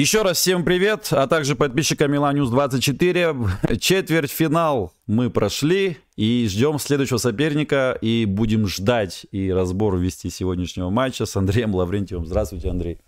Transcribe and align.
Еще 0.00 0.22
раз 0.22 0.38
всем 0.38 0.64
привет, 0.64 1.08
а 1.10 1.26
также 1.26 1.56
подписчикам 1.56 2.10
Миланюс 2.10 2.48
24. 2.48 3.36
Четвертьфинал 3.78 4.94
мы 5.06 5.28
прошли 5.28 5.98
и 6.16 6.48
ждем 6.48 6.78
следующего 6.78 7.18
соперника 7.18 7.98
и 8.00 8.24
будем 8.24 8.66
ждать 8.66 9.26
и 9.30 9.52
разбор 9.52 9.98
вести 9.98 10.30
сегодняшнего 10.30 10.88
матча 10.88 11.26
с 11.26 11.36
Андреем 11.36 11.74
Лаврентьевым. 11.74 12.24
Здравствуйте, 12.24 12.70
Андрей. 12.70 12.98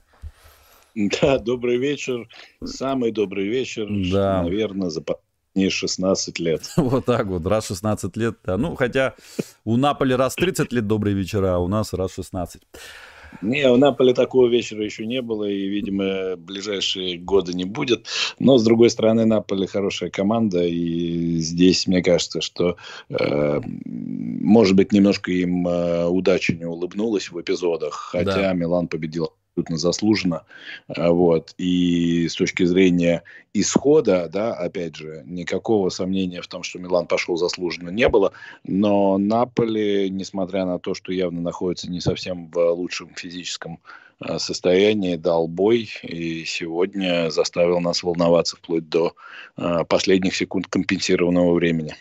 Да, 0.95 1.39
добрый 1.39 1.79
вечер. 1.79 2.29
Самый 2.63 3.11
добрый 3.11 3.49
вечер, 3.49 3.89
да. 4.13 4.43
наверное, 4.43 4.91
за 4.91 5.03
не 5.55 5.71
16 5.71 6.39
лет. 6.41 6.71
Вот 6.77 7.07
так 7.07 7.27
вот, 7.27 7.47
раз 7.47 7.69
16 7.69 8.15
лет. 8.19 8.37
Да. 8.45 8.59
Ну, 8.59 8.75
хотя 8.75 9.15
у 9.65 9.79
Наполи 9.79 10.15
раз 10.15 10.35
30 10.35 10.71
лет 10.75 10.87
добрые 10.87 11.17
вечера, 11.17 11.55
а 11.55 11.59
у 11.59 11.69
нас 11.69 11.95
раз 11.95 12.17
16. 12.17 12.61
Не, 13.41 13.71
у 13.71 13.77
Наполи 13.77 14.13
такого 14.13 14.49
вечера 14.49 14.85
еще 14.85 15.07
не 15.07 15.23
было, 15.23 15.45
и, 15.45 15.67
видимо, 15.67 16.37
ближайшие 16.37 17.19
годы 17.19 17.55
не 17.55 17.65
будет. 17.65 18.07
Но, 18.39 18.59
с 18.59 18.65
другой 18.65 18.91
стороны, 18.91 19.25
Наполи 19.25 19.67
хорошая 19.67 20.11
команда, 20.11 20.65
и 20.65 21.39
здесь, 21.39 21.87
мне 21.87 22.03
кажется, 22.03 22.41
что, 22.41 22.77
э, 23.09 23.61
может 23.85 24.77
быть, 24.77 24.93
немножко 24.93 25.33
им 25.33 25.67
э, 25.67 26.07
удача 26.07 26.55
не 26.55 26.65
улыбнулась 26.65 27.31
в 27.31 27.41
эпизодах, 27.41 27.95
хотя 27.95 28.35
да. 28.35 28.53
Милан 28.53 28.89
победил 28.89 29.31
абсолютно 29.53 29.77
заслуженно. 29.77 30.43
А, 30.89 31.11
вот. 31.11 31.55
И 31.59 32.29
с 32.29 32.35
точки 32.35 32.65
зрения 32.65 33.23
исхода, 33.55 34.29
да, 34.33 34.55
опять 34.55 34.97
же, 34.97 35.23
никакого 35.27 35.91
сомнения 35.91 36.41
в 36.41 36.47
том, 36.47 36.63
что 36.63 36.79
Милан 36.79 37.07
пошел 37.07 37.37
заслуженно, 37.37 37.91
не 37.91 38.09
было. 38.09 38.33
Но 38.65 39.19
Наполи, 39.19 40.09
несмотря 40.11 40.65
на 40.65 40.79
то, 40.79 40.95
что 40.95 41.13
явно 41.13 41.41
находится 41.41 41.91
не 41.91 42.01
совсем 42.01 42.51
в 42.51 42.59
лучшем 42.73 43.11
физическом 43.15 43.79
а, 44.21 44.39
состоянии, 44.39 45.17
дал 45.17 45.49
бой 45.49 45.91
и 46.03 46.45
сегодня 46.45 47.31
заставил 47.31 47.81
нас 47.81 48.03
волноваться 48.03 48.57
вплоть 48.57 48.89
до 48.89 49.15
а, 49.57 49.85
последних 49.85 50.35
секунд 50.35 50.67
компенсированного 50.69 51.55
времени. 51.55 51.95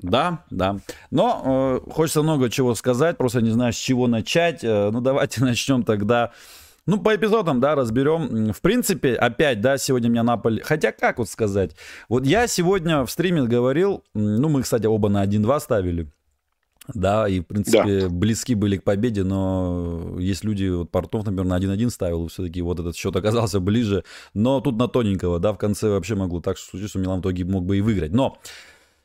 Да, 0.00 0.44
да. 0.50 0.78
Но 1.10 1.80
э, 1.86 1.90
хочется 1.90 2.22
много 2.22 2.50
чего 2.50 2.74
сказать, 2.74 3.16
просто 3.16 3.40
не 3.40 3.50
знаю, 3.50 3.72
с 3.72 3.76
чего 3.76 4.06
начать. 4.06 4.62
Э, 4.62 4.90
ну, 4.90 5.00
давайте 5.00 5.40
начнем 5.44 5.82
тогда. 5.82 6.32
Ну, 6.86 6.98
по 6.98 7.14
эпизодам, 7.14 7.60
да, 7.60 7.74
разберем. 7.74 8.52
В 8.52 8.60
принципе, 8.62 9.14
опять, 9.14 9.60
да, 9.60 9.76
сегодня 9.76 10.08
меня 10.08 10.22
Наполе... 10.22 10.62
Хотя, 10.62 10.90
как 10.90 11.18
вот 11.18 11.28
сказать? 11.28 11.72
Вот 12.08 12.24
я 12.24 12.46
сегодня 12.46 13.04
в 13.04 13.10
стриме 13.10 13.42
говорил, 13.44 14.04
ну, 14.14 14.48
мы, 14.48 14.62
кстати, 14.62 14.86
оба 14.86 15.10
на 15.10 15.22
1-2 15.22 15.60
ставили. 15.60 16.10
Да, 16.94 17.28
и, 17.28 17.40
в 17.40 17.44
принципе, 17.44 18.00
да. 18.00 18.08
близки 18.08 18.54
были 18.54 18.78
к 18.78 18.84
победе, 18.84 19.22
но 19.22 20.16
есть 20.18 20.42
люди, 20.44 20.68
вот 20.68 20.90
Портов, 20.90 21.26
например, 21.26 21.44
на 21.44 21.58
1-1 21.58 21.90
ставил, 21.90 22.28
все-таки 22.28 22.62
вот 22.62 22.80
этот 22.80 22.96
счет 22.96 23.14
оказался 23.14 23.60
ближе. 23.60 24.04
Но 24.32 24.60
тут 24.62 24.78
на 24.78 24.88
тоненького, 24.88 25.38
да, 25.38 25.52
в 25.52 25.58
конце 25.58 25.90
вообще 25.90 26.14
могло 26.14 26.40
так 26.40 26.56
случиться, 26.56 26.88
что 26.88 26.98
Милан 26.98 27.18
в 27.18 27.20
итоге 27.20 27.44
мог 27.44 27.66
бы 27.66 27.76
и 27.76 27.82
выиграть. 27.82 28.12
Но 28.12 28.38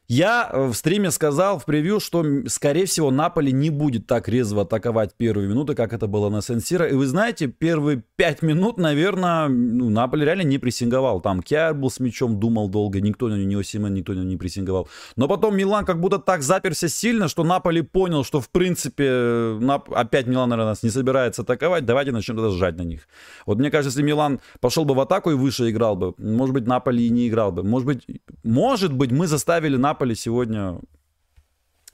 я 0.07 0.49
э, 0.51 0.67
в 0.67 0.73
стриме 0.73 1.11
сказал 1.11 1.59
в 1.59 1.65
превью, 1.65 1.99
что, 1.99 2.23
скорее 2.47 2.85
всего, 2.85 3.09
Наполи 3.09 3.53
не 3.53 3.69
будет 3.69 4.05
так 4.05 4.27
резво 4.27 4.63
атаковать 4.63 5.15
первые 5.15 5.47
минуты, 5.47 5.75
как 5.75 5.93
это 5.93 6.07
было 6.07 6.29
на 6.29 6.41
Сен-Сиро. 6.41 6.87
И 6.87 6.93
вы 6.93 7.05
знаете, 7.07 7.47
первые 7.47 8.03
пять 8.17 8.41
минут, 8.41 8.77
наверное, 8.77 9.47
ну, 9.47 9.89
Наполи 9.89 10.25
реально 10.25 10.41
не 10.41 10.57
прессинговал. 10.57 11.21
Там 11.21 11.41
Киар 11.41 11.73
был 11.73 11.89
с 11.89 11.99
мячом, 11.99 12.39
думал 12.39 12.67
долго, 12.67 12.99
никто 12.99 13.29
на 13.29 13.35
него 13.35 13.63
Симен, 13.63 13.93
никто 13.93 14.11
на 14.11 14.17
него 14.17 14.29
не 14.29 14.37
прессинговал. 14.37 14.89
Но 15.15 15.27
потом 15.27 15.55
Милан 15.55 15.85
как 15.85 16.01
будто 16.01 16.19
так 16.19 16.43
заперся 16.43 16.89
сильно, 16.89 17.29
что 17.29 17.43
Наполи 17.43 17.81
понял, 17.81 18.25
что, 18.25 18.41
в 18.41 18.49
принципе, 18.49 19.57
опять 19.95 20.27
Милан, 20.27 20.49
наверное, 20.49 20.71
нас 20.71 20.83
не 20.83 20.89
собирается 20.89 21.43
атаковать, 21.43 21.85
давайте 21.85 22.11
начнем 22.11 22.35
тогда 22.35 22.51
сжать 22.51 22.77
на 22.77 22.83
них. 22.83 23.07
Вот 23.45 23.57
мне 23.57 23.71
кажется, 23.71 23.97
если 23.97 24.05
Милан 24.05 24.41
пошел 24.59 24.83
бы 24.83 24.95
в 24.95 24.99
атаку 24.99 25.31
и 25.31 25.35
выше 25.35 25.69
играл 25.69 25.95
бы, 25.95 26.13
может 26.17 26.53
быть, 26.53 26.67
Наполи 26.67 27.07
и 27.07 27.09
не 27.09 27.29
играл 27.29 27.51
бы. 27.51 27.63
Может 27.63 27.87
быть, 27.87 28.05
может 28.43 28.93
быть 28.93 29.11
мы 29.11 29.27
заставили 29.27 29.77
Наполи 29.77 29.92
Наполи 29.93 30.15
сегодня 30.15 30.79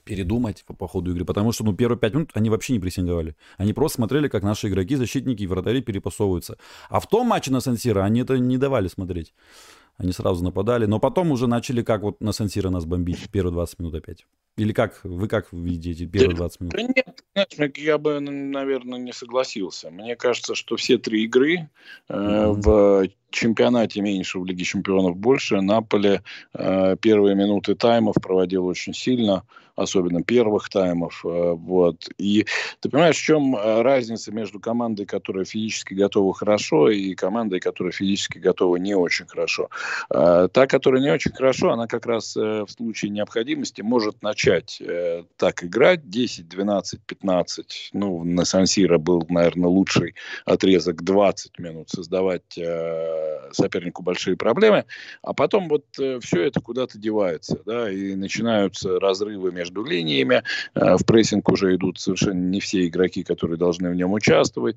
передумать 0.04 0.64
по, 0.66 0.72
по 0.72 0.88
ходу 0.88 1.10
игры, 1.10 1.26
потому 1.26 1.52
что, 1.52 1.64
ну, 1.64 1.74
первые 1.74 1.98
пять 1.98 2.14
минут 2.14 2.30
они 2.32 2.48
вообще 2.48 2.72
не 2.72 2.80
прессинговали. 2.80 3.36
Они 3.58 3.74
просто 3.74 3.96
смотрели, 3.96 4.28
как 4.28 4.42
наши 4.42 4.68
игроки, 4.68 4.96
защитники 4.96 5.42
и 5.42 5.46
вратари 5.46 5.82
перепасовываются. 5.82 6.56
А 6.88 6.98
в 6.98 7.06
том 7.06 7.26
матче 7.26 7.52
на 7.52 7.60
Сансира 7.60 8.02
они 8.02 8.22
это 8.22 8.38
не 8.38 8.56
давали 8.56 8.88
смотреть. 8.88 9.34
Они 9.98 10.12
сразу 10.12 10.42
нападали, 10.42 10.86
но 10.86 10.98
потом 10.98 11.30
уже 11.30 11.46
начали 11.46 11.82
как 11.82 12.00
вот 12.00 12.22
на 12.22 12.32
Сансира 12.32 12.70
нас 12.70 12.86
бомбить 12.86 13.30
первые 13.30 13.52
20 13.52 13.78
минут 13.80 13.94
опять. 13.94 14.26
Или 14.56 14.72
как, 14.72 15.00
вы 15.04 15.26
как 15.28 15.52
видите 15.52 16.06
первые 16.06 16.36
20 16.36 16.60
минут? 16.60 16.74
Да 16.74 16.82
нет, 16.82 17.24
знаешь, 17.34 17.72
я 17.76 17.98
бы, 17.98 18.20
наверное, 18.20 18.98
не 18.98 19.12
согласился. 19.12 19.90
Мне 19.90 20.16
кажется, 20.16 20.54
что 20.54 20.76
все 20.76 20.98
три 20.98 21.24
игры 21.24 21.70
э, 22.08 22.12
mm-hmm. 22.12 22.60
в 22.60 23.08
чемпионате 23.30 24.02
меньше, 24.02 24.38
в 24.38 24.44
Лиге 24.44 24.64
чемпионов 24.64 25.16
больше. 25.16 25.60
Наполе 25.60 26.22
э, 26.52 26.96
первые 27.00 27.36
минуты 27.36 27.74
таймов 27.74 28.16
проводил 28.20 28.66
очень 28.66 28.92
сильно, 28.92 29.44
особенно 29.76 30.22
первых 30.22 30.68
таймов. 30.68 31.24
Э, 31.24 31.52
вот. 31.52 32.08
И 32.18 32.44
ты 32.80 32.90
понимаешь, 32.90 33.16
в 33.16 33.22
чем 33.22 33.56
э, 33.56 33.82
разница 33.82 34.32
между 34.32 34.60
командой, 34.60 35.06
которая 35.06 35.44
физически 35.44 35.94
готова 35.94 36.34
хорошо, 36.34 36.90
и 36.90 37.14
командой, 37.14 37.60
которая 37.60 37.92
физически 37.92 38.38
готова 38.38 38.76
не 38.76 38.94
очень 38.94 39.26
хорошо? 39.26 39.70
Э, 40.12 40.48
та, 40.52 40.66
которая 40.66 41.00
не 41.00 41.10
очень 41.10 41.32
хорошо, 41.32 41.70
она 41.70 41.86
как 41.86 42.04
раз 42.04 42.36
э, 42.36 42.64
в 42.66 42.70
случае 42.70 43.12
необходимости 43.12 43.80
может 43.80 44.20
начать 44.22 44.39
э, 44.48 45.24
так 45.36 45.64
играть. 45.64 46.08
10, 46.08 46.48
12, 46.48 47.00
15. 47.00 47.90
Ну, 47.92 48.24
на 48.24 48.44
Сансира 48.44 48.98
был, 48.98 49.26
наверное, 49.28 49.68
лучший 49.68 50.14
отрезок. 50.44 51.02
20 51.02 51.58
минут 51.58 51.90
создавать 51.90 52.56
э, 52.58 53.50
сопернику 53.52 54.02
большие 54.02 54.36
проблемы, 54.36 54.84
а 55.22 55.32
потом 55.34 55.68
вот 55.68 55.84
э, 55.98 56.18
все 56.20 56.42
это 56.42 56.60
куда-то 56.60 56.98
девается, 56.98 57.60
да, 57.66 57.90
и 57.90 58.14
начинаются 58.14 58.98
разрывы 59.00 59.52
между 59.52 59.84
линиями, 59.84 60.42
э, 60.74 60.96
в 60.96 61.04
прессинг 61.04 61.48
уже 61.48 61.74
идут 61.74 61.98
совершенно 61.98 62.40
не 62.40 62.60
все 62.60 62.86
игроки, 62.86 63.22
которые 63.22 63.58
должны 63.58 63.90
в 63.90 63.94
нем 63.94 64.12
участвовать, 64.12 64.76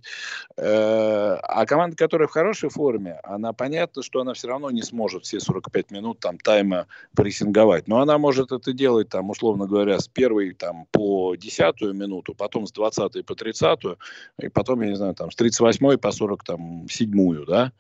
э, 0.58 0.64
а 0.64 1.66
команда, 1.66 1.96
которая 1.96 2.28
в 2.28 2.32
хорошей 2.32 2.70
форме, 2.70 3.20
она 3.24 3.54
понятно, 3.54 4.04
что 4.04 4.22
она 4.22 4.34
все 4.34 4.48
равно 4.48 4.72
не 4.72 4.82
сможет 4.82 5.26
все 5.26 5.40
45 5.40 5.92
минут 5.92 6.20
там 6.20 6.38
тайма 6.38 6.88
прессинговать, 7.16 7.88
но 7.88 8.00
она 8.00 8.18
может 8.18 8.52
это 8.52 8.74
делать 8.74 9.10
там, 9.10 9.30
условно 9.30 9.53
говоря, 9.58 10.00
с 10.00 10.08
первой 10.08 10.54
там 10.54 10.88
по 10.92 11.36
десятую 11.36 11.94
минуту, 11.94 12.34
потом 12.34 12.68
с 12.68 12.72
20 12.72 13.26
по 13.26 13.36
30 13.36 13.80
и 14.42 14.50
потом, 14.50 14.82
я 14.82 14.90
не 14.90 14.96
знаю, 14.96 15.16
там 15.16 15.32
с 15.32 15.36
38 15.36 15.98
по 15.98 16.12
40 16.12 16.44
там 16.44 16.88
седьмую, 16.90 17.46
да, 17.46 17.72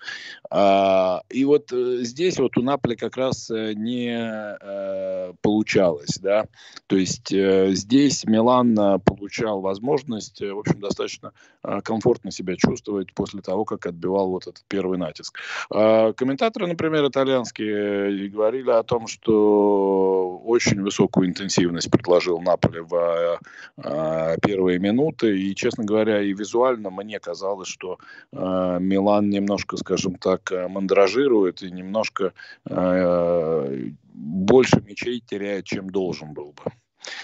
а, 0.50 1.22
и 1.29 1.45
вот 1.45 1.72
э, 1.72 2.00
здесь 2.01 2.39
вот 2.39 2.57
у 2.57 2.62
Наполи 2.62 2.95
как 2.95 3.17
раз 3.17 3.50
э, 3.50 3.73
не 3.73 4.16
э, 4.16 5.33
получалось, 5.41 6.17
да, 6.22 6.45
то 6.88 6.95
есть 6.95 7.33
здесь 7.33 8.25
Милан 8.25 9.00
получал 9.01 9.62
возможность, 9.62 10.41
в 10.41 10.59
общем, 10.59 10.79
достаточно 10.79 11.31
комфортно 11.83 12.31
себя 12.31 12.56
чувствовать 12.56 13.13
после 13.13 13.41
того, 13.41 13.66
как 13.66 13.85
отбивал 13.85 14.29
вот 14.29 14.47
этот 14.47 14.63
первый 14.67 14.97
натиск. 14.97 15.39
А, 15.69 16.13
комментаторы, 16.13 16.67
например, 16.67 17.07
итальянские, 17.07 18.29
говорили 18.29 18.69
о 18.69 18.83
том, 18.83 19.07
что 19.07 20.41
очень 20.44 20.81
высокую 20.81 21.28
интенсивность 21.28 21.62
предложил 21.90 22.40
Наполи 22.40 22.81
в 22.81 23.40
первые 24.41 24.79
минуты, 24.79 25.38
и, 25.38 25.56
честно 25.56 25.84
говоря, 25.84 26.22
и 26.22 26.34
визуально 26.34 26.90
мне 26.90 27.19
казалось, 27.19 27.68
что 27.68 27.97
Милан 28.31 29.29
немножко, 29.29 29.78
скажем 29.78 30.16
так, 30.16 30.34
так 30.34 30.51
э, 30.51 30.68
мандражирует 30.68 31.62
и 31.62 31.72
немножко 31.72 32.34
э, 32.69 33.90
больше 34.13 34.81
мячей 34.81 35.22
теряет, 35.22 35.66
чем 35.66 35.90
должен 35.90 36.34
был 36.34 36.53
бы. 36.53 36.72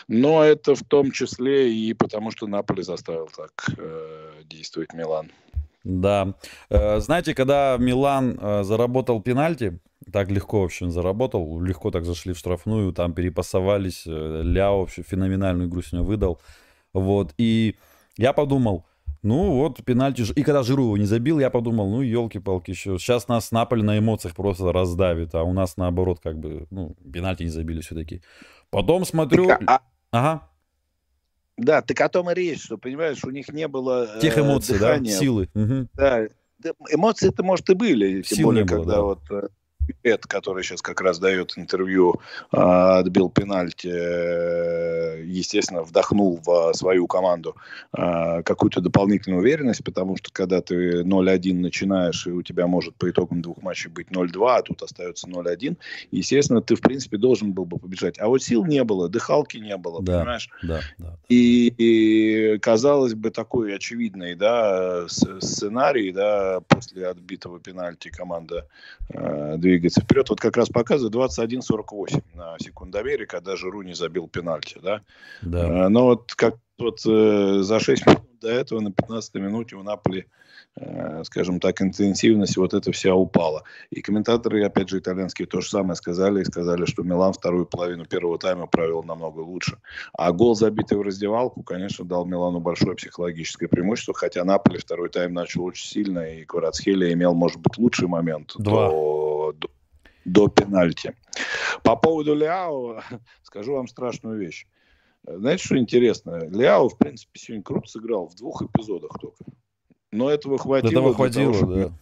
Но 0.08 0.44
это 0.44 0.76
в 0.76 0.84
том 0.84 1.12
числе 1.12 1.74
и 1.74 1.94
потому, 1.94 2.32
что 2.32 2.48
Наполе 2.48 2.84
заставил 2.84 3.30
так 3.36 3.70
э, 3.78 4.44
действовать 4.46 4.94
Милан. 4.94 5.32
Да. 5.84 6.36
Э, 6.70 7.00
знаете, 7.00 7.34
когда 7.34 7.78
Милан 7.78 8.38
э, 8.40 8.64
заработал 8.64 9.22
пенальти, 9.22 9.80
так 10.12 10.30
легко, 10.30 10.62
в 10.62 10.66
общем, 10.66 10.92
заработал, 10.92 11.62
легко 11.62 11.92
так 11.92 12.06
зашли 12.06 12.34
в 12.34 12.38
штрафную, 12.38 12.94
там 12.94 13.14
перепасовались, 13.14 14.04
Ляо 14.06 14.80
вообще 14.80 15.04
феноменальную 15.04 15.70
игру 15.70 15.82
сегодня 15.82 16.08
выдал. 16.08 16.42
Вот, 16.94 17.34
и 17.38 17.76
я 18.18 18.34
подумал, 18.34 18.86
ну 19.22 19.52
вот, 19.52 19.84
пенальти. 19.84 20.24
И 20.36 20.44
когда 20.44 20.64
Жиру 20.64 20.84
его 20.84 20.98
не 20.98 21.06
забил, 21.06 21.40
я 21.40 21.50
подумал, 21.50 21.90
ну 21.90 22.02
елки-палки 22.02 22.72
еще. 22.72 22.98
Сейчас 22.98 23.28
нас 23.28 23.52
Наполе 23.52 23.84
на 23.84 23.98
эмоциях 23.98 24.36
просто 24.36 24.72
раздавит, 24.72 25.36
а 25.36 25.44
у 25.44 25.54
нас 25.54 25.78
наоборот 25.78 26.20
как 26.24 26.40
бы, 26.40 26.68
ну, 26.72 26.96
пенальти 27.12 27.44
не 27.44 27.50
забили 27.50 27.82
все-таки. 27.82 28.22
Потом 28.70 29.06
смотрю... 29.06 29.48
Так, 29.48 29.62
а... 29.68 29.82
Ага. 30.12 30.49
Да, 31.60 31.82
так 31.82 32.00
о 32.02 32.10
том 32.10 32.30
и 32.32 32.34
речь, 32.34 32.64
что, 32.64 32.78
понимаешь, 32.78 33.24
у 33.24 33.30
них 33.30 33.50
не 33.50 33.68
было 33.68 34.08
Тех 34.22 34.38
э, 34.38 34.42
эмоций, 34.42 34.76
дыхания. 34.76 35.12
да, 35.14 35.20
силы. 35.20 35.50
Угу. 35.54 35.88
Да, 35.94 36.28
эмоции-то, 36.92 37.44
может, 37.44 37.70
и 37.70 37.74
были, 37.74 38.22
тем 38.22 38.38
Сил 38.38 38.48
более, 38.48 38.66
когда 38.66 38.84
было, 38.84 39.16
да. 39.30 39.42
вот 39.42 39.52
Эд, 40.04 40.26
который 40.28 40.64
сейчас 40.64 40.82
как 40.82 41.02
раз 41.02 41.20
дает 41.20 41.58
интервью, 41.58 42.22
а, 42.52 43.00
отбил 43.00 43.30
пенальти, 43.30 43.90
э, 43.92 45.24
естественно, 45.26 45.84
вдохнул 45.84 46.40
в 46.44 46.74
свою 46.74 47.08
команду 47.08 47.56
а, 47.92 48.42
какую-то 48.44 48.82
дополнительную 48.82 49.42
уверенность, 49.42 49.84
потому 49.84 50.18
что 50.18 50.32
когда 50.32 50.62
ты 50.62 51.04
0-1 51.04 51.54
начинаешь, 51.56 52.28
и 52.28 52.32
у 52.32 52.42
тебя 52.42 52.68
может 52.68 52.96
по 52.96 53.10
итогам 53.10 53.42
двух 53.42 53.62
матчей 53.62 53.90
быть 53.90 54.08
0-2, 54.08 54.58
а 54.58 54.62
тут 54.62 54.82
остается 54.82 55.28
0-1, 55.28 55.78
естественно, 56.12 56.62
ты, 56.62 56.76
в 56.76 56.82
принципе, 56.82 57.18
должен 57.18 57.54
был 57.54 57.66
бы 57.66 57.78
побежать. 57.78 58.20
А 58.20 58.28
вот 58.28 58.44
сил 58.44 58.66
не 58.66 58.84
было, 58.84 59.10
дыхалки 59.10 59.58
не 59.58 59.76
было, 59.78 60.02
да, 60.02 60.20
понимаешь? 60.20 60.50
Да, 60.64 60.82
да. 60.98 61.18
И, 61.28 61.74
и, 61.78 62.58
казалось 62.60 63.14
бы, 63.14 63.32
такой 63.32 63.76
очевидный 63.76 64.36
да, 64.36 65.08
сценарий, 65.08 66.12
да, 66.12 66.62
после 66.68 67.08
отбитого 67.08 67.60
пенальти 67.60 68.10
команда 68.10 68.68
э, 69.10 69.56
двигается 69.58 69.79
вперед. 69.88 70.30
Вот 70.30 70.40
как 70.40 70.58
раз 70.58 70.70
показывает 70.70 71.16
21-48 71.16 72.24
на 72.36 72.58
секундомере, 72.60 73.26
когда 73.26 73.56
Жиру 73.56 73.82
не 73.82 73.94
забил 73.94 74.28
пенальти, 74.28 74.80
да. 74.82 75.02
да. 75.42 75.86
Э, 75.86 75.88
но 75.88 76.06
вот 76.06 76.34
как 76.36 76.56
вот 76.78 77.00
э, 77.06 77.60
за 77.62 77.80
6 77.80 78.06
минут 78.06 78.40
до 78.42 78.50
этого 78.50 78.80
на 78.80 78.92
15 78.92 79.36
минуте 79.36 79.76
у 79.76 79.84
Наполи 79.84 80.26
скажем 81.24 81.60
так, 81.60 81.82
интенсивность 81.82 82.58
вот 82.58 82.74
эта 82.74 82.92
вся 82.92 83.14
упала. 83.14 83.64
И 83.90 84.02
комментаторы, 84.02 84.64
опять 84.64 84.90
же, 84.90 85.00
итальянские 85.00 85.48
то 85.48 85.62
же 85.62 85.70
самое 85.70 85.96
сказали, 85.96 86.42
и 86.42 86.46
сказали, 86.46 86.86
что 86.86 87.04
Милан 87.04 87.34
вторую 87.34 87.66
половину 87.66 88.06
первого 88.06 88.38
тайма 88.38 88.68
провел 88.68 89.04
намного 89.04 89.40
лучше. 89.40 89.78
А 90.14 90.32
гол, 90.32 90.56
забитый 90.56 90.98
в 90.98 91.02
раздевалку, 91.02 91.64
конечно, 91.64 92.06
дал 92.06 92.26
Милану 92.26 92.60
большое 92.60 92.96
психологическое 92.96 93.68
преимущество, 93.68 94.14
хотя 94.14 94.44
Наполи 94.44 94.80
второй 94.80 95.10
тайм 95.10 95.34
начал 95.34 95.64
очень 95.64 95.88
сильно, 95.88 96.20
и 96.20 96.46
Кварацхелия 96.46 97.14
имел, 97.14 97.34
может 97.34 97.60
быть, 97.60 97.78
лучший 97.78 98.08
момент 98.08 98.54
до, 98.58 99.54
до, 99.58 99.70
до 100.26 100.48
пенальти. 100.48 101.16
По 101.84 101.96
поводу 101.96 102.36
Ляо 102.36 103.02
скажу 103.44 103.74
вам 103.74 103.88
страшную 103.88 104.40
вещь. 104.40 104.66
Знаете, 105.26 105.64
что 105.64 105.78
интересно? 105.78 106.40
Ляо, 106.50 106.88
в 106.88 106.98
принципе, 106.98 107.40
сегодня 107.40 107.64
круто 107.64 107.90
сыграл 107.90 108.28
в 108.28 108.36
двух 108.36 108.62
эпизодах 108.62 109.12
только. 109.20 109.44
Но 110.12 110.30
этого 110.30 110.58
хватило. 110.58 110.92
Этого 110.92 111.14
хватило, 111.14 111.54
того, 111.54 111.76
да 111.76 111.94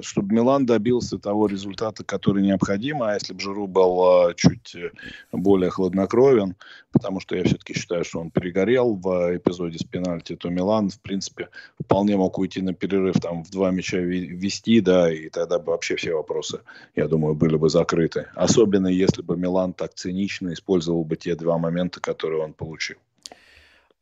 чтобы 0.00 0.34
Милан 0.34 0.66
добился 0.66 1.18
того 1.18 1.46
результата, 1.46 2.04
который 2.04 2.42
необходим, 2.42 3.02
а 3.02 3.14
если 3.14 3.32
бы 3.32 3.40
Жиру 3.40 3.66
был 3.66 4.02
а, 4.02 4.34
чуть 4.34 4.74
э, 4.74 4.90
более 5.32 5.70
хладнокровен, 5.70 6.56
потому 6.92 7.20
что 7.20 7.36
я 7.36 7.44
все-таки 7.44 7.74
считаю, 7.74 8.04
что 8.04 8.20
он 8.20 8.30
перегорел 8.30 8.94
в 8.94 9.36
эпизоде 9.36 9.78
с 9.78 9.84
пенальти, 9.84 10.36
то 10.36 10.48
Милан, 10.48 10.90
в 10.90 11.00
принципе, 11.00 11.48
вполне 11.82 12.16
мог 12.16 12.38
уйти 12.38 12.62
на 12.62 12.74
перерыв, 12.74 13.16
там, 13.20 13.44
в 13.44 13.50
два 13.50 13.70
мяча 13.70 13.98
вести, 13.98 14.80
да, 14.80 15.12
и 15.12 15.28
тогда 15.28 15.58
бы 15.58 15.72
вообще 15.72 15.96
все 15.96 16.14
вопросы, 16.14 16.60
я 16.94 17.08
думаю, 17.08 17.34
были 17.34 17.56
бы 17.56 17.68
закрыты. 17.68 18.28
Особенно, 18.34 18.88
если 18.88 19.22
бы 19.22 19.36
Милан 19.36 19.72
так 19.72 19.94
цинично 19.94 20.52
использовал 20.52 21.04
бы 21.04 21.16
те 21.16 21.34
два 21.34 21.58
момента, 21.58 22.00
которые 22.00 22.42
он 22.42 22.52
получил. 22.52 22.96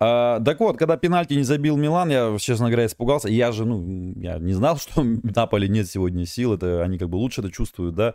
А, 0.00 0.40
так 0.40 0.60
вот, 0.60 0.76
когда 0.76 0.96
пенальти 0.96 1.34
не 1.34 1.44
забил 1.44 1.76
Милан, 1.76 2.10
я, 2.10 2.36
честно 2.38 2.66
говоря, 2.66 2.86
испугался. 2.86 3.28
Я 3.28 3.52
же, 3.52 3.64
ну, 3.64 4.14
я 4.16 4.38
не 4.38 4.52
знал, 4.52 4.76
что 4.78 5.02
в 5.02 5.34
Наполе 5.34 5.68
нет 5.68 5.88
сегодня 5.88 6.26
сил, 6.26 6.54
это 6.54 6.82
они 6.82 6.98
как 6.98 7.08
бы 7.08 7.16
лучше 7.16 7.40
это 7.40 7.50
чувствуют, 7.50 7.94
да. 7.94 8.14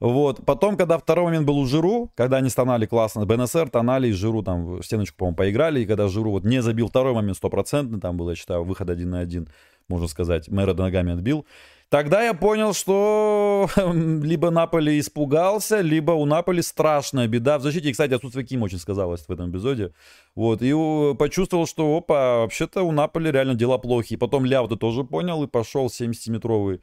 Вот. 0.00 0.44
Потом, 0.46 0.78
когда 0.78 0.96
второй 0.96 1.26
момент 1.26 1.46
был 1.46 1.58
у 1.58 1.66
Жиру, 1.66 2.10
когда 2.14 2.38
они 2.38 2.48
стонали 2.48 2.86
классно, 2.86 3.26
БНСР, 3.26 3.68
тонали, 3.68 4.08
и 4.08 4.12
Жиру 4.12 4.42
там 4.42 4.78
в 4.78 4.82
стеночку, 4.82 5.18
по-моему, 5.18 5.36
поиграли, 5.36 5.80
и 5.80 5.86
когда 5.86 6.08
Жиру 6.08 6.30
вот 6.30 6.44
не 6.44 6.62
забил 6.62 6.88
второй 6.88 7.12
момент 7.12 7.36
стопроцентный, 7.36 8.00
там 8.00 8.16
был, 8.16 8.30
я 8.30 8.34
считаю, 8.34 8.64
выход 8.64 8.88
один 8.88 9.10
на 9.10 9.20
один, 9.20 9.48
можно 9.88 10.08
сказать, 10.08 10.48
мэра 10.48 10.72
ногами 10.72 11.12
отбил, 11.12 11.44
Тогда 11.90 12.22
я 12.22 12.34
понял, 12.34 12.72
что 12.72 13.68
либо 13.76 14.50
Наполи 14.50 15.00
испугался, 15.00 15.80
либо 15.80 16.12
у 16.12 16.24
Наполи 16.24 16.62
страшная 16.62 17.26
беда 17.26 17.58
в 17.58 17.62
защите. 17.62 17.88
И, 17.88 17.92
кстати, 17.92 18.12
отсутствие 18.14 18.46
Ким 18.46 18.62
очень 18.62 18.78
сказалось 18.78 19.22
в 19.22 19.30
этом 19.30 19.50
эпизоде. 19.50 19.92
Вот, 20.36 20.62
и 20.62 20.72
почувствовал, 21.18 21.66
что, 21.66 21.96
опа, 21.96 22.38
вообще-то 22.38 22.82
у 22.82 22.92
Наполи 22.92 23.32
реально 23.32 23.56
дела 23.56 23.76
плохие. 23.76 24.16
Потом 24.16 24.44
Ляв 24.44 24.68
ты 24.68 24.76
тоже 24.76 25.02
понял 25.02 25.42
и 25.42 25.48
пошел 25.48 25.88
70-метровый 25.88 26.80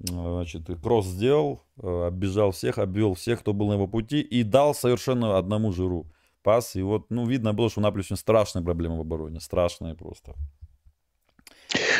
значит, 0.00 0.62
кросс 0.82 1.06
сделал, 1.06 1.60
э, 1.82 2.06
оббежал 2.06 2.52
всех, 2.52 2.78
обвел 2.78 3.14
всех, 3.14 3.40
кто 3.40 3.52
был 3.52 3.68
на 3.68 3.74
его 3.74 3.86
пути, 3.86 4.20
и 4.20 4.44
дал 4.44 4.74
совершенно 4.74 5.36
одному 5.36 5.72
жиру 5.72 6.06
пас. 6.42 6.74
И 6.74 6.82
вот, 6.82 7.10
ну, 7.10 7.26
видно 7.26 7.52
было, 7.52 7.68
что 7.68 7.80
у 7.80 7.82
Наполи 7.82 8.00
очень 8.00 8.16
страшная 8.16 8.62
проблема 8.62 8.96
в 8.96 9.00
обороне, 9.00 9.40
страшная 9.40 9.94
просто. 9.94 10.34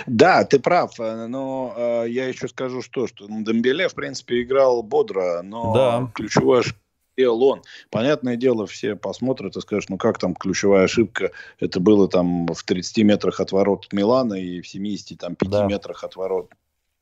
Да, 0.06 0.44
ты 0.44 0.58
прав, 0.58 0.98
э, 1.00 1.26
но 1.26 1.74
э, 1.76 2.04
я 2.08 2.28
еще 2.28 2.48
скажу 2.48 2.82
что, 2.82 3.06
что 3.06 3.26
ну, 3.28 3.42
Дембеле, 3.42 3.88
в 3.88 3.94
принципе, 3.94 4.42
играл 4.42 4.82
бодро, 4.82 5.42
но 5.42 5.74
да. 5.74 6.10
ключевая 6.14 6.60
ошибка 6.60 6.80
сделал 7.18 7.42
он. 7.42 7.62
Понятное 7.90 8.36
дело, 8.36 8.66
все 8.66 8.94
посмотрят 8.94 9.56
и 9.56 9.60
скажут, 9.60 9.90
ну 9.90 9.98
как 9.98 10.18
там 10.18 10.34
ключевая 10.34 10.84
ошибка, 10.84 11.32
это 11.58 11.80
было 11.80 12.08
там 12.08 12.46
в 12.46 12.62
30 12.62 12.98
метрах 12.98 13.40
от 13.40 13.50
ворот 13.50 13.92
Милана 13.92 14.34
и 14.34 14.60
в 14.60 14.68
75 14.68 15.50
да. 15.50 15.66
метрах 15.66 16.04
от 16.04 16.14
ворот. 16.14 16.52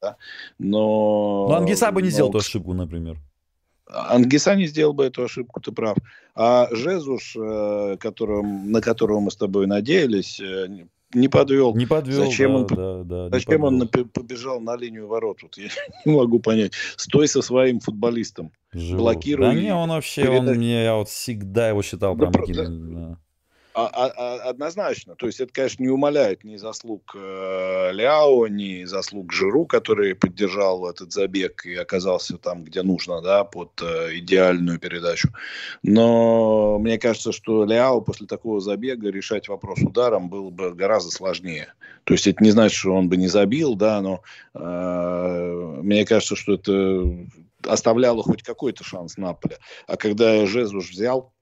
Да? 0.00 0.16
Но... 0.58 1.48
Но 1.48 1.56
Ангиса 1.56 1.92
бы 1.92 2.00
не 2.00 2.08
но... 2.08 2.12
сделал 2.12 2.30
эту 2.30 2.38
ошибку, 2.38 2.72
например. 2.72 3.18
Ангиса 3.88 4.56
не 4.56 4.66
сделал 4.66 4.94
бы 4.94 5.04
эту 5.04 5.24
ошибку, 5.24 5.60
ты 5.60 5.70
прав. 5.70 5.96
А 6.34 6.68
Жезуш, 6.72 7.36
э, 7.36 7.96
которым, 8.00 8.72
на 8.72 8.80
которого 8.80 9.20
мы 9.20 9.30
с 9.30 9.36
тобой 9.36 9.66
надеялись, 9.66 10.40
не 11.14 11.28
подвел. 11.28 11.74
Не 11.74 11.86
подвел, 11.86 12.24
Зачем 12.24 12.52
да, 12.52 12.58
он, 12.58 12.66
да, 12.66 13.04
да, 13.04 13.30
зачем 13.30 13.64
он 13.64 13.88
побежал 13.88 14.60
на 14.60 14.76
линию 14.76 15.06
ворот? 15.06 15.42
Вот 15.42 15.56
я 15.56 15.68
не 16.04 16.16
могу 16.16 16.40
понять. 16.40 16.72
Стой 16.96 17.28
со 17.28 17.42
своим 17.42 17.80
футболистом. 17.80 18.52
Живу. 18.72 18.98
Блокируй. 18.98 19.46
Да 19.46 19.54
не, 19.54 19.74
он 19.74 19.90
вообще, 19.90 20.22
передай. 20.22 20.38
он 20.38 20.46
мне, 20.46 20.84
я 20.84 20.94
вот 20.96 21.08
всегда 21.08 21.68
его 21.68 21.82
считал 21.82 22.16
да, 22.16 22.26
прям 22.26 22.32
таким... 22.32 22.94
Да. 22.94 23.18
А, 23.78 23.90
а, 23.92 24.12
а, 24.16 24.48
однозначно. 24.48 25.16
То 25.16 25.26
есть 25.26 25.38
это, 25.38 25.52
конечно, 25.52 25.82
не 25.82 25.90
умаляет 25.90 26.44
ни 26.44 26.56
заслуг 26.56 27.14
э, 27.14 27.90
Ляо, 27.92 28.46
ни 28.46 28.84
заслуг 28.84 29.34
Жиру, 29.34 29.66
который 29.66 30.14
поддержал 30.14 30.88
этот 30.88 31.12
забег 31.12 31.66
и 31.66 31.74
оказался 31.74 32.38
там, 32.38 32.64
где 32.64 32.82
нужно, 32.82 33.20
да, 33.20 33.44
под 33.44 33.82
э, 33.82 34.16
идеальную 34.16 34.78
передачу. 34.78 35.28
Но 35.82 36.78
мне 36.78 36.98
кажется, 36.98 37.32
что 37.32 37.66
Ляо 37.66 38.00
после 38.00 38.26
такого 38.26 38.62
забега 38.62 39.10
решать 39.10 39.46
вопрос 39.48 39.80
ударом 39.82 40.30
было 40.30 40.48
бы 40.48 40.72
гораздо 40.72 41.10
сложнее. 41.10 41.74
То 42.04 42.14
есть 42.14 42.26
это 42.26 42.42
не 42.42 42.52
значит, 42.52 42.78
что 42.78 42.94
он 42.94 43.10
бы 43.10 43.18
не 43.18 43.28
забил, 43.28 43.74
да, 43.74 44.00
но 44.00 44.22
э, 44.54 45.80
мне 45.82 46.06
кажется, 46.06 46.34
что 46.34 46.54
это 46.54 47.28
оставляло 47.62 48.22
хоть 48.22 48.42
какой-то 48.42 48.84
шанс 48.84 49.18
Наполя. 49.18 49.58
А 49.86 49.98
когда 49.98 50.46
Жезуш 50.46 50.90
взял 50.92 51.34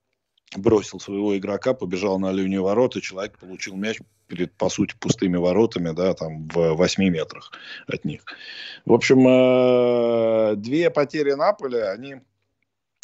бросил 0.55 0.99
своего 0.99 1.37
игрока, 1.37 1.73
побежал 1.73 2.19
на 2.19 2.31
линию 2.31 2.63
ворот, 2.63 2.95
и 2.95 3.01
человек 3.01 3.37
получил 3.37 3.75
мяч 3.75 3.99
перед, 4.27 4.53
по 4.53 4.69
сути, 4.69 4.95
пустыми 4.99 5.37
воротами, 5.37 5.91
да, 5.91 6.13
там 6.13 6.47
в 6.47 6.73
8 6.73 7.03
метрах 7.09 7.51
от 7.87 8.05
них. 8.05 8.23
В 8.85 8.93
общем, 8.93 9.27
э, 9.27 10.55
две 10.55 10.89
потери 10.89 11.33
Наполя, 11.33 11.91
они, 11.91 12.15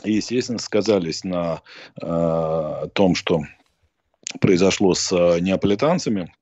естественно, 0.04 0.60
сказались 0.60 1.24
на 1.24 1.62
э, 2.02 2.88
том, 2.94 3.16
что 3.16 3.42
произошло 4.40 4.94
с 4.94 5.12
э, 5.12 5.40
неаполитанцами. 5.40 6.34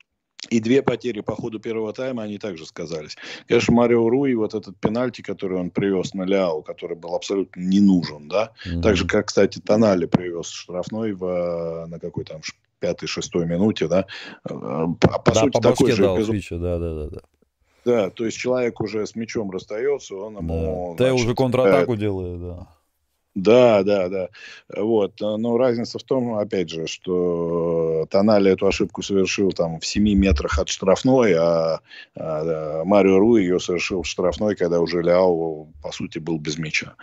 И 0.50 0.60
две 0.60 0.82
потери 0.82 1.22
по 1.22 1.36
ходу 1.36 1.60
первого 1.60 1.94
тайма, 1.94 2.24
они 2.24 2.38
также 2.38 2.66
сказались. 2.66 3.18
Конечно, 3.48 3.74
Марио 3.74 4.10
Руи, 4.10 4.34
вот 4.34 4.54
этот 4.54 4.78
пенальти, 4.78 5.22
который 5.22 5.60
он 5.60 5.70
привез 5.70 6.14
на 6.14 6.24
Ляо, 6.24 6.62
который 6.62 6.98
был 6.98 7.16
абсолютно 7.16 7.62
не 7.62 7.80
нужен, 7.80 8.28
да. 8.28 8.52
Mm-hmm. 8.66 8.82
Так 8.82 8.98
же, 8.98 9.08
как, 9.08 9.28
кстати, 9.28 9.60
Тонали 9.60 10.06
привез 10.06 10.48
штрафной 10.50 11.14
в, 11.14 11.86
на 11.88 12.00
какой 12.00 12.26
там 12.26 12.42
пятой-шестой 12.80 13.46
минуте, 13.46 13.88
да. 13.88 14.06
А, 14.44 14.88
по 14.88 15.32
да, 15.32 15.40
сути, 15.42 15.52
по 15.52 15.62
такой 15.62 15.92
же 15.92 16.04
эпизод. 16.04 16.28
Свича, 16.28 16.58
да, 16.58 16.80
да, 16.80 16.94
да, 16.94 17.10
да. 17.10 17.20
Да, 17.86 18.10
то 18.10 18.26
есть 18.26 18.38
человек 18.38 18.82
уже 18.82 19.06
с 19.08 19.16
мячом 19.16 19.52
расстается, 19.52 20.16
он 20.16 20.38
ему... 20.38 20.96
Да, 20.98 21.10
значит, 21.10 21.26
уже 21.26 21.36
контратаку 21.36 21.96
делает, 21.96 22.42
да. 22.42 22.68
Да, 23.36 23.84
да, 23.84 24.10
да. 24.10 24.30
Вот. 24.76 25.14
Но 25.20 25.58
разница 25.58 26.00
в 26.00 26.04
том, 26.04 26.36
опять 26.36 26.70
же, 26.70 26.88
что 26.88 28.08
Тонали 28.10 28.52
эту 28.52 28.68
ошибку 28.68 29.02
совершил 29.04 29.52
там 29.52 29.80
в 29.80 29.86
7 29.86 30.04
метрах 30.16 30.58
от 30.60 30.70
штрафной, 30.70 31.34
а, 31.34 31.80
а 32.16 32.84
Марио 32.84 33.20
Ру 33.20 33.38
ее 33.38 33.60
совершил 33.60 34.02
в 34.02 34.08
штрафной, 34.08 34.56
когда 34.56 34.80
уже 34.80 35.02
Ляо, 35.02 35.68
по 35.82 35.92
сути, 35.92 36.18
был 36.20 36.40
без 36.40 36.58
мяча. 36.58 36.96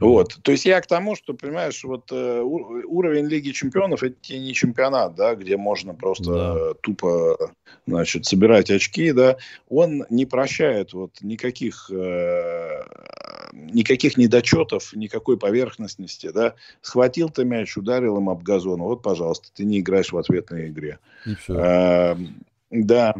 Вот. 0.00 0.38
То 0.42 0.52
есть 0.52 0.66
я 0.66 0.80
к 0.80 0.86
тому, 0.86 1.16
что, 1.16 1.34
понимаешь, 1.34 1.82
вот 1.82 2.12
э, 2.12 2.40
уровень 2.40 3.26
Лиги 3.26 3.50
Чемпионов 3.50 4.02
это 4.02 4.16
не 4.30 4.52
чемпионат, 4.52 5.14
да, 5.14 5.34
где 5.34 5.56
можно 5.56 5.94
просто 5.94 6.32
да. 6.32 6.74
тупо, 6.82 7.52
значит, 7.86 8.26
собирать 8.26 8.70
очки, 8.70 9.12
да. 9.12 9.36
Он 9.68 10.04
не 10.10 10.26
прощает 10.26 10.92
вот 10.92 11.12
никаких, 11.22 11.90
э, 11.90 12.82
никаких 13.54 14.16
недочетов, 14.16 14.92
никакой 14.94 15.38
поверхностности, 15.38 16.30
да, 16.30 16.54
схватил 16.82 17.30
ты 17.30 17.44
мяч, 17.44 17.76
ударил 17.76 18.18
им 18.18 18.28
об 18.28 18.42
газон, 18.42 18.80
вот, 18.82 19.02
пожалуйста, 19.02 19.48
ты 19.54 19.64
не 19.64 19.80
играешь 19.80 20.12
в 20.12 20.18
ответной 20.18 20.68
игре. 20.68 20.98
А, 21.48 22.18
Да, 22.70 23.14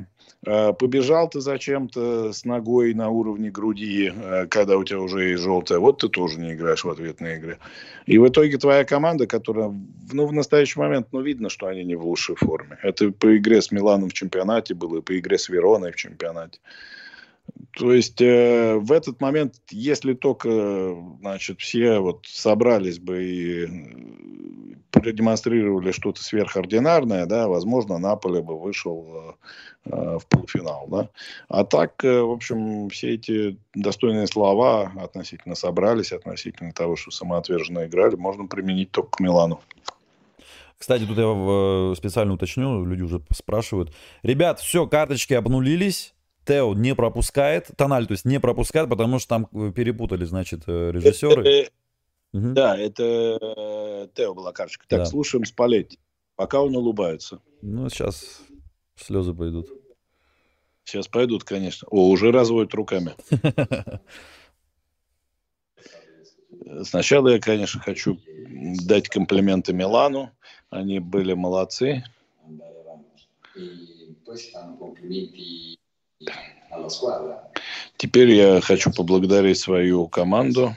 а, 0.46 0.72
побежал 0.72 1.28
ты 1.28 1.40
зачем-то 1.40 2.32
с 2.32 2.44
ногой 2.44 2.92
на 2.94 3.08
уровне 3.08 3.50
груди, 3.50 4.12
а, 4.14 4.46
когда 4.46 4.76
у 4.76 4.84
тебя 4.84 5.00
уже 5.00 5.30
есть 5.30 5.42
желтая, 5.42 5.78
вот 5.78 6.00
ты 6.00 6.08
тоже 6.08 6.40
не 6.40 6.54
играешь 6.54 6.84
в 6.84 6.90
ответной 6.90 7.38
игре. 7.38 7.58
И 8.06 8.18
в 8.18 8.28
итоге 8.28 8.58
твоя 8.58 8.84
команда, 8.84 9.26
которая, 9.26 9.72
ну, 10.12 10.26
в 10.26 10.32
настоящий 10.32 10.78
момент, 10.78 11.08
ну, 11.12 11.20
видно, 11.20 11.48
что 11.48 11.66
они 11.66 11.84
не 11.84 11.94
в 11.94 12.04
лучшей 12.04 12.36
форме. 12.36 12.78
Это 12.82 13.10
по 13.12 13.36
игре 13.36 13.62
с 13.62 13.70
Миланом 13.70 14.08
в 14.08 14.12
чемпионате 14.12 14.74
было, 14.74 14.98
и 14.98 15.02
по 15.02 15.16
игре 15.18 15.38
с 15.38 15.48
Вероной 15.48 15.92
в 15.92 15.96
чемпионате. 15.96 16.58
То 17.72 17.92
есть 17.92 18.20
э, 18.20 18.76
в 18.76 18.92
этот 18.92 19.20
момент, 19.20 19.54
если 19.70 20.14
только, 20.14 20.96
значит, 21.20 21.60
все 21.60 21.98
вот 21.98 22.24
собрались 22.26 23.00
бы 23.00 23.24
и 23.24 23.66
продемонстрировали 24.92 25.90
что-то 25.90 26.22
сверхординарное, 26.22 27.26
да, 27.26 27.48
возможно, 27.48 27.98
Наполе 27.98 28.42
бы 28.42 28.58
вышел 28.58 29.06
э, 29.86 29.90
э, 29.90 30.18
в 30.18 30.26
полуфинал, 30.28 30.86
да. 30.88 31.10
А 31.48 31.64
так, 31.64 32.04
э, 32.04 32.20
в 32.20 32.30
общем, 32.30 32.88
все 32.90 33.14
эти 33.14 33.58
достойные 33.74 34.28
слова 34.28 34.92
относительно 34.96 35.56
собрались, 35.56 36.12
относительно 36.12 36.72
того, 36.72 36.94
что 36.94 37.10
самоотверженно 37.10 37.86
играли, 37.86 38.14
можно 38.14 38.46
применить 38.46 38.92
только 38.92 39.10
к 39.10 39.20
Милану. 39.20 39.60
Кстати, 40.78 41.04
тут 41.04 41.18
я 41.18 41.24
э, 41.24 41.94
специально 41.96 42.34
уточню, 42.34 42.84
люди 42.84 43.02
уже 43.02 43.20
спрашивают. 43.32 43.92
Ребят, 44.22 44.60
все, 44.60 44.86
карточки 44.86 45.34
обнулились, 45.34 46.13
Тео 46.44 46.74
не 46.74 46.94
пропускает, 46.94 47.70
Тональ, 47.76 48.06
то 48.06 48.12
есть 48.12 48.24
не 48.24 48.40
пропускает, 48.40 48.88
потому 48.88 49.18
что 49.18 49.28
там 49.28 49.48
э, 49.52 49.72
перепутали, 49.72 50.24
значит, 50.24 50.62
э, 50.66 50.90
режиссеры. 50.92 51.70
Угу. 52.32 52.48
Да, 52.52 52.76
это 52.76 54.08
Тео 54.14 54.34
была 54.34 54.52
карточка. 54.52 54.86
Так, 54.88 55.00
да. 55.00 55.06
слушаем 55.06 55.44
Спалетти. 55.44 55.98
Пока 56.36 56.60
он 56.60 56.74
улыбается. 56.74 57.40
Ну, 57.62 57.88
сейчас 57.88 58.40
слезы 58.96 59.32
пойдут. 59.32 59.68
Сейчас 60.84 61.08
пойдут, 61.08 61.44
конечно. 61.44 61.88
О, 61.90 62.08
уже 62.08 62.30
разводят 62.32 62.74
руками. 62.74 63.14
Сначала 66.82 67.28
я, 67.28 67.38
конечно, 67.40 67.80
хочу 67.80 68.18
дать 68.84 69.08
комплименты 69.08 69.72
Милану. 69.72 70.30
Они 70.70 70.98
были 70.98 71.34
молодцы. 71.34 72.04
Теперь 77.97 78.31
я 78.31 78.61
хочу 78.61 78.91
поблагодарить 78.91 79.57
свою 79.57 80.07
команду 80.07 80.75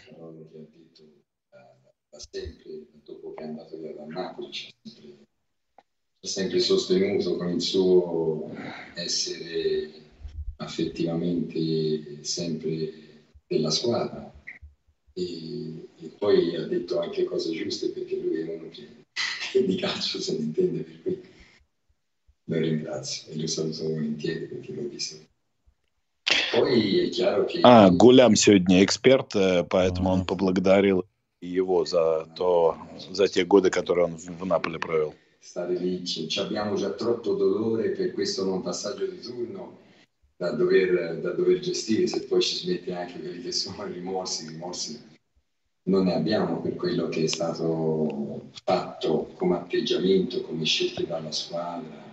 da 2.12 2.19
sempre, 2.31 2.87
dopo 3.07 3.33
che 3.35 3.42
è 3.42 3.47
andato 3.47 3.78
via 3.78 3.95
da 3.95 4.04
Napoli, 4.04 4.52
ci 4.52 4.66
ha 4.69 4.88
sempre, 4.88 5.25
ci 6.21 6.26
ha 6.26 6.28
sempre 6.28 6.61
sostenuto 6.61 7.37
con 7.37 7.49
il 7.49 7.61
suo 7.62 8.54
essere 8.95 9.90
affettivamente 10.57 12.23
sempre 12.23 12.92
della 13.47 13.71
squadra. 13.71 14.31
E, 15.14 15.88
e, 15.99 16.09
poi 16.19 16.54
ha 16.57 16.66
detto 16.66 17.00
anche 17.00 17.25
cose 17.25 17.52
giuste 17.52 17.90
perché 17.90 18.16
lui 18.16 18.40
è 18.40 18.57
uno 18.57 18.69
che, 18.71 19.04
che 19.50 19.64
di 19.64 19.76
calcio 19.76 20.21
se 20.21 20.33
ne 20.33 20.45
intende, 20.45 20.83
per 20.83 21.02
cui 21.02 21.21
lo 22.47 22.59
ringrazio 22.59 23.33
e 23.33 23.38
lo 23.38 23.47
saluto 23.47 23.85
volentieri 23.85 24.47
perché 24.47 24.73
l'ho 24.73 24.88
visto. 24.88 25.16
Poi 26.52 27.00
è 27.00 27.09
chiaro 27.09 27.45
che... 27.45 27.61
А, 27.62 27.90
Гулям 27.90 28.37
сегодня 28.37 28.85
эксперт, 28.85 29.33
поэтому 29.69 30.11
он 30.11 30.25
поблагодарил 30.25 31.04
его 31.40 31.85
за, 31.85 32.26
то, 32.37 32.76
за 33.11 33.28
те 33.28 33.45
годы, 33.45 33.71
которые 33.71 34.07
он 34.07 34.16
в, 34.16 34.25
в 34.25 34.45
Наполе 34.45 34.78
провел. 34.78 35.14
Stare 35.40 35.75
lì, 35.75 36.04
ci 36.07 36.28
abbiamo 36.38 36.76
già 36.76 36.90
troppo 36.90 37.35
dolore 37.35 37.90
per 37.90 38.12
questo 38.12 38.45
non 38.45 38.62
passaggio 38.62 39.07
di 39.07 39.19
turno 39.19 39.78
da 40.37 40.52
dover, 40.52 41.19
da 41.21 41.33
dover 41.33 41.59
gestire, 41.59 42.07
se 42.07 42.23
poi 42.26 42.40
ci 42.40 42.54
si 42.54 42.69
mette 42.69 42.92
anche 42.95 43.19
quelli 43.19 43.42
che 43.42 43.50
sono 43.50 43.85
i 43.87 43.92
rimorsi, 43.92 44.47
rimorsi 44.47 45.00
non 45.85 46.04
ne 46.04 46.14
abbiamo 46.14 46.61
per 46.61 46.76
quello 46.76 47.09
che 47.09 47.25
è 47.25 47.26
stato 47.26 48.50
fatto 48.62 49.33
come 49.35 49.57
atteggiamento, 49.57 50.42
come 50.42 50.64
scelte 50.64 51.07
dalla 51.07 51.33
squadra 51.33 52.06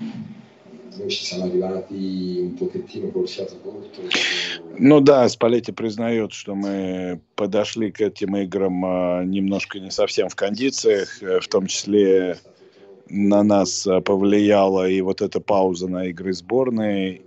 noi 0.00 1.10
ci 1.10 1.24
siamo 1.24 1.44
un 1.44 2.54
pochettino 2.54 3.10
col 3.10 3.28
corto. 3.62 4.02
Ну 4.78 5.00
да, 5.00 5.28
Спалетти 5.28 5.72
признает, 5.72 6.32
что 6.32 6.54
мы 6.54 7.20
подошли 7.34 7.90
к 7.90 8.00
этим 8.00 8.36
играм 8.36 8.84
а, 8.84 9.24
немножко 9.24 9.78
не 9.78 9.90
совсем 9.90 10.28
в 10.28 10.36
кондициях, 10.36 11.22
э, 11.22 11.40
в 11.40 11.48
том 11.48 11.66
числе 11.66 12.38
на 13.08 13.42
нас 13.42 13.86
а, 13.86 14.00
повлияла 14.00 14.88
и 14.88 15.00
вот 15.00 15.20
эта 15.22 15.40
пауза 15.40 15.88
на 15.88 16.06
игры 16.06 16.32
сборной, 16.32 17.22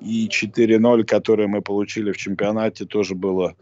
и 0.00 0.28
4-0, 0.28 1.04
которые 1.04 1.48
мы 1.48 1.60
получили 1.60 2.12
в 2.12 2.16
чемпионате, 2.16 2.84
тоже 2.84 3.14
было 3.14 3.54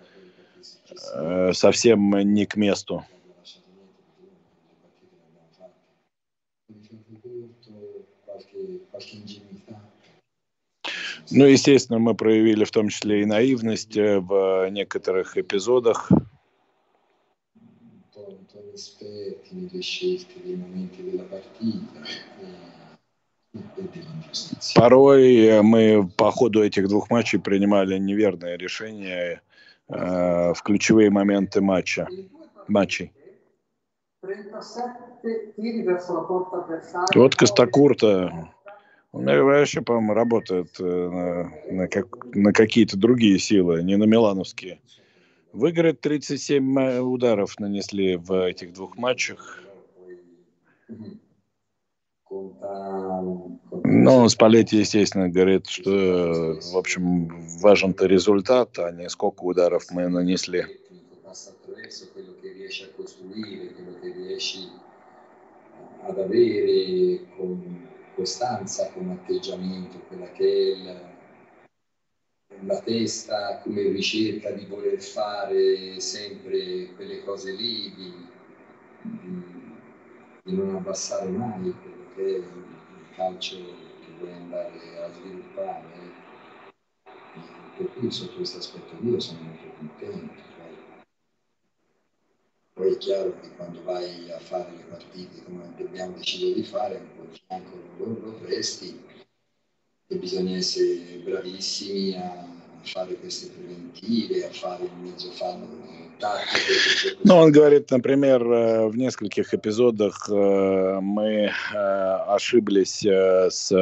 э, 1.15 1.53
совсем 1.55 2.15
не 2.35 2.47
к 2.47 2.57
месту. 2.57 3.05
Ну, 11.31 11.45
естественно, 11.45 11.99
мы 11.99 12.15
проявили 12.15 12.65
в 12.65 12.71
том 12.71 12.88
числе 12.88 13.23
и 13.23 13.25
наивность 13.25 13.97
э, 13.97 14.21
в 14.21 14.69
некоторых 14.71 15.37
эпизодах. 15.37 16.11
Порой 24.75 25.37
э, 25.37 25.62
мы 25.62 26.09
по 26.17 26.31
ходу 26.31 26.62
этих 26.62 26.88
двух 26.88 27.11
матчей 27.11 27.41
принимали 27.41 27.99
неверные 27.99 28.57
решения 28.57 29.43
э, 29.88 30.53
в 30.55 30.62
ключевые 30.62 31.11
моменты 31.11 31.61
матча, 31.61 32.09
матчей. 32.69 33.12
Вот 37.15 37.35
Костакурта 37.35 38.50
он 39.17 39.25
вообще, 39.25 39.81
по-моему, 39.81 40.13
работает 40.13 40.77
э, 40.79 40.85
на, 40.85 41.53
на, 41.73 41.89
как, 41.89 42.35
на 42.35 42.53
какие-то 42.53 42.99
другие 42.99 43.39
силы, 43.39 43.83
не 43.83 43.97
на 43.97 44.05
милановские. 44.05 44.79
Выиграть 45.53 46.01
37 46.03 46.99
ударов 47.01 47.59
нанесли 47.59 48.17
в 48.17 48.47
этих 48.47 48.75
двух 48.75 48.99
матчах. 48.99 49.63
Ну, 53.85 54.29
Спалетти, 54.29 54.79
естественно, 54.79 55.31
говорит, 55.31 55.67
что, 55.67 56.59
в 56.73 56.77
общем, 56.77 57.29
важен-то 57.61 58.05
результат, 58.07 58.79
а 58.79 58.91
не 58.91 59.09
сколько 59.09 59.45
ударов 59.45 59.85
мы 59.91 60.09
нанесли. 60.09 60.67
ad 66.09 66.19
avere 66.19 67.27
con 67.37 67.96
costanza 68.17 68.91
come 68.93 69.13
atteggiamento, 69.13 69.99
quella 70.09 70.33
che 70.33 70.45
è 70.45 70.77
il, 70.77 71.15
la 72.65 72.81
testa 72.81 73.59
come 73.59 73.83
ricerca 73.83 74.51
di 74.53 74.65
voler 74.65 75.01
fare 75.01 76.01
sempre 76.01 76.95
quelle 76.95 77.23
cose 77.23 77.53
lì, 77.53 77.95
di, 77.95 78.13
di, 79.03 80.55
non 80.55 80.77
abbassare 80.77 81.29
mai 81.29 81.75
quello 81.83 82.11
che 82.15 82.25
è 82.25 82.39
il, 82.39 82.65
calcio 83.15 83.57
che 83.57 84.13
vuoi 84.19 84.33
andare 84.33 85.03
a 85.03 85.13
sviluppare. 85.13 85.85
per 87.77 87.93
cui 87.95 88.11
sotto 88.11 88.37
questo 88.37 88.59
aspetto 88.59 88.97
io 89.03 89.19
sono 89.21 89.41
molto 89.41 89.69
contento. 89.79 90.56
Poi 92.76 92.92
è 92.92 92.99
chiaro 92.99 93.33
che 93.40 93.49
quando 93.56 93.83
vai 93.85 94.30
a 94.30 94.38
fare 94.38 94.71
le 94.76 94.85
partite 94.90 95.42
come 95.45 95.64
abbiamo 95.78 96.14
deciso 96.18 96.52
di 96.52 96.62
fare, 96.62 96.97
un 96.97 97.06
po' 97.16 97.33
il 97.33 97.40
fianco 97.47 97.71
lo, 97.97 98.04
lo 98.23 98.33
presti 98.45 99.00
e 100.09 100.16
bisogna 100.16 100.59
essere 100.59 101.23
bravissimi 101.25 102.14
a 102.16 102.47
fare 102.83 103.14
queste 103.14 103.49
preventive, 103.49 104.45
a 104.45 104.50
fare 104.50 104.85
in 104.85 105.02
mezzo 105.02 105.33
Ну, 107.25 107.35
он 107.35 107.50
говорит, 107.50 107.90
например, 107.90 108.42
э, 108.42 108.88
в 108.88 108.97
нескольких 108.99 109.54
эпизодах 109.54 110.28
э, 110.28 110.99
мы 111.00 111.50
э, 111.73 111.76
ошиблись 112.28 113.06
с 113.06 113.73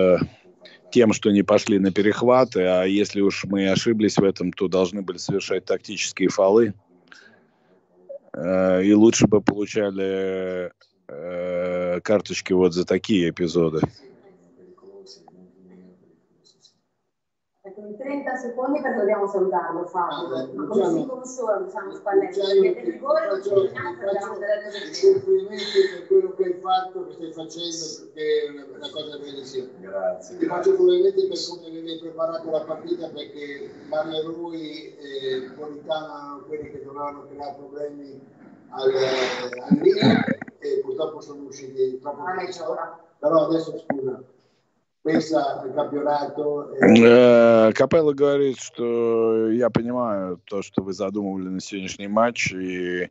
тем, 0.92 1.12
что 1.12 1.32
не 1.32 1.42
пошли 1.42 1.80
на 1.80 1.90
перехваты, 1.90 2.60
а 2.60 2.84
если 2.84 3.20
уж 3.22 3.44
мы 3.46 3.68
ошиблись 3.68 4.18
в 4.18 4.22
этом, 4.22 4.52
то 4.52 4.68
должны 4.68 5.02
были 5.02 5.18
совершать 5.18 5.64
тактические 5.64 6.28
фолы. 6.28 6.74
Э, 8.34 8.82
и 8.82 8.92
лучше 8.92 9.26
бы 9.26 9.40
получали 9.40 10.72
э, 11.08 12.00
карточки 12.00 12.52
вот 12.52 12.74
за 12.74 12.84
такие 12.84 13.30
эпизоды. 13.30 13.80
30 18.04 18.36
secondi 18.36 18.80
perché 18.82 18.98
dobbiamo 18.98 19.26
salutarlo 19.26 19.86
Fabio. 19.86 20.36
Ah, 20.36 20.48
Ma 20.52 20.66
come 20.66 20.84
si 20.84 21.06
console, 21.06 21.64
diciamo, 21.64 21.94
Spalletti? 21.94 22.38
Perché 22.38 22.80
il 22.80 22.92
rigore 22.92 23.26
non 23.26 23.40
c'è 23.40 23.54
I 23.54 25.12
complimenti 25.12 25.80
per 25.90 26.06
quello 26.06 26.34
che 26.34 26.44
hai 26.44 26.60
fatto, 26.60 27.06
che 27.06 27.12
stai 27.12 27.32
facendo, 27.32 28.12
perché 28.12 28.44
è 28.44 28.76
una 28.76 28.90
cosa 28.90 29.18
bellissima. 29.18 29.66
Grazie. 29.80 30.36
Ti 30.36 30.46
faccio 30.46 30.74
complimenti 30.76 31.26
per 31.26 31.38
come 31.48 31.66
avevi 31.66 31.98
preparato 31.98 32.50
la 32.50 32.60
partita 32.60 33.08
perché 33.08 33.70
Mario 33.88 34.22
Rui 34.22 34.94
e 34.96 35.50
Politano 35.56 36.04
erano 36.04 36.44
quelli 36.46 36.70
che 36.70 36.84
dovevano 36.84 37.26
creare 37.26 37.54
problemi 37.56 38.20
al, 38.68 38.92
al 38.92 39.78
Milan 39.80 40.22
e 40.58 40.80
purtroppo 40.82 41.20
sono 41.20 41.44
usciti 41.44 41.98
troppo 42.00 42.24
presto. 42.36 42.76
Però 43.18 43.46
adesso 43.46 43.78
scusa, 43.78 44.22
Капелло 47.74 48.14
говорит, 48.14 48.58
что 48.58 49.50
я 49.50 49.68
понимаю 49.68 50.40
то, 50.44 50.62
что 50.62 50.82
вы 50.82 50.94
задумывали 50.94 51.48
на 51.48 51.60
сегодняшний 51.60 52.08
матч, 52.08 52.52
и 52.54 53.02
э, 53.02 53.08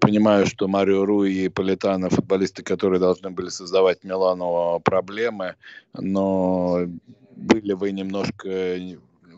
понимаю, 0.00 0.46
что 0.46 0.66
Марио 0.66 1.04
Руи 1.04 1.44
и 1.44 1.48
Политано 1.50 2.08
футболисты, 2.08 2.62
которые 2.62 3.00
должны 3.00 3.30
были 3.30 3.50
создавать 3.50 4.02
Милану 4.02 4.80
проблемы, 4.80 5.56
но 5.92 6.86
были 7.36 7.74
вы 7.74 7.92
немножко 7.92 8.48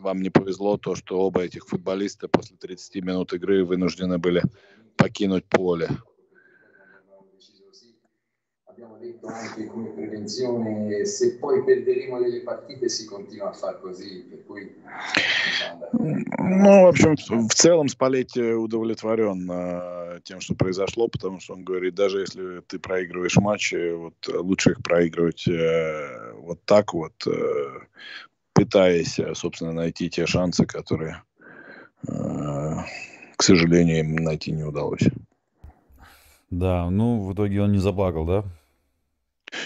вам 0.01 0.21
не 0.21 0.29
повезло 0.29 0.77
то, 0.77 0.95
что 0.95 1.19
оба 1.19 1.41
этих 1.43 1.67
футболиста 1.67 2.27
после 2.27 2.57
30 2.57 3.03
минут 3.03 3.33
игры 3.33 3.63
вынуждены 3.63 4.17
были 4.17 4.41
покинуть 4.95 5.45
поле. 5.45 5.89
Abbiamo 8.81 8.97
detto 8.97 9.27
anche 9.27 9.67
come 9.67 9.89
prevenzione, 9.89 11.05
se 11.05 11.37
poi 11.37 11.63
perderemo 11.63 12.19
delle 12.19 12.41
partite 12.41 12.89
si 12.89 13.05
continua 13.05 13.49
a 13.49 13.53
far 13.53 13.79
così, 13.79 14.25
per 14.27 14.43
cui... 14.47 14.75
Ну, 16.39 16.81
в 16.81 16.87
общем, 16.87 17.15
в 17.15 17.53
целом 17.53 17.89
Спалетти 17.89 18.41
удовлетворен 18.41 19.47
э, 19.51 20.19
тем, 20.23 20.39
что 20.39 20.55
произошло, 20.55 21.09
потому 21.09 21.39
что 21.39 21.53
он 21.53 21.63
говорит, 21.63 21.93
даже 21.93 22.21
если 22.21 22.61
ты 22.61 22.79
проигрываешь 22.79 23.37
матчи, 23.37 23.93
вот 23.93 24.15
лучше 24.27 24.71
их 24.71 24.81
проигрывать 24.81 25.47
э, 25.47 26.33
вот 26.39 26.65
так 26.65 26.95
вот, 26.95 27.13
э, 27.27 27.81
пытаясь, 28.53 29.19
собственно, 29.35 29.73
найти 29.73 30.09
те 30.09 30.25
шансы, 30.25 30.65
которые, 30.65 31.21
э, 32.07 32.77
к 33.35 33.43
сожалению, 33.43 33.99
им 33.99 34.15
найти 34.15 34.51
не 34.51 34.63
удалось. 34.63 35.07
Да, 36.49 36.89
ну, 36.89 37.21
в 37.21 37.33
итоге 37.35 37.61
он 37.61 37.73
не 37.73 37.79
заплакал, 37.79 38.25
да? 38.25 38.43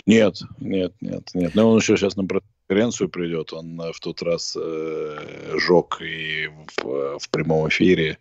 Нет, 0.05 0.39
нет, 0.59 0.93
нет, 1.01 1.29
нет. 1.33 1.55
Но 1.55 1.69
он 1.69 1.77
еще 1.77 1.97
сейчас 1.97 2.15
на 2.15 2.25
пресс-конференцию 2.25 3.09
придет. 3.09 3.53
Он 3.53 3.79
в 3.93 3.99
тот 3.99 4.21
раз 4.21 4.57
э, 4.59 5.55
жег 5.57 6.01
и 6.01 6.49
в, 6.77 7.19
в 7.19 7.29
прямом 7.29 7.69
эфире, 7.69 8.17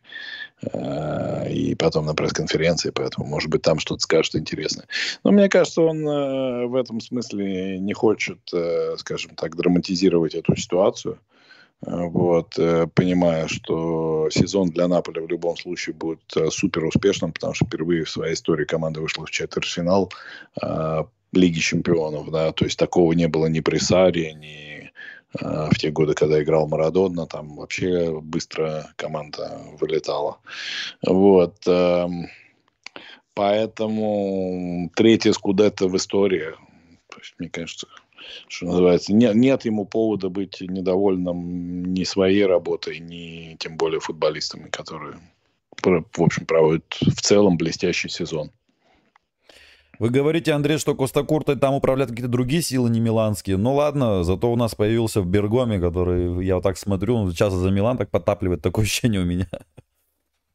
э, 0.62 1.52
и 1.52 1.74
потом 1.74 2.06
на 2.06 2.14
пресс-конференции, 2.14 2.90
поэтому, 2.90 3.26
может 3.26 3.50
быть, 3.50 3.62
там 3.62 3.78
что-то 3.78 4.00
скажет 4.00 4.36
интересное. 4.36 4.86
Но 5.24 5.32
мне 5.32 5.48
кажется, 5.48 5.82
он 5.82 6.06
э, 6.06 6.66
в 6.66 6.74
этом 6.74 7.00
смысле 7.00 7.78
не 7.78 7.92
хочет, 7.92 8.40
э, 8.52 8.96
скажем 8.98 9.34
так, 9.34 9.56
драматизировать 9.56 10.34
эту 10.34 10.56
ситуацию. 10.56 11.18
Вот, 11.86 12.54
понимая, 12.94 13.46
что 13.46 14.30
сезон 14.30 14.70
для 14.70 14.88
Наполя 14.88 15.20
в 15.20 15.28
любом 15.28 15.54
случае 15.58 15.94
будет 15.94 16.22
супер 16.48 16.84
успешным, 16.84 17.30
потому 17.30 17.52
что 17.52 17.66
впервые 17.66 18.04
в 18.04 18.10
своей 18.10 18.32
истории 18.32 18.64
команда 18.64 19.02
вышла 19.02 19.26
в 19.26 19.30
четвертьфинал 19.30 20.10
Лиги 21.36 21.58
Чемпионов, 21.58 22.30
да, 22.30 22.52
то 22.52 22.64
есть 22.64 22.78
такого 22.78 23.12
не 23.12 23.28
было 23.28 23.46
ни 23.46 23.60
при 23.60 23.78
Саре, 23.78 24.32
ни 24.34 24.90
э, 25.40 25.68
в 25.70 25.78
те 25.78 25.90
годы, 25.90 26.14
когда 26.14 26.42
играл 26.42 26.68
Марадона, 26.68 27.26
там 27.26 27.56
вообще 27.56 28.20
быстро 28.20 28.88
команда 28.96 29.60
вылетала. 29.80 30.38
Вот, 31.04 31.56
э, 31.66 32.08
поэтому 33.34 34.90
третье 34.94 35.32
скудетто 35.32 35.88
в 35.88 35.96
истории, 35.96 36.52
то 37.08 37.18
есть, 37.18 37.34
мне 37.38 37.48
кажется, 37.48 37.86
что 38.48 38.66
называется, 38.66 39.12
нет, 39.12 39.34
нет 39.34 39.64
ему 39.64 39.84
повода 39.84 40.28
быть 40.28 40.60
недовольным 40.60 41.84
ни 41.92 42.04
своей 42.04 42.46
работой, 42.46 42.98
ни 42.98 43.56
тем 43.58 43.76
более 43.76 44.00
футболистами, 44.00 44.68
которые, 44.68 45.18
в 45.82 46.22
общем, 46.22 46.46
проводят 46.46 46.84
в 47.00 47.20
целом 47.20 47.56
блестящий 47.56 48.08
сезон. 48.08 48.50
Вы 49.98 50.10
говорите, 50.10 50.52
Андрей, 50.52 50.78
что 50.78 50.94
Костакуртой 50.94 51.56
там 51.56 51.74
управляют 51.74 52.10
какие-то 52.10 52.30
другие 52.30 52.62
силы, 52.62 52.90
не 52.90 53.00
миланские. 53.00 53.56
Ну 53.56 53.74
ладно, 53.74 54.24
зато 54.24 54.52
у 54.52 54.56
нас 54.56 54.74
появился 54.74 55.20
в 55.20 55.26
Бергоме, 55.26 55.78
который, 55.78 56.44
я 56.44 56.56
вот 56.56 56.64
так 56.64 56.76
смотрю, 56.78 57.16
он 57.16 57.32
часто 57.32 57.58
за 57.58 57.70
Милан 57.70 57.96
так 57.96 58.10
подтапливает, 58.10 58.62
такое 58.62 58.84
ощущение 58.86 59.20
у 59.20 59.24
меня. 59.24 59.48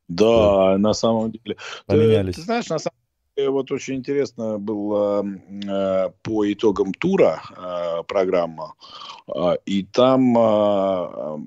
Да, 0.08 0.77
на 0.77 0.93
самом 0.93 1.32
деле. 1.32 1.58
Поменялись. 1.86 2.36
Ты, 2.36 2.41
ты 2.41 2.45
знаешь, 2.45 2.67
на 2.69 2.80
самом 2.80 2.97
деле, 3.38 3.49
вот 3.52 3.71
очень 3.71 3.95
интересно 3.95 4.58
было 4.58 5.23
э, 5.23 6.10
по 6.23 6.52
итогам 6.52 6.93
тура 6.93 7.41
э, 7.56 8.04
программа, 8.08 8.73
э, 9.28 9.58
и 9.65 9.84
там 9.84 10.38
э, 10.38 11.38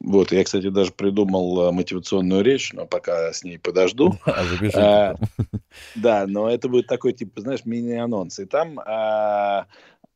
вот, 0.00 0.32
я, 0.32 0.44
кстати, 0.44 0.68
даже 0.70 0.92
придумал 0.92 1.68
э, 1.68 1.72
мотивационную 1.72 2.42
речь, 2.42 2.72
но 2.72 2.86
пока 2.86 3.32
с 3.32 3.42
ней 3.42 3.58
подожду. 3.58 4.14
А, 4.74 5.14
да, 5.94 6.26
но 6.26 6.48
это 6.48 6.68
будет 6.68 6.86
такой, 6.86 7.12
типа, 7.12 7.40
знаешь, 7.40 7.64
мини-анонс. 7.64 8.38
И 8.38 8.44
там 8.44 8.78
а, 8.84 9.66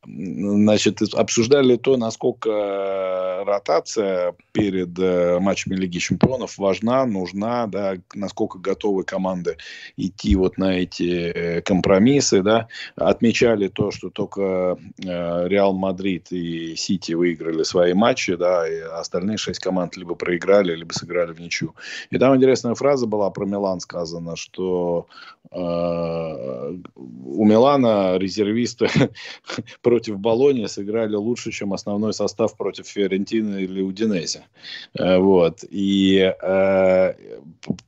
значит, 0.05 1.01
обсуждали 1.13 1.75
то, 1.75 1.95
насколько 1.95 2.49
э, 2.49 3.43
ротация 3.43 4.35
перед 4.51 4.97
э, 4.97 5.39
матчами 5.39 5.75
Лиги 5.75 5.99
Чемпионов 5.99 6.57
важна, 6.57 7.05
нужна, 7.05 7.67
да, 7.67 7.95
насколько 8.15 8.57
готовы 8.57 9.03
команды 9.03 9.57
идти 9.97 10.35
вот 10.35 10.57
на 10.57 10.79
эти 10.79 11.31
э, 11.31 11.61
компромиссы, 11.61 12.41
да. 12.41 12.67
Отмечали 12.95 13.67
то, 13.67 13.91
что 13.91 14.09
только 14.09 14.77
Реал 14.97 15.73
Мадрид 15.73 16.31
и 16.31 16.75
Сити 16.75 17.13
выиграли 17.13 17.63
свои 17.63 17.93
матчи, 17.93 18.35
да, 18.35 18.67
и 18.67 18.79
остальные 18.79 19.37
шесть 19.37 19.59
команд 19.59 19.97
либо 19.97 20.15
проиграли, 20.15 20.75
либо 20.75 20.93
сыграли 20.93 21.33
в 21.33 21.39
ничью. 21.39 21.75
И 22.09 22.17
там 22.17 22.35
интересная 22.35 22.73
фраза 22.73 23.05
была 23.05 23.29
про 23.29 23.45
Милан 23.45 23.79
сказана, 23.79 24.35
что 24.35 25.07
э, 25.51 25.55
у 25.55 27.45
Милана 27.45 28.17
резервисты 28.17 28.89
против 29.91 30.19
Болони 30.19 30.67
сыграли 30.67 31.15
лучше, 31.15 31.51
чем 31.51 31.73
основной 31.73 32.13
состав 32.13 32.55
против 32.55 32.87
Фиорентины 32.87 33.63
или 33.63 33.81
Удинези. 33.81 34.39
Э, 34.97 35.17
вот. 35.17 35.65
И 35.69 36.33
э, 36.41 37.13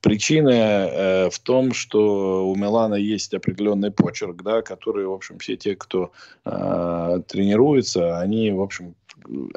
причина 0.01 0.51
э, 0.51 1.29
в 1.29 1.39
том, 1.39 1.73
что 1.73 2.45
у 2.51 2.55
Милана 2.55 2.95
есть 2.95 3.33
определенный 3.33 3.91
почерк, 3.91 4.43
да, 4.43 4.61
который, 4.61 5.05
в 5.05 5.13
общем, 5.13 5.37
все 5.37 5.55
те, 5.55 5.75
кто 5.75 6.11
э, 6.45 7.21
тренируется, 7.25 8.19
они, 8.19 8.51
в 8.51 8.61
общем, 8.61 8.95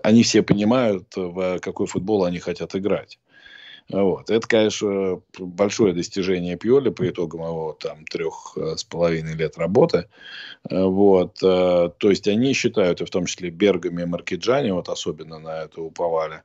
они 0.04 0.22
все 0.22 0.42
понимают, 0.42 1.16
в 1.16 1.58
какой 1.58 1.86
футбол 1.86 2.24
они 2.24 2.38
хотят 2.38 2.76
играть. 2.76 3.18
Вот. 3.88 4.30
Это, 4.30 4.48
конечно, 4.48 5.20
большое 5.38 5.94
достижение 5.94 6.56
Пьоли 6.56 6.90
по 6.90 7.08
итогам 7.08 7.42
его 7.42 7.76
там 7.78 8.04
трех 8.04 8.56
э, 8.56 8.76
с 8.76 8.82
половиной 8.82 9.34
лет 9.34 9.56
работы. 9.58 10.08
Э, 10.68 10.82
вот. 10.82 11.38
Э, 11.40 11.90
то 11.96 12.10
есть 12.10 12.26
они 12.26 12.52
считают, 12.52 13.00
и 13.00 13.04
в 13.04 13.10
том 13.10 13.26
числе 13.26 13.50
Бергами 13.50 14.02
и 14.02 14.06
Маркиджани, 14.06 14.72
вот 14.72 14.88
особенно 14.88 15.38
на 15.38 15.62
это 15.62 15.82
уповали, 15.82 16.42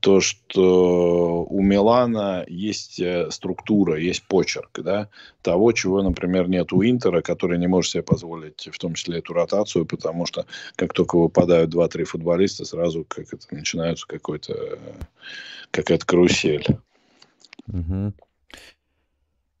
то, 0.00 0.20
что 0.20 1.44
у 1.44 1.62
Милана 1.62 2.44
есть 2.48 3.00
структура, 3.30 3.98
есть 3.98 4.24
почерк, 4.24 4.80
да, 4.80 5.08
того, 5.42 5.72
чего, 5.72 6.02
например, 6.02 6.48
нет 6.48 6.72
у 6.72 6.82
Интера, 6.84 7.22
который 7.22 7.58
не 7.58 7.66
может 7.66 7.92
себе 7.92 8.02
позволить 8.02 8.68
в 8.72 8.78
том 8.78 8.94
числе 8.94 9.18
эту 9.18 9.32
ротацию, 9.32 9.86
потому 9.86 10.26
что 10.26 10.46
как 10.76 10.92
только 10.92 11.16
выпадают 11.16 11.74
2-3 11.74 12.04
футболиста, 12.04 12.64
сразу 12.64 13.04
как 13.08 13.32
это 13.32 13.46
начинается 13.50 14.06
какой-то 14.06 14.78
какая-то 15.72 16.06
карусель. 16.06 16.51
Угу. 17.68 18.12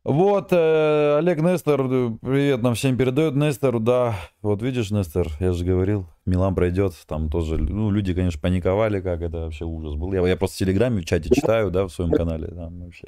Вот, 0.04 0.48
э, 0.50 1.18
Олег 1.18 1.40
Нестор, 1.40 1.86
привет 2.20 2.60
нам 2.60 2.74
всем 2.74 2.96
передает. 2.96 3.36
Нестор, 3.36 3.78
да, 3.78 4.16
вот 4.42 4.60
видишь, 4.60 4.90
Нестор, 4.90 5.28
я 5.38 5.52
же 5.52 5.64
говорил, 5.64 6.08
Милан 6.26 6.56
пройдет, 6.56 6.94
там 7.06 7.30
тоже, 7.30 7.56
ну, 7.56 7.88
люди, 7.92 8.12
конечно, 8.12 8.40
паниковали, 8.40 9.00
как 9.00 9.22
это 9.22 9.38
вообще 9.38 9.64
ужас 9.64 9.94
был. 9.94 10.12
Я, 10.12 10.26
я 10.26 10.36
просто 10.36 10.56
в 10.56 10.58
Телеграме, 10.58 11.02
в 11.02 11.04
чате 11.04 11.32
читаю, 11.32 11.70
да, 11.70 11.86
в 11.86 11.90
своем 11.90 12.10
канале, 12.10 12.48
там 12.48 12.80
вообще. 12.80 13.06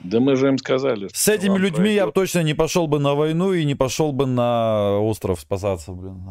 Да 0.00 0.18
мы 0.18 0.34
же 0.34 0.48
им 0.48 0.58
сказали. 0.58 1.08
С 1.12 1.28
этими 1.28 1.56
людьми 1.58 1.84
пройдет. 1.84 2.06
я 2.06 2.10
точно 2.10 2.42
не 2.42 2.54
пошел 2.54 2.88
бы 2.88 2.98
на 2.98 3.14
войну 3.14 3.52
и 3.52 3.64
не 3.64 3.76
пошел 3.76 4.10
бы 4.10 4.26
на 4.26 4.98
остров 4.98 5.38
спасаться, 5.38 5.92
блин. 5.92 6.28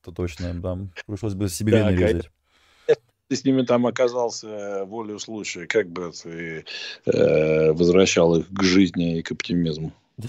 Это 0.00 0.12
точно, 0.12 0.54
там 0.62 0.92
пришлось 1.08 1.34
бы 1.34 1.48
себе 1.48 1.72
да, 1.72 1.90
резать 1.90 2.30
ты 3.34 3.40
с 3.40 3.44
ними 3.44 3.62
там 3.62 3.86
оказался 3.86 4.46
э, 4.46 4.84
волею 4.84 5.18
случая, 5.18 5.66
как 5.66 5.88
бы 5.88 6.12
ты 6.12 6.64
э, 7.06 7.72
возвращал 7.72 8.36
их 8.36 8.46
к 8.48 8.62
жизни 8.62 9.18
и 9.18 9.22
к 9.22 9.32
оптимизму? 9.32 9.92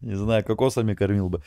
Не 0.00 0.14
знаю, 0.14 0.44
кокосами 0.44 0.94
кормил 0.94 1.28
бы. 1.28 1.42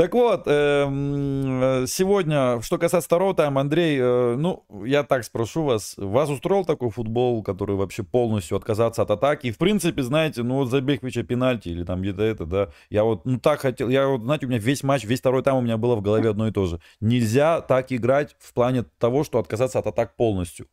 Так 0.00 0.14
вот, 0.14 0.44
эм, 0.46 1.86
сегодня, 1.86 2.62
что 2.62 2.78
касается 2.78 3.06
второго 3.06 3.34
тайма, 3.34 3.60
Андрей, 3.60 3.98
э, 4.00 4.34
ну, 4.34 4.64
я 4.82 5.02
так 5.02 5.24
спрошу 5.24 5.64
вас, 5.64 5.92
вас 5.98 6.30
устроил 6.30 6.64
такой 6.64 6.88
футбол, 6.88 7.42
который 7.42 7.76
вообще 7.76 8.02
полностью 8.02 8.56
отказаться 8.56 9.02
от 9.02 9.10
атаки? 9.10 9.50
В 9.50 9.58
принципе, 9.58 10.02
знаете, 10.02 10.42
ну, 10.42 10.54
вот 10.54 10.70
забег 10.70 11.02
Вича 11.02 11.22
пенальти 11.22 11.68
или 11.68 11.84
там 11.84 12.00
где-то 12.00 12.22
это, 12.22 12.46
да, 12.46 12.68
я 12.88 13.04
вот, 13.04 13.26
ну, 13.26 13.38
так 13.38 13.60
хотел, 13.60 13.90
я 13.90 14.08
вот, 14.08 14.22
знаете, 14.22 14.46
у 14.46 14.48
меня 14.48 14.58
весь 14.58 14.82
матч, 14.82 15.04
весь 15.04 15.20
второй 15.20 15.42
тайм 15.42 15.58
у 15.58 15.60
меня 15.60 15.76
было 15.76 15.96
в 15.96 16.00
голове 16.00 16.30
одно 16.30 16.48
и 16.48 16.50
то 16.50 16.64
же. 16.64 16.80
Нельзя 17.02 17.60
так 17.60 17.92
играть 17.92 18.34
в 18.38 18.54
плане 18.54 18.86
того, 18.98 19.22
что 19.22 19.38
отказаться 19.38 19.80
от 19.80 19.86
атак 19.86 20.16
полностью. 20.16 20.66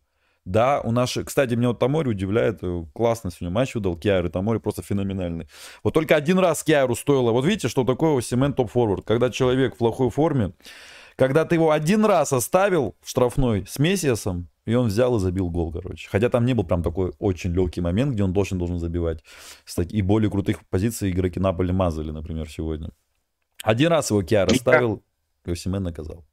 Да, 0.48 0.80
у 0.80 0.92
наших... 0.92 1.26
Кстати, 1.26 1.56
меня 1.56 1.68
вот 1.70 1.80
Тамори 1.80 2.08
удивляет. 2.08 2.60
Э, 2.62 2.86
классно 2.94 3.32
сегодня 3.32 3.54
матч 3.54 3.76
удал. 3.76 3.98
Киару 3.98 4.30
Тамори 4.30 4.60
просто 4.60 4.82
феноменальный. 4.82 5.50
Вот 5.84 5.94
только 5.94 6.16
один 6.16 6.40
раз 6.40 6.64
Киару 6.64 6.96
стоило... 6.96 7.32
Вот 7.32 7.44
видите, 7.46 7.68
что 7.68 7.84
такое 7.84 8.22
Семен 8.22 8.54
топ-форвард. 8.54 9.06
Когда 9.06 9.30
человек 9.30 9.76
в 9.76 9.78
плохой 9.78 10.10
форме, 10.10 10.54
когда 11.18 11.44
ты 11.44 11.56
его 11.56 11.72
один 11.72 12.06
раз 12.06 12.32
оставил 12.32 12.96
в 13.02 13.10
штрафной 13.10 13.66
с 13.68 13.78
Мессиасом, 13.78 14.48
и 14.66 14.74
он 14.74 14.88
взял 14.88 15.18
и 15.18 15.20
забил 15.20 15.50
гол, 15.50 15.74
короче. 15.74 16.08
Хотя 16.10 16.30
там 16.30 16.46
не 16.46 16.54
был 16.54 16.64
прям 16.64 16.82
такой 16.82 17.12
очень 17.20 17.52
легкий 17.52 17.82
момент, 17.82 18.14
где 18.14 18.24
он 18.24 18.32
должен 18.32 18.58
должен 18.58 18.80
забивать. 18.80 19.26
И 19.90 20.02
более 20.02 20.32
крутых 20.32 20.66
позиций 20.70 21.12
игроки 21.12 21.42
Наполи 21.42 21.74
мазали, 21.74 22.12
например, 22.12 22.50
сегодня. 22.50 22.92
Один 23.64 23.90
раз 23.90 24.12
его 24.12 24.24
Киар 24.24 24.48
оставил, 24.50 25.04
и 25.46 25.56
Семен 25.56 25.84
наказал. 25.84 26.26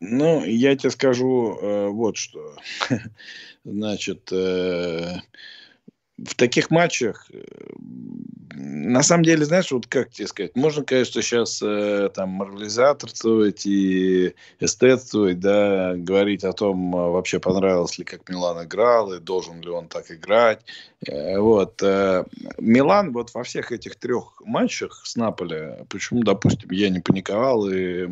Ну, 0.00 0.44
я 0.44 0.76
тебе 0.76 0.90
скажу 0.90 1.58
э, 1.60 1.88
вот 1.88 2.16
что. 2.16 2.54
Значит, 3.64 4.30
э, 4.32 5.16
в 6.18 6.34
таких 6.34 6.70
матчах, 6.70 7.26
э, 7.32 7.42
на 8.58 9.02
самом 9.02 9.24
деле, 9.24 9.44
знаешь, 9.44 9.70
вот 9.70 9.86
как 9.86 10.10
тебе 10.10 10.26
сказать, 10.28 10.56
можно, 10.56 10.82
конечно, 10.82 11.20
сейчас 11.20 11.60
э, 11.62 12.08
там 12.14 12.30
морализаторствовать 12.30 13.66
и 13.66 14.34
эстетствовать, 14.60 15.40
да, 15.40 15.94
говорить 15.94 16.42
о 16.42 16.52
том, 16.54 16.96
а, 16.96 17.10
вообще 17.10 17.38
понравилось 17.38 17.98
ли, 17.98 18.04
как 18.04 18.26
Милан 18.30 18.64
играл, 18.64 19.12
и 19.12 19.20
должен 19.20 19.60
ли 19.60 19.68
он 19.68 19.88
так 19.88 20.10
играть. 20.10 20.60
Э, 21.06 21.38
вот. 21.38 21.82
Э, 21.82 22.24
Милан 22.58 23.12
вот 23.12 23.34
во 23.34 23.42
всех 23.42 23.72
этих 23.72 23.96
трех 23.96 24.40
матчах 24.44 25.02
с 25.04 25.16
Наполи, 25.16 25.84
почему, 25.90 26.22
допустим, 26.22 26.70
я 26.70 26.88
не 26.88 27.00
паниковал 27.00 27.68
и 27.68 28.08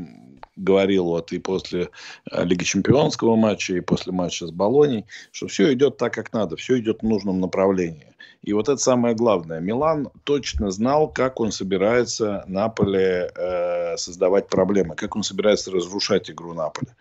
говорил 0.56 1.04
вот 1.04 1.32
и 1.32 1.38
после 1.38 1.90
э, 2.30 2.44
Лиги 2.44 2.64
Чемпионского 2.64 3.36
матча, 3.36 3.74
и 3.74 3.80
после 3.80 4.12
матча 4.12 4.46
с 4.46 4.50
Болонией, 4.50 5.06
что 5.32 5.48
все 5.48 5.72
идет 5.72 5.96
так, 5.96 6.14
как 6.14 6.32
надо, 6.32 6.56
все 6.56 6.78
идет 6.78 7.00
в 7.00 7.06
нужном 7.06 7.40
направлении. 7.40 8.14
И 8.42 8.52
вот 8.52 8.68
это 8.68 8.76
самое 8.76 9.14
главное. 9.14 9.58
Милан 9.58 10.10
точно 10.24 10.70
знал, 10.70 11.08
как 11.08 11.40
он 11.40 11.50
собирается 11.50 12.44
Наполе 12.46 13.30
э, 13.34 13.96
создавать 13.96 14.48
проблемы, 14.48 14.94
как 14.96 15.16
он 15.16 15.22
собирается 15.22 15.70
разрушать 15.70 16.30
игру 16.30 16.52
Наполе. 16.52 16.94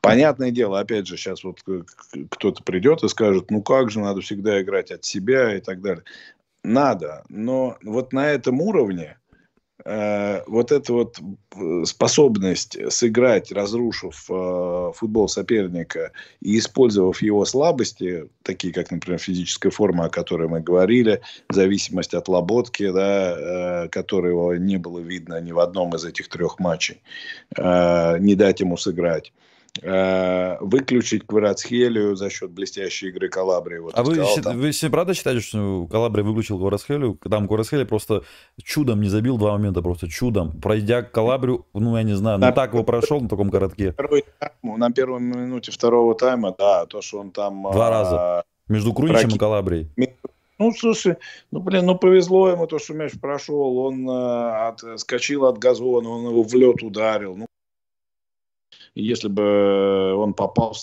Понятное 0.00 0.50
дело, 0.50 0.80
опять 0.80 1.06
же, 1.06 1.16
сейчас 1.16 1.44
вот 1.44 1.62
кто-то 2.30 2.62
придет 2.62 3.02
и 3.04 3.08
скажет, 3.08 3.50
ну 3.50 3.62
как 3.62 3.90
же, 3.90 4.00
надо 4.00 4.22
всегда 4.22 4.62
играть 4.62 4.90
от 4.90 5.04
себя 5.04 5.56
и 5.56 5.60
так 5.60 5.82
далее. 5.82 6.04
Надо, 6.64 7.24
но 7.28 7.76
вот 7.82 8.12
на 8.12 8.30
этом 8.30 8.60
уровне 8.60 9.18
Э, 9.88 10.42
вот 10.46 10.70
эта 10.70 10.92
вот 10.92 11.18
э, 11.56 11.84
способность 11.86 12.76
сыграть, 12.92 13.50
разрушив 13.50 14.26
э, 14.28 14.92
футбол 14.94 15.28
соперника 15.28 16.12
и 16.42 16.58
использовав 16.58 17.22
его 17.22 17.46
слабости, 17.46 18.28
такие 18.42 18.74
как, 18.74 18.90
например, 18.90 19.18
физическая 19.18 19.72
форма, 19.72 20.04
о 20.04 20.10
которой 20.10 20.46
мы 20.46 20.60
говорили, 20.60 21.22
зависимость 21.48 22.12
от 22.12 22.28
Лоботки, 22.28 22.90
да, 22.90 23.84
э, 23.84 23.88
которого 23.88 24.52
не 24.54 24.76
было 24.76 24.98
видно 24.98 25.40
ни 25.40 25.52
в 25.52 25.58
одном 25.58 25.94
из 25.94 26.04
этих 26.04 26.28
трех 26.28 26.58
матчей, 26.58 27.00
э, 27.56 28.18
не 28.18 28.34
дать 28.34 28.60
ему 28.60 28.76
сыграть. 28.76 29.32
Э, 29.82 30.56
выключить 30.60 31.26
Кварацхелию 31.26 32.16
за 32.16 32.30
счет 32.30 32.50
блестящей 32.50 33.08
игры 33.08 33.28
Калабрии. 33.28 33.78
Вот 33.78 33.92
а 33.96 34.02
вы, 34.02 34.14
сказал, 34.14 34.36
там... 34.42 34.58
вы 34.58 34.72
правда 34.90 35.14
считаете, 35.14 35.40
что 35.40 35.86
Калабрия 35.90 36.24
выключил 36.24 36.58
Кварацхелию? 36.58 37.18
Там 37.28 37.46
Кварацхелия 37.46 37.84
просто 37.84 38.22
чудом 38.62 39.00
не 39.00 39.08
забил 39.08 39.38
два 39.38 39.52
момента, 39.52 39.82
просто 39.82 40.08
чудом. 40.08 40.60
Пройдя 40.60 41.02
Калабрию, 41.02 41.66
ну, 41.74 41.96
я 41.96 42.02
не 42.02 42.14
знаю, 42.14 42.38
ну 42.38 42.46
на... 42.46 42.52
так 42.52 42.72
его 42.72 42.82
прошел 42.82 43.20
на 43.20 43.28
таком 43.28 43.50
коротке. 43.50 43.92
Тайм, 43.92 44.78
на 44.78 44.90
первой 44.90 45.20
минуте 45.20 45.70
второго 45.70 46.14
тайма, 46.14 46.54
да, 46.58 46.86
то, 46.86 47.00
что 47.00 47.20
он 47.20 47.30
там... 47.30 47.62
Два 47.62 47.88
а... 47.88 47.90
раза. 47.90 48.44
Между 48.68 48.92
Круничем 48.92 49.30
и 49.30 49.38
Калабрией. 49.38 49.90
Ну, 50.58 50.72
слушай, 50.72 51.16
ну, 51.52 51.60
блин, 51.60 51.86
ну, 51.86 51.96
повезло 51.96 52.48
ему 52.48 52.66
то, 52.66 52.80
что 52.80 52.92
мяч 52.92 53.12
прошел. 53.20 53.78
Он 53.78 54.10
э, 54.10 54.68
отскочил 54.94 55.46
от 55.46 55.58
газона, 55.58 56.08
он 56.08 56.30
его 56.30 56.42
в 56.42 56.52
лед 56.52 56.82
ударил. 56.82 57.36
Ну, 57.36 57.46
если 58.94 59.28
бы 59.28 60.14
он 60.14 60.34
попал 60.34 60.72
в 60.72 60.78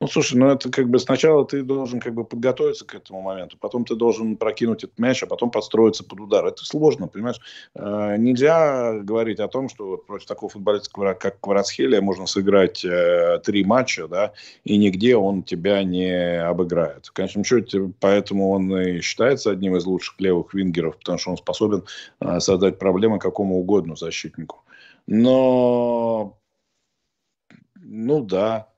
ну, 0.00 0.06
слушай, 0.06 0.36
ну 0.36 0.48
это 0.48 0.70
как 0.70 0.88
бы 0.88 0.98
сначала 0.98 1.44
ты 1.44 1.62
должен 1.62 2.00
как 2.00 2.14
бы 2.14 2.24
подготовиться 2.24 2.84
к 2.84 2.94
этому 2.94 3.20
моменту, 3.20 3.56
потом 3.58 3.84
ты 3.84 3.94
должен 3.94 4.36
прокинуть 4.36 4.84
этот 4.84 4.98
мяч, 4.98 5.22
а 5.22 5.26
потом 5.26 5.50
подстроиться 5.50 6.04
под 6.04 6.20
удар. 6.20 6.46
Это 6.46 6.64
сложно, 6.64 7.08
понимаешь? 7.08 7.40
Э, 7.74 8.16
нельзя 8.16 8.98
говорить 9.00 9.40
о 9.40 9.48
том, 9.48 9.68
что 9.68 9.88
вот 9.88 10.06
против 10.06 10.26
такого 10.26 10.50
футболиста, 10.50 11.14
как 11.14 11.40
Кварацхелия, 11.40 12.00
можно 12.00 12.26
сыграть 12.26 12.84
э, 12.84 13.40
три 13.44 13.64
матча, 13.64 14.06
да, 14.08 14.32
и 14.64 14.76
нигде 14.76 15.16
он 15.16 15.42
тебя 15.42 15.82
не 15.82 16.40
обыграет. 16.42 17.06
В 17.06 17.12
конечном 17.12 17.44
счете, 17.44 17.90
поэтому 18.00 18.50
он 18.50 18.76
и 18.78 19.00
считается 19.00 19.50
одним 19.50 19.76
из 19.76 19.84
лучших 19.84 20.20
левых 20.20 20.54
вингеров, 20.54 20.96
потому 20.98 21.18
что 21.18 21.30
он 21.30 21.36
способен 21.36 21.84
э, 22.20 22.40
создать 22.40 22.78
проблемы 22.78 23.18
какому 23.18 23.58
угодно 23.58 23.96
защитнику. 23.96 24.62
Но, 25.10 26.38
ну 27.76 28.22
да, 28.22 28.68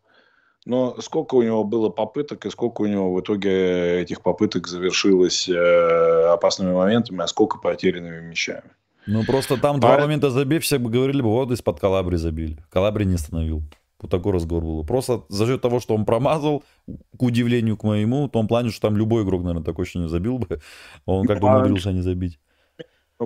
но 0.65 1.01
сколько 1.01 1.35
у 1.35 1.43
него 1.43 1.65
было 1.65 1.89
попыток 1.89 2.47
и 2.47 2.51
сколько 2.51 2.83
у 2.83 2.87
него 2.87 3.13
в 3.13 3.21
итоге 3.21 4.01
этих 4.01 4.23
попыток 4.23 4.69
завершилось 4.69 5.49
э, 5.49 6.33
опасными 6.33 6.73
моментами, 6.73 7.21
а 7.25 7.27
сколько 7.27 7.59
потерянными 7.59 8.21
мячами. 8.21 8.71
Ну, 9.09 9.25
просто 9.25 9.57
там 9.57 9.81
два 9.81 9.97
а... 9.97 10.01
момента 10.03 10.31
забив, 10.31 10.63
все 10.63 10.79
бы 10.79 10.89
говорили 10.89 11.21
бы, 11.21 11.31
вот 11.31 11.51
из-под 11.51 11.81
Калабри 11.81 12.17
забили. 12.17 12.59
Калабри 12.71 13.07
не 13.07 13.17
остановил. 13.17 13.65
Вот 14.01 14.13
такой 14.13 14.33
разговор 14.33 14.63
был. 14.63 14.85
Просто 14.85 15.25
за 15.29 15.47
счет 15.47 15.61
того, 15.61 15.81
что 15.81 15.97
он 15.97 16.05
промазал, 16.05 16.63
к 16.87 17.23
удивлению 17.23 17.77
к 17.77 17.83
моему, 17.83 18.29
в 18.29 18.31
том 18.31 18.47
плане, 18.47 18.71
что 18.71 18.83
там 18.83 18.97
любой 18.97 19.25
игрок, 19.25 19.43
наверное, 19.43 19.65
такой 19.65 19.85
еще 19.85 19.99
не 19.99 20.09
забил 20.09 20.39
бы. 20.39 20.61
Он 21.07 21.27
как-то 21.27 21.47
умудрился 21.47 21.91
не 21.91 22.03
забить 22.03 22.39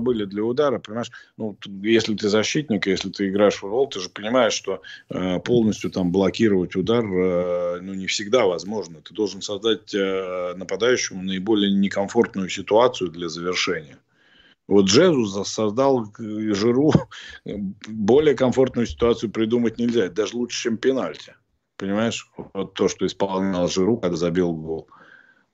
были 0.01 0.25
для 0.25 0.45
удара, 0.45 0.79
понимаешь, 0.79 1.11
ну, 1.37 1.57
если 1.83 2.15
ты 2.15 2.29
защитник, 2.29 2.87
если 2.87 3.11
ты 3.11 3.29
играешь 3.29 3.55
в 3.55 3.59
футбол, 3.59 3.89
ты 3.89 4.01
же 4.01 4.09
понимаешь, 4.09 4.53
что 4.53 4.83
э, 5.11 5.39
полностью 5.41 5.91
там 5.91 6.13
блокировать 6.13 6.77
удар, 6.77 7.05
э, 7.05 7.81
ну, 7.81 7.95
не 7.95 8.07
всегда 8.07 8.47
возможно. 8.47 9.01
Ты 9.01 9.15
должен 9.15 9.43
создать 9.43 9.95
э, 9.95 10.55
нападающему 10.57 11.23
наиболее 11.23 11.73
некомфортную 11.73 12.49
ситуацию 12.49 13.11
для 13.11 13.29
завершения. 13.29 13.99
Вот 14.67 14.87
Джезус 14.87 15.49
создал 15.49 16.13
Жиру 16.19 16.93
более 17.87 18.35
комфортную 18.35 18.87
ситуацию 18.87 19.31
придумать 19.31 19.79
нельзя, 19.79 20.09
даже 20.09 20.37
лучше, 20.37 20.63
чем 20.63 20.79
пенальти. 20.79 21.35
Понимаешь? 21.77 22.31
Вот 22.55 22.75
то, 22.75 22.89
что 22.89 23.07
исполнял 23.07 23.69
Жиру, 23.69 23.97
когда 23.99 24.17
забил 24.17 24.53
гол. 24.53 24.89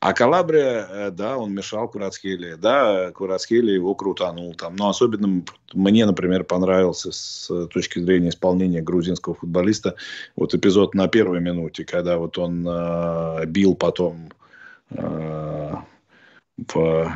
А 0.01 0.15
Калабрия, 0.15 0.87
э, 0.89 1.11
да, 1.11 1.37
он 1.37 1.53
мешал 1.53 1.87
Курацхеле. 1.87 2.57
Да, 2.57 3.13
Курацхеле 3.13 3.75
его 3.75 3.95
крутанул 3.95 4.55
там. 4.55 4.75
Но 4.77 4.89
особенно 4.89 5.45
мне, 5.75 6.07
например, 6.07 6.45
понравился 6.45 7.13
с 7.13 7.67
точки 7.69 7.99
зрения 7.99 8.31
исполнения 8.31 8.81
грузинского 8.81 9.35
футболиста 9.35 9.97
вот 10.37 10.55
эпизод 10.55 10.95
на 10.95 11.07
первой 11.07 11.41
минуте, 11.41 11.85
когда 11.85 12.17
вот 12.17 12.39
он 12.39 12.67
э, 12.67 13.45
бил 13.47 13.75
потом 13.75 14.31
э, 14.91 15.75
в... 16.57 17.13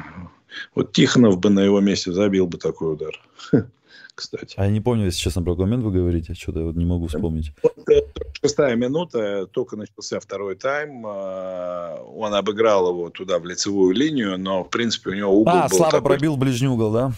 Вот 0.75 0.93
Тихонов 0.93 1.41
бы 1.41 1.51
на 1.51 1.61
его 1.61 1.81
месте 1.81 2.13
забил 2.13 2.47
бы 2.47 2.59
такой 2.59 2.93
удар. 2.93 3.19
кстати. 4.15 4.55
А 4.57 4.65
я 4.65 4.71
не 4.71 4.81
помню, 4.81 5.07
если 5.07 5.19
честно, 5.21 5.43
про 5.43 5.55
момент 5.55 5.83
вы 5.83 5.93
говорите, 5.93 6.35
что-то 6.35 6.61
я 6.61 6.67
вот 6.67 6.77
не 6.77 6.85
могу 6.85 7.07
вспомнить. 7.07 7.53
Вот, 7.63 7.89
э, 7.89 8.03
шестая 8.43 8.77
минута, 8.77 9.47
только 9.47 9.77
начался 9.77 10.21
второй 10.21 10.57
тайм, 10.57 11.07
э, 11.07 11.99
он 12.03 12.35
обыграл 12.35 12.91
его 12.91 13.11
туда 13.11 13.39
в 13.39 13.45
лицевую 13.45 13.95
линию, 13.95 14.39
но, 14.39 14.65
в 14.65 14.71
принципе, 14.71 15.11
у 15.11 15.15
него 15.15 15.41
угол 15.41 15.53
а, 15.55 15.69
был 15.69 15.77
слабо 15.77 15.93
такой... 15.93 16.11
пробил 16.11 16.37
ближний 16.37 16.69
угол, 16.69 16.93
да? 16.93 17.13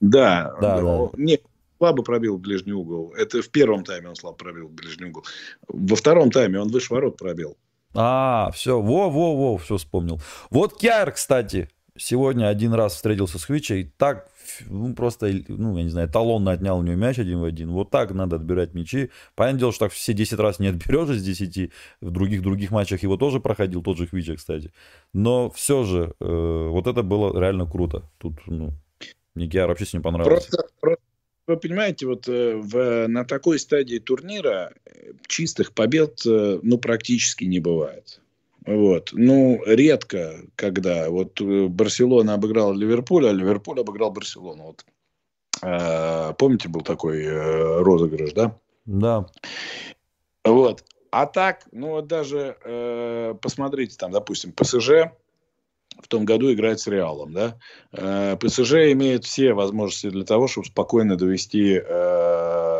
Да. 0.00 0.54
Да, 0.60 0.80
да. 0.80 1.10
Нет, 1.16 1.42
слабо 1.78 2.02
пробил 2.02 2.38
ближний 2.38 2.72
угол. 2.72 3.12
Это 3.16 3.42
в 3.42 3.48
первом 3.50 3.84
тайме 3.84 4.08
он 4.08 4.16
слабо 4.16 4.36
пробил 4.36 4.68
ближний 4.68 5.06
угол. 5.06 5.24
Во 5.68 5.96
втором 5.96 6.30
тайме 6.30 6.60
он 6.60 6.68
выше 6.68 6.92
ворот 6.92 7.16
пробил. 7.16 7.56
А, 7.94 8.50
все, 8.52 8.80
во-во-во, 8.80 9.56
все 9.56 9.76
вспомнил. 9.76 10.20
Вот 10.50 10.76
Кяр, 10.76 11.12
кстати, 11.12 11.70
сегодня 11.98 12.48
один 12.48 12.72
раз 12.74 12.94
встретился 12.94 13.38
с 13.38 13.44
Хвичей, 13.44 13.92
так 13.96 14.28
ну, 14.66 14.94
просто, 14.94 15.30
ну, 15.48 15.76
я 15.76 15.84
не 15.84 15.90
знаю, 15.90 16.08
талонно 16.08 16.52
отнял 16.52 16.78
у 16.78 16.82
него 16.82 16.96
мяч 16.96 17.18
один 17.18 17.40
в 17.40 17.44
один. 17.44 17.70
Вот 17.70 17.90
так 17.90 18.12
надо 18.12 18.36
отбирать 18.36 18.74
мячи. 18.74 19.10
Понятное 19.34 19.60
дело, 19.60 19.72
что 19.72 19.86
так 19.86 19.92
все 19.92 20.12
10 20.12 20.38
раз 20.38 20.58
не 20.58 20.68
отберешь 20.68 21.10
из 21.10 21.22
10. 21.22 21.70
В 22.00 22.10
других 22.10 22.42
других 22.42 22.70
матчах 22.70 23.02
его 23.02 23.16
тоже 23.16 23.40
проходил, 23.40 23.82
тот 23.82 23.98
же 23.98 24.06
Хвича, 24.06 24.36
кстати. 24.36 24.72
Но 25.12 25.50
все 25.50 25.84
же, 25.84 26.14
э, 26.20 26.68
вот 26.70 26.86
это 26.86 27.02
было 27.02 27.38
реально 27.38 27.66
круто. 27.66 28.08
Тут, 28.18 28.34
ну, 28.46 28.72
Мне 29.34 29.48
Киар 29.48 29.68
вообще 29.68 29.86
с 29.86 29.92
ним 29.92 30.02
понравился. 30.02 30.48
Просто, 30.50 30.68
просто 30.80 31.02
вы 31.46 31.56
понимаете, 31.56 32.06
вот 32.06 32.28
э, 32.28 32.56
в, 32.56 33.08
на 33.08 33.24
такой 33.24 33.58
стадии 33.58 33.98
турнира 33.98 34.72
э, 34.84 35.12
чистых 35.26 35.72
побед, 35.72 36.20
э, 36.26 36.60
ну, 36.62 36.78
практически 36.78 37.44
не 37.44 37.58
бывает. 37.58 38.20
Вот. 38.68 39.10
Ну, 39.12 39.62
редко, 39.64 40.42
когда 40.54 41.08
вот 41.08 41.40
Барселона 41.40 42.34
обыграла 42.34 42.74
Ливерпуль, 42.74 43.26
а 43.26 43.32
Ливерпуль 43.32 43.80
обыграл 43.80 44.10
Барселону. 44.10 44.64
Вот. 44.64 44.84
А, 45.62 46.34
помните, 46.34 46.68
был 46.68 46.82
такой 46.82 47.26
розыгрыш, 47.82 48.34
да? 48.34 48.54
Да. 48.84 49.26
Вот. 50.44 50.84
А 51.10 51.24
так, 51.24 51.66
ну 51.72 51.92
вот 51.92 52.08
даже 52.08 52.58
э, 52.62 53.34
посмотрите, 53.40 53.96
там, 53.96 54.12
допустим, 54.12 54.52
ПСЖ 54.52 55.12
в 56.02 56.08
том 56.08 56.26
году 56.26 56.52
играет 56.52 56.80
с 56.80 56.86
Реалом, 56.86 57.32
да. 57.32 57.56
Э, 57.92 58.36
ПСЖ 58.36 58.92
имеет 58.92 59.24
все 59.24 59.54
возможности 59.54 60.10
для 60.10 60.24
того, 60.24 60.46
чтобы 60.46 60.66
спокойно 60.66 61.16
довести 61.16 61.80
э, 61.82 62.77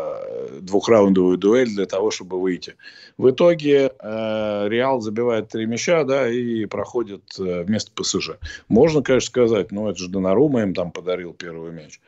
двухраундовую 0.69 1.37
дуэль 1.37 1.69
для 1.69 1.85
того, 1.85 2.11
чтобы 2.11 2.39
выйти. 2.39 2.75
В 3.17 3.29
итоге 3.29 3.91
э, 3.99 4.67
Реал 4.69 5.01
забивает 5.01 5.49
три 5.49 5.65
мяча, 5.65 6.03
да, 6.03 6.29
и 6.29 6.65
проходит 6.65 7.23
э, 7.39 7.63
вместо 7.63 7.91
ПСЖ. 7.91 8.31
Можно, 8.67 9.01
конечно, 9.01 9.27
сказать, 9.27 9.71
ну, 9.71 9.89
это 9.89 9.99
же 9.99 10.09
Донарума 10.09 10.61
им 10.61 10.73
там 10.73 10.91
подарил 10.91 11.33
первый 11.33 11.71
мяч. 11.71 11.99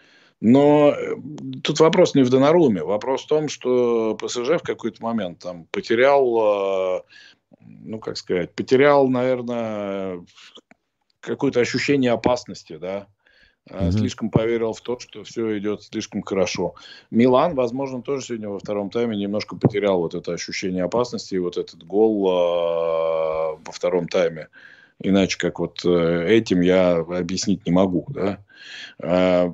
Но 0.42 0.94
э, 0.98 1.16
тут 1.64 1.80
вопрос 1.80 2.16
не 2.16 2.24
в 2.24 2.30
Донаруме. 2.30 2.84
Вопрос 2.84 3.24
в 3.24 3.28
том, 3.28 3.50
что 3.50 4.16
ПСЖ 4.16 4.58
в 4.58 4.64
какой-то 4.64 5.04
момент 5.04 5.40
там 5.40 5.66
потерял, 5.72 6.98
э, 7.00 7.02
ну, 7.62 8.00
как 8.00 8.18
сказать, 8.18 8.54
потерял, 8.54 9.08
наверное, 9.08 10.24
какое-то 11.20 11.60
ощущение 11.60 12.12
опасности, 12.12 12.78
да. 12.78 13.08
Mm-hmm. 13.70 13.92
Слишком 13.92 14.30
поверил 14.32 14.74
в 14.74 14.82
то, 14.82 15.00
что 15.00 15.24
все 15.24 15.58
идет 15.58 15.84
слишком 15.84 16.24
хорошо. 16.24 16.76
Милан, 17.12 17.54
возможно, 17.54 18.02
тоже 18.02 18.26
сегодня 18.26 18.50
во 18.50 18.60
втором 18.60 18.90
тайме 18.90 19.16
немножко 19.16 19.56
потерял 19.56 20.00
вот 20.00 20.16
это 20.16 20.34
ощущение 20.34 20.84
опасности 20.84 21.36
и 21.36 21.40
вот 21.40 21.58
этот 21.58 21.84
гол 21.84 22.28
э, 22.28 23.58
во 23.64 23.72
втором 23.72 24.08
тайме. 24.08 24.50
Иначе 25.04 25.38
как 25.38 25.60
вот 25.60 25.86
э, 25.86 26.28
этим 26.28 26.62
я 26.62 26.98
объяснить 26.98 27.66
не 27.66 27.72
могу. 27.72 28.06
Да? 28.10 28.40
Э, 29.00 29.52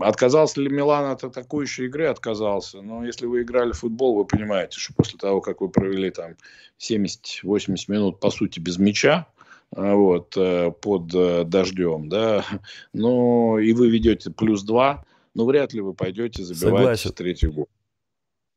отказался 0.00 0.60
ли 0.60 0.68
Милан 0.68 1.10
от 1.10 1.24
атакующей 1.24 1.86
игры? 1.86 2.06
Отказался. 2.06 2.82
Но 2.82 3.04
если 3.04 3.26
вы 3.26 3.42
играли 3.42 3.72
в 3.72 3.78
футбол, 3.78 4.16
вы 4.16 4.26
понимаете, 4.26 4.78
что 4.78 4.94
после 4.94 5.18
того, 5.18 5.40
как 5.40 5.60
вы 5.60 5.70
провели 5.70 6.10
там 6.10 6.36
70-80 6.78 7.76
минут, 7.88 8.20
по 8.20 8.30
сути, 8.30 8.60
без 8.60 8.78
мяча, 8.78 9.26
а, 9.26 9.39
вот, 9.72 10.36
э, 10.36 10.72
под 10.72 11.14
э, 11.14 11.44
дождем, 11.44 12.08
да, 12.08 12.44
ну, 12.92 13.58
и 13.58 13.72
вы 13.72 13.90
ведете 13.90 14.30
плюс 14.30 14.62
два, 14.62 15.04
ну, 15.34 15.46
вряд 15.46 15.72
ли 15.72 15.80
вы 15.80 15.94
пойдете 15.94 16.42
забивать 16.42 16.80
Согласен. 17.00 17.12
третий 17.12 17.46
гол. 17.48 17.68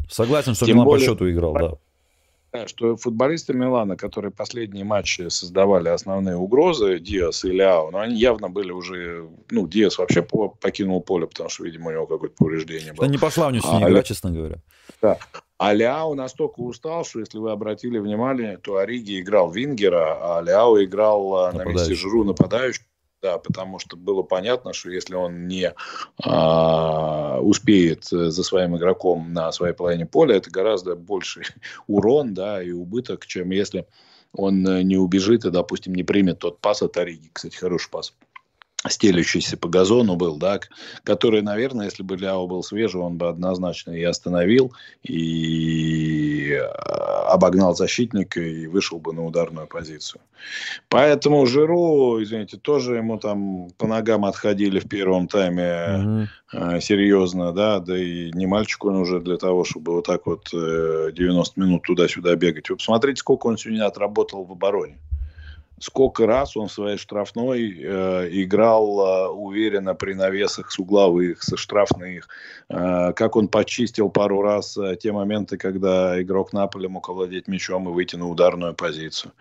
Согласен, 0.09 0.53
что 0.55 0.65
Тем 0.65 0.75
Милан 0.75 0.85
более, 0.85 1.07
по 1.07 1.13
счету 1.13 1.31
играл, 1.31 1.53
да. 1.53 1.73
Да, 2.53 2.67
что 2.67 2.95
футболисты 2.97 3.53
Милана, 3.53 3.97
которые 3.97 4.31
последние 4.31 4.85
матчи 4.85 5.27
создавали 5.29 5.89
основные 5.89 6.35
угрозы, 6.35 6.99
Диас 6.99 7.43
и 7.45 7.51
Ляо, 7.51 7.89
но 7.89 7.99
они 7.99 8.15
явно 8.15 8.47
были 8.47 8.71
уже... 8.71 9.27
Ну, 9.49 9.67
Диас 9.67 9.97
вообще 9.97 10.21
покинул 10.21 11.01
поле, 11.01 11.25
потому 11.25 11.49
что, 11.49 11.63
видимо, 11.63 11.89
у 11.89 11.93
него 11.93 12.05
какое-то 12.05 12.35
повреждение 12.37 12.93
было. 12.93 13.07
Да 13.07 13.11
не 13.11 13.17
пошла 13.17 13.47
у 13.47 13.49
него 13.49 13.67
а, 13.67 13.89
игра, 13.89 14.03
честно 14.03 14.29
говоря. 14.29 14.57
Да. 15.01 15.17
А 15.63 15.73
Ляо 15.73 16.13
настолько 16.13 16.59
устал, 16.59 17.05
что, 17.05 17.21
если 17.21 17.37
вы 17.37 17.51
обратили 17.51 17.97
внимание, 17.97 18.57
то 18.57 18.79
Ориги 18.79 19.21
играл 19.21 19.49
Вингера, 19.49 20.37
а 20.37 20.41
Ляо 20.41 20.83
играл 20.83 21.53
нападающий. 21.53 21.57
на 21.57 21.71
месте 21.71 21.95
Жиру 21.95 22.25
нападающего. 22.25 22.85
Да, 23.21 23.37
потому 23.37 23.79
что 23.79 23.95
было 23.95 24.23
понятно, 24.23 24.73
что 24.73 24.89
если 24.89 25.15
он 25.15 25.47
не 25.47 25.73
а, 26.21 27.39
успеет 27.39 28.03
за 28.03 28.43
своим 28.43 28.75
игроком 28.75 29.31
на 29.31 29.53
своей 29.53 29.73
половине 29.73 30.05
поля, 30.05 30.35
это 30.35 30.51
гораздо 30.51 30.97
больший 30.97 31.45
урон 31.87 32.33
да, 32.33 32.61
и 32.61 32.71
убыток, 32.71 33.25
чем 33.25 33.51
если 33.51 33.87
он 34.33 34.63
не 34.63 34.97
убежит 34.97 35.45
и, 35.45 35.49
допустим, 35.49 35.95
не 35.95 36.03
примет 36.03 36.39
тот 36.39 36.59
пас 36.59 36.81
от 36.81 36.97
Ориги. 36.97 37.29
Кстати, 37.31 37.55
хороший 37.55 37.89
пас 37.89 38.13
стелющийся 38.87 39.57
по 39.57 39.69
газону 39.69 40.15
был, 40.15 40.37
да, 40.37 40.59
который, 41.03 41.41
наверное, 41.41 41.85
если 41.85 42.03
бы 42.03 42.17
Ляо 42.17 42.47
был 42.47 42.63
свежий, 42.63 43.01
он 43.01 43.17
бы 43.17 43.29
однозначно 43.29 43.91
и 43.91 44.03
остановил, 44.03 44.73
и 45.03 46.53
а, 46.53 47.33
обогнал 47.33 47.75
защитника, 47.75 48.41
и 48.41 48.67
вышел 48.67 48.99
бы 48.99 49.13
на 49.13 49.25
ударную 49.25 49.67
позицию. 49.67 50.21
Поэтому 50.89 51.45
Жиру, 51.45 52.21
извините, 52.21 52.57
тоже 52.57 52.95
ему 52.95 53.17
там 53.17 53.69
по 53.77 53.87
ногам 53.87 54.25
отходили 54.25 54.79
в 54.79 54.89
первом 54.89 55.27
тайме 55.27 56.27
угу. 56.51 56.81
серьезно, 56.81 57.53
да, 57.53 57.79
да 57.79 57.97
и 57.97 58.31
не 58.33 58.45
мальчик 58.45 58.83
он 58.83 58.97
уже 58.97 59.21
для 59.21 59.37
того, 59.37 59.63
чтобы 59.63 59.93
вот 59.93 60.05
так 60.05 60.25
вот 60.25 60.49
90 60.51 61.13
э, 61.59 61.63
минут 61.63 61.83
туда-сюда 61.83 62.35
бегать. 62.35 62.69
Вы 62.69 62.75
посмотрите, 62.75 63.19
сколько 63.19 63.47
он 63.47 63.57
сегодня 63.57 63.85
отработал 63.85 64.43
в 64.43 64.51
обороне 64.51 64.97
сколько 65.83 66.25
раз 66.25 66.55
он 66.55 66.67
в 66.67 66.71
своей 66.71 66.97
штрафной 66.97 67.77
э, 67.77 68.29
играл 68.31 68.85
э, 68.99 69.27
уверенно 69.27 69.93
при 69.95 70.13
навесах 70.13 70.71
с 70.71 70.79
угловых, 70.79 71.43
со 71.43 71.57
штрафных, 71.57 72.29
э, 72.69 73.11
как 73.13 73.35
он 73.35 73.49
почистил 73.49 74.09
пару 74.09 74.41
раз 74.41 74.77
э, 74.77 74.95
те 74.95 75.11
моменты, 75.11 75.57
когда 75.57 76.21
игрок 76.21 76.53
Наполи 76.53 76.87
мог 76.87 77.09
овладеть 77.09 77.49
мячом 77.49 77.89
и 77.89 77.91
выйти 77.91 78.15
на 78.15 78.29
ударную 78.29 78.73
позицию. 78.73 79.33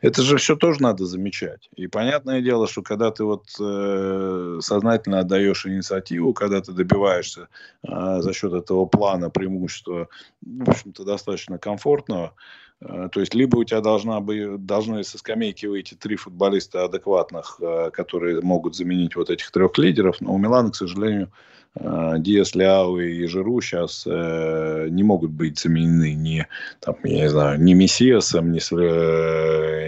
Это 0.00 0.22
же 0.22 0.38
все 0.38 0.56
тоже 0.56 0.80
надо 0.80 1.04
замечать. 1.04 1.68
И 1.76 1.86
понятное 1.86 2.40
дело, 2.40 2.66
что 2.66 2.80
когда 2.80 3.10
ты 3.10 3.24
вот 3.24 3.44
э, 3.60 4.58
сознательно 4.62 5.18
отдаешь 5.18 5.66
инициативу, 5.66 6.32
когда 6.32 6.62
ты 6.62 6.72
добиваешься 6.72 7.48
э, 7.86 8.20
за 8.22 8.32
счет 8.32 8.54
этого 8.54 8.86
плана 8.86 9.28
преимущества, 9.28 10.08
в 10.40 10.70
общем-то, 10.70 11.04
достаточно 11.04 11.58
комфортного, 11.58 12.32
то 12.80 13.20
есть, 13.20 13.34
либо 13.34 13.56
у 13.56 13.64
тебя 13.64 13.80
должна 13.80 14.20
быть, 14.20 14.64
должны 14.64 15.04
со 15.04 15.18
скамейки 15.18 15.66
выйти 15.66 15.94
три 15.94 16.16
футболиста 16.16 16.84
адекватных, 16.84 17.58
э, 17.60 17.90
которые 17.92 18.40
могут 18.40 18.74
заменить 18.74 19.16
вот 19.16 19.28
этих 19.28 19.50
трех 19.50 19.76
лидеров. 19.76 20.20
Но 20.20 20.32
у 20.32 20.38
Милана, 20.38 20.70
к 20.70 20.76
сожалению, 20.76 21.30
э, 21.74 22.14
Диас, 22.18 22.54
Ляо 22.54 22.98
и 22.98 23.26
Жиру 23.26 23.60
сейчас 23.60 24.06
не 24.06 25.02
могут 25.02 25.30
быть 25.30 25.58
заменены 25.58 26.14
ни, 26.14 26.46
там, 26.80 26.96
я 27.04 27.22
не 27.22 27.28
знаю, 27.28 27.62
ни 27.62 27.74
Мессиасом, 27.74 28.50
ни, 28.50 28.60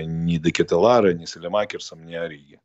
ни 0.04 0.36
Декетеларе, 0.36 1.14
ни 1.14 1.24
Селемакерсом, 1.24 2.04
ни 2.04 2.14
Ориги. 2.14 2.60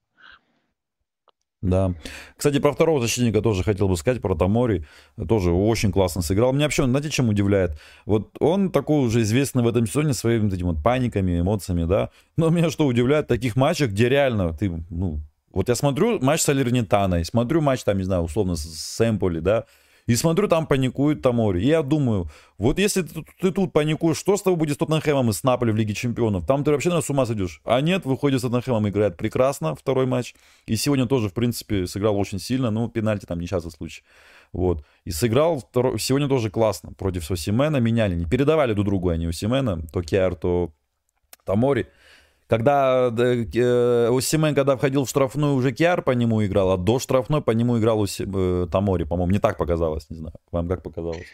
Да. 1.61 1.95
Кстати, 2.35 2.59
про 2.59 2.71
второго 2.71 3.01
защитника 3.01 3.41
тоже 3.41 3.63
хотел 3.63 3.87
бы 3.87 3.97
сказать, 3.97 4.21
про 4.21 4.35
Тамори. 4.35 4.85
Тоже 5.27 5.51
очень 5.51 5.91
классно 5.91 6.21
сыграл. 6.21 6.53
Меня 6.53 6.65
вообще, 6.65 6.85
знаете, 6.85 7.09
чем 7.09 7.29
удивляет? 7.29 7.71
Вот 8.05 8.29
он 8.39 8.71
такой 8.71 8.99
уже 8.99 9.21
известный 9.21 9.63
в 9.63 9.67
этом 9.67 9.87
сезоне 9.87 10.13
своими 10.13 10.53
этими 10.53 10.67
вот 10.67 10.83
паниками, 10.83 11.39
эмоциями, 11.39 11.85
да. 11.85 12.11
Но 12.37 12.49
меня 12.49 12.69
что 12.69 12.85
удивляет 12.85 13.27
таких 13.27 13.55
матчах, 13.55 13.89
где 13.89 14.07
реально 14.07 14.53
ты, 14.53 14.71
ну, 14.89 15.19
вот 15.51 15.69
я 15.69 15.75
смотрю 15.75 16.19
матч 16.19 16.41
с 16.41 16.49
Алернитаной, 16.49 17.25
смотрю 17.25 17.61
матч 17.61 17.83
там, 17.83 17.97
не 17.97 18.03
знаю, 18.03 18.21
условно 18.21 18.55
с 18.55 19.01
Эмполи, 19.01 19.39
да, 19.39 19.65
и 20.07 20.15
смотрю, 20.15 20.47
там 20.47 20.65
паникует 20.65 21.21
Тамори. 21.21 21.61
И 21.61 21.67
я 21.67 21.83
думаю, 21.83 22.29
вот 22.57 22.79
если 22.79 23.01
ты, 23.01 23.25
ты 23.41 23.51
тут 23.51 23.73
паникуешь, 23.73 24.17
что 24.17 24.37
с 24.37 24.41
тобой 24.41 24.57
будет 24.57 24.75
с 24.75 24.77
Тоттенхэмом 24.77 25.29
и 25.29 25.33
с 25.33 25.43
Наполи 25.43 25.71
в 25.73 25.75
Лиге 25.75 25.93
Чемпионов? 25.93 26.47
Там 26.47 26.63
ты 26.63 26.71
вообще 26.71 26.89
на 26.89 27.01
с 27.01 27.09
ума 27.09 27.25
сойдешь. 27.25 27.61
А 27.65 27.81
нет, 27.81 28.05
выходит 28.05 28.39
с 28.39 28.43
Тоттенхэмом, 28.43 28.87
играет 28.87 29.17
прекрасно 29.17 29.75
второй 29.75 30.05
матч. 30.05 30.33
И 30.65 30.77
сегодня 30.77 31.07
тоже, 31.07 31.27
в 31.27 31.33
принципе, 31.33 31.85
сыграл 31.87 32.17
очень 32.17 32.39
сильно. 32.39 32.71
Ну, 32.71 32.87
пенальти 32.87 33.25
там 33.25 33.39
несчастный 33.39 33.71
случай. 33.71 34.03
Вот. 34.53 34.85
И 35.03 35.11
сыграл 35.11 35.59
второй... 35.59 35.99
сегодня 35.99 36.29
тоже 36.29 36.49
классно 36.49 36.93
против 36.93 37.25
Сосимена. 37.25 37.77
Меняли, 37.77 38.15
не 38.15 38.25
передавали 38.25 38.71
друг 38.71 38.85
другу 38.85 39.09
они 39.09 39.27
у 39.27 39.33
Симена. 39.33 39.81
То 39.91 40.01
Киар, 40.01 40.35
то 40.35 40.71
Тамори. 41.43 41.87
Когда 42.47 43.11
э, 43.17 44.09
Усимен, 44.09 44.55
когда 44.55 44.77
входил 44.77 45.03
в 45.03 45.09
штрафную, 45.09 45.53
уже 45.55 45.73
Киар 45.73 46.01
по 46.01 46.11
нему 46.11 46.45
играл, 46.45 46.71
а 46.71 46.77
до 46.77 46.99
штрафной 46.99 47.41
по 47.41 47.51
нему 47.51 47.77
играл 47.77 47.99
Уси, 47.99 48.25
э, 48.25 48.67
Тамори, 48.71 49.03
по-моему. 49.03 49.33
Не 49.33 49.39
так 49.39 49.57
показалось, 49.57 50.09
не 50.09 50.17
знаю. 50.17 50.35
Вам 50.51 50.67
как 50.69 50.81
показалось? 50.81 51.25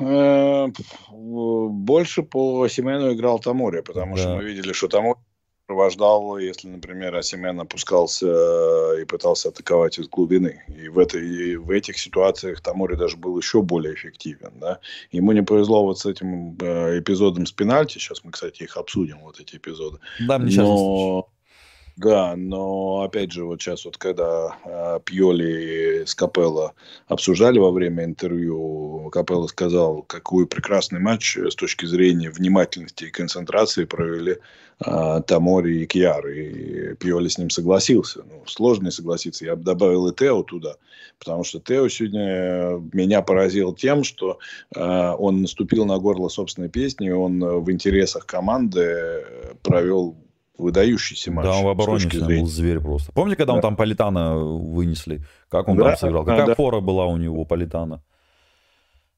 Э, 0.00 0.68
больше 1.10 2.22
по 2.22 2.66
Симену 2.68 3.12
играл 3.12 3.38
Тамори, 3.40 3.82
потому 3.82 4.16
да. 4.16 4.22
что 4.22 4.36
мы 4.36 4.44
видели, 4.44 4.72
что 4.72 4.88
Тамори 4.88 5.18
сопровождал, 5.72 6.38
если, 6.38 6.68
например, 6.68 7.16
Асимен 7.16 7.60
опускался 7.60 8.26
э, 8.26 9.02
и 9.02 9.04
пытался 9.04 9.48
атаковать 9.48 9.98
из 9.98 10.08
глубины. 10.08 10.62
И 10.68 10.88
в, 10.88 10.98
этой, 10.98 11.26
и 11.26 11.56
в 11.56 11.70
этих 11.70 11.98
ситуациях 11.98 12.60
Тамори 12.60 12.96
даже 12.96 13.16
был 13.16 13.38
еще 13.38 13.62
более 13.62 13.94
эффективен. 13.94 14.52
Да? 14.60 14.78
Ему 15.12 15.32
не 15.32 15.42
повезло 15.42 15.84
вот 15.84 15.98
с 15.98 16.06
этим 16.06 16.56
э, 16.60 16.98
эпизодом 16.98 17.46
с 17.46 17.52
пенальти. 17.52 17.98
Сейчас 17.98 18.22
мы, 18.24 18.32
кстати, 18.32 18.64
их 18.64 18.76
обсудим, 18.76 19.18
вот 19.22 19.40
эти 19.40 19.56
эпизоды. 19.56 19.98
Да, 20.20 20.38
мне 20.38 20.50
сейчас 20.50 20.66
Но... 20.66 21.28
Да, 21.96 22.34
но 22.36 23.02
опять 23.02 23.32
же, 23.32 23.44
вот 23.44 23.60
сейчас 23.60 23.84
вот 23.84 23.98
когда 23.98 24.56
э, 24.64 25.00
Пьоли 25.04 26.04
с 26.06 26.14
Капелло 26.14 26.72
обсуждали 27.06 27.58
во 27.58 27.70
время 27.70 28.04
интервью, 28.04 29.10
Капелло 29.12 29.46
сказал, 29.46 30.02
какой 30.02 30.46
прекрасный 30.46 31.00
матч 31.00 31.36
с 31.36 31.54
точки 31.54 31.84
зрения 31.84 32.30
внимательности 32.30 33.04
и 33.04 33.10
концентрации 33.10 33.84
провели 33.84 34.38
э, 34.86 35.20
Тамори 35.26 35.82
и 35.82 35.86
Кьяр. 35.86 36.26
И 36.28 36.94
Пьоли 36.94 37.28
с 37.28 37.36
ним 37.36 37.50
согласился. 37.50 38.22
Ну, 38.24 38.42
сложно 38.46 38.86
не 38.86 38.90
согласиться. 38.90 39.44
Я 39.44 39.54
бы 39.54 39.62
добавил 39.62 40.08
и 40.08 40.14
Тео 40.14 40.42
туда, 40.44 40.76
потому 41.18 41.44
что 41.44 41.60
Тео 41.60 41.88
сегодня 41.88 42.80
меня 42.94 43.20
поразил 43.20 43.74
тем, 43.74 44.02
что 44.02 44.38
э, 44.74 44.80
он 44.80 45.42
наступил 45.42 45.84
на 45.84 45.98
горло 45.98 46.30
собственной 46.30 46.70
песни, 46.70 47.10
он 47.10 47.38
в 47.38 47.70
интересах 47.70 48.24
команды 48.24 49.26
провел 49.62 50.16
выдающийся 50.62 51.30
матч. 51.30 51.44
Да, 51.44 51.56
он 51.56 51.64
в 51.64 51.68
обороне 51.68 52.08
был 52.08 52.46
зверь 52.46 52.80
просто. 52.80 53.12
Помните, 53.12 53.36
когда 53.36 53.52
да. 53.52 53.56
он 53.56 53.62
там 53.62 53.76
Политана 53.76 54.36
вынесли? 54.36 55.22
Как 55.48 55.68
он 55.68 55.76
да, 55.76 55.90
там 55.90 55.96
сыграл? 55.96 56.24
Какая 56.24 56.46
да. 56.46 56.54
фора 56.54 56.80
была 56.80 57.06
у 57.06 57.16
него, 57.16 57.44
Политана? 57.44 58.02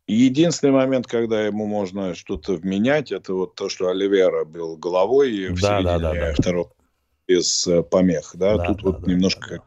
Единственный 0.07 0.73
момент, 0.73 1.07
когда 1.07 1.47
ему 1.47 1.67
можно 1.67 2.15
что-то 2.15 2.55
вменять, 2.55 3.11
это 3.11 3.33
вот 3.33 3.55
то, 3.55 3.69
что 3.71 3.89
Оливера 3.89 4.45
был 4.45 4.77
головой 4.77 5.49
в 5.49 5.61
да, 5.61 5.79
середине 5.79 5.99
да, 5.99 5.99
да, 5.99 6.15
да. 6.15 6.33
второго 6.35 6.71
без 7.27 7.67
э, 7.67 7.83
помех. 7.83 8.33
Да? 8.35 8.57
да 8.57 8.67
Тут 8.67 8.77
да, 8.77 8.83
вот 8.85 9.01
да, 9.03 9.13
немножко 9.13 9.57
да. 9.57 9.63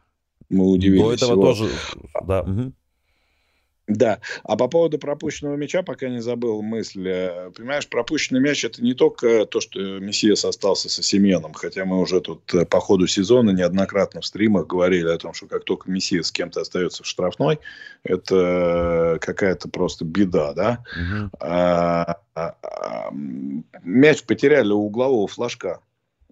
мы 0.49 0.69
удивились. 0.69 1.03
До 1.03 1.13
этого 1.13 1.31
его. 1.31 1.41
тоже, 1.41 1.69
да. 2.25 2.41
Угу. 2.41 2.73
Да, 3.87 4.19
а 4.43 4.57
по 4.57 4.67
поводу 4.67 4.99
пропущенного 4.99 5.55
мяча, 5.55 5.81
пока 5.81 6.09
не 6.09 6.19
забыл 6.19 6.61
мысль. 6.61 7.07
Э, 7.07 7.51
понимаешь, 7.55 7.87
пропущенный 7.87 8.41
мяч 8.41 8.65
это 8.65 8.83
не 8.83 8.93
только 8.93 9.45
то, 9.45 9.61
что 9.61 9.79
Мессиас 9.79 10.43
остался 10.43 10.89
со 10.89 11.01
Семеном, 11.01 11.53
хотя 11.53 11.85
мы 11.85 12.01
уже 12.01 12.19
тут 12.19 12.53
э, 12.53 12.65
по 12.65 12.81
ходу 12.81 13.07
сезона 13.07 13.51
неоднократно 13.51 14.19
в 14.19 14.25
стримах 14.25 14.67
говорили 14.67 15.07
о 15.07 15.17
том, 15.17 15.33
что 15.33 15.47
как 15.47 15.63
только 15.63 15.89
Мессиас 15.89 16.27
с 16.27 16.31
кем-то 16.33 16.61
остается 16.61 17.03
в 17.03 17.07
штрафной, 17.07 17.59
это 18.03 19.19
какая-то 19.21 19.69
просто 19.69 20.03
беда, 20.03 20.53
да. 20.53 20.83
Угу. 20.91 21.29
А, 21.39 22.17
а, 22.35 22.55
а, 22.61 23.09
мяч 23.13 24.23
потеряли 24.23 24.73
у 24.73 24.79
углового 24.79 25.27
флажка. 25.29 25.79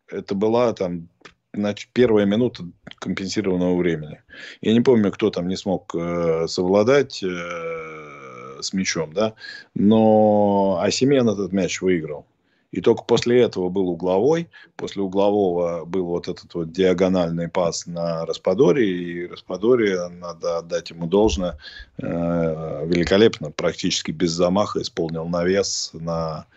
Это 0.10 0.36
была 0.36 0.74
там 0.74 1.08
значит, 1.56 1.90
первая 1.94 2.26
минута 2.26 2.64
компенсированного 3.00 3.76
времени. 3.76 4.22
Я 4.62 4.74
не 4.74 4.82
помню, 4.82 5.12
кто 5.12 5.30
там 5.30 5.48
не 5.48 5.56
смог 5.56 5.94
э, 5.96 6.46
совладать 6.48 7.24
э, 7.24 8.62
с 8.62 8.74
мячом, 8.74 9.14
да, 9.14 9.34
но 9.74 10.80
Асимен 10.82 11.30
этот 11.30 11.52
мяч 11.52 11.82
выиграл. 11.82 12.26
И 12.72 12.82
только 12.82 13.04
после 13.04 13.42
этого 13.42 13.70
был 13.70 13.88
угловой, 13.88 14.50
после 14.76 15.02
углового 15.02 15.86
был 15.86 16.08
вот 16.08 16.28
этот 16.28 16.54
вот 16.56 16.74
диагональный 16.74 17.48
пас 17.48 17.86
на 17.86 18.26
Распадоре, 18.26 18.86
и 18.86 19.28
Распадоре, 19.28 20.10
надо 20.10 20.58
отдать 20.58 20.90
ему 20.90 21.08
должное, 21.08 21.58
э, 21.98 22.86
великолепно, 22.86 23.52
практически 23.52 24.12
без 24.12 24.32
замаха 24.32 24.82
исполнил 24.82 25.26
навес 25.26 25.92
на 25.94 26.48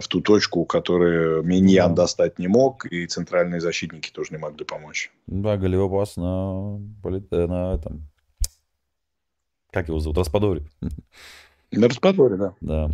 в 0.00 0.08
ту 0.08 0.20
точку, 0.20 0.64
которую 0.64 1.42
Миньян 1.42 1.94
достать 1.94 2.38
не 2.38 2.48
мог, 2.48 2.86
и 2.86 3.06
центральные 3.06 3.60
защитники 3.60 4.10
тоже 4.10 4.32
не 4.32 4.38
могли 4.38 4.64
помочь. 4.64 5.10
Да, 5.26 5.56
голевой 5.56 5.90
пас 5.90 6.16
на, 6.16 6.80
э, 7.04 7.46
на 7.46 7.74
этом... 7.74 8.08
Как 9.70 9.88
его 9.88 9.98
зовут? 10.00 10.18
Распадоре. 10.18 10.62
На 11.70 11.88
Распадоре, 11.88 12.36
да. 12.36 12.54
Да. 12.60 12.90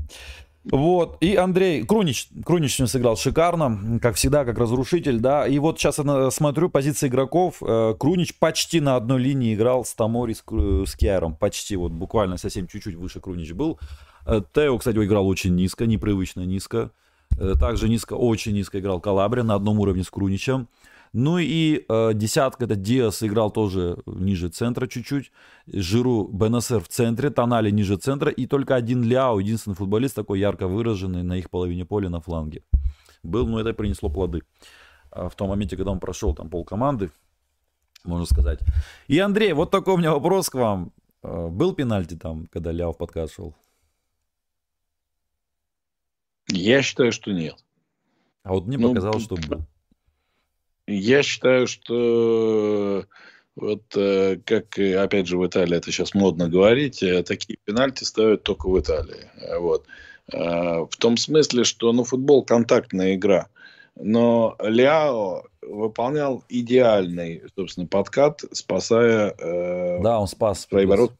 Вот, 0.64 1.18
и 1.20 1.36
Андрей 1.36 1.84
Крунич, 1.84 2.28
Крунич 2.42 2.76
сыграл 2.76 3.16
шикарно, 3.18 3.98
как 4.00 4.16
всегда, 4.16 4.46
как 4.46 4.56
разрушитель, 4.58 5.20
да, 5.20 5.46
и 5.46 5.58
вот 5.58 5.78
сейчас 5.78 5.98
я 5.98 6.30
смотрю 6.30 6.70
позиции 6.70 7.08
игроков, 7.08 7.56
э, 7.60 7.94
Крунич 7.98 8.34
почти 8.38 8.80
на 8.80 8.96
одной 8.96 9.20
линии 9.20 9.54
играл 9.54 9.84
с 9.84 9.94
Тамори, 9.94 10.32
с, 10.32 10.42
с 10.42 10.96
Киаром, 10.96 11.36
почти, 11.36 11.76
вот 11.76 11.92
буквально 11.92 12.38
совсем 12.38 12.66
чуть-чуть 12.66 12.94
выше 12.94 13.20
Крунич 13.20 13.52
был, 13.52 13.78
Э, 13.78 14.13
Тео, 14.26 14.78
кстати, 14.78 14.96
играл 14.96 15.26
очень 15.26 15.54
низко, 15.54 15.86
непривычно 15.86 16.44
низко. 16.46 16.90
Э, 17.38 17.54
также 17.58 17.88
низко, 17.88 18.14
очень 18.14 18.52
низко 18.52 18.80
играл 18.80 19.00
Калабрия 19.00 19.44
на 19.44 19.54
одном 19.54 19.80
уровне 19.80 20.04
с 20.04 20.10
Круничем. 20.10 20.68
Ну 21.12 21.38
и 21.38 21.84
э, 21.88 22.10
десятка, 22.14 22.64
это 22.64 22.74
Диас 22.74 23.22
играл 23.22 23.52
тоже 23.52 23.98
ниже 24.06 24.48
центра 24.48 24.88
чуть-чуть. 24.88 25.30
Жиру 25.66 26.28
Бенасер 26.32 26.80
в 26.80 26.88
центре, 26.88 27.30
Тонали 27.30 27.70
ниже 27.70 27.96
центра. 27.96 28.30
И 28.32 28.46
только 28.46 28.74
один 28.74 29.04
Ляо, 29.04 29.38
единственный 29.38 29.74
футболист 29.74 30.16
такой 30.16 30.40
ярко 30.40 30.66
выраженный 30.66 31.22
на 31.22 31.36
их 31.36 31.50
половине 31.50 31.84
поля 31.84 32.08
на 32.08 32.20
фланге. 32.20 32.62
Был, 33.22 33.46
но 33.46 33.60
это 33.60 33.72
принесло 33.74 34.08
плоды. 34.08 34.42
А 35.12 35.28
в 35.28 35.36
том 35.36 35.50
моменте, 35.50 35.76
когда 35.76 35.92
он 35.92 36.00
прошел 36.00 36.34
там 36.34 36.50
пол 36.50 36.64
команды, 36.64 37.10
можно 38.04 38.26
сказать. 38.26 38.58
И, 39.06 39.18
Андрей, 39.20 39.52
вот 39.52 39.70
такой 39.70 39.94
у 39.94 39.98
меня 39.98 40.10
вопрос 40.10 40.50
к 40.50 40.54
вам. 40.56 40.92
Э, 41.22 41.48
был 41.48 41.74
пенальти 41.74 42.16
там, 42.16 42.46
когда 42.52 42.72
Ляо 42.72 42.92
в 42.92 42.98
подкаст 42.98 43.34
шел? 43.34 43.54
Я 46.48 46.82
считаю, 46.82 47.12
что 47.12 47.32
нет. 47.32 47.56
А 48.42 48.52
вот 48.52 48.66
мне 48.66 48.78
ну, 48.78 48.90
показалось, 48.90 49.24
что 49.24 49.36
был. 49.36 49.62
Я 50.86 51.22
считаю, 51.22 51.66
что 51.66 53.06
вот 53.56 53.82
э, 53.96 54.38
как, 54.44 54.78
опять 54.78 55.26
же, 55.26 55.38
в 55.38 55.46
Италии 55.46 55.76
это 55.76 55.90
сейчас 55.92 56.12
модно 56.14 56.48
говорить, 56.48 57.02
э, 57.02 57.22
такие 57.22 57.56
пенальти 57.64 58.04
ставят 58.04 58.42
только 58.42 58.68
в 58.68 58.78
Италии. 58.78 59.30
Вот. 59.58 59.86
Э, 60.32 60.80
в 60.80 60.96
том 60.98 61.16
смысле, 61.16 61.64
что 61.64 61.92
ну, 61.92 62.04
футбол 62.04 62.44
контактная 62.44 63.14
игра. 63.14 63.48
Но 63.96 64.56
Ляо 64.58 65.44
выполнял 65.62 66.44
идеальный, 66.48 67.42
собственно, 67.54 67.86
подкат, 67.86 68.42
спасая... 68.50 69.34
Да, 69.38 70.18
он 70.18 70.26
спас. 70.26 70.66
Свои 70.68 70.84
ворота. 70.84 71.14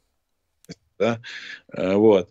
Да? 0.99 1.21
Вот. 1.73 2.31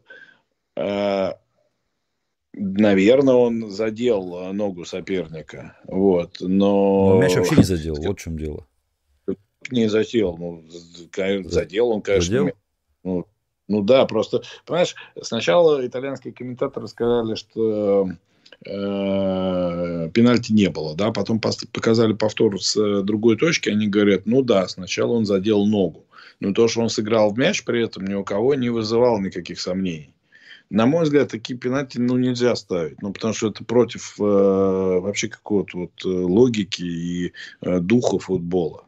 Наверное, 2.54 3.34
он 3.34 3.72
задел 3.72 4.38
э, 4.38 4.52
ногу 4.52 4.86
соперника. 4.86 5.76
Вот, 5.86 6.38
но... 6.39 7.16
но 7.16 7.22
мяч 7.22 7.36
вообще 7.36 7.56
не 7.56 7.63
задел, 7.63 7.96
вот 7.96 8.20
в 8.20 8.22
чем 8.22 8.38
дело. 8.38 8.68
Не 9.72 9.89
задел. 9.89 10.38
Ну, 10.38 10.63
задел 11.46 11.89
он, 11.89 12.02
конечно. 12.02 12.39
Задел? 12.39 12.54
Ну, 13.04 13.26
ну 13.68 13.82
да, 13.82 14.06
просто, 14.06 14.44
понимаешь, 14.66 14.96
сначала 15.22 15.86
итальянские 15.86 16.34
комментаторы 16.34 16.88
сказали, 16.88 17.36
что 17.36 18.10
э, 18.66 20.10
пенальти 20.13 20.52
не 20.52 20.70
было, 20.70 20.96
да, 20.96 21.12
потом 21.12 21.39
показали 21.39 22.13
повтор 22.13 22.62
с 22.62 22.78
э, 22.78 23.02
другой 23.04 23.38
точки, 23.38 23.70
они 23.70 23.88
говорят, 23.88 24.26
ну 24.26 24.44
да, 24.44 24.68
сначала 24.68 25.13
он 25.13 25.26
задел 25.26 25.66
ногу, 25.66 26.06
но 26.39 26.54
то, 26.54 26.68
что 26.68 26.82
он 26.82 26.89
сыграл 26.89 27.34
в 27.34 27.38
мяч 27.38 27.63
при 27.63 27.84
этом, 27.84 28.06
ни 28.06 28.13
у 28.13 28.24
кого 28.24 28.54
не 28.54 28.70
вызывало 28.70 29.20
никаких 29.20 29.60
сомнений. 29.60 30.13
На 30.74 30.88
мой 30.88 31.04
взгляд, 31.04 31.30
такие 31.30 31.56
пенальти 31.56 32.00
ну, 32.00 32.18
нельзя 32.18 32.56
ставить. 32.56 33.00
Ну, 33.00 33.14
потому 33.14 33.36
что 33.36 33.50
это 33.50 33.64
против 33.64 34.20
э, 34.20 34.24
вообще 34.24 35.28
какого-то 35.28 35.78
вот 35.78 35.92
э, 36.04 36.08
логики 36.08 36.82
и 36.82 37.34
э, 37.62 37.80
духа 37.80 38.18
футбола. 38.18 38.84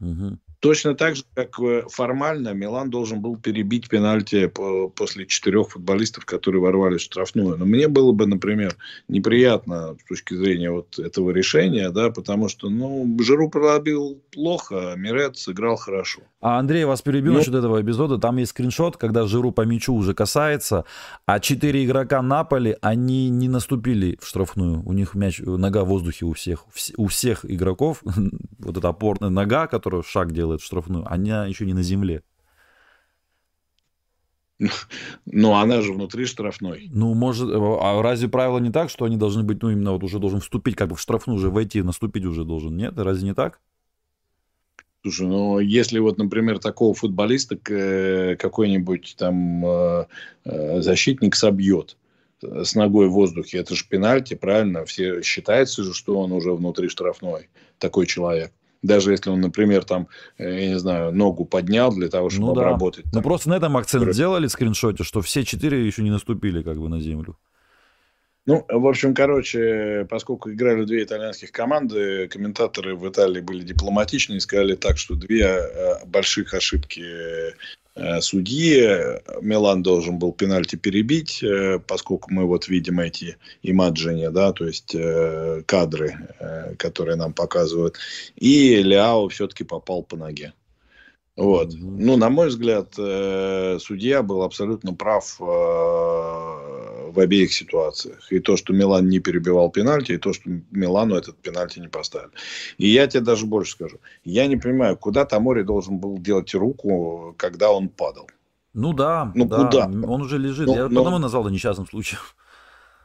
Угу. 0.00 0.38
Точно 0.62 0.94
так 0.94 1.16
же, 1.16 1.24
как 1.34 1.58
э, 1.58 1.82
формально 1.88 2.54
Милан 2.54 2.88
должен 2.88 3.20
был 3.20 3.36
перебить 3.36 3.88
пенальти 3.88 4.46
по, 4.46 4.88
после 4.88 5.26
четырех 5.26 5.70
футболистов, 5.70 6.24
которые 6.24 6.62
ворвались 6.62 7.00
в 7.00 7.04
штрафную. 7.06 7.56
Но 7.58 7.64
мне 7.64 7.88
было 7.88 8.12
бы, 8.12 8.28
например, 8.28 8.76
неприятно 9.08 9.96
с 10.00 10.08
точки 10.08 10.34
зрения 10.34 10.70
вот 10.70 11.00
этого 11.00 11.30
решения, 11.30 11.90
да, 11.90 12.10
потому 12.10 12.48
что, 12.48 12.70
ну, 12.70 13.04
Жиру 13.20 13.50
пробил 13.50 14.22
плохо, 14.30 14.92
а 14.92 14.94
Мирет 14.94 15.36
сыграл 15.36 15.74
хорошо. 15.74 16.20
А 16.40 16.60
Андрей 16.60 16.84
вас 16.84 17.02
перебил 17.02 17.32
ну, 17.32 17.38
насчет 17.38 17.54
этого 17.54 17.82
эпизода. 17.82 18.18
Там 18.18 18.36
есть 18.36 18.50
скриншот, 18.50 18.96
когда 18.96 19.26
Жиру 19.26 19.50
по 19.50 19.62
мячу 19.62 19.94
уже 19.94 20.14
касается, 20.14 20.84
а 21.26 21.40
четыре 21.40 21.84
игрока 21.84 22.22
Наполи, 22.22 22.76
они 22.80 23.30
не 23.30 23.48
наступили 23.48 24.16
в 24.20 24.28
штрафную. 24.28 24.82
У 24.84 24.92
них 24.92 25.14
мяч, 25.14 25.40
нога 25.40 25.82
в 25.82 25.88
воздухе 25.88 26.24
у 26.24 26.34
всех. 26.34 26.66
У 26.96 27.06
всех 27.08 27.44
игроков, 27.44 28.02
вот 28.60 28.76
эта 28.76 28.88
опорная 28.88 29.30
нога, 29.30 29.66
которая 29.66 30.02
шаг 30.02 30.32
делает, 30.32 30.51
делает 30.52 30.62
штрафную, 30.62 31.04
она 31.10 31.46
еще 31.46 31.66
не 31.66 31.74
на 31.74 31.82
земле. 31.82 32.22
Ну, 35.26 35.54
она 35.54 35.80
же 35.82 35.92
внутри 35.92 36.24
штрафной. 36.26 36.88
Ну, 36.92 37.14
может, 37.14 37.48
а 37.52 38.02
разве 38.02 38.28
правило 38.28 38.58
не 38.58 38.70
так, 38.70 38.90
что 38.90 39.04
они 39.04 39.16
должны 39.16 39.42
быть, 39.42 39.62
ну, 39.62 39.70
именно 39.70 39.92
вот 39.92 40.04
уже 40.04 40.18
должен 40.18 40.40
вступить, 40.40 40.76
как 40.76 40.88
бы 40.88 40.96
в 40.96 41.00
штрафную 41.00 41.36
уже 41.36 41.50
войти, 41.50 41.82
наступить 41.82 42.24
уже 42.24 42.44
должен, 42.44 42.76
нет? 42.76 42.94
Разве 42.96 43.28
не 43.28 43.34
так? 43.34 43.60
Слушай, 45.02 45.26
ну, 45.26 45.58
если 45.58 45.98
вот, 45.98 46.18
например, 46.18 46.58
такого 46.58 46.94
футболиста 46.94 47.56
какой-нибудь 47.56 49.14
там 49.18 49.66
э, 49.66 50.06
э, 50.44 50.80
защитник 50.82 51.34
собьет 51.34 51.96
с 52.40 52.74
ногой 52.74 53.08
в 53.08 53.12
воздухе, 53.12 53.58
это 53.58 53.74
же 53.74 53.84
пенальти, 53.88 54.34
правильно? 54.34 54.84
Все 54.84 55.22
считается 55.22 55.82
же, 55.82 55.92
что 55.92 56.20
он 56.20 56.30
уже 56.32 56.52
внутри 56.52 56.88
штрафной, 56.88 57.48
такой 57.78 58.06
человек 58.06 58.52
даже 58.82 59.12
если 59.12 59.30
он, 59.30 59.40
например, 59.40 59.84
там, 59.84 60.08
э, 60.38 60.62
я 60.64 60.68
не 60.68 60.78
знаю, 60.78 61.12
ногу 61.12 61.44
поднял 61.44 61.92
для 61.92 62.08
того, 62.08 62.30
чтобы 62.30 62.48
ну, 62.48 62.54
да. 62.54 62.62
обработать. 62.62 63.04
Ну, 63.12 63.22
просто 63.22 63.48
на 63.48 63.54
этом 63.54 63.76
акцент 63.76 64.12
сделали 64.12 64.46
в 64.46 64.52
скриншоте, 64.52 65.04
что 65.04 65.22
все 65.22 65.44
четыре 65.44 65.86
еще 65.86 66.02
не 66.02 66.10
наступили 66.10 66.62
как 66.62 66.78
бы 66.78 66.88
на 66.88 67.00
землю. 67.00 67.36
Ну, 68.44 68.66
в 68.68 68.86
общем, 68.88 69.14
короче, 69.14 70.04
поскольку 70.10 70.50
играли 70.50 70.84
две 70.84 71.04
итальянских 71.04 71.52
команды, 71.52 72.26
комментаторы 72.26 72.96
в 72.96 73.08
Италии 73.08 73.40
были 73.40 73.62
дипломатичны 73.62 74.34
и 74.34 74.40
сказали 74.40 74.74
так, 74.74 74.98
что 74.98 75.14
две 75.14 75.44
э, 75.44 76.04
больших 76.06 76.52
ошибки 76.52 77.02
э, 77.04 77.52
судьи. 78.20 79.20
Милан 79.40 79.82
должен 79.82 80.18
был 80.18 80.32
пенальти 80.32 80.76
перебить, 80.76 81.42
э, 81.42 81.78
поскольку 81.78 82.32
мы 82.32 82.46
вот 82.46 82.68
видим 82.68 83.00
эти 83.00 83.36
имаджини, 83.62 84.28
да, 84.28 84.52
то 84.52 84.66
есть 84.66 84.96
кадры, 85.66 86.28
которые 86.78 87.16
нам 87.16 87.32
показывают. 87.32 87.98
И 88.36 88.82
Ляо 88.82 89.28
все-таки 89.28 89.64
попал 89.64 90.02
по 90.02 90.16
ноге. 90.16 90.52
Вот. 91.36 91.72
Ну, 91.74 92.16
на 92.16 92.28
мой 92.28 92.48
взгляд, 92.48 92.94
судья 92.94 94.22
был 94.22 94.42
абсолютно 94.42 94.94
прав 94.94 95.38
в 97.12 97.20
обеих 97.20 97.52
ситуациях. 97.52 98.32
И 98.32 98.40
то, 98.40 98.56
что 98.56 98.72
Милан 98.72 99.08
не 99.08 99.20
перебивал 99.20 99.70
пенальти, 99.70 100.12
и 100.12 100.18
то, 100.18 100.32
что 100.32 100.50
Милану 100.70 101.14
этот 101.14 101.36
пенальти 101.36 101.78
не 101.78 101.88
поставили. 101.88 102.32
И 102.78 102.88
я 102.88 103.06
тебе 103.06 103.22
даже 103.22 103.46
больше 103.46 103.72
скажу. 103.72 103.98
Я 104.24 104.46
не 104.46 104.56
понимаю, 104.56 104.96
куда 104.96 105.24
Тамори 105.24 105.62
должен 105.62 105.98
был 105.98 106.18
делать 106.18 106.54
руку, 106.54 107.34
когда 107.36 107.70
он 107.70 107.88
падал. 107.88 108.28
Ну 108.74 108.92
да, 108.92 109.30
ну 109.34 109.44
да. 109.44 109.64
куда? 109.64 109.86
Он 109.86 110.22
уже 110.22 110.38
лежит. 110.38 110.66
Ну, 110.66 110.74
я 110.74 110.88
но... 110.88 111.02
потому 111.02 111.18
назвал 111.18 111.44
это 111.44 111.52
несчастным 111.52 111.86
случаем. 111.86 112.20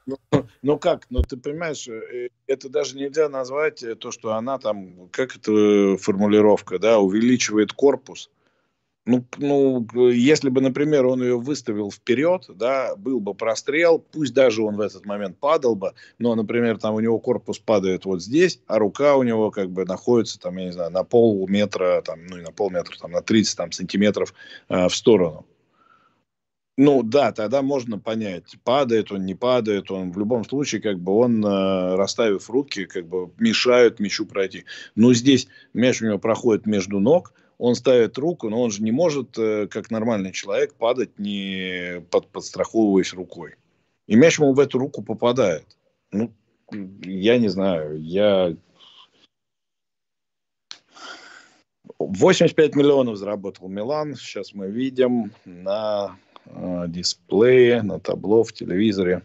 Ну, 0.09 0.17
ну 0.61 0.79
как, 0.79 1.05
ну 1.09 1.21
ты 1.21 1.35
понимаешь, 1.35 1.85
э, 1.89 2.29
это 2.47 2.69
даже 2.69 2.95
нельзя 2.95 3.27
назвать 3.27 3.83
э, 3.83 3.93
то, 3.95 4.11
что 4.13 4.35
она 4.35 4.57
там, 4.57 5.09
как 5.11 5.35
это 5.35 5.97
формулировка, 5.97 6.79
да, 6.79 6.99
увеличивает 6.99 7.73
корпус. 7.73 8.29
Ну, 9.07 9.25
ну, 9.37 10.09
если 10.09 10.49
бы, 10.49 10.59
например, 10.59 11.05
он 11.05 11.23
ее 11.23 11.39
выставил 11.39 11.89
вперед, 11.89 12.43
да, 12.49 12.93
был 12.97 13.21
бы 13.21 13.33
прострел, 13.33 13.99
пусть 13.99 14.33
даже 14.33 14.61
он 14.61 14.75
в 14.75 14.81
этот 14.81 15.05
момент 15.05 15.37
падал 15.39 15.75
бы, 15.75 15.93
но, 16.19 16.35
например, 16.35 16.77
там 16.77 16.93
у 16.93 16.99
него 16.99 17.17
корпус 17.17 17.57
падает 17.57 18.03
вот 18.03 18.21
здесь, 18.21 18.59
а 18.67 18.79
рука 18.79 19.15
у 19.15 19.23
него 19.23 19.49
как 19.49 19.71
бы 19.71 19.85
находится 19.85 20.37
там, 20.37 20.57
я 20.57 20.65
не 20.65 20.73
знаю, 20.73 20.91
на 20.91 21.05
полметра, 21.05 22.01
там, 22.03 22.27
ну, 22.27 22.35
не 22.35 22.43
на 22.43 22.51
полметра, 22.51 22.97
там, 22.99 23.11
на 23.11 23.21
30 23.21 23.57
там, 23.57 23.71
сантиметров 23.71 24.33
э, 24.67 24.89
в 24.89 24.93
сторону. 24.93 25.45
Ну 26.75 27.01
да, 27.01 27.31
тогда 27.31 27.61
можно 27.61 27.97
понять, 27.97 28.57
падает 28.65 29.13
он, 29.13 29.25
не 29.25 29.35
падает 29.35 29.89
он. 29.89 30.11
В 30.11 30.19
любом 30.19 30.43
случае, 30.43 30.81
как 30.81 30.99
бы 30.99 31.13
он, 31.13 31.43
э, 31.45 31.95
расставив 31.95 32.49
руки, 32.49 32.85
как 32.85 33.07
бы 33.07 33.31
мешает 33.39 34.01
мячу 34.01 34.25
пройти. 34.25 34.65
Но 34.95 35.13
здесь 35.13 35.47
мяч 35.73 36.01
у 36.01 36.05
него 36.05 36.19
проходит 36.19 36.65
между 36.65 36.99
ног, 36.99 37.31
он 37.57 37.75
ставит 37.75 38.17
руку, 38.17 38.49
но 38.49 38.61
он 38.61 38.71
же 38.71 38.83
не 38.83 38.91
может, 38.91 39.37
э, 39.37 39.67
как 39.67 39.89
нормальный 39.89 40.31
человек, 40.31 40.75
падать, 40.75 41.17
не 41.17 42.01
под, 42.11 42.27
подстраховываясь 42.27 43.13
рукой. 43.13 43.55
И 44.05 44.15
мяч 44.15 44.39
ему 44.39 44.53
в 44.53 44.59
эту 44.59 44.77
руку 44.77 45.03
попадает. 45.03 45.65
Ну, 46.11 46.31
я 46.71 47.37
не 47.37 47.47
знаю, 47.47 48.01
я... 48.01 48.55
85 51.99 52.75
миллионов 52.75 53.17
заработал 53.17 53.67
Милан. 53.69 54.15
Сейчас 54.15 54.53
мы 54.53 54.69
видим 54.69 55.31
на 55.45 56.15
э, 56.45 56.85
дисплее, 56.87 57.81
на 57.81 57.99
табло 57.99 58.43
в 58.43 58.53
телевизоре. 58.53 59.23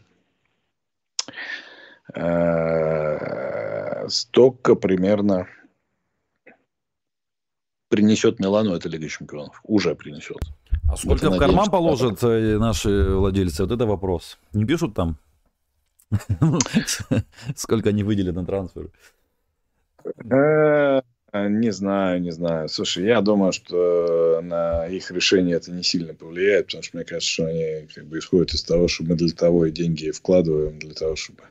Э, 2.15 4.09
столько 4.09 4.75
примерно 4.75 5.49
принесет 7.93 8.41
Милану 8.41 8.75
эта 8.75 8.89
Лига 8.89 9.07
Чемпионов. 9.07 9.61
Уже 9.65 9.95
принесет. 9.95 10.39
А 10.91 10.97
сколько 10.97 11.29
вот 11.29 11.37
в 11.37 11.39
карман 11.39 11.71
положат 11.71 12.23
э, 12.23 12.57
наши 12.59 12.89
владельцы? 12.89 13.65
Вот 13.65 13.73
это 13.73 13.85
вопрос. 13.85 14.39
Не 14.55 14.65
пишут 14.65 14.95
там? 14.95 15.19
Сколько 17.55 17.91
они 17.91 18.03
выделят 18.03 18.35
на 18.35 18.47
трансфер? 18.47 18.89
Э, 20.31 21.03
не 21.35 21.71
знаю, 21.71 22.23
не 22.23 22.31
знаю. 22.31 22.71
Слушай, 22.71 23.05
я 23.05 23.21
думаю, 23.21 23.53
что 23.53 24.41
на 24.43 24.87
их 24.87 25.11
решение 25.11 25.57
это 25.57 25.71
не 25.71 25.83
сильно 25.83 26.15
повлияет, 26.15 26.67
потому 26.67 26.83
что 26.83 26.97
мне 26.97 27.05
кажется, 27.05 27.33
что 27.33 27.47
они 27.47 27.89
как 27.95 28.07
бы 28.07 28.19
исходят 28.19 28.55
из 28.55 28.63
того, 28.63 28.89
что 28.89 29.05
мы 29.05 29.17
для 29.17 29.35
того 29.35 29.67
и 29.67 29.71
деньги 29.71 30.11
вкладываем, 30.11 30.79
для 30.79 30.95
того, 30.95 31.15
чтобы 31.17 31.43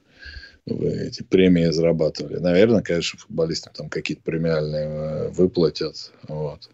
эти 0.80 1.24
премии 1.24 1.72
зарабатывали. 1.72 2.38
Наверное, 2.38 2.82
конечно, 2.82 3.20
футболистам 3.20 3.74
там 3.74 3.90
какие-то 3.90 4.24
премиальные 4.24 4.86
э, 4.86 5.30
выплатят. 5.30 6.12
Вот. 6.28 6.70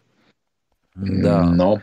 Да. 0.94 1.50
Но 1.50 1.80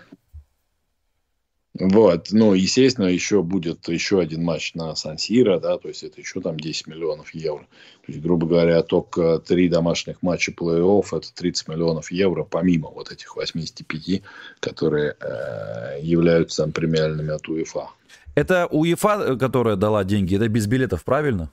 вот, 1.77 2.27
ну, 2.31 2.53
естественно, 2.53 3.07
еще 3.07 3.43
будет 3.43 3.89
еще 3.89 4.21
один 4.21 4.43
матч 4.43 4.75
на 4.75 4.95
Сан-Сиро, 4.95 5.59
да, 5.59 5.77
то 5.77 5.89
есть 5.89 6.03
это 6.03 6.21
еще 6.21 6.39
там 6.39 6.57
10 6.57 6.87
миллионов 6.87 7.33
евро. 7.33 7.67
То 8.05 8.13
есть, 8.13 8.21
грубо 8.21 8.47
говоря, 8.47 8.81
только 8.81 9.39
три 9.39 9.67
домашних 9.67 10.21
матча 10.21 10.53
плей-офф 10.53 11.05
это 11.11 11.33
30 11.33 11.67
миллионов 11.67 12.11
евро, 12.11 12.45
помимо 12.45 12.89
вот 12.89 13.11
этих 13.11 13.35
85, 13.35 14.21
которые 14.61 15.17
э, 15.19 15.99
являются 16.01 16.63
там 16.63 16.71
премиальными 16.71 17.31
от 17.31 17.49
УЕФА. 17.49 17.89
Это 18.35 18.67
УЕФА, 18.67 19.35
которая 19.35 19.75
дала 19.75 20.05
деньги, 20.05 20.37
это 20.37 20.47
без 20.47 20.67
билетов, 20.67 21.03
правильно? 21.03 21.51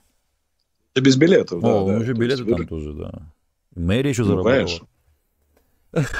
Да 0.95 1.01
без 1.01 1.15
билетов, 1.15 1.61
да. 1.61 1.67
О, 1.67 1.87
да, 1.87 1.95
еще 1.97 2.13
билеты 2.13 2.45
там 2.45 2.67
тоже, 2.67 2.93
да. 2.93 3.11
Мэри 3.75 4.09
еще 4.09 4.23
ну, 4.23 4.43
заработала. 4.43 4.87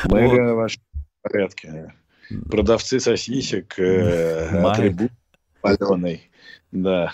Мэри 0.06 0.52
вообще 0.54 0.80
в 1.00 1.32
порядке. 1.32 1.94
Продавцы 2.50 3.00
сосисек, 3.00 3.78
э, 3.78 4.64
атрибут 4.64 5.12
паленый. 5.62 6.30
Да. 6.72 7.14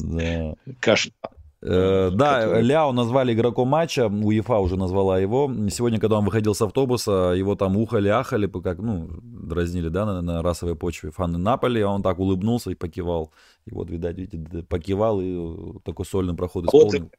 да. 0.00 0.54
Каштан. 0.80 1.30
Э, 1.62 2.10
да, 2.12 2.42
который... 2.42 2.62
Ляо 2.62 2.92
назвали 2.92 3.32
игроком 3.32 3.68
матча, 3.68 4.06
УЕФА 4.08 4.58
уже 4.58 4.76
назвала 4.76 5.18
его. 5.18 5.50
Сегодня, 5.70 5.98
когда 5.98 6.18
он 6.18 6.24
выходил 6.24 6.54
с 6.54 6.62
автобуса, 6.62 7.34
его 7.36 7.54
там 7.54 7.76
ухали-ахали, 7.76 8.46
как, 8.46 8.78
ну, 8.78 9.08
дразнили, 9.22 9.88
да, 9.88 10.04
на, 10.04 10.22
на 10.22 10.42
расовой 10.42 10.76
почве 10.76 11.10
фаны 11.10 11.38
Наполи, 11.38 11.80
а 11.80 11.88
он 11.88 12.02
так 12.02 12.18
улыбнулся 12.18 12.70
и 12.70 12.74
покивал. 12.74 13.32
И 13.66 13.72
вот, 13.72 13.90
видать, 13.90 14.18
видите, 14.18 14.62
покивал 14.62 15.20
и 15.20 15.78
такой 15.84 16.04
сольный 16.04 16.34
проход 16.34 16.66
исполнил. 16.66 17.02
Вот 17.02 17.10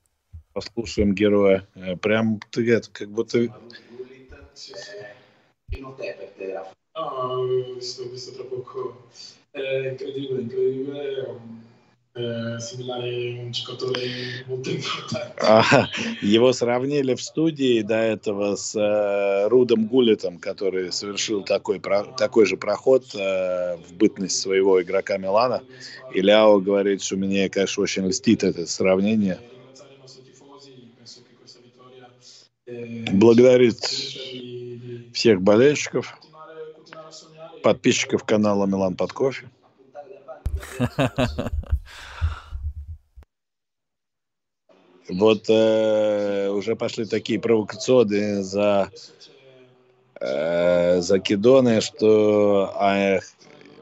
послушаем 0.54 1.14
героя. 1.14 1.68
Э, 1.76 1.96
прям 1.96 2.40
ты 2.52 2.72
это, 2.72 2.90
как 2.92 3.10
будто... 3.10 3.48
Visto, 7.76 8.10
visto 8.10 8.34
tra 8.34 8.44
poco. 8.44 9.10
È 9.52 9.90
incredibile, 9.92 10.42
incredibile. 10.42 11.40
А, 15.40 15.88
его 16.22 16.52
сравнили 16.52 17.14
в 17.14 17.22
студии 17.22 17.82
до 17.82 17.96
этого 17.96 18.56
с 18.56 18.76
э, 18.76 19.48
Рудом 19.48 19.86
Гуллетом, 19.86 20.40
который 20.40 20.92
совершил 20.92 21.44
такой, 21.44 21.80
такой 22.18 22.46
же 22.46 22.58
проход 22.58 23.04
э, 23.14 23.78
в 23.78 23.94
бытность 23.94 24.40
своего 24.40 24.82
игрока 24.82 25.18
Милана. 25.18 25.62
И 26.14 26.22
Ляо 26.22 26.60
говорит, 26.60 27.04
что 27.04 27.18
мне, 27.18 27.50
конечно, 27.50 27.84
очень 27.84 28.08
льстит 28.08 28.44
это 28.44 28.66
сравнение. 28.66 29.40
Благодарит 33.14 33.80
всех 35.14 35.42
болельщиков, 35.42 36.18
подписчиков 37.62 38.24
канала 38.24 38.66
Милан 38.66 38.96
под 38.96 39.14
кофе. 39.14 39.50
Вот 45.10 45.46
э, 45.50 46.50
уже 46.50 46.76
пошли 46.76 47.06
такие 47.06 47.40
провокационные 47.40 48.44
за 48.44 48.92
э, 50.20 51.02
закидоны, 51.02 51.80
что 51.80 52.72
а, 52.76 53.20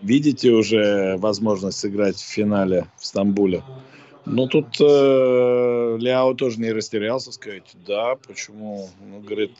видите 0.02 0.52
уже 0.52 1.18
возможность 1.18 1.80
сыграть 1.80 2.18
в 2.18 2.26
финале 2.26 2.88
в 2.98 3.06
Стамбуле. 3.06 3.64
Ну, 4.26 4.48
тут 4.48 4.80
э, 4.80 5.98
Ляо 6.00 6.34
тоже 6.34 6.60
не 6.60 6.72
растерялся, 6.72 7.32
сказать, 7.32 7.76
да, 7.88 8.16
почему, 8.28 8.90
ну, 9.08 9.20
говорит, 9.20 9.52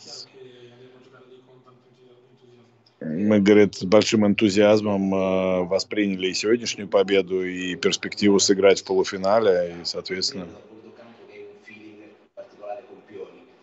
мы, 3.00 3.40
говорит, 3.40 3.76
с 3.76 3.84
большим 3.84 4.26
энтузиазмом 4.26 5.14
э, 5.14 5.64
восприняли 5.66 6.28
и 6.30 6.34
сегодняшнюю 6.34 6.88
победу, 6.88 7.46
и 7.46 7.76
перспективу 7.76 8.40
сыграть 8.40 8.82
в 8.82 8.86
полуфинале, 8.86 9.76
и, 9.82 9.86
соответственно, 9.86 10.48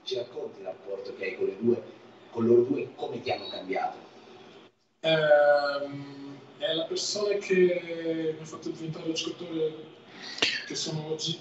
ci 0.05 0.16
racconti 0.16 0.61
il 0.61 0.66
rapporto 0.66 1.14
che 1.16 1.24
hai 1.24 1.36
con, 1.36 1.46
le 1.46 1.57
due, 1.59 1.82
con 2.30 2.46
loro 2.46 2.62
due 2.62 2.82
e 2.82 2.88
come 2.94 3.20
ti 3.20 3.30
hanno 3.30 3.48
cambiato? 3.48 3.96
Ehm, 5.00 6.38
è 6.59 6.72
la 6.74 6.84
persona 6.84 7.34
che 7.36 8.34
mi 8.36 8.40
ha 8.40 8.44
fatto 8.44 8.70
diventare 8.70 9.12
giocatore 9.12 9.74
che 10.66 10.74
sono 10.74 11.07
oggi. 11.12 11.38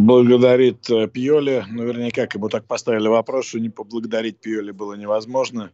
Благодарит 0.00 0.90
э, 0.90 1.08
Пьоли. 1.08 1.64
Наверняка, 1.70 2.22
как 2.22 2.34
ему 2.34 2.48
так 2.50 2.66
поставили 2.66 3.08
вопрос, 3.08 3.46
что 3.46 3.58
не 3.58 3.70
поблагодарить 3.70 4.38
Пьоли 4.38 4.72
было 4.72 4.92
невозможно. 4.94 5.72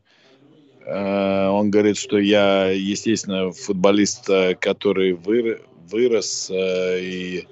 Э, 0.87 1.49
он 1.49 1.73
говорит, 1.73 1.97
что 1.97 2.19
я, 2.19 2.71
естественно, 2.71 3.51
футболист, 3.51 4.31
э, 4.31 4.55
который 4.55 5.15
вырос 5.15 6.53
и 6.53 7.49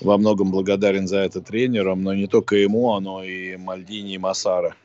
во 0.00 0.18
многом 0.18 0.50
благодарен 0.50 1.06
за 1.06 1.18
это 1.18 1.40
тренерам, 1.40 2.02
но 2.02 2.14
не 2.14 2.26
только 2.26 2.56
ему, 2.56 2.98
но 3.00 3.22
и 3.22 3.56
Мальдини 3.56 4.14
и 4.14 4.18
Масара. 4.18 4.76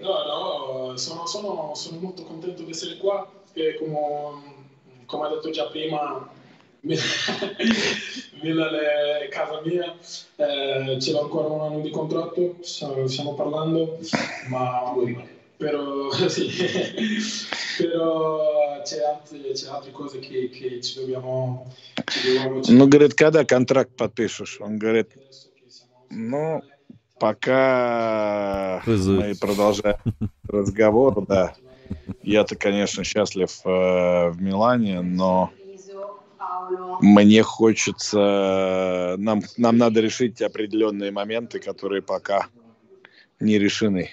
No, 0.00 0.24
no, 0.90 0.96
sono, 0.96 1.74
molto 2.00 2.24
contento 2.24 2.62
di 2.62 2.70
essere 2.70 2.96
qua 2.96 3.30
e 3.52 3.76
come, 3.76 5.26
ha 5.26 5.28
detto 5.28 5.50
già 5.50 5.66
prima 5.66 6.28
Milan 6.82 8.74
è 8.74 9.28
casa 9.28 9.60
mia, 9.64 9.94
eh, 10.36 10.98
ce 11.00 11.12
l'ho 11.12 11.22
ancora 11.22 11.46
un 11.46 11.60
anno 11.60 11.80
di 11.80 11.90
contratto, 11.90 12.56
stiamo 12.60 13.34
parlando, 13.34 13.98
ma 14.48 14.92
però, 15.56 16.10
sì, 16.28 16.50
però 17.78 18.82
c'è, 18.82 19.00
altre, 19.04 19.52
c'è 19.52 19.68
altre 19.68 19.92
cose 19.92 20.18
che, 20.18 20.50
che 20.50 20.80
ci 20.80 20.98
dobbiamo... 20.98 21.72
Ci 22.04 22.32
dobbiamo 22.32 22.60
ну, 22.66 22.88
говорит, 22.88 23.14
когда 23.14 23.44
контракт 23.44 23.94
подпишешь? 23.94 24.60
Он 24.60 24.76
говорит, 24.76 25.12
ну, 26.10 26.62
пока 27.20 28.82
мы 28.86 29.36
продолжаем 29.40 29.98
разговор, 30.48 31.24
да. 31.26 31.54
Я-то, 32.24 32.56
конечно, 32.56 33.04
счастлив 33.04 33.50
э, 33.64 34.30
в 34.30 34.36
Милане, 34.40 35.02
но 35.02 35.52
мне 37.00 37.42
хочется, 37.42 39.16
нам, 39.18 39.42
нам 39.56 39.76
надо 39.76 40.00
решить 40.00 40.40
определенные 40.42 41.10
моменты, 41.10 41.58
которые 41.58 42.02
пока 42.02 42.48
не 43.40 43.58
решены. 43.58 44.10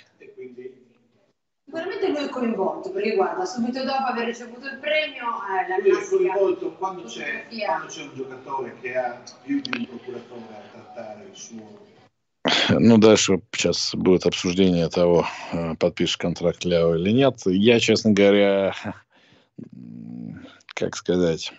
Sicuramente 1.66 2.08
lui 2.08 2.26
è 2.26 2.30
coinvolto, 2.30 2.89
perché 2.89 3.14
guarda, 3.14 3.45
subito 3.45 3.84
dopo 3.84 4.06
aver 4.06 4.26
ricevuto 4.26 4.66
il 4.66 4.80
premio, 4.80 5.22
eh, 5.22 5.68
la 5.70 5.78
lui 5.78 5.91
è 5.91 6.08
coinvolto 6.10 6.72
quando 6.72 7.04
c'è, 7.04 7.45
quando 7.64 7.86
c'è 7.86 8.02
un 8.02 8.16
giocatore 8.16 8.76
che 8.82 8.97
ha 8.97 9.22
più 9.43 9.62
di 9.62 9.78
un 9.78 9.86
procuratore 9.86 10.56
a 10.56 10.72
trattare 10.72 11.26
il 11.30 11.36
suo 11.36 11.88
ну, 12.70 12.97
дальше 12.97 13.41
сейчас 13.52 13.93
будет 13.93 14.26
обсуждение 14.26 14.89
того, 14.89 15.28
э, 15.52 15.76
подпишешь 15.76 16.18
контракт 16.18 16.66
Ляо 16.66 16.95
или 16.95 17.12
нет. 17.12 17.36
Я, 17.45 17.80
честно 17.80 18.12
говоря, 18.12 18.74
как 20.74 20.95
сказать, 20.95 21.52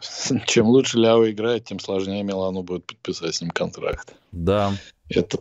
чем 0.46 0.66
лучше 0.66 0.98
Ляо 0.98 1.30
играет, 1.30 1.64
тем 1.64 1.78
сложнее 1.78 2.22
Милану 2.22 2.62
будет 2.62 2.86
подписать 2.86 3.34
с 3.34 3.40
ним 3.40 3.50
контракт. 3.50 4.14
Да. 4.32 4.72
Это 5.08 5.38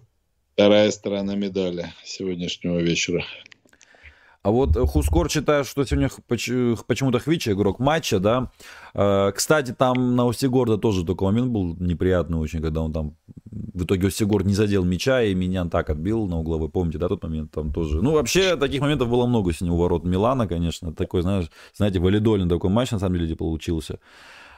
вторая 0.54 0.92
сторона 0.92 1.36
медали 1.36 1.94
сегодняшнего 2.04 2.80
вечера. 2.80 3.24
А 4.46 4.52
вот 4.52 4.78
Хускор 4.78 5.28
считает, 5.32 5.66
что 5.66 5.84
сегодня 5.86 6.08
почему-то 6.28 7.18
Хвича 7.18 7.54
игрок 7.54 7.80
матча, 7.80 8.20
да. 8.20 8.52
Э, 8.94 9.32
кстати, 9.34 9.74
там 9.74 10.16
на 10.16 10.28
Устигорда 10.28 10.78
тоже 10.78 11.04
такой 11.04 11.30
момент 11.30 11.52
был 11.52 11.76
неприятный 11.80 12.38
очень, 12.38 12.62
когда 12.62 12.82
он 12.82 12.94
там 12.94 13.16
в 13.50 13.86
итоге 13.86 14.06
Устигорд 14.06 14.46
не 14.46 14.54
задел 14.54 14.86
мяча, 14.86 15.24
и 15.24 15.34
меня 15.34 15.66
так 15.66 15.90
отбил 15.90 16.28
на 16.28 16.38
угловой. 16.38 16.70
Помните, 16.70 17.00
да, 17.00 17.08
тот 17.08 17.24
момент 17.24 17.54
там 17.54 17.74
тоже. 17.74 18.04
Ну, 18.04 18.12
вообще, 18.12 18.56
таких 18.56 18.82
моментов 18.82 19.10
было 19.10 19.26
много 19.26 19.52
сегодня 19.52 19.74
у 19.74 19.82
ворот 19.82 20.04
Милана, 20.04 20.48
конечно. 20.48 20.94
Такой, 20.94 21.24
знаешь, 21.24 21.50
знаете, 21.74 22.00
валидольный 22.00 22.48
такой 22.48 22.70
матч, 22.70 22.92
на 22.92 23.00
самом 23.00 23.18
деле, 23.18 23.36
получился. 23.36 24.00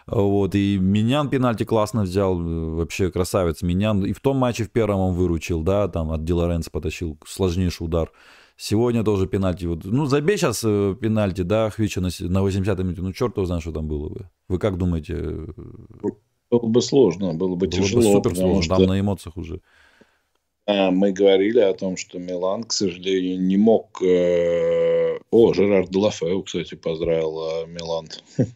Вот, 0.07 0.55
и 0.55 0.77
Минян 0.77 1.29
пенальти 1.29 1.65
классно 1.65 2.03
взял, 2.03 2.37
вообще 2.37 3.11
красавец 3.11 3.61
Минян. 3.61 4.05
И 4.05 4.13
в 4.13 4.21
том 4.21 4.37
матче 4.37 4.63
в 4.63 4.71
первом 4.71 4.99
он 4.99 5.13
выручил, 5.13 5.63
да, 5.63 5.89
там 5.89 6.11
от 6.11 6.23
Ди 6.23 6.33
потащил 6.71 7.17
сложнейший 7.25 7.85
удар. 7.85 8.11
Сегодня 8.55 9.03
тоже 9.03 9.27
пенальти. 9.27 9.65
Вот, 9.65 9.83
ну, 9.83 10.05
забей 10.05 10.37
сейчас 10.37 10.63
э, 10.65 10.95
пенальти, 10.99 11.41
да, 11.41 11.69
Хвича 11.69 12.01
на, 12.01 12.07
на 12.21 12.39
80-й 12.39 12.83
минуте. 12.83 13.01
Ну, 13.01 13.13
черт 13.13 13.37
его 13.37 13.45
знает, 13.45 13.61
что 13.61 13.71
там 13.71 13.87
было 13.87 14.09
бы. 14.09 14.29
Вы 14.47 14.57
как 14.57 14.77
думаете? 14.77 15.15
Было 16.49 16.67
бы 16.67 16.81
сложно, 16.81 17.35
было 17.35 17.55
бы 17.55 17.67
было 17.67 17.71
тяжело. 17.71 18.01
Бы 18.01 18.13
супер 18.13 18.35
сложно, 18.35 18.63
что... 18.63 18.75
там 18.77 18.85
на 18.85 18.99
эмоциях 18.99 19.37
уже. 19.37 19.61
А, 20.65 20.89
мы 20.89 21.11
говорили 21.11 21.59
о 21.59 21.73
том, 21.73 21.97
что 21.97 22.17
Милан, 22.17 22.63
к 22.63 22.73
сожалению, 22.73 23.39
не 23.39 23.57
мог... 23.57 24.01
Э... 24.01 25.19
О, 25.29 25.53
Жерар 25.53 25.87
Делафео, 25.87 26.41
кстати, 26.41 26.75
поздравил 26.75 27.63
э, 27.63 27.67
Милан. 27.67 28.07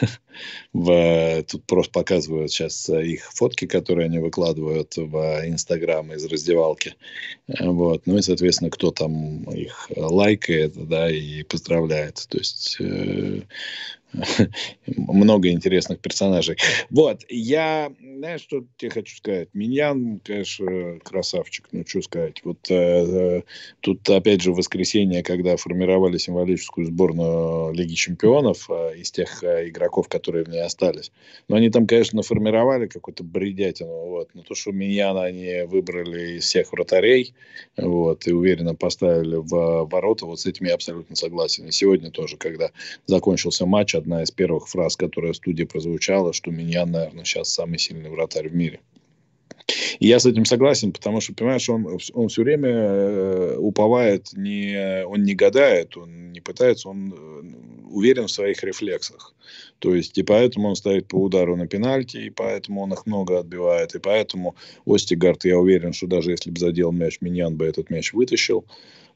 в, 0.72 1.42
тут 1.44 1.64
просто 1.64 1.92
показывают 1.92 2.50
сейчас 2.50 2.88
их 2.88 3.30
фотки, 3.32 3.66
которые 3.66 4.06
они 4.06 4.18
выкладывают 4.18 4.96
в 4.96 5.42
Инстаграм 5.46 6.12
из 6.12 6.24
раздевалки. 6.26 6.94
Вот. 7.60 8.02
Ну 8.06 8.18
и, 8.18 8.22
соответственно, 8.22 8.70
кто 8.70 8.90
там 8.90 9.42
их 9.44 9.90
лайкает, 9.96 10.74
да, 10.88 11.10
и 11.10 11.42
поздравляет. 11.42 12.26
То 12.28 12.38
есть 12.38 12.76
э, 12.80 13.42
много 14.86 15.50
интересных 15.50 16.00
персонажей. 16.00 16.56
Вот, 16.90 17.24
я, 17.28 17.92
знаешь, 18.00 18.40
что 18.40 18.64
тебе 18.76 18.90
хочу 18.90 19.16
сказать? 19.16 19.48
Миньян, 19.52 20.20
конечно, 20.24 20.98
красавчик, 21.04 21.68
ну, 21.72 21.84
что 21.86 22.02
сказать. 22.02 22.40
Вот 22.44 22.58
э, 22.70 22.74
э, 22.74 23.42
тут, 23.80 24.08
опять 24.08 24.40
же, 24.40 24.52
в 24.52 24.56
воскресенье, 24.56 25.22
когда 25.22 25.56
формировали 25.56 26.18
символическую 26.18 26.86
сборную 26.86 27.72
Лиги 27.74 27.94
Чемпионов 27.94 28.68
э, 28.70 28.96
из 28.96 29.10
тех 29.10 29.42
э, 29.44 29.68
игроков, 29.68 30.08
которые 30.08 30.44
в 30.44 30.48
ней 30.48 30.62
остались, 30.62 31.12
но 31.48 31.56
они 31.56 31.70
там, 31.70 31.86
конечно, 31.86 32.22
формировали 32.22 32.86
какую-то 32.86 33.24
бредятину, 33.24 34.06
вот, 34.06 34.30
но 34.34 34.42
то, 34.42 34.54
что 34.54 34.72
Миньяна 34.72 35.24
они 35.24 35.64
выбрали 35.66 36.38
из 36.38 36.44
всех 36.44 36.72
вратарей, 36.72 37.34
вот, 37.76 38.26
и 38.26 38.32
уверенно 38.32 38.74
поставили 38.74 39.36
в 39.36 39.86
ворота, 39.90 40.26
вот 40.26 40.40
с 40.40 40.46
этим 40.46 40.66
я 40.66 40.74
абсолютно 40.74 41.14
согласен. 41.14 41.66
И 41.66 41.72
сегодня 41.72 42.10
тоже, 42.10 42.36
когда 42.36 42.70
закончился 43.06 43.66
матч, 43.66 43.94
одна 43.98 44.22
из 44.22 44.30
первых 44.30 44.68
фраз, 44.68 44.96
которая 44.96 45.32
в 45.32 45.36
студии 45.36 45.64
прозвучала, 45.64 46.32
что 46.32 46.50
меня, 46.50 46.86
наверное, 46.86 47.24
сейчас 47.24 47.52
самый 47.52 47.78
сильный 47.78 48.10
вратарь 48.10 48.48
в 48.48 48.54
мире. 48.54 48.80
И 49.98 50.06
я 50.06 50.18
с 50.18 50.26
этим 50.26 50.44
согласен, 50.44 50.92
потому 50.92 51.20
что, 51.20 51.34
понимаешь, 51.34 51.68
он, 51.68 51.98
он 52.14 52.28
все 52.28 52.42
время 52.42 52.70
э, 52.70 53.56
уповает, 53.58 54.28
не, 54.32 55.04
он 55.04 55.24
не 55.24 55.34
гадает, 55.34 55.96
он 55.96 56.32
не 56.32 56.40
пытается, 56.40 56.88
он 56.88 57.12
э, 57.12 57.42
уверен 57.90 58.26
в 58.26 58.30
своих 58.30 58.62
рефлексах. 58.62 59.34
То 59.78 59.94
есть, 59.94 60.16
и 60.16 60.22
поэтому 60.22 60.68
он 60.68 60.76
ставит 60.76 61.08
по 61.08 61.16
удару 61.16 61.56
на 61.56 61.66
пенальти, 61.66 62.16
и 62.18 62.30
поэтому 62.30 62.82
он 62.82 62.92
их 62.92 63.06
много 63.06 63.38
отбивает, 63.38 63.94
и 63.94 63.98
поэтому 63.98 64.56
Остигард, 64.86 65.44
я 65.44 65.58
уверен, 65.58 65.92
что 65.92 66.06
даже 66.06 66.30
если 66.30 66.50
бы 66.50 66.58
задел 66.58 66.92
мяч, 66.92 67.18
Миньян 67.20 67.56
бы 67.56 67.66
этот 67.66 67.90
мяч 67.90 68.12
вытащил. 68.12 68.64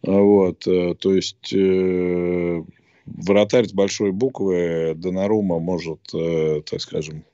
Вот, 0.02 0.66
э, 0.66 0.94
то 0.98 1.14
есть, 1.14 1.54
вратарь 3.06 3.66
с 3.66 3.72
большой 3.72 4.12
буквы 4.12 4.94
Донарума 4.96 5.58
может, 5.58 6.00
э, 6.14 6.62
так 6.68 6.80
скажем, 6.80 7.24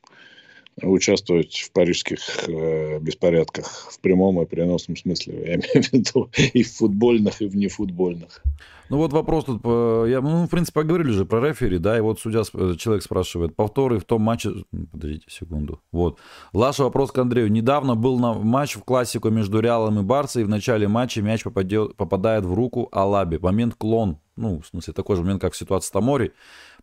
участвовать 0.82 1.56
в 1.56 1.72
парижских 1.72 2.20
э, 2.48 2.98
беспорядках 3.00 3.88
в 3.90 4.00
прямом 4.00 4.40
и 4.42 4.46
переносном 4.46 4.96
смысле. 4.96 5.34
Я 5.46 5.54
имею 5.54 5.82
в 5.82 5.92
виду 5.92 6.30
и 6.34 6.62
в 6.62 6.76
футбольных, 6.76 7.42
и 7.42 7.46
в 7.46 7.56
нефутбольных. 7.56 8.42
Ну 8.90 8.96
вот 8.96 9.12
вопрос 9.12 9.44
тут, 9.44 9.62
я, 9.64 10.20
ну, 10.22 10.46
в 10.46 10.48
принципе, 10.48 10.80
поговорили 10.80 11.10
же 11.10 11.26
про 11.26 11.46
рефери, 11.46 11.76
да, 11.78 11.98
и 11.98 12.00
вот 12.00 12.20
судья, 12.20 12.42
человек 12.78 13.02
спрашивает, 13.02 13.54
повторы 13.54 13.98
в 13.98 14.04
том 14.04 14.22
матче, 14.22 14.50
подождите 14.90 15.26
секунду, 15.28 15.82
вот. 15.92 16.18
Лаша, 16.54 16.84
вопрос 16.84 17.12
к 17.12 17.18
Андрею. 17.18 17.52
Недавно 17.52 17.96
был 17.96 18.18
на 18.18 18.32
матч 18.32 18.76
в 18.76 18.84
классику 18.84 19.28
между 19.28 19.60
Реалом 19.60 19.98
и 20.00 20.02
Барсой, 20.02 20.42
и 20.42 20.44
в 20.46 20.48
начале 20.48 20.88
матча 20.88 21.20
мяч 21.20 21.44
попадет, 21.44 21.96
попадает 21.96 22.46
в 22.46 22.54
руку 22.54 22.88
Алаби. 22.90 23.36
Момент 23.36 23.74
клон, 23.74 24.20
ну, 24.36 24.60
в 24.60 24.66
смысле, 24.66 24.94
такой 24.94 25.16
же 25.16 25.22
момент, 25.22 25.42
как 25.42 25.52
в 25.52 25.56
ситуации 25.58 25.88
с 25.88 25.90
Тамори. 25.90 26.32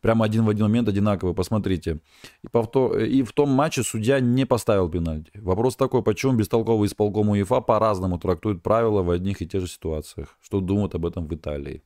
Прямо 0.06 0.26
один 0.26 0.46
в 0.46 0.50
один 0.50 0.68
момент 0.68 0.88
одинаковый, 0.88 1.34
посмотрите. 1.34 1.98
И, 2.44 2.48
повтор... 2.48 3.00
и 3.00 3.24
в 3.24 3.32
том 3.32 3.50
матче 3.50 3.82
судья 3.82 4.20
не 4.20 4.46
поставил 4.46 4.88
пенальти. 4.88 5.32
Вопрос 5.34 5.76
такой, 5.76 6.04
почему 6.04 6.34
бестолковый 6.34 6.86
исполком 6.86 7.30
УЕФА 7.30 7.62
по-разному 7.62 8.20
трактует 8.20 8.62
правила 8.62 9.02
в 9.02 9.10
одних 9.10 9.42
и 9.42 9.48
тех 9.48 9.62
же 9.62 9.68
ситуациях? 9.68 10.38
Что 10.44 10.60
думают 10.60 10.94
об 10.94 11.08
этом 11.08 11.26
в 11.28 11.34
Италии? 11.34 11.82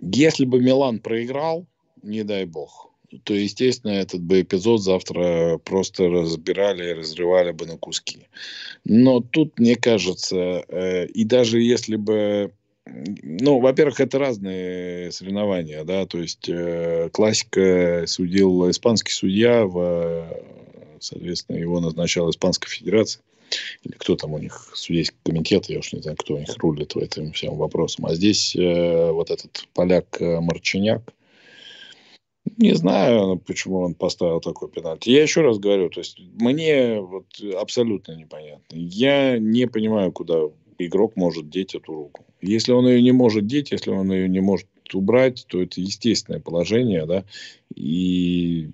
Если 0.00 0.44
бы 0.44 0.60
Милан 0.60 1.00
проиграл, 1.00 1.66
не 2.04 2.22
дай 2.22 2.44
бог, 2.44 2.92
то, 3.24 3.34
естественно, 3.34 3.90
этот 3.90 4.22
бы 4.22 4.42
эпизод 4.42 4.80
завтра 4.80 5.58
просто 5.64 6.08
разбирали 6.08 6.90
и 6.90 6.94
разрывали 6.94 7.50
бы 7.50 7.66
на 7.66 7.76
куски. 7.76 8.28
Но 8.84 9.18
тут, 9.18 9.58
мне 9.58 9.74
кажется, 9.74 10.36
э, 10.68 11.06
и 11.06 11.24
даже 11.24 11.60
если 11.60 11.96
бы 11.96 12.52
ну, 13.22 13.60
во-первых, 13.60 14.00
это 14.00 14.18
разные 14.18 15.12
соревнования, 15.12 15.84
да, 15.84 16.06
то 16.06 16.18
есть 16.18 16.48
э, 16.48 17.08
классика 17.12 18.04
судил 18.06 18.70
испанский 18.70 19.12
судья, 19.12 19.64
в, 19.64 20.26
соответственно, 21.00 21.56
его 21.56 21.80
назначала 21.80 22.30
Испанская 22.30 22.70
Федерация 22.70 23.22
или 23.82 23.92
кто 23.92 24.16
там 24.16 24.32
у 24.32 24.38
них, 24.38 24.70
судейский 24.74 25.16
комитет, 25.24 25.66
я 25.66 25.78
уж 25.78 25.92
не 25.92 26.00
знаю, 26.00 26.16
кто 26.16 26.34
у 26.34 26.38
них 26.38 26.56
рулит 26.58 26.94
в 26.94 26.98
этом 26.98 27.32
всем 27.32 27.56
вопросом. 27.56 28.06
А 28.06 28.14
здесь 28.14 28.54
э, 28.56 29.10
вот 29.10 29.30
этот 29.30 29.66
поляк 29.74 30.20
э, 30.20 30.40
Марчиняк, 30.40 31.12
Не 32.56 32.74
знаю, 32.74 33.38
почему 33.38 33.80
он 33.80 33.94
поставил 33.94 34.40
такой 34.40 34.68
пенальти. 34.68 35.10
Я 35.10 35.22
еще 35.22 35.42
раз 35.42 35.58
говорю, 35.58 35.90
то 35.90 36.00
есть 36.00 36.18
мне 36.34 37.00
вот 37.00 37.26
абсолютно 37.58 38.12
непонятно. 38.12 38.76
Я 38.76 39.38
не 39.38 39.66
понимаю, 39.66 40.12
куда 40.12 40.42
игрок 40.86 41.16
может 41.16 41.50
деть 41.50 41.74
эту 41.74 41.94
руку. 41.94 42.24
Если 42.40 42.72
он 42.72 42.86
ее 42.86 43.02
не 43.02 43.12
может 43.12 43.46
деть, 43.46 43.72
если 43.72 43.90
он 43.90 44.10
ее 44.12 44.28
не 44.28 44.40
может 44.40 44.68
убрать, 44.92 45.44
то 45.48 45.62
это 45.62 45.80
естественное 45.80 46.40
положение, 46.40 47.06
да, 47.06 47.24
и 47.74 48.70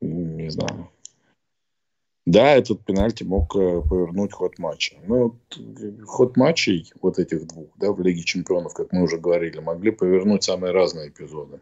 не 0.00 0.50
знаю. 0.50 0.90
Да, 2.26 2.56
этот 2.56 2.84
пенальти 2.84 3.22
мог 3.22 3.54
э, 3.54 3.82
повернуть 3.88 4.32
ход 4.32 4.58
матча. 4.58 4.96
Но 5.06 5.36
ход 6.04 6.36
матчей 6.36 6.92
вот 7.00 7.20
этих 7.20 7.46
двух, 7.46 7.68
да, 7.76 7.92
в 7.92 8.00
Лиге 8.00 8.22
Чемпионов, 8.22 8.74
как 8.74 8.92
мы 8.92 9.02
уже 9.02 9.18
говорили, 9.18 9.60
могли 9.60 9.92
повернуть 9.92 10.42
самые 10.42 10.72
разные 10.72 11.08
эпизоды 11.08 11.60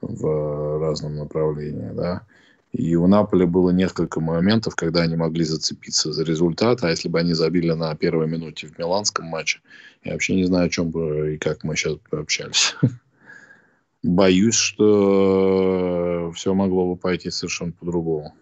в 0.00 0.80
разном 0.80 1.14
направлении, 1.14 1.92
да. 1.94 2.26
И 2.72 2.94
у 2.94 3.06
Наполи 3.08 3.46
было 3.46 3.70
несколько 3.70 4.20
моментов, 4.20 4.76
когда 4.76 5.02
они 5.02 5.16
могли 5.16 5.44
зацепиться 5.44 6.12
за 6.12 6.22
результат, 6.22 6.84
а 6.84 6.90
если 6.90 7.08
бы 7.08 7.18
они 7.18 7.32
забили 7.32 7.72
на 7.72 7.94
первой 7.96 8.28
минуте 8.28 8.68
в 8.68 8.78
миланском 8.78 9.26
матче, 9.26 9.60
я 10.04 10.12
вообще 10.12 10.36
не 10.36 10.44
знаю, 10.44 10.66
о 10.66 10.70
чем 10.70 10.90
бы 10.90 11.34
и 11.34 11.38
как 11.38 11.64
мы 11.64 11.76
сейчас 11.76 11.96
пообщались. 12.08 12.76
Боюсь, 14.02 14.54
что 14.54 16.32
все 16.34 16.54
могло 16.54 16.94
бы 16.94 16.96
пойти 16.96 17.30
совершенно 17.30 17.72
по-другому. 17.72 18.34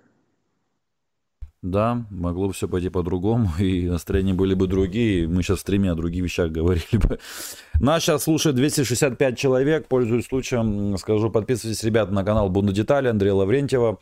Да, 1.60 2.06
могло 2.10 2.46
бы 2.46 2.52
все 2.52 2.68
пойти 2.68 2.88
по-другому, 2.88 3.48
и 3.58 3.88
настроения 3.88 4.34
были 4.34 4.54
бы 4.54 4.68
другие. 4.68 5.26
Мы 5.26 5.42
сейчас 5.42 5.58
в 5.58 5.60
стриме 5.62 5.90
о 5.90 5.94
других 5.96 6.22
вещах 6.22 6.50
говорили 6.50 6.96
бы. 6.96 7.18
Нас 7.80 8.04
сейчас 8.04 8.24
слушает 8.24 8.54
265 8.56 9.38
человек. 9.38 9.88
Пользуясь 9.88 10.26
случаем, 10.26 10.96
скажу, 10.98 11.30
подписывайтесь, 11.30 11.82
ребята, 11.82 12.12
на 12.12 12.24
канал 12.24 12.48
Бунда 12.48 12.72
Детали 12.72 13.08
Андрея 13.08 13.34
Лаврентьева. 13.34 13.98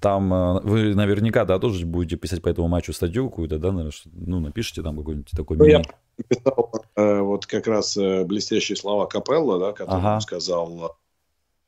Там 0.00 0.32
э, 0.32 0.60
вы 0.62 0.94
наверняка, 0.94 1.44
да, 1.44 1.58
тоже 1.58 1.84
будете 1.84 2.16
писать 2.16 2.40
по 2.40 2.48
этому 2.48 2.68
матчу 2.68 2.92
статью 2.92 3.28
какую-то, 3.28 3.58
да, 3.58 3.70
наверное, 3.70 3.92
ну, 4.12 4.40
напишите 4.40 4.82
там 4.82 4.96
какой-нибудь 4.96 5.30
такой 5.36 5.58
ну, 5.58 5.64
Я 5.64 5.82
написал 6.16 6.72
э, 6.96 7.20
вот 7.20 7.44
как 7.44 7.66
раз 7.66 7.98
э, 7.98 8.24
блестящие 8.24 8.76
слова 8.76 9.04
Капелла, 9.06 9.58
да, 9.58 9.72
который 9.72 10.00
ага. 10.00 10.20
сказал 10.20 10.96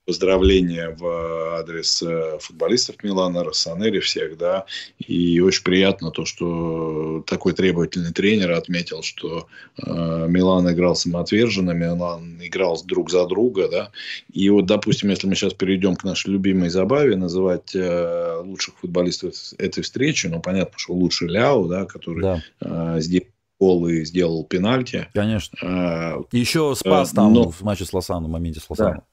поздравления 0.04 0.94
в 0.98 1.58
адрес 1.58 2.02
э, 2.02 2.38
футболистов 2.40 3.02
Милана, 3.02 3.44
Рассанери 3.44 4.00
всех, 4.00 4.36
да, 4.36 4.66
и 4.98 5.40
очень 5.40 5.62
приятно 5.62 6.10
то, 6.10 6.24
что 6.24 7.22
такой 7.26 7.52
требовательный 7.52 8.12
тренер 8.12 8.52
отметил, 8.52 9.02
что 9.02 9.46
э, 9.78 10.26
Милан 10.28 10.70
играл 10.72 10.96
самоотверженно, 10.96 11.70
Милан 11.70 12.38
играл 12.42 12.80
друг 12.84 13.10
за 13.10 13.26
друга, 13.26 13.68
да, 13.68 13.90
и 14.32 14.50
вот, 14.50 14.66
допустим, 14.66 15.10
если 15.10 15.28
мы 15.28 15.36
сейчас 15.36 15.54
перейдем 15.54 15.94
к 15.94 16.04
нашей 16.04 16.30
любимой 16.30 16.68
забаве, 16.68 17.16
называть 17.16 17.74
э, 17.74 18.40
лучших 18.42 18.74
футболистов 18.78 19.34
этой 19.58 19.82
встречи, 19.82 20.26
ну, 20.26 20.40
понятно, 20.40 20.78
что 20.78 20.94
лучше 20.94 21.26
Ляо, 21.26 21.68
да, 21.68 21.84
который 21.84 22.22
да. 22.22 22.42
Э, 22.60 22.96
здесь 23.00 23.22
гол 23.62 23.86
и 23.86 24.04
сделал 24.04 24.44
пенальти. 24.44 25.06
Конечно. 25.14 25.56
А, 25.62 26.20
Еще 26.32 26.74
спас 26.74 27.10
там 27.10 27.32
но... 27.32 27.48
в 27.48 27.62
матче 27.62 27.84
с 27.84 27.92
Лосаном, 27.92 28.24
в 28.24 28.32
моменте 28.32 28.58
с 28.58 28.68
Лосаном. 28.68 28.94
Да. 28.96 29.04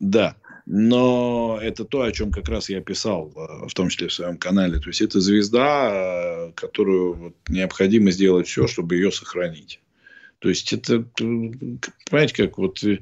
Да, 0.00 0.36
но 0.66 1.58
это 1.62 1.84
то, 1.84 2.02
о 2.02 2.12
чем 2.12 2.30
как 2.30 2.48
раз 2.48 2.68
я 2.68 2.80
писал, 2.80 3.32
э, 3.34 3.68
в 3.68 3.74
том 3.74 3.88
числе 3.88 4.08
в 4.08 4.12
своем 4.12 4.36
канале. 4.36 4.78
То 4.78 4.88
есть 4.88 5.00
это 5.00 5.18
звезда, 5.18 5.90
э, 5.92 6.52
которую 6.54 7.14
вот 7.14 7.34
необходимо 7.48 8.10
сделать 8.10 8.46
все, 8.46 8.66
чтобы 8.66 8.96
ее 8.96 9.10
сохранить. 9.10 9.80
То 10.40 10.50
есть 10.50 10.72
это, 10.72 11.04
понимаете, 11.16 12.34
как 12.34 12.58
вот 12.58 12.84
э, 12.84 13.00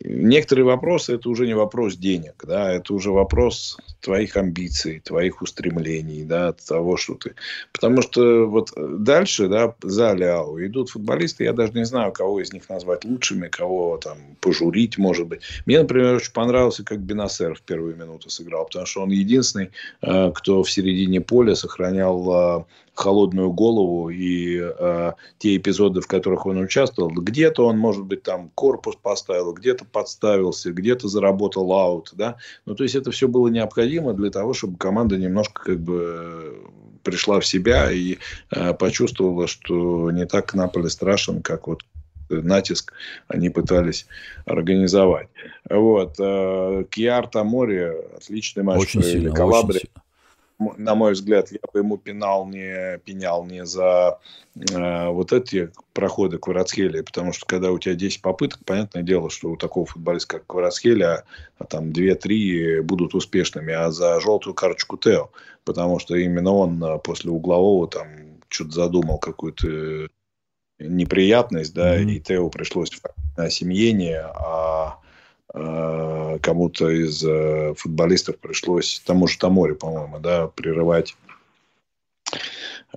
некоторые 0.00 0.64
вопросы 0.64 1.14
это 1.14 1.28
уже 1.28 1.46
не 1.46 1.54
вопрос 1.54 1.96
денег, 1.96 2.44
да, 2.46 2.72
это 2.72 2.94
уже 2.94 3.10
вопрос 3.10 3.76
твоих 4.00 4.36
амбиций, 4.36 5.00
твоих 5.00 5.42
устремлений, 5.42 6.24
да, 6.24 6.52
того, 6.52 6.96
что 6.96 7.14
ты. 7.14 7.34
Потому 7.72 8.02
что 8.02 8.46
вот 8.46 8.72
дальше, 8.76 9.48
да, 9.48 9.74
за 9.82 10.12
Ляо 10.12 10.64
идут 10.64 10.90
футболисты, 10.90 11.44
я 11.44 11.52
даже 11.52 11.72
не 11.72 11.84
знаю, 11.84 12.12
кого 12.12 12.40
из 12.40 12.52
них 12.52 12.68
назвать 12.68 13.04
лучшими, 13.04 13.48
кого 13.48 13.98
там 13.98 14.18
пожурить, 14.40 14.98
может 14.98 15.26
быть. 15.26 15.42
Мне, 15.66 15.80
например, 15.80 16.16
очень 16.16 16.32
понравился, 16.32 16.84
как 16.84 17.00
Бенасер 17.00 17.54
в 17.54 17.62
первые 17.62 17.96
минуты 17.96 18.30
сыграл, 18.30 18.66
потому 18.66 18.86
что 18.86 19.02
он 19.02 19.10
единственный, 19.10 19.70
э, 20.02 20.32
кто 20.34 20.62
в 20.62 20.70
середине 20.70 21.20
поля 21.20 21.54
сохранял 21.54 22.60
э, 22.60 22.64
холодную 22.94 23.52
голову 23.52 24.10
и 24.10 24.60
э, 24.60 25.12
те 25.38 25.56
эпизоды, 25.56 26.00
в 26.00 26.06
которых 26.06 26.46
он 26.46 26.58
участвовал, 26.58 27.10
где-то 27.10 27.66
он, 27.66 27.78
может 27.78 28.04
быть, 28.04 28.22
там 28.22 28.50
корпус 28.54 28.96
поставил, 29.00 29.52
где-то 29.52 29.84
подставился, 29.84 30.72
где-то 30.72 31.08
заработал 31.08 31.72
аут, 31.72 32.10
да. 32.14 32.36
Ну, 32.66 32.74
то 32.74 32.82
есть 32.82 32.96
это 32.96 33.10
все 33.10 33.28
было 33.28 33.48
необходимо 33.48 33.87
для 34.14 34.30
того, 34.30 34.54
чтобы 34.54 34.76
команда 34.76 35.16
немножко 35.16 35.62
как 35.64 35.80
бы 35.80 36.56
пришла 37.02 37.40
в 37.40 37.46
себя 37.46 37.90
и 37.90 38.18
э, 38.50 38.74
почувствовала, 38.74 39.46
что 39.46 40.10
не 40.10 40.26
так 40.26 40.54
Наполе 40.54 40.90
страшен, 40.90 41.42
как 41.42 41.66
вот 41.66 41.82
натиск 42.28 42.92
они 43.28 43.48
пытались 43.48 44.06
организовать. 44.44 45.28
Вот. 45.68 46.16
Э, 46.18 46.84
Кьяр 46.90 47.26
Тамори, 47.28 47.92
отличный 48.16 48.62
матч. 48.62 48.80
Очень 48.80 49.02
сильно, 49.02 49.34
Калабри. 49.34 49.76
Очень 49.76 49.86
сильно 49.86 50.07
на 50.58 50.94
мой 50.94 51.12
взгляд, 51.12 51.52
я 51.52 51.60
бы 51.72 51.80
ему 51.80 51.98
пенал 51.98 52.46
не, 52.46 52.98
пенял 52.98 53.44
не 53.46 53.64
за 53.64 54.18
э, 54.56 55.08
вот 55.08 55.32
эти 55.32 55.70
проходы 55.92 56.38
Кварацхелия, 56.38 57.04
потому 57.04 57.32
что 57.32 57.46
когда 57.46 57.70
у 57.70 57.78
тебя 57.78 57.94
10 57.94 58.22
попыток, 58.22 58.64
понятное 58.64 59.02
дело, 59.02 59.30
что 59.30 59.50
у 59.50 59.56
такого 59.56 59.86
футболиста, 59.86 60.38
как 60.38 60.46
Кварацхелия, 60.46 61.24
а, 61.58 61.64
там 61.64 61.90
2-3 61.90 62.82
будут 62.82 63.14
успешными, 63.14 63.72
а 63.72 63.90
за 63.90 64.20
желтую 64.20 64.54
карточку 64.54 64.96
Тео, 64.96 65.30
потому 65.64 66.00
что 66.00 66.16
именно 66.16 66.52
он 66.52 66.82
а, 66.82 66.98
после 66.98 67.30
углового 67.30 67.86
там 67.86 68.08
что-то 68.48 68.72
задумал 68.72 69.18
какую-то 69.18 70.08
неприятность, 70.80 71.74
да, 71.74 71.98
mm-hmm. 71.98 72.10
и 72.10 72.20
Тео 72.20 72.50
пришлось 72.50 72.90
на 73.36 73.44
осемьение, 73.44 74.22
а 74.34 74.98
Э, 74.98 75.07
кому-то 75.52 76.90
из 76.90 77.24
э, 77.24 77.74
футболистов 77.74 78.38
пришлось, 78.38 79.02
тому 79.04 79.26
же 79.26 79.38
Таморе, 79.38 79.74
по-моему, 79.74 80.18
да, 80.18 80.46
прерывать 80.48 81.16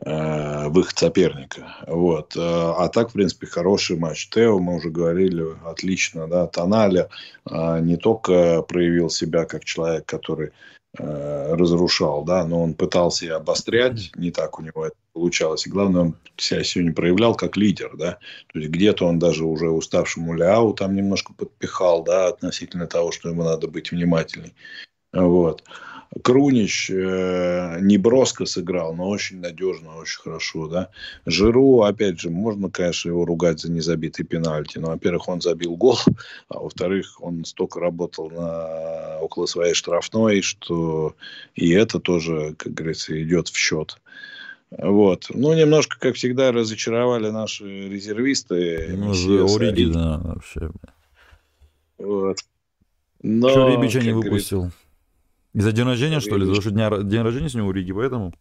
э, 0.05 0.67
выход 0.67 0.97
соперника. 0.97 1.77
Вот. 1.87 2.33
А 2.35 2.87
так, 2.89 3.09
в 3.09 3.13
принципе, 3.13 3.47
хороший 3.47 3.97
матч. 3.97 4.27
Тео, 4.29 4.59
мы 4.59 4.75
уже 4.75 4.89
говорили, 4.89 5.45
отлично. 5.65 6.27
Да? 6.27 6.47
Тоналя 6.47 7.09
не 7.49 7.95
только 7.95 8.61
проявил 8.63 9.09
себя 9.09 9.45
как 9.45 9.63
человек, 9.63 10.05
который 10.05 10.51
Э, 10.51 10.80
разрушал, 10.97 12.23
да, 12.23 12.45
но 12.45 12.61
он 12.61 12.73
пытался 12.73 13.25
и 13.25 13.29
обострять, 13.29 14.11
не 14.15 14.31
так 14.31 14.59
у 14.59 14.61
него 14.61 14.85
это 14.85 14.95
получалось. 15.13 15.65
И 15.65 15.69
главное, 15.69 16.01
он 16.01 16.15
себя 16.37 16.63
сегодня 16.63 16.93
проявлял 16.93 17.35
как 17.35 17.55
лидер, 17.55 17.95
да, 17.95 18.17
то 18.51 18.59
есть 18.59 18.71
где-то 18.71 19.05
он 19.05 19.19
даже 19.19 19.45
уже 19.45 19.69
уставшему 19.69 20.33
Ляу 20.33 20.73
там 20.73 20.95
немножко 20.95 21.33
подпихал, 21.33 22.03
да, 22.03 22.27
относительно 22.27 22.87
того, 22.87 23.11
что 23.11 23.29
ему 23.29 23.43
надо 23.43 23.67
быть 23.67 23.91
внимательней. 23.91 24.53
Вот. 25.13 25.63
Крунич 26.23 26.91
э, 26.91 27.77
не 27.79 27.97
броско 27.97 28.45
сыграл, 28.45 28.93
но 28.93 29.07
очень 29.07 29.39
надежно, 29.39 29.95
очень 29.97 30.19
хорошо, 30.19 30.67
да. 30.67 30.89
Жиру, 31.25 31.83
опять 31.83 32.19
же, 32.19 32.29
можно, 32.29 32.69
конечно, 32.69 33.09
его 33.09 33.23
ругать 33.23 33.61
за 33.61 33.71
незабитый 33.71 34.25
пенальти, 34.25 34.77
но, 34.77 34.89
во-первых, 34.89 35.29
он 35.29 35.41
забил 35.41 35.77
гол, 35.77 35.97
а 36.49 36.59
во-вторых, 36.59 37.21
он 37.21 37.45
столько 37.45 37.79
работал 37.79 38.29
на, 38.29 39.19
около 39.21 39.45
своей 39.45 39.73
штрафной, 39.73 40.41
что 40.41 41.15
и 41.55 41.69
это 41.71 41.99
тоже, 41.99 42.55
как 42.57 42.73
говорится, 42.73 43.21
идет 43.21 43.47
в 43.47 43.55
счет. 43.55 43.97
Вот. 44.69 45.27
Ну, 45.29 45.53
немножко, 45.53 45.97
как 45.99 46.15
всегда, 46.15 46.51
разочаровали 46.51 47.29
наши 47.29 47.89
резервисты. 47.89 48.95
Ну, 48.97 49.11
Уриди, 49.11 49.91
да, 49.91 50.17
вообще. 50.17 50.71
Вот. 51.97 52.37
Но, 53.21 53.69
Рибича 53.69 53.99
не 53.99 54.13
выпустил? 54.13 54.59
Говорит, 54.59 54.80
из-за 55.53 55.71
день 55.71 55.85
рождения, 55.85 56.19
что 56.19 56.37
ли? 56.37 56.45
За 56.45 56.61
что 56.61 56.71
дня, 56.71 56.89
день 57.03 57.21
рождения 57.21 57.49
с 57.49 57.55
него 57.55 57.67
у 57.67 57.71
Риги, 57.71 57.91
поэтому? 57.91 58.33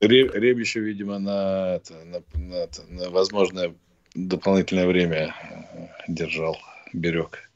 Ребища, 0.00 0.80
видимо, 0.80 1.18
на, 1.18 1.76
это, 1.76 1.94
на, 2.04 2.22
на, 2.34 2.68
на 2.88 3.10
возможное 3.10 3.74
дополнительное 4.14 4.86
время 4.86 5.34
э, 5.50 5.86
держал, 6.08 6.58
берег. 6.92 7.50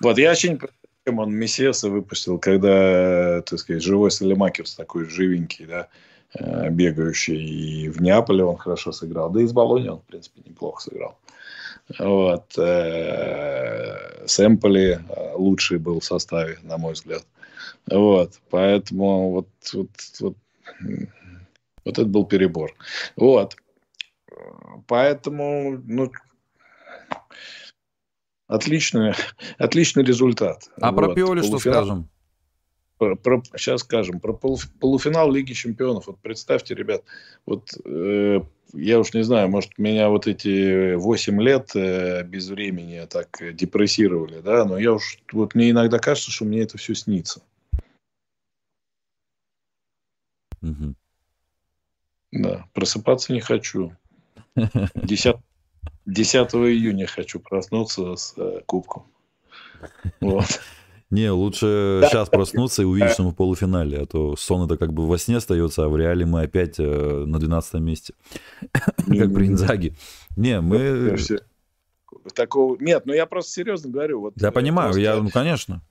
Вот, 0.00 0.18
я 0.18 0.32
очень 0.32 0.58
он 1.06 1.34
Мессиаса 1.34 1.88
выпустил, 1.88 2.38
когда, 2.38 3.42
так 3.42 3.58
сказать, 3.58 3.82
живой 3.82 4.10
Салемакерс 4.10 4.74
такой 4.74 5.06
живенький, 5.06 5.66
да, 5.66 5.88
э, 6.34 6.70
бегающий. 6.70 7.36
И 7.36 7.88
в 7.88 8.00
Неаполе 8.00 8.44
он 8.44 8.56
хорошо 8.56 8.92
сыграл. 8.92 9.30
Да 9.30 9.40
и 9.40 9.46
с 9.46 9.52
Болони 9.52 9.88
он, 9.88 9.98
в 9.98 10.04
принципе, 10.04 10.42
неплохо 10.44 10.82
сыграл. 10.82 11.18
Вот. 11.98 12.56
Э, 12.58 14.26
Сэмполи 14.26 15.00
лучший 15.34 15.78
был 15.78 16.00
в 16.00 16.04
составе, 16.04 16.58
на 16.62 16.78
мой 16.78 16.92
взгляд. 16.92 17.24
Вот, 17.88 18.40
поэтому 18.50 19.30
вот, 19.30 19.48
вот, 19.72 19.90
вот, 20.20 20.36
вот 21.84 21.98
это 21.98 22.04
был 22.04 22.24
перебор. 22.24 22.74
Вот. 23.16 23.56
Поэтому, 24.86 25.80
ну, 25.84 26.10
Отличный, 28.50 29.12
отличный 29.58 30.02
результат. 30.02 30.68
А 30.80 30.90
вот. 30.90 30.96
про 30.96 31.14
Пиоли 31.14 31.40
что 31.40 31.60
скажем? 31.60 32.08
Про, 32.98 33.14
про, 33.14 33.42
сейчас 33.56 33.82
скажем, 33.82 34.18
про 34.18 34.32
полуфинал 34.32 35.30
Лиги 35.30 35.52
Чемпионов. 35.52 36.08
Вот 36.08 36.18
представьте, 36.18 36.74
ребят, 36.74 37.04
вот 37.46 37.70
э, 37.84 38.40
я 38.72 38.98
уж 38.98 39.14
не 39.14 39.22
знаю, 39.22 39.48
может, 39.48 39.78
меня 39.78 40.08
вот 40.08 40.26
эти 40.26 40.94
8 40.94 41.40
лет 41.40 41.70
э, 41.76 42.24
без 42.24 42.48
времени 42.48 43.06
так 43.08 43.40
депрессировали, 43.54 44.40
да, 44.40 44.64
но 44.64 44.76
я 44.78 44.94
уж, 44.94 45.18
вот 45.32 45.54
мне 45.54 45.70
иногда 45.70 46.00
кажется, 46.00 46.32
что 46.32 46.44
мне 46.44 46.62
это 46.62 46.76
все 46.76 46.96
снится. 46.96 47.42
Угу. 50.62 50.94
Да, 52.32 52.66
просыпаться 52.72 53.32
не 53.32 53.40
хочу. 53.40 53.92
10, 54.56 55.36
10 56.06 56.54
июня 56.54 57.06
хочу 57.06 57.40
проснуться 57.40 58.16
с 58.16 58.34
э, 58.36 58.60
кубком. 58.66 59.06
Вот. 60.20 60.60
Не, 61.10 61.30
лучше 61.30 61.98
да. 62.02 62.08
сейчас 62.08 62.28
проснуться 62.28 62.82
и 62.82 62.84
увидеть, 62.84 63.12
что 63.12 63.24
мы 63.24 63.30
в 63.30 63.34
полуфинале, 63.34 63.98
а 63.98 64.06
то 64.06 64.36
сон 64.36 64.66
это 64.66 64.76
как 64.76 64.92
бы 64.92 65.08
во 65.08 65.18
сне 65.18 65.38
остается, 65.38 65.84
а 65.84 65.88
в 65.88 65.96
реале 65.96 66.24
мы 66.24 66.42
опять 66.42 66.78
э, 66.78 67.24
на 67.26 67.40
12 67.40 67.74
месте, 67.80 68.14
как 68.70 69.34
при 69.34 69.48
Инзаге. 69.48 69.96
Не, 70.36 70.60
мы... 70.60 71.16
Такого... 72.34 72.76
Нет, 72.78 73.06
ну 73.06 73.12
я 73.12 73.26
просто 73.26 73.52
серьезно 73.52 73.90
говорю. 73.90 74.20
Вот 74.20 74.34
я 74.36 74.52
понимаю, 74.52 74.92
просто... 74.92 75.00
я, 75.00 75.16
ну 75.16 75.30
конечно. 75.30 75.82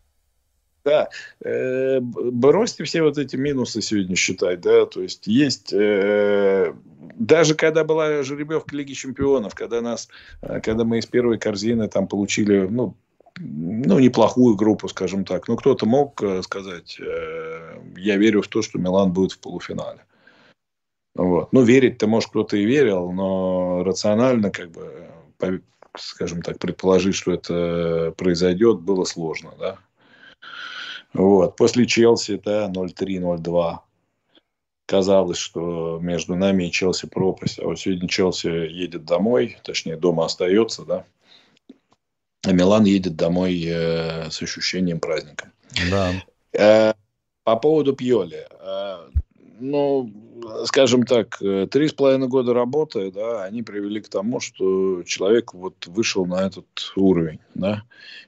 Да, 0.89 1.09
э, 1.43 1.99
бросьте 2.01 2.83
все 2.83 3.03
вот 3.03 3.19
эти 3.19 3.35
минусы 3.35 3.79
сегодня 3.79 4.15
считать, 4.15 4.61
да, 4.61 4.87
то 4.87 5.03
есть 5.03 5.27
есть, 5.27 5.71
э, 5.71 6.73
даже 7.15 7.53
когда 7.53 7.83
была 7.83 8.23
жеребьевка 8.23 8.75
Лиги 8.75 8.93
Чемпионов, 8.93 9.53
когда 9.53 9.81
нас, 9.81 10.07
э, 10.41 10.59
когда 10.61 10.85
мы 10.85 10.97
из 10.97 11.05
первой 11.05 11.37
корзины 11.37 11.87
там 11.87 12.07
получили, 12.07 12.67
ну, 12.67 12.95
ну, 13.37 13.99
неплохую 13.99 14.55
группу, 14.55 14.87
скажем 14.87 15.25
так. 15.25 15.47
Ну, 15.47 15.55
кто-то 15.57 15.85
мог 15.85 16.21
э, 16.23 16.41
сказать, 16.41 16.99
э, 16.99 17.79
я 17.97 18.17
верю 18.17 18.41
в 18.41 18.47
то, 18.47 18.63
что 18.63 18.79
Милан 18.79 19.13
будет 19.13 19.33
в 19.33 19.39
полуфинале. 19.39 20.03
Вот. 21.13 21.53
Ну, 21.53 21.61
верить-то, 21.61 22.07
может, 22.07 22.31
кто-то 22.31 22.57
и 22.57 22.65
верил, 22.65 23.11
но 23.11 23.83
рационально, 23.83 24.49
как 24.49 24.71
бы, 24.71 25.61
скажем 25.95 26.41
так, 26.41 26.57
предположить, 26.57 27.13
что 27.13 27.31
это 27.31 28.13
произойдет, 28.17 28.79
было 28.79 29.03
сложно, 29.03 29.51
да. 29.59 29.77
Вот. 31.13 31.55
После 31.55 31.85
Челси, 31.85 32.41
да, 32.43 32.67
0-3, 32.67 33.39
0-2. 33.41 33.79
Казалось, 34.85 35.37
что 35.37 35.99
между 36.01 36.35
нами 36.35 36.65
и 36.65 36.71
Челси 36.71 37.07
пропасть. 37.07 37.59
А 37.59 37.65
вот 37.65 37.79
сегодня 37.79 38.07
Челси 38.07 38.47
едет 38.47 39.05
домой, 39.05 39.57
точнее, 39.63 39.97
дома 39.97 40.25
остается, 40.25 40.83
да 40.83 41.05
а 42.45 42.51
Милан 42.51 42.85
едет 42.85 43.15
домой 43.15 43.61
э, 43.65 44.29
с 44.29 44.41
ощущением 44.41 44.99
праздника. 44.99 45.51
Да. 45.91 46.13
Э, 46.53 46.93
по 47.43 47.55
поводу 47.57 47.93
Пьоли. 47.93 48.47
Э, 48.59 49.09
ну, 49.59 50.11
скажем 50.65 51.03
так, 51.03 51.41
э, 51.41 51.67
три 51.69 51.87
с 51.87 51.93
половиной 51.93 52.27
года 52.27 52.53
работы, 52.53 53.11
да, 53.11 53.43
они 53.43 53.63
привели 53.63 54.01
к 54.01 54.09
тому, 54.09 54.39
что 54.39 55.03
человек 55.03 55.53
вот 55.53 55.87
вышел 55.87 56.25
на 56.25 56.45
этот 56.45 56.65
уровень, 56.95 57.39
да. 57.55 57.83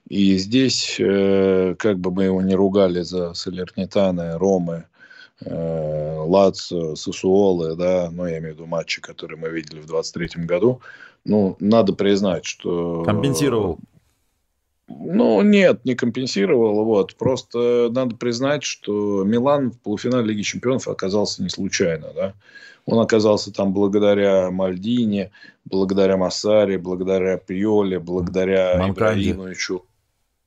И 0.07 0.37
здесь, 0.37 0.97
э, 0.99 1.75
как 1.77 1.99
бы 1.99 2.11
мы 2.11 2.25
его 2.25 2.41
не 2.41 2.55
ругали 2.55 3.01
за 3.01 3.33
Салернитаны, 3.33 4.37
Ромы, 4.37 4.85
э, 5.41 6.17
Лацо, 6.25 6.95
Сосуолы, 6.95 7.75
да, 7.75 8.09
ну, 8.11 8.25
я 8.25 8.39
имею 8.39 8.53
в 8.53 8.57
виду 8.57 8.67
матчи, 8.67 9.01
которые 9.01 9.37
мы 9.37 9.49
видели 9.49 9.79
в 9.79 9.85
23 9.85 10.45
году, 10.45 10.81
ну, 11.25 11.55
надо 11.59 11.93
признать, 11.93 12.45
что... 12.45 13.03
Компенсировал. 13.03 13.79
Ну, 14.99 15.41
нет, 15.41 15.85
не 15.85 15.95
компенсировал. 15.95 16.83
Вот. 16.85 17.15
Просто 17.15 17.89
надо 17.91 18.15
признать, 18.15 18.63
что 18.63 19.23
Милан 19.23 19.71
в 19.71 19.79
полуфинале 19.79 20.27
Лиги 20.27 20.41
Чемпионов 20.41 20.87
оказался 20.87 21.43
не 21.43 21.49
случайно. 21.49 22.07
Да? 22.15 22.33
Он 22.85 22.99
оказался 22.99 23.53
там 23.53 23.73
благодаря 23.73 24.49
Мальдине, 24.51 25.31
благодаря 25.65 26.17
Массаре, 26.17 26.77
благодаря 26.77 27.37
Пьоле, 27.37 27.99
благодаря 27.99 28.77
Манканде. 28.77 29.31
Ибрагимовичу. 29.31 29.85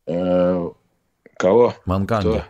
Э, 0.06 0.70
кого? 1.36 1.74
Манканде. 1.84 2.44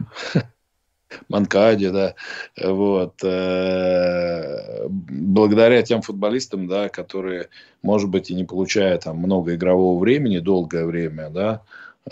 Манкаде, 1.29 1.91
да, 1.91 2.15
вот, 2.63 3.15
э, 3.23 4.87
благодаря 4.89 5.83
тем 5.83 6.03
футболистам, 6.03 6.69
да, 6.69 6.89
которые, 6.89 7.49
может 7.83 8.09
быть, 8.11 8.31
и 8.31 8.35
не 8.35 8.45
получая 8.45 8.99
там 8.99 9.19
много 9.19 9.55
игрового 9.55 9.99
времени, 9.99 10.39
долгое 10.39 10.85
время, 10.85 11.31
да, 11.31 11.63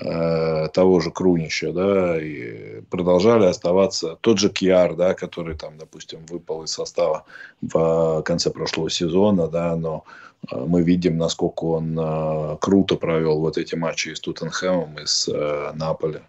Э, 0.01 0.69
того 0.73 1.01
же 1.01 1.11
Крунища, 1.11 1.71
да, 1.71 2.19
и 2.19 2.81
продолжали 2.89 3.45
оставаться 3.45 4.17
тот 4.23 4.39
же 4.39 4.49
Киар, 4.49 4.95
да, 4.95 5.13
который 5.13 5.55
там, 5.55 5.77
допустим, 5.77 6.25
выпал 6.31 6.63
из 6.63 6.71
состава 6.71 7.27
в 7.61 8.23
конце 8.23 8.51
прошлого 8.51 8.89
сезона, 8.89 9.49
да, 9.49 9.77
но 9.77 10.05
э, 10.51 10.57
мы 10.67 10.83
видим, 10.83 11.19
насколько 11.19 11.65
он 11.65 12.59
круто 12.59 12.97
провел 12.97 13.41
вот 13.41 13.59
эти 13.59 13.75
матчи 13.75 14.09
и 14.09 14.15
с 14.15 14.21
Тоттенхэмом, 14.21 14.99
и 14.99 15.05
с 15.05 15.29
Наполи. 15.75 16.21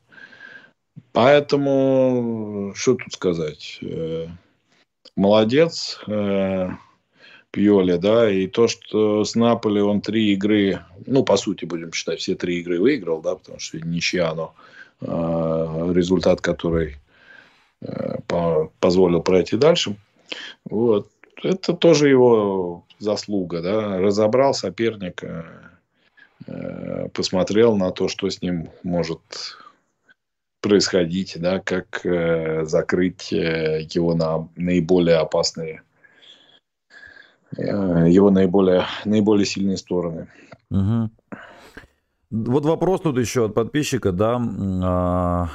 Поэтому, 1.13 2.73
что 2.75 2.95
тут 2.95 3.13
сказать? 3.13 3.79
Молодец. 5.15 5.99
Пьоли, 7.53 7.97
да, 7.97 8.31
и 8.31 8.47
то, 8.47 8.67
что 8.67 9.23
с 9.23 9.35
Наполи 9.35 9.79
он 9.79 10.01
три 10.01 10.33
игры, 10.33 10.79
ну, 11.05 11.23
по 11.23 11.37
сути, 11.37 11.65
будем 11.65 11.93
считать, 11.93 12.19
все 12.19 12.33
три 12.33 12.59
игры 12.59 12.79
выиграл, 12.79 13.21
да, 13.21 13.35
потому 13.35 13.59
что 13.59 13.79
ничья, 13.79 14.33
но 14.33 14.55
э, 15.01 15.93
результат, 15.93 16.41
который 16.41 16.95
э, 17.81 18.15
по, 18.25 18.71
позволил 18.79 19.21
пройти 19.21 19.55
дальше, 19.55 19.95
вот, 20.65 21.09
это 21.43 21.73
тоже 21.73 22.09
его 22.09 22.85
заслуга, 22.97 23.61
да, 23.61 23.99
разобрал 23.99 24.55
соперника, 24.55 25.45
э, 26.47 27.07
посмотрел 27.09 27.77
на 27.77 27.91
то, 27.91 28.07
что 28.07 28.31
с 28.31 28.41
ним 28.41 28.71
может 28.81 29.21
происходить, 30.63 31.37
да, 31.39 31.59
как 31.59 32.03
э, 32.03 32.65
закрыть 32.65 33.31
э, 33.31 33.85
его 33.93 34.15
на 34.15 34.49
наиболее 34.55 35.17
опасные 35.17 35.83
Э, 37.57 38.05
его 38.09 38.31
наиболее, 38.31 38.85
наиболее 39.05 39.45
сильные 39.45 39.77
стороны. 39.77 40.27
Угу. 40.69 41.09
Вот 42.31 42.65
вопрос 42.65 43.01
тут 43.01 43.17
еще 43.17 43.45
от 43.45 43.53
подписчика, 43.53 44.11
да. 44.11 44.41
А... 44.83 45.49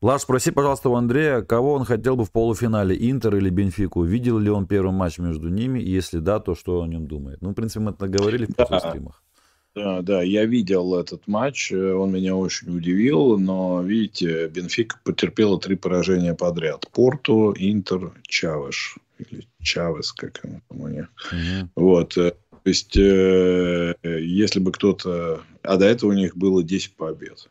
Лаш, 0.00 0.22
спроси, 0.22 0.50
пожалуйста, 0.50 0.88
у 0.88 0.96
Андрея, 0.96 1.42
кого 1.42 1.74
он 1.74 1.84
хотел 1.84 2.16
бы 2.16 2.24
в 2.24 2.32
полуфинале, 2.32 2.96
Интер 3.08 3.36
или 3.36 3.50
Бенфику? 3.50 4.02
Видел 4.02 4.38
ли 4.38 4.50
он 4.50 4.66
первый 4.66 4.92
матч 4.92 5.18
между 5.18 5.48
ними? 5.48 5.78
И 5.78 5.90
если 5.90 6.18
да, 6.18 6.40
то 6.40 6.54
что 6.56 6.82
о 6.82 6.86
нем 6.88 7.06
думает? 7.06 7.40
Ну, 7.40 7.50
в 7.50 7.54
принципе, 7.54 7.80
мы 7.80 7.90
это 7.92 8.08
говорили 8.08 8.46
в 8.46 8.56
да. 8.56 8.80
стримах. 8.80 9.22
Да, 9.74 10.02
да, 10.02 10.22
я 10.22 10.44
видел 10.44 10.94
этот 10.96 11.26
матч, 11.26 11.72
э, 11.72 11.92
он 11.94 12.12
меня 12.12 12.36
очень 12.36 12.76
удивил, 12.76 13.38
но, 13.38 13.82
видите, 13.82 14.48
Бенфика 14.48 14.98
потерпела 15.02 15.58
три 15.58 15.76
поражения 15.76 16.34
подряд. 16.34 16.86
Порту, 16.92 17.54
Интер, 17.56 18.12
Чавеш 18.26 18.98
или 19.18 19.46
Чавес, 19.62 20.12
как 20.12 20.40
он 20.44 20.60
там 20.68 20.80
у 20.80 20.88
них. 20.88 21.10
Угу. 21.32 21.70
Вот. 21.76 22.18
Э, 22.18 22.32
то 22.32 22.68
есть, 22.68 22.96
э, 22.98 23.94
если 24.02 24.60
бы 24.60 24.72
кто-то... 24.72 25.40
А 25.62 25.76
до 25.78 25.86
этого 25.86 26.10
у 26.10 26.14
них 26.14 26.36
было 26.36 26.62
10 26.62 26.94
побед. 26.94 27.48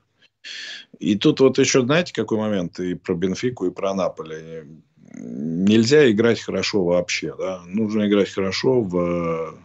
И 1.00 1.16
тут 1.16 1.40
вот 1.40 1.58
еще, 1.58 1.82
знаете, 1.82 2.14
какой 2.14 2.38
момент 2.38 2.80
и 2.80 2.94
про 2.94 3.16
Бенфику, 3.16 3.66
и 3.66 3.72
про 3.72 3.96
Наполе. 3.96 4.68
Нельзя 5.16 6.10
играть 6.12 6.40
хорошо 6.40 6.84
вообще. 6.84 7.34
Да? 7.38 7.64
Нужно 7.66 8.08
играть 8.08 8.30
хорошо 8.30 8.82
в 8.82 9.60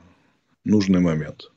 нужный 0.64 1.00
момент. 1.00 1.50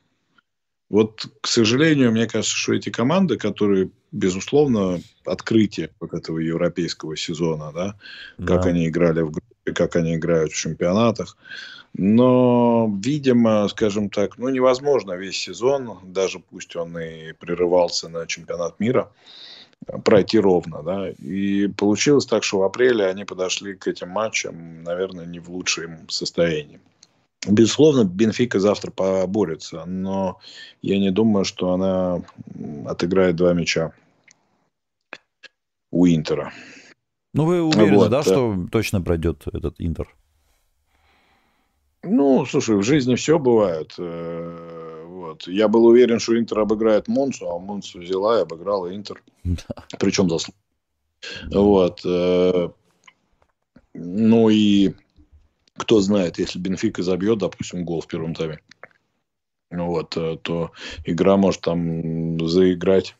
Вот, 0.89 1.25
к 1.41 1.47
сожалению, 1.47 2.11
мне 2.11 2.27
кажется, 2.27 2.55
что 2.55 2.73
эти 2.73 2.89
команды, 2.89 3.37
которые, 3.37 3.91
безусловно, 4.11 4.99
открытие 5.25 5.91
вот 5.99 6.13
этого 6.13 6.39
европейского 6.39 7.15
сезона, 7.15 7.71
да, 7.71 7.95
да. 8.37 8.45
как 8.55 8.65
они 8.65 8.87
играли 8.87 9.21
в 9.21 9.31
группе, 9.31 9.73
как 9.73 9.95
они 9.95 10.15
играют 10.15 10.51
в 10.51 10.57
чемпионатах, 10.57 11.37
но, 11.93 12.91
видимо, 13.03 13.67
скажем 13.67 14.09
так, 14.09 14.37
ну, 14.37 14.49
невозможно 14.49 15.13
весь 15.13 15.37
сезон, 15.37 15.99
даже 16.03 16.39
пусть 16.39 16.75
он 16.75 16.97
и 16.97 17.33
прерывался 17.33 18.09
на 18.09 18.25
чемпионат 18.25 18.79
мира, 18.79 19.11
пройти 20.03 20.39
ровно, 20.39 20.81
да. 20.83 21.09
И 21.09 21.67
получилось 21.67 22.25
так, 22.25 22.43
что 22.43 22.59
в 22.59 22.63
апреле 22.63 23.05
они 23.05 23.25
подошли 23.25 23.75
к 23.75 23.87
этим 23.87 24.09
матчам, 24.09 24.83
наверное, 24.83 25.25
не 25.25 25.39
в 25.39 25.49
лучшем 25.49 26.09
состоянии. 26.09 26.79
Безусловно, 27.47 28.03
Бенфика 28.03 28.59
завтра 28.59 28.91
поборется, 28.91 29.85
но 29.85 30.39
я 30.81 30.99
не 30.99 31.11
думаю, 31.11 31.45
что 31.45 31.73
она 31.73 32.21
отыграет 32.85 33.37
два 33.37 33.53
мяча 33.53 33.93
у 35.91 36.05
Интера. 36.05 36.51
Ну, 37.33 37.45
вы 37.45 37.61
уверены, 37.61 37.95
вот, 37.95 38.09
да, 38.09 38.23
что 38.23 38.67
точно 38.71 39.01
пройдет 39.01 39.43
этот 39.53 39.75
Интер? 39.77 40.07
Ну, 42.03 42.45
слушай, 42.45 42.75
в 42.75 42.83
жизни 42.83 43.15
все 43.15 43.37
бывает. 43.37 43.93
Э, 43.97 45.05
вот. 45.07 45.47
Я 45.47 45.67
был 45.67 45.85
уверен, 45.85 46.19
что 46.19 46.37
Интер 46.37 46.59
обыграет 46.59 47.07
Монсу, 47.07 47.49
а 47.49 47.59
Монсу 47.59 47.99
взяла 47.99 48.39
и 48.39 48.41
обыграла 48.41 48.95
Интер. 48.95 49.21
Причем 49.99 50.29
заслуженно. 50.29 50.55
Вот. 51.51 52.01
Э, 52.05 52.69
ну 53.93 54.49
и 54.49 54.93
кто 55.79 56.01
знает, 56.01 56.37
если 56.37 56.59
Бенфика 56.59 57.01
забьет, 57.01 57.39
допустим, 57.39 57.85
гол 57.85 58.01
в 58.01 58.07
первом 58.07 58.35
тайме, 58.35 58.59
вот, 59.71 60.17
э, 60.17 60.37
то 60.41 60.71
игра 61.05 61.37
может 61.37 61.61
там 61.61 62.47
заиграть, 62.47 63.15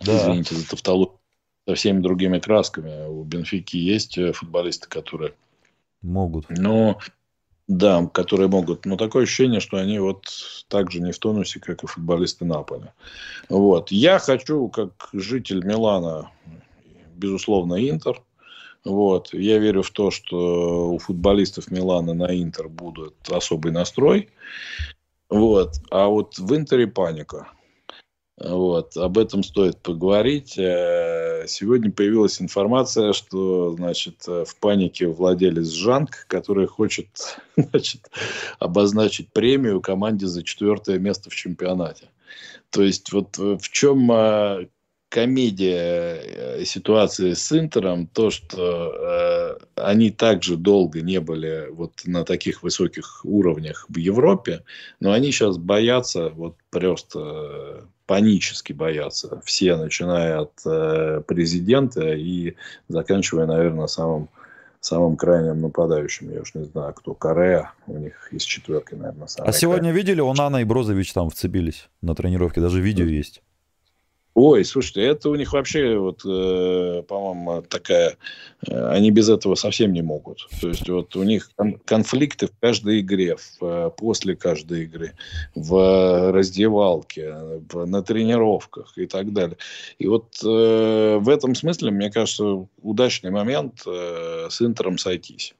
да. 0.00 0.16
извините 0.16 0.54
за 0.54 0.68
тавтологию, 0.68 1.18
со 1.66 1.74
всеми 1.74 2.00
другими 2.00 2.38
красками. 2.38 3.06
У 3.08 3.24
Бенфики 3.24 3.76
есть 3.76 4.18
э, 4.18 4.32
футболисты, 4.32 4.88
которые 4.88 5.34
могут. 6.02 6.50
Но 6.50 6.98
да, 7.68 8.04
которые 8.12 8.48
могут. 8.48 8.84
Но 8.86 8.96
такое 8.96 9.22
ощущение, 9.22 9.60
что 9.60 9.78
они 9.78 9.98
вот 9.98 10.26
так 10.68 10.90
же 10.90 11.00
не 11.00 11.12
в 11.12 11.18
тонусе, 11.18 11.60
как 11.60 11.84
и 11.84 11.86
футболисты 11.86 12.44
Наполи. 12.44 12.88
Вот. 13.48 13.90
Я 13.90 14.18
хочу, 14.18 14.68
как 14.68 15.08
житель 15.12 15.64
Милана, 15.64 16.30
безусловно, 17.14 17.74
Интер. 17.88 18.20
Вот. 18.84 19.32
Я 19.32 19.58
верю 19.58 19.82
в 19.82 19.90
то, 19.90 20.10
что 20.10 20.92
у 20.92 20.98
футболистов 20.98 21.70
Милана 21.70 22.14
на 22.14 22.34
Интер 22.42 22.68
будет 22.68 23.14
особый 23.30 23.72
настрой. 23.72 24.30
Вот. 25.28 25.74
А 25.90 26.08
вот 26.08 26.38
в 26.38 26.54
Интере 26.54 26.86
паника. 26.86 27.48
Вот, 28.38 28.96
об 28.96 29.18
этом 29.18 29.44
стоит 29.44 29.78
поговорить. 29.82 30.58
Э, 30.58 31.44
сегодня 31.46 31.92
появилась 31.92 32.40
информация, 32.40 33.12
что, 33.12 33.74
значит, 33.76 34.24
э, 34.26 34.44
в 34.46 34.56
панике 34.56 35.06
владелец 35.06 35.68
Жанк, 35.68 36.26
который 36.28 36.66
хочет, 36.66 37.08
значит, 37.56 38.10
обозначить 38.58 39.32
премию 39.32 39.80
команде 39.80 40.26
за 40.26 40.42
четвертое 40.42 40.98
место 40.98 41.30
в 41.30 41.34
чемпионате. 41.34 42.08
То 42.70 42.82
есть, 42.82 43.12
вот 43.12 43.38
э, 43.38 43.58
в 43.60 43.70
чем 43.70 44.10
комедия 45.12 46.64
ситуации 46.64 47.34
с 47.34 47.52
Интером, 47.52 48.06
то, 48.06 48.30
что 48.30 49.58
э, 49.58 49.64
они 49.76 50.10
также 50.10 50.56
долго 50.56 51.02
не 51.02 51.20
были 51.20 51.68
вот 51.70 51.92
на 52.06 52.24
таких 52.24 52.62
высоких 52.62 53.20
уровнях 53.22 53.84
в 53.90 53.98
Европе, 53.98 54.64
но 55.00 55.12
они 55.12 55.30
сейчас 55.30 55.58
боятся 55.58 56.30
вот 56.30 56.56
просто 56.70 57.84
панически 58.06 58.72
боятся. 58.72 59.42
Все, 59.44 59.76
начиная 59.76 60.40
от 60.40 60.52
э, 60.64 61.20
президента 61.28 62.14
и 62.14 62.54
заканчивая, 62.88 63.44
наверное, 63.44 63.88
самым, 63.88 64.30
самым 64.80 65.16
крайним 65.16 65.60
нападающим. 65.60 66.32
Я 66.32 66.40
уж 66.40 66.54
не 66.54 66.64
знаю, 66.64 66.94
кто. 66.94 67.12
Корея 67.12 67.72
у 67.86 67.98
них 67.98 68.28
из 68.32 68.44
четверки, 68.44 68.94
наверное, 68.94 69.28
А 69.38 69.52
сегодня 69.52 69.90
крайний. 69.90 70.00
видели, 70.00 70.20
Онана 70.22 70.62
и 70.62 70.64
Брозович 70.64 71.12
там 71.12 71.28
вцепились 71.28 71.90
на 72.00 72.14
тренировке. 72.14 72.62
Даже 72.62 72.80
видео 72.80 73.04
да. 73.04 73.10
есть. 73.12 73.42
Ой, 74.34 74.64
слушайте, 74.64 75.02
это 75.02 75.28
у 75.28 75.34
них 75.34 75.52
вообще, 75.52 75.98
вот, 75.98 76.22
э, 76.24 77.02
по-моему, 77.06 77.62
такая... 77.62 78.16
Э, 78.66 78.88
они 78.92 79.10
без 79.10 79.28
этого 79.28 79.56
совсем 79.56 79.92
не 79.92 80.00
могут. 80.00 80.48
То 80.60 80.68
есть, 80.68 80.88
вот 80.88 81.14
у 81.16 81.22
них 81.22 81.50
конфликты 81.84 82.46
в 82.46 82.58
каждой 82.58 83.00
игре, 83.00 83.36
в, 83.36 83.62
э, 83.62 83.90
после 83.94 84.34
каждой 84.34 84.84
игры, 84.84 85.12
в 85.54 86.32
раздевалке, 86.32 87.60
в, 87.70 87.84
на 87.84 88.02
тренировках 88.02 88.96
и 88.96 89.06
так 89.06 89.34
далее. 89.34 89.58
И 89.98 90.06
вот 90.06 90.34
э, 90.42 91.18
в 91.20 91.28
этом 91.28 91.54
смысле, 91.54 91.90
мне 91.90 92.10
кажется, 92.10 92.66
удачный 92.80 93.30
момент 93.30 93.82
э, 93.86 94.46
с 94.48 94.62
Интером 94.62 94.96
сойтись. 94.96 95.54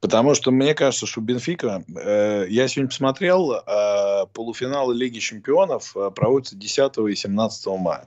Потому 0.00 0.34
что 0.34 0.50
мне 0.50 0.74
кажется, 0.74 1.06
что 1.06 1.20
Бенфика... 1.20 1.84
Э, 1.96 2.46
я 2.48 2.68
сегодня 2.68 2.88
посмотрел, 2.88 3.52
э, 3.52 4.26
полуфиналы 4.32 4.94
Лиги 4.94 5.18
Чемпионов 5.18 5.96
э, 5.96 6.10
проводятся 6.14 6.56
10 6.56 6.98
и 7.10 7.14
17 7.14 7.66
мая. 7.78 8.06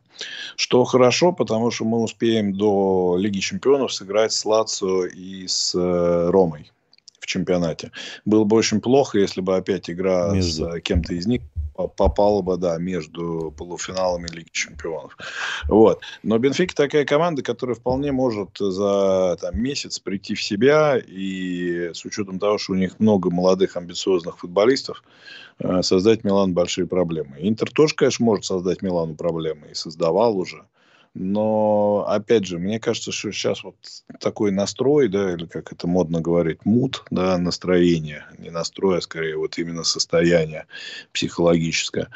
Что 0.55 0.83
хорошо, 0.83 1.31
потому 1.31 1.71
что 1.71 1.85
мы 1.85 1.99
успеем 2.01 2.53
до 2.53 3.15
Лиги 3.17 3.39
Чемпионов 3.39 3.93
сыграть 3.93 4.33
с 4.33 4.45
Лацио 4.45 5.05
и 5.05 5.47
с 5.47 5.73
э, 5.75 6.29
Ромой 6.29 6.71
в 7.19 7.27
чемпионате. 7.27 7.91
Было 8.25 8.43
бы 8.43 8.57
очень 8.57 8.81
плохо, 8.81 9.19
если 9.19 9.41
бы 9.41 9.55
опять 9.55 9.89
игра 9.89 10.31
Между. 10.33 10.71
с 10.71 10.81
кем-то 10.81 11.13
из 11.13 11.27
них 11.27 11.41
попала 11.73 12.41
бы, 12.41 12.57
да, 12.57 12.77
между 12.77 13.53
полуфиналами 13.57 14.27
Лиги 14.27 14.49
Чемпионов. 14.51 15.17
Вот. 15.67 16.01
Но 16.23 16.37
Бенфика 16.37 16.75
такая 16.75 17.05
команда, 17.05 17.41
которая 17.43 17.75
вполне 17.75 18.11
может 18.11 18.57
за 18.59 19.37
там, 19.39 19.61
месяц 19.61 19.99
прийти 19.99 20.35
в 20.35 20.43
себя 20.43 20.97
и 20.97 21.91
с 21.93 22.05
учетом 22.05 22.39
того, 22.39 22.57
что 22.57 22.73
у 22.73 22.75
них 22.75 22.99
много 22.99 23.29
молодых 23.29 23.77
амбициозных 23.77 24.39
футболистов, 24.39 25.03
э, 25.59 25.81
создать 25.81 26.23
Милан 26.23 26.53
большие 26.53 26.87
проблемы. 26.87 27.37
Интер 27.39 27.69
тоже, 27.71 27.95
конечно, 27.95 28.25
может 28.25 28.45
создать 28.45 28.81
Милану 28.81 29.15
проблемы 29.15 29.69
и 29.71 29.73
создавал 29.73 30.37
уже. 30.37 30.65
Но, 31.13 32.05
опять 32.07 32.45
же, 32.45 32.57
мне 32.57 32.79
кажется, 32.79 33.11
что 33.11 33.31
сейчас 33.31 33.63
вот 33.63 33.75
такой 34.19 34.51
настрой, 34.51 35.09
да, 35.09 35.33
или 35.33 35.45
как 35.45 35.73
это 35.73 35.85
модно 35.85 36.21
говорить, 36.21 36.65
мут, 36.65 37.03
да, 37.11 37.37
настроение, 37.37 38.25
не 38.37 38.49
настрой, 38.49 38.99
а 38.99 39.01
скорее 39.01 39.35
вот 39.37 39.57
именно 39.57 39.83
состояние 39.83 40.67
психологическое, 41.11 42.07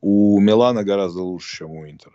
у 0.00 0.40
Милана 0.40 0.82
гораздо 0.82 1.22
лучше, 1.22 1.58
чем 1.58 1.72
у 1.72 1.86
Интера. 1.86 2.14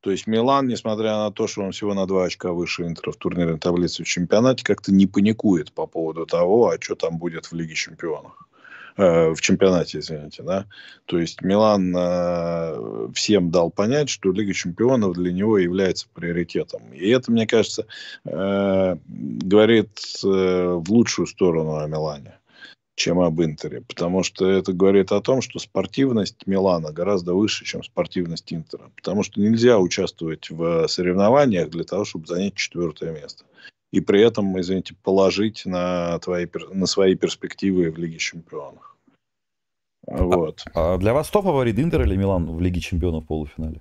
То 0.00 0.10
есть 0.10 0.26
Милан, 0.26 0.68
несмотря 0.68 1.16
на 1.16 1.32
то, 1.32 1.46
что 1.46 1.62
он 1.62 1.72
всего 1.72 1.94
на 1.94 2.06
два 2.06 2.24
очка 2.24 2.52
выше 2.52 2.84
Интера 2.84 3.12
в 3.12 3.16
турнирной 3.16 3.58
таблице 3.58 4.04
в 4.04 4.06
чемпионате, 4.06 4.64
как-то 4.64 4.92
не 4.92 5.06
паникует 5.06 5.72
по 5.72 5.86
поводу 5.86 6.26
того, 6.26 6.70
а 6.70 6.80
что 6.80 6.94
там 6.94 7.18
будет 7.18 7.46
в 7.46 7.52
Лиге 7.54 7.74
чемпионов. 7.74 8.32
Э, 8.96 9.30
в 9.30 9.40
чемпионате, 9.40 9.98
извините, 9.98 10.42
да. 10.42 10.66
То 11.06 11.18
есть 11.18 11.42
Милан 11.42 11.94
э, 11.96 13.08
всем 13.14 13.50
дал 13.50 13.70
понять, 13.70 14.08
что 14.08 14.32
Лига 14.32 14.52
чемпионов 14.52 15.14
для 15.14 15.32
него 15.32 15.58
является 15.58 16.06
приоритетом. 16.12 16.82
И 16.92 17.08
это, 17.08 17.30
мне 17.30 17.46
кажется, 17.46 17.86
э, 18.24 18.96
говорит 19.06 19.90
в 20.22 20.84
лучшую 20.90 21.26
сторону 21.26 21.76
о 21.76 21.86
Милане 21.86 22.34
чем 22.96 23.18
об 23.20 23.40
Интере, 23.40 23.80
потому 23.80 24.22
что 24.22 24.46
это 24.46 24.74
говорит 24.74 25.10
о 25.10 25.22
том, 25.22 25.40
что 25.40 25.58
спортивность 25.58 26.46
Милана 26.46 26.92
гораздо 26.92 27.32
выше, 27.32 27.64
чем 27.64 27.82
спортивность 27.82 28.52
Интера, 28.52 28.90
потому 28.94 29.22
что 29.22 29.40
нельзя 29.40 29.78
участвовать 29.78 30.50
в 30.50 30.86
соревнованиях 30.86 31.70
для 31.70 31.84
того, 31.84 32.04
чтобы 32.04 32.26
занять 32.26 32.56
четвертое 32.56 33.12
место 33.12 33.46
и 33.92 34.00
при 34.00 34.22
этом, 34.22 34.58
извините, 34.60 34.94
положить 35.02 35.62
на, 35.66 36.18
твои, 36.20 36.46
на 36.72 36.86
свои 36.86 37.14
перспективы 37.14 37.90
в 37.90 37.98
Лиге 37.98 38.18
Чемпионов. 38.18 38.96
А, 40.06 40.22
вот. 40.22 40.64
А, 40.74 40.94
а 40.94 40.98
для 40.98 41.12
вас 41.12 41.28
кто 41.28 41.42
фаворит, 41.42 41.78
Интер 41.78 42.02
или 42.02 42.16
Милан 42.16 42.46
в 42.46 42.60
Лиге 42.60 42.80
Чемпионов 42.80 43.24
в 43.24 43.26
полуфинале? 43.26 43.80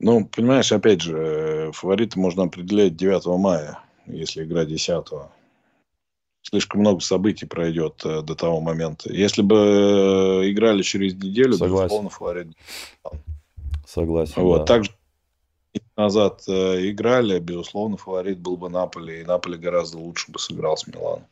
Ну, 0.00 0.26
понимаешь, 0.26 0.70
опять 0.70 1.00
же, 1.00 1.70
фавориты 1.72 2.18
можно 2.18 2.44
определять 2.44 2.96
9 2.96 3.26
мая, 3.38 3.78
если 4.06 4.44
игра 4.44 4.64
10 4.64 5.06
слишком 6.44 6.80
много 6.80 7.00
событий 7.00 7.46
пройдет 7.46 8.02
э, 8.04 8.22
до 8.22 8.34
того 8.34 8.60
момента. 8.60 9.12
Если 9.12 9.42
бы 9.42 9.56
э, 9.56 10.50
играли 10.50 10.82
через 10.82 11.14
неделю, 11.14 11.54
Согласен. 11.54 11.84
безусловно, 11.84 12.10
фаворит. 12.10 12.48
Согласен. 13.86 14.42
Вот. 14.42 14.58
Да. 14.58 14.64
Также 14.66 14.90
назад 15.96 16.42
э, 16.48 16.90
играли, 16.90 17.38
безусловно, 17.38 17.96
фаворит 17.96 18.38
был 18.38 18.56
бы 18.56 18.68
Наполи, 18.68 19.20
и 19.20 19.24
Наполи 19.24 19.56
гораздо 19.56 19.98
лучше 19.98 20.30
бы 20.30 20.38
сыграл 20.38 20.76
с 20.76 20.86
Миланом. 20.86 21.26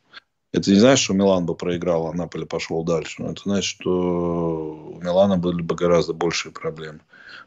Это 0.53 0.71
не 0.71 0.77
значит, 0.77 1.05
что 1.05 1.15
Милан 1.15 1.47
бы 1.47 1.55
проиграл, 1.55 2.09
а 2.09 2.13
Наполи 2.13 2.45
пошел 2.45 2.85
дальше. 2.85 3.23
Но 3.23 3.31
это 3.31 3.43
значит, 3.45 3.65
что 3.65 4.95
у 4.95 5.01
Милана 5.01 5.39
были 5.39 5.63
бы 5.63 5.75
гораздо 5.75 6.13
большие 6.13 6.53
проблемы. 6.53 7.01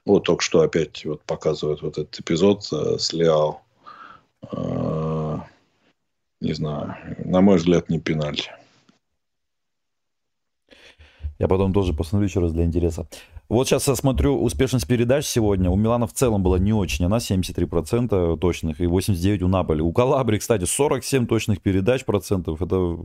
Вот 0.05 0.23
только 0.23 0.43
что 0.43 0.61
опять 0.61 1.05
вот 1.05 1.21
показывает 1.23 1.81
вот 1.81 1.97
этот 1.97 2.19
эпизод 2.19 2.67
э, 2.71 2.97
с 2.97 3.13
Лео. 3.13 3.59
Э, 4.51 5.37
не 6.41 6.53
знаю, 6.53 6.95
на 7.23 7.41
мой 7.41 7.57
взгляд, 7.57 7.89
не 7.89 7.99
пенальти. 7.99 8.51
Я 11.37 11.47
потом 11.47 11.73
тоже 11.73 11.93
посмотрю 11.93 12.27
еще 12.27 12.39
раз 12.39 12.53
для 12.53 12.63
интереса. 12.63 13.07
Вот 13.47 13.67
сейчас 13.67 13.87
я 13.87 13.95
смотрю 13.95 14.41
успешность 14.41 14.87
передач 14.87 15.25
сегодня. 15.25 15.69
У 15.69 15.75
Милана 15.75 16.07
в 16.07 16.13
целом 16.13 16.41
была 16.41 16.57
не 16.57 16.73
очень. 16.73 17.05
Она 17.05 17.17
73% 17.17 18.37
точных 18.37 18.81
и 18.81 18.85
89% 18.85 19.43
у 19.43 19.47
Наполи. 19.47 19.81
У 19.81 19.93
Калабри, 19.93 20.39
кстати, 20.39 20.65
47 20.65 21.27
точных 21.27 21.61
передач 21.61 22.05
процентов. 22.05 22.61
Это 22.63 22.97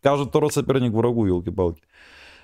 каждый 0.00 0.28
второй 0.28 0.50
соперник 0.52 0.92
врагу, 0.92 1.26
елки-палки. 1.26 1.82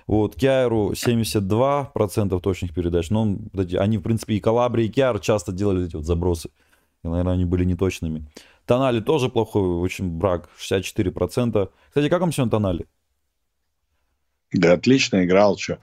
Вот, 0.05 0.35
Киару 0.35 0.91
72% 0.91 2.39
точных 2.41 2.75
передач. 2.75 3.09
Но 3.09 3.23
он, 3.23 3.49
они, 3.73 3.97
в 3.97 4.01
принципе, 4.01 4.35
и 4.35 4.39
Калабри, 4.39 4.85
и 4.85 4.89
Киар 4.89 5.19
часто 5.19 5.51
делали 5.51 5.87
эти 5.87 5.95
вот 5.95 6.05
забросы. 6.05 6.49
И, 7.03 7.07
наверное, 7.07 7.33
они 7.33 7.45
были 7.45 7.63
неточными. 7.63 8.27
Тонали 8.67 8.99
тоже 8.99 9.29
плохой, 9.29 9.63
очень 9.63 10.09
брак, 10.09 10.49
64%. 10.59 11.69
Кстати, 11.87 12.09
как 12.09 12.21
вам 12.21 12.31
сегодня 12.31 12.51
Тонали? 12.51 12.85
Да, 14.55 14.73
отлично 14.73 15.25
играл, 15.25 15.57
что 15.57 15.79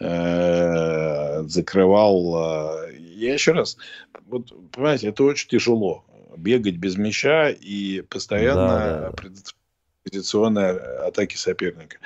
э, 0.00 1.44
закрывал. 1.46 2.88
Э, 2.88 2.96
я 2.98 3.34
еще 3.34 3.52
раз, 3.52 3.76
вот, 4.26 4.52
понимаете, 4.72 5.08
это 5.08 5.22
очень 5.24 5.48
тяжело. 5.48 6.04
Бегать 6.36 6.76
без 6.76 6.96
мяча 6.96 7.50
и 7.50 8.02
постоянно 8.02 8.68
да, 8.68 9.12
да. 9.12 9.30
позиционной 10.02 10.76
атаки 11.06 11.36
соперника. 11.36 11.98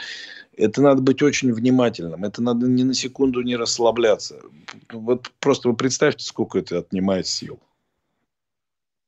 Это 0.57 0.83
надо 0.83 1.01
быть 1.01 1.23
очень 1.23 1.53
внимательным. 1.53 2.25
Это 2.25 2.43
надо 2.43 2.69
ни 2.69 2.83
на 2.83 2.93
секунду 2.93 3.41
не 3.41 3.57
расслабляться. 3.57 4.41
Вот 4.93 5.33
просто 5.41 5.71
вы 5.71 5.77
представьте, 5.77 6.25
сколько 6.25 6.59
это 6.59 6.79
отнимает 6.79 7.27
сил. 7.27 7.59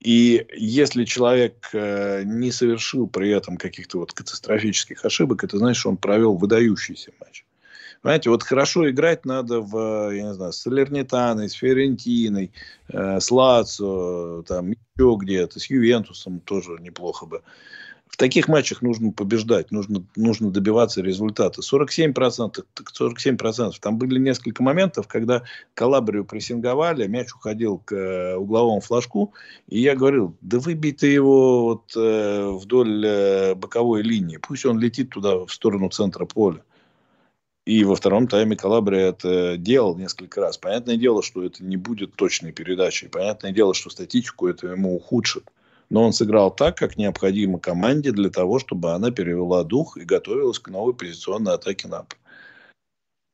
И 0.03 0.45
если 0.57 1.05
человек 1.05 1.69
э, 1.73 2.25
не 2.25 2.51
совершил 2.51 3.07
при 3.07 3.31
этом 3.31 3.57
каких-то 3.57 3.99
вот 3.99 4.13
катастрофических 4.13 5.05
ошибок, 5.05 5.45
это 5.45 5.59
значит, 5.59 5.79
что 5.79 5.91
он 5.91 5.97
провел 5.97 6.35
выдающийся 6.35 7.13
матч. 7.21 7.45
Понимаете, 8.01 8.31
вот 8.31 8.43
хорошо 8.43 8.91
играть 8.91 9.25
надо 9.25 9.61
в, 9.61 10.11
я 10.13 10.23
не 10.25 10.35
знаю, 10.35 10.53
с 10.53 10.57
Салернитаной, 10.57 11.49
с 11.49 11.53
Фиорентиной, 11.53 12.51
э, 12.89 13.21
с 13.21 13.31
Лацо, 13.31 14.43
там 14.43 14.71
еще 14.71 15.17
где-то, 15.21 15.61
с 15.61 15.71
Ювентусом 15.71 16.41
тоже 16.41 16.79
неплохо 16.81 17.27
бы. 17.27 17.43
В 18.13 18.19
таких 18.19 18.47
матчах 18.47 18.83
нужно 18.83 19.11
побеждать, 19.11 19.71
нужно, 19.71 20.05
нужно 20.17 20.51
добиваться 20.51 21.01
результата. 21.01 21.63
47%, 21.63 22.63
так 22.75 22.93
47%. 22.93 23.73
Там 23.81 23.97
были 23.97 24.19
несколько 24.19 24.63
моментов, 24.63 25.09
когда 25.09 25.45
Калабрию 25.73 26.27
прессинговали, 26.27 27.07
мяч 27.07 27.33
уходил 27.35 27.79
к 27.79 27.95
э, 27.95 28.37
угловому 28.37 28.83
флажку, 28.83 29.33
и 29.67 29.81
я 29.81 29.97
говорил, 29.97 30.37
да 30.43 30.59
выбей 30.59 30.93
ты 30.93 31.07
его 31.07 31.65
вот, 31.65 31.97
э, 31.97 32.51
вдоль 32.51 33.03
э, 33.07 33.55
боковой 33.55 34.03
линии, 34.03 34.37
пусть 34.37 34.67
он 34.67 34.79
летит 34.79 35.09
туда, 35.09 35.47
в 35.47 35.51
сторону 35.51 35.89
центра 35.89 36.27
поля. 36.27 36.63
И 37.65 37.83
во 37.83 37.97
втором 37.97 38.29
тайме 38.29 38.57
Калабрия 38.57 39.09
это 39.09 39.57
делал 39.57 39.97
несколько 39.97 40.43
раз. 40.43 40.59
Понятное 40.59 40.99
дело, 40.99 41.23
что 41.23 41.43
это 41.43 41.65
не 41.65 41.79
будет 41.79 42.15
точной 42.15 42.53
передачей. 42.53 43.09
Понятное 43.09 43.53
дело, 43.53 43.73
что 43.73 43.89
статистику 43.89 44.49
это 44.49 44.67
ему 44.67 44.95
ухудшит 44.97 45.45
но 45.93 46.05
он 46.05 46.15
сыграл 46.15 46.51
так, 46.51 46.79
как 46.79 46.97
необходимо 46.97 47.59
команде 47.59 48.13
для 48.13 48.31
того, 48.31 48.59
чтобы 48.59 48.93
она 48.93 49.11
перевела 49.11 49.63
дух 49.63 49.99
и 49.99 50.05
готовилась 50.05 50.59
к 50.59 50.71
новой 50.71 50.95
позиционной 50.95 51.53
атаке 51.53 51.87
НАП. 51.87 52.15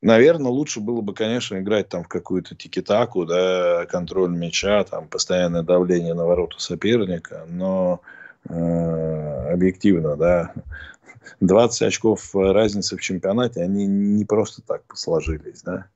Наверное, 0.03 0.51
лучше 0.51 0.81
было 0.81 1.01
бы, 1.01 1.15
конечно, 1.15 1.61
играть 1.61 1.89
там 1.89 2.03
в 2.03 2.09
какую-то 2.09 2.57
тики-таку, 2.57 3.27
да, 3.27 3.87
контроль 3.87 4.37
мяча, 4.37 4.83
там, 4.83 5.07
постоянное 5.07 5.63
давление 5.63 6.15
на 6.15 6.27
ворота 6.27 6.59
соперника, 6.59 7.47
но 7.49 8.01
э, 8.49 9.53
объективно, 9.53 10.17
да, 10.17 10.53
20 11.39 11.83
очков 11.83 12.35
разницы 12.35 12.97
в 12.97 13.01
чемпионате, 13.01 13.63
они 13.63 13.87
не 13.87 14.25
просто 14.25 14.63
так 14.63 14.83
сложились, 14.97 15.63
да. 15.63 15.87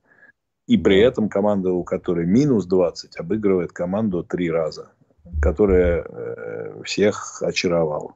И 0.67 0.77
при 0.77 1.01
этом 1.01 1.27
команда, 1.27 1.73
у 1.73 1.83
которой 1.83 2.25
минус 2.25 2.65
20, 2.67 3.17
обыгрывает 3.17 3.73
команду 3.73 4.23
три 4.23 4.49
раза 4.49 4.92
которая 5.41 6.03
э, 6.03 6.83
всех 6.83 7.41
очаровала. 7.41 8.13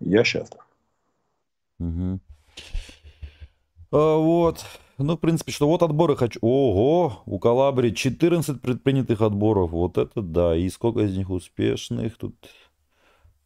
Я 0.00 0.24
счастлив. 0.24 0.60
Угу. 1.78 2.20
А, 3.92 4.16
вот. 4.16 4.64
Ну, 4.98 5.16
в 5.16 5.20
принципе, 5.20 5.52
что 5.52 5.68
вот 5.68 5.82
отборы 5.82 6.16
хочу. 6.16 6.38
Ого, 6.42 7.22
у 7.26 7.38
Калабри 7.38 7.94
14 7.94 8.60
предпринятых 8.60 9.20
отборов. 9.20 9.70
Вот 9.70 9.98
это 9.98 10.22
да. 10.22 10.56
И 10.56 10.68
сколько 10.68 11.00
из 11.00 11.16
них 11.16 11.30
успешных? 11.30 12.16
Тут, 12.16 12.34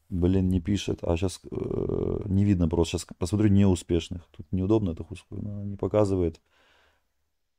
блин, 0.09 0.49
не 0.49 0.61
пишет. 0.61 0.99
А 1.03 1.17
сейчас 1.17 1.41
э, 1.51 2.21
не 2.27 2.45
видно 2.45 2.69
просто. 2.69 2.99
Сейчас 2.99 3.07
посмотрю 3.19 3.49
неуспешных. 3.49 4.23
Тут 4.37 4.47
неудобно 4.53 4.91
это 4.91 5.07
не 5.31 5.77
показывает. 5.77 6.41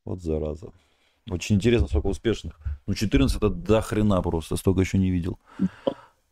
Вот 0.06 0.22
зараза. 0.22 0.72
Очень 1.30 1.58
интересно, 1.58 1.88
сколько 1.88 2.08
успешных. 2.08 2.60
Ну, 2.86 2.94
14 2.94 3.38
это 3.38 3.50
до 3.50 3.82
хрена 3.82 4.22
просто, 4.22 4.56
столько 4.56 4.82
еще 4.82 4.98
не 4.98 5.12
видел. 5.12 5.38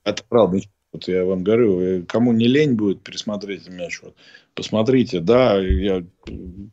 Это 0.03 0.23
правда. 0.27 0.59
Вот 0.93 1.09
я 1.09 1.25
вам 1.25 1.43
говорю, 1.43 2.05
кому 2.05 2.31
не 2.31 2.47
лень 2.47 2.75
будет 2.75 3.03
пересмотреть 3.03 3.67
мяч, 3.67 4.01
вот, 4.01 4.15
посмотрите. 4.53 5.19
Да, 5.19 5.57
я 5.59 6.05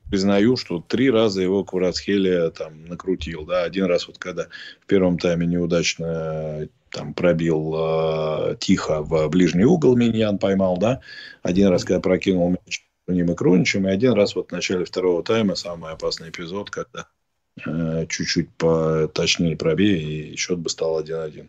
признаю, 0.09 0.57
что 0.57 0.79
три 0.79 1.11
раза 1.11 1.43
его 1.43 1.65
Кварацхелия 1.65 2.51
там 2.51 2.85
накрутил. 2.85 3.45
Да, 3.45 3.65
один 3.65 3.87
раз 3.87 4.07
вот 4.07 4.19
когда 4.19 4.47
в 4.81 4.87
первом 4.87 5.19
тайме 5.19 5.47
неудачно 5.47 6.69
там 6.91 7.15
пробил 7.15 7.75
э, 7.75 8.57
тихо 8.61 9.03
в 9.03 9.29
ближний 9.29 9.65
угол, 9.65 9.97
Миньян 9.97 10.39
поймал, 10.39 10.77
да. 10.77 11.01
Один 11.43 11.69
раз, 11.69 11.83
когда 11.83 12.01
прокинул 12.01 12.51
мяч 12.51 12.87
ним 13.09 13.33
и 13.33 13.35
Круничем, 13.35 13.89
и 13.89 13.91
один 13.91 14.13
раз 14.13 14.37
вот 14.37 14.51
в 14.51 14.53
начале 14.53 14.85
второго 14.85 15.25
тайма 15.25 15.57
самый 15.57 15.91
опасный 15.91 16.31
эпизод, 16.31 16.71
когда 16.71 17.09
Э, 17.22 17.22
чуть-чуть 17.57 18.51
поточнее 18.57 19.57
пробей, 19.57 20.33
и 20.33 20.37
счет 20.37 20.59
бы 20.59 20.71
стал 20.71 21.03
1-1. 21.03 21.49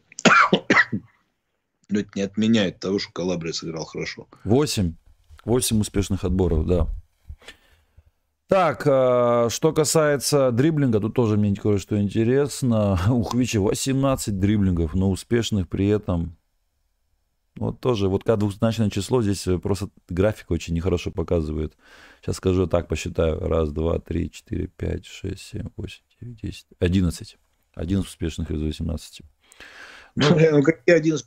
Но 1.89 1.99
это 1.99 2.10
не 2.16 2.22
отменяет 2.22 2.80
того, 2.80 2.99
что 2.99 3.12
Калабрия 3.12 3.54
сыграл 3.54 3.86
хорошо. 3.86 4.28
8. 4.43 4.95
8 5.45 5.80
успешных 5.80 6.24
отборов, 6.24 6.66
да. 6.66 6.88
Так, 8.47 8.84
э, 8.86 9.49
что 9.49 9.74
касается 9.74 10.51
дриблинга, 10.51 10.99
тут 10.99 11.16
тоже 11.16 11.38
мне 11.38 11.56
кое-что 11.56 11.99
интересно. 11.99 12.99
У 13.10 13.24
Хвичи 13.24 13.58
18 13.58 14.39
дриблингов, 14.39 14.93
но 14.93 15.10
успешных 15.10 15.68
при 15.70 15.88
этом 15.88 16.38
вот 17.56 17.80
тоже, 17.80 18.10
вот 18.10 18.24
когда 18.24 18.38
двухзначное 18.38 18.89
число, 18.89 19.22
здесь 19.22 19.45
э, 19.47 19.60
просто 19.60 19.89
графика 20.10 20.54
очень 20.54 20.74
нехорошо 20.74 21.12
показывает. 21.12 21.76
Сейчас 22.24 22.38
скажу 22.38 22.67
так, 22.67 22.88
посчитаю. 22.88 23.38
Раз, 23.39 23.71
два, 23.74 23.99
три, 23.99 24.32
четыре, 24.32 24.67
пять, 24.67 25.05
шесть, 25.05 25.41
семь, 25.41 25.67
восемь, 25.76 26.03
девять, 26.21 26.39
десять, 26.41 26.65
одиннадцать. 26.80 27.38
Одиннадцать 27.74 28.11
успешных 28.11 28.49
из 28.51 28.61
18. 28.61 29.21
Ну, 30.15 30.26
ну 30.30 30.61
какие 30.61 30.95
11? 30.95 31.26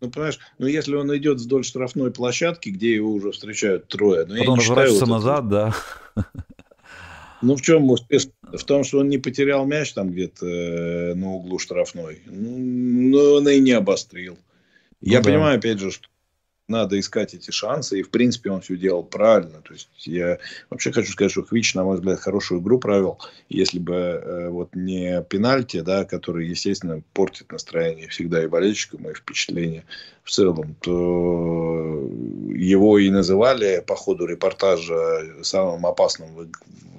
Ну, 0.00 0.10
понимаешь, 0.10 0.38
ну, 0.58 0.68
если 0.68 0.94
он 0.94 1.14
идет 1.16 1.40
вдоль 1.40 1.64
штрафной 1.64 2.12
площадки, 2.12 2.68
где 2.68 2.94
его 2.94 3.10
уже 3.10 3.32
встречают 3.32 3.88
трое. 3.88 4.26
Ну, 4.26 4.38
Потом 4.38 4.60
разворачивается 4.60 5.06
вот 5.06 5.12
назад, 5.12 5.46
это... 5.46 5.74
да. 6.14 6.24
Ну, 7.42 7.56
в 7.56 7.62
чем 7.62 7.90
успех? 7.90 8.22
В 8.42 8.64
том, 8.64 8.84
что 8.84 8.98
он 9.00 9.08
не 9.08 9.18
потерял 9.18 9.66
мяч 9.66 9.92
там 9.92 10.10
где-то 10.10 10.46
э, 10.46 11.14
на 11.14 11.30
углу 11.30 11.58
штрафной. 11.58 12.22
Ну, 12.26 12.58
но 12.58 13.34
он 13.34 13.48
и 13.48 13.58
не 13.58 13.72
обострил. 13.72 14.38
Я 15.00 15.18
ну, 15.18 15.24
понимаю, 15.24 15.54
да. 15.54 15.68
опять 15.68 15.80
же, 15.80 15.90
что 15.90 16.08
надо 16.68 17.00
искать 17.00 17.34
эти 17.34 17.50
шансы, 17.50 17.98
и, 17.98 18.02
в 18.02 18.10
принципе, 18.10 18.50
он 18.50 18.60
все 18.60 18.76
делал 18.76 19.02
правильно. 19.02 19.62
То 19.62 19.72
есть, 19.72 19.88
я 20.06 20.38
вообще 20.68 20.92
хочу 20.92 21.10
сказать, 21.10 21.32
что 21.32 21.42
Хвич, 21.42 21.74
на 21.74 21.84
мой 21.84 21.96
взгляд, 21.96 22.20
хорошую 22.20 22.60
игру 22.60 22.78
провел. 22.78 23.18
Если 23.48 23.78
бы 23.78 23.94
э, 23.94 24.48
вот 24.50 24.76
не 24.76 25.22
пенальти, 25.22 25.80
да, 25.80 26.04
который, 26.04 26.46
естественно, 26.46 27.02
портит 27.14 27.50
настроение 27.50 28.08
всегда 28.08 28.44
и 28.44 28.48
болельщикам, 28.48 29.08
и 29.08 29.14
впечатление 29.14 29.84
в 30.22 30.30
целом, 30.30 30.76
то 30.82 32.08
его 32.54 32.98
и 32.98 33.08
называли 33.08 33.82
по 33.86 33.96
ходу 33.96 34.26
репортажа 34.26 35.42
самым 35.42 35.86
опасным 35.86 36.52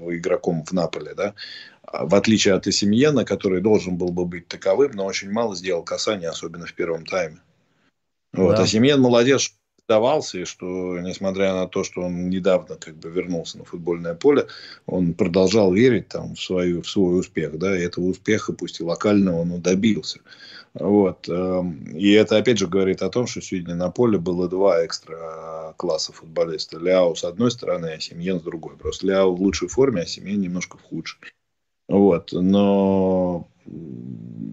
игроком 0.08 0.64
в 0.64 0.72
Наполе, 0.72 1.14
да, 1.14 1.36
в 1.94 2.16
отличие 2.16 2.56
от 2.56 2.68
Эсимьена, 2.68 3.24
который 3.24 3.62
должен 3.62 3.98
был 3.98 4.10
бы 4.10 4.26
быть 4.26 4.48
таковым, 4.48 4.92
но 4.94 5.06
очень 5.06 5.32
мало 5.32 5.56
сделал 5.56 5.84
касания, 5.84 6.30
особенно 6.30 6.66
в 6.66 6.74
первом 6.74 7.06
тайме. 7.06 7.40
Вот. 8.34 8.58
Да. 8.58 8.64
А 8.64 8.68
Семьен 8.68 9.02
молодец, 9.02 9.54
давался, 9.90 10.40
и 10.40 10.46
что, 10.46 11.00
несмотря 11.00 11.54
на 11.54 11.68
то, 11.68 11.84
что 11.84 12.02
он 12.02 12.30
недавно 12.30 12.76
как 12.76 12.96
бы 12.96 13.10
вернулся 13.10 13.58
на 13.58 13.66
футбольное 13.66 14.14
поле, 14.14 14.46
он 14.86 15.16
продолжал 15.16 15.74
верить 15.74 16.08
там, 16.08 16.36
в, 16.36 16.42
свою, 16.42 16.84
в 16.84 16.90
свой 16.90 17.20
успех. 17.20 17.58
Да, 17.58 17.78
и 17.78 17.82
этого 17.82 18.06
успеха, 18.06 18.54
пусть 18.54 18.80
и 18.80 18.84
локального, 18.84 19.42
он 19.42 19.62
добился. 19.62 20.20
Вот. 20.76 21.28
Эм, 21.28 21.98
и 21.98 22.12
это, 22.12 22.38
опять 22.38 22.60
же, 22.60 22.68
говорит 22.68 23.02
о 23.02 23.10
том, 23.10 23.26
что 23.26 23.42
сегодня 23.42 23.74
на 23.74 23.90
поле 23.90 24.20
было 24.20 24.48
два 24.48 24.86
экстра 24.86 25.74
класса 25.78 26.14
футболиста. 26.14 26.78
Ляо 26.78 27.16
с 27.16 27.24
одной 27.24 27.50
стороны, 27.50 27.88
а 27.88 28.00
Семьен 28.00 28.40
с 28.40 28.44
другой. 28.44 28.78
Просто 28.78 29.08
Ляо 29.08 29.36
в 29.36 29.42
лучшей 29.42 29.68
форме, 29.68 30.04
а 30.04 30.06
Семьен 30.06 30.40
немножко 30.40 30.78
в 30.78 30.84
худшей. 30.84 31.20
Вот. 31.88 32.30
Но 32.32 33.48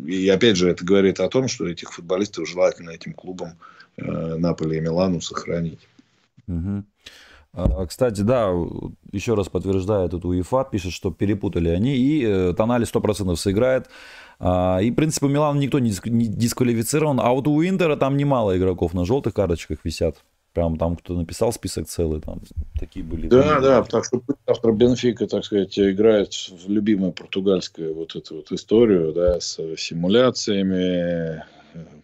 и 0.06 0.28
опять 0.30 0.56
же, 0.56 0.70
это 0.70 0.82
говорит 0.82 1.20
о 1.20 1.28
том, 1.28 1.48
что 1.48 1.68
этих 1.68 1.92
футболистов 1.92 2.48
желательно 2.48 2.90
этим 2.90 3.12
клубам 3.12 3.58
Наполи 3.96 4.78
и 4.78 4.80
Милану 4.80 5.20
сохранить. 5.20 5.80
Угу. 6.48 6.84
Кстати, 7.88 8.20
да, 8.20 8.52
еще 9.12 9.34
раз 9.34 9.48
подтверждает 9.48 10.10
тут 10.10 10.26
УЕФА, 10.26 10.68
пишет, 10.70 10.92
что 10.92 11.10
перепутали 11.10 11.70
они, 11.70 11.96
и 11.96 12.22
э, 12.22 12.54
Тонали 12.54 12.86
100% 12.86 13.34
сыграет. 13.36 13.88
А, 14.38 14.78
и, 14.82 14.90
в 14.90 14.94
принципе, 14.94 15.26
у 15.26 15.28
Милана 15.30 15.58
никто 15.58 15.78
не 15.78 15.90
дисквалифицирован, 15.90 17.18
а 17.18 17.30
вот 17.30 17.48
у 17.48 17.62
Интера 17.64 17.96
там 17.96 18.18
немало 18.18 18.58
игроков 18.58 18.92
на 18.92 19.06
желтых 19.06 19.32
карточках 19.32 19.78
висят. 19.84 20.16
Прям 20.52 20.76
там 20.78 20.96
кто 20.96 21.14
написал 21.14 21.52
список 21.52 21.86
целый, 21.86 22.20
там 22.20 22.40
такие 22.78 23.04
были. 23.04 23.28
Да, 23.28 23.42
там, 23.42 23.62
да, 23.62 23.82
так 23.82 24.04
что 24.04 24.22
завтра 24.46 24.72
Бенфика, 24.72 25.26
так 25.26 25.44
сказать, 25.44 25.78
играет 25.78 26.32
в 26.32 26.70
любимую 26.70 27.12
португальскую 27.12 27.94
вот 27.94 28.16
эту 28.16 28.36
вот 28.36 28.52
историю, 28.52 29.12
да, 29.12 29.38
с 29.40 29.58
симуляциями, 29.76 31.42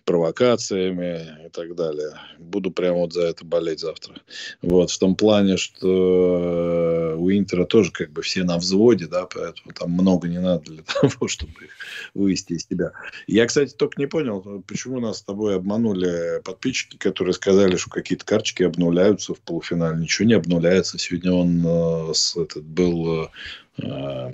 провокациями 0.04 1.46
и 1.46 1.48
так 1.48 1.74
далее. 1.74 2.10
Буду 2.38 2.70
прямо 2.70 2.98
вот 2.98 3.12
за 3.12 3.22
это 3.22 3.44
болеть 3.44 3.80
завтра. 3.80 4.14
Вот, 4.60 4.90
в 4.90 4.98
том 4.98 5.14
плане, 5.14 5.56
что 5.56 7.16
у 7.18 7.30
Интера 7.30 7.64
тоже 7.64 7.92
как 7.92 8.10
бы 8.10 8.22
все 8.22 8.44
на 8.44 8.58
взводе, 8.58 9.06
да, 9.06 9.26
поэтому 9.26 9.72
там 9.72 9.90
много 9.92 10.28
не 10.28 10.40
надо 10.40 10.70
для 10.70 10.82
того, 11.00 11.28
чтобы 11.28 11.52
их 11.52 11.70
вывести 12.14 12.54
из 12.54 12.66
себя. 12.66 12.92
Я, 13.26 13.46
кстати, 13.46 13.74
только 13.74 14.00
не 14.00 14.06
понял, 14.06 14.62
почему 14.66 15.00
нас 15.00 15.18
с 15.18 15.22
тобой 15.22 15.56
обманули 15.56 16.40
подписчики, 16.44 16.96
которые 16.96 17.34
сказали, 17.34 17.76
что 17.76 17.90
какие-то 17.90 18.24
карточки 18.24 18.62
обнуляются 18.64 19.34
в 19.34 19.40
полуфинале. 19.40 19.98
Ничего 19.98 20.28
не 20.28 20.34
обнуляется. 20.34 20.98
Сегодня 20.98 21.32
он 21.32 21.62
э, 21.64 22.12
этот, 22.36 22.64
был 22.64 23.24
э, 23.78 24.30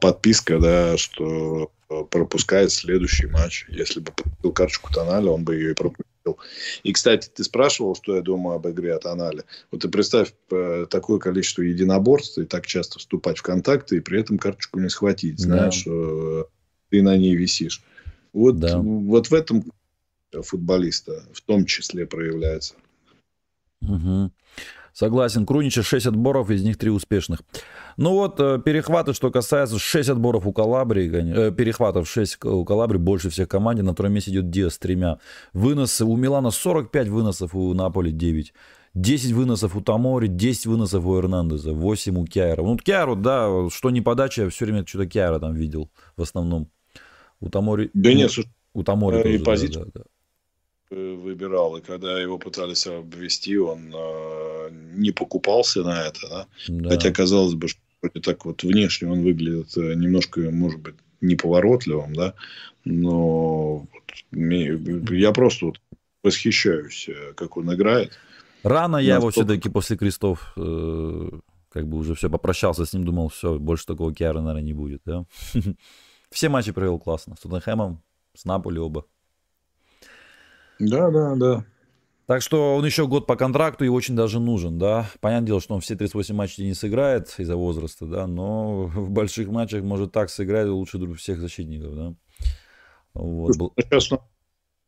подписка, 0.00 0.58
да, 0.58 0.96
что 0.96 1.70
пропускает 2.10 2.70
следующий 2.70 3.26
матч. 3.26 3.66
Если 3.68 4.00
бы 4.00 4.12
подписал 4.12 4.52
карточку 4.52 4.92
Тоналя, 4.92 5.30
он 5.30 5.44
бы 5.44 5.56
ее 5.56 5.72
и 5.72 5.74
пропустил. 5.74 6.38
И, 6.82 6.92
кстати, 6.92 7.28
ты 7.34 7.42
спрашивал, 7.42 7.96
что 7.96 8.14
я 8.14 8.22
думаю 8.22 8.56
об 8.56 8.68
игре 8.68 8.94
от 8.94 9.02
Тоналя. 9.02 9.44
Вот 9.70 9.82
ты 9.82 9.88
представь 9.88 10.32
э, 10.50 10.86
такое 10.88 11.18
количество 11.18 11.62
единоборств 11.62 12.38
и 12.38 12.44
так 12.44 12.66
часто 12.66 12.98
вступать 12.98 13.38
в 13.38 13.42
контакты, 13.42 13.96
и 13.96 14.00
при 14.00 14.20
этом 14.20 14.38
карточку 14.38 14.78
не 14.78 14.88
схватить. 14.88 15.40
Знаешь, 15.40 15.76
да. 15.76 15.80
что 15.80 16.48
ты 16.90 17.02
на 17.02 17.16
ней 17.16 17.34
висишь. 17.34 17.82
Вот, 18.32 18.58
да. 18.60 18.78
вот 18.78 19.30
в 19.30 19.34
этом 19.34 19.64
футболиста 20.32 21.24
в 21.32 21.40
том 21.40 21.64
числе 21.64 22.06
проявляется. 22.06 22.74
Угу. 23.82 24.30
Согласен, 25.00 25.46
Крунича 25.46 25.82
6 25.82 26.08
отборов, 26.08 26.50
из 26.50 26.62
них 26.62 26.76
3 26.76 26.90
успешных. 26.90 27.40
Ну 27.96 28.10
вот, 28.10 28.38
э, 28.38 28.60
перехваты, 28.62 29.14
что 29.14 29.30
касается, 29.30 29.78
6 29.78 30.10
отборов 30.10 30.46
у 30.46 30.52
Калабрии, 30.52 31.10
э, 31.10 31.52
перехватов 31.52 32.06
6 32.06 32.44
у 32.44 32.66
Калабрии, 32.66 32.98
больше 32.98 33.30
всех 33.30 33.48
команде, 33.48 33.82
на 33.82 33.94
втором 33.94 34.12
месте 34.12 34.30
идет 34.30 34.50
Диас 34.50 34.74
с 34.74 34.78
тремя. 34.78 35.18
Выносы 35.54 36.04
у 36.04 36.14
Милана 36.16 36.50
45 36.50 37.08
выносов, 37.08 37.54
у 37.54 37.72
Наполи 37.72 38.12
9. 38.12 38.52
10 38.92 39.32
выносов 39.32 39.74
у 39.74 39.80
Тамори, 39.80 40.26
10 40.26 40.66
выносов 40.66 41.06
у 41.06 41.18
Эрнандеза, 41.18 41.72
8 41.72 42.18
у 42.18 42.26
Кяйра. 42.26 42.62
Ну, 42.62 42.76
Кяйру, 42.76 43.16
да, 43.16 43.70
что 43.70 43.88
не 43.88 44.02
подача, 44.02 44.42
я 44.42 44.50
все 44.50 44.66
время 44.66 44.84
что-то 44.86 45.06
Кяйра 45.06 45.38
там 45.38 45.54
видел 45.54 45.90
в 46.18 46.20
основном. 46.20 46.68
У 47.40 47.48
Тамори... 47.48 47.88
Да 47.94 48.12
нет, 48.12 48.30
у 48.74 48.82
Тамори 48.82 49.20
э, 49.20 49.22
тоже, 49.22 49.34
и 49.36 49.38
позицию. 49.38 49.84
Да, 49.86 49.90
да, 49.94 50.00
да 50.00 50.19
выбирал, 50.90 51.76
и 51.76 51.80
когда 51.80 52.20
его 52.20 52.38
пытались 52.38 52.86
обвести, 52.86 53.56
он 53.56 53.92
э, 53.94 54.70
не 54.94 55.12
покупался 55.12 55.82
на 55.82 56.02
это, 56.02 56.28
да? 56.28 56.46
Да. 56.68 56.90
Хотя 56.90 57.12
казалось 57.12 57.54
бы, 57.54 57.68
что 57.68 57.80
так 58.22 58.44
вот 58.44 58.62
внешне 58.62 59.08
он 59.08 59.22
выглядит 59.22 59.76
э, 59.76 59.94
немножко, 59.94 60.40
может 60.50 60.80
быть, 60.80 60.96
неповоротливым, 61.20 62.14
да, 62.14 62.34
но 62.84 63.86
я 64.32 65.32
просто 65.32 65.66
вот 65.66 65.80
восхищаюсь, 66.22 67.08
э, 67.08 67.34
как 67.34 67.56
он 67.56 67.72
играет. 67.72 68.12
Рано 68.62 68.96
я 68.96 69.16
его 69.16 69.30
все-таки 69.30 69.68
после 69.68 69.96
крестов 69.96 70.52
э, 70.56 71.30
как 71.70 71.88
бы 71.88 71.98
уже 71.98 72.14
все 72.14 72.28
попрощался 72.28 72.84
с 72.84 72.92
ним, 72.92 73.04
думал, 73.04 73.28
все, 73.28 73.58
больше 73.58 73.86
такого 73.86 74.12
Киара, 74.12 74.40
наверное, 74.40 74.62
не 74.62 74.72
будет, 74.72 75.02
да? 75.04 75.24
Все 76.30 76.48
матчи 76.48 76.70
провел 76.70 77.00
классно, 77.00 77.34
с 77.34 77.40
Тоттенхэмом, 77.40 78.02
с 78.36 78.44
Наполи 78.44 78.78
оба. 78.78 79.04
Да, 80.80 81.10
да, 81.10 81.34
да. 81.36 81.64
Так 82.26 82.42
что 82.42 82.76
он 82.76 82.86
еще 82.86 83.06
год 83.06 83.26
по 83.26 83.36
контракту 83.36 83.84
и 83.84 83.88
очень 83.88 84.14
даже 84.14 84.40
нужен, 84.40 84.78
да. 84.78 85.10
Понятное 85.20 85.48
дело, 85.48 85.60
что 85.60 85.74
он 85.74 85.80
все 85.80 85.96
38 85.96 86.34
матчей 86.34 86.64
не 86.64 86.74
сыграет 86.74 87.34
из-за 87.38 87.56
возраста, 87.56 88.06
да, 88.06 88.26
но 88.26 88.84
в 88.94 89.10
больших 89.10 89.48
матчах 89.48 89.82
может 89.82 90.12
так 90.12 90.30
сыграть 90.30 90.68
лучше 90.68 90.98
всех 91.14 91.40
защитников, 91.40 91.94
да. 91.94 92.14
Вот. 93.14 93.54
Сейчас 93.76 94.10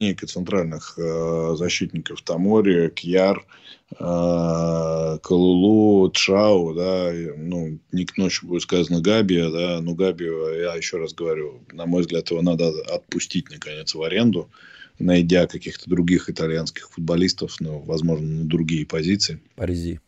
несколько 0.03 0.27
центральных 0.27 0.99
э, 0.99 1.55
защитников 1.57 2.23
Тамори, 2.23 2.91
Кьяр, 2.91 3.45
э, 3.91 5.19
Калулу, 5.23 6.11
Чау, 6.11 6.75
да, 6.75 7.11
ну, 7.37 7.79
не 7.93 8.05
к 8.05 8.17
ночи 8.17 8.45
будет 8.45 8.63
сказано 8.63 9.01
Габия, 9.01 9.51
да, 9.51 9.81
ну, 9.81 9.95
Габию, 9.95 10.61
я 10.61 10.75
еще 10.75 10.99
раз 10.99 11.15
говорю, 11.15 11.65
на 11.73 11.87
мой 11.87 12.03
взгляд, 12.03 12.31
его 12.31 12.43
надо 12.43 12.69
отпустить, 12.93 13.51
наконец, 13.51 13.95
в 13.95 14.03
аренду, 14.03 14.51
найдя 14.99 15.47
каких-то 15.47 15.89
других 15.89 16.29
итальянских 16.31 16.91
футболистов, 16.91 17.57
ну, 17.61 17.81
возможно, 17.81 18.27
на 18.27 18.45
другие 18.45 18.87
позиции. 18.87 19.41
Паризи. 19.57 20.01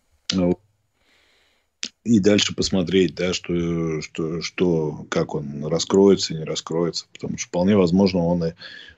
И 2.05 2.21
дальше 2.21 2.55
посмотреть, 2.55 3.15
да, 3.15 3.33
что, 3.33 4.03
что, 4.03 4.43
что, 4.43 5.07
как 5.09 5.35
он 5.35 5.65
раскроется, 5.65 6.35
не 6.35 6.45
раскроется. 6.45 7.07
Потому 7.13 7.39
что 7.39 7.49
вполне 7.49 7.77
возможно, 7.77 8.21
он 8.21 8.45
и 8.45 8.53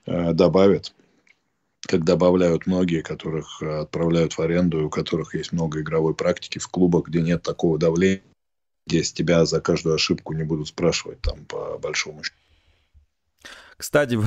э, 0.07 0.33
добавит, 0.33 0.93
как 1.83 2.05
добавляют 2.05 2.67
многие, 2.67 3.03
которых 3.03 3.63
отправляют 3.63 4.33
в 4.33 4.41
аренду, 4.41 4.81
и 4.81 4.85
у 4.85 4.91
которых 4.91 5.35
есть 5.37 5.53
много 5.53 5.81
игровой 5.81 6.15
практики 6.15 6.59
в 6.59 6.67
клубах, 6.67 7.07
где 7.07 7.23
нет 7.23 7.43
такого 7.43 7.79
давления, 7.79 8.23
где 8.89 9.05
с 9.05 9.13
тебя 9.13 9.45
за 9.47 9.61
каждую 9.61 9.95
ошибку 9.95 10.33
не 10.33 10.43
будут 10.43 10.69
спрашивать 10.69 11.21
там 11.21 11.45
по 11.45 11.79
большому 11.79 12.25
счету. 12.25 12.37
Кстати, 13.77 14.19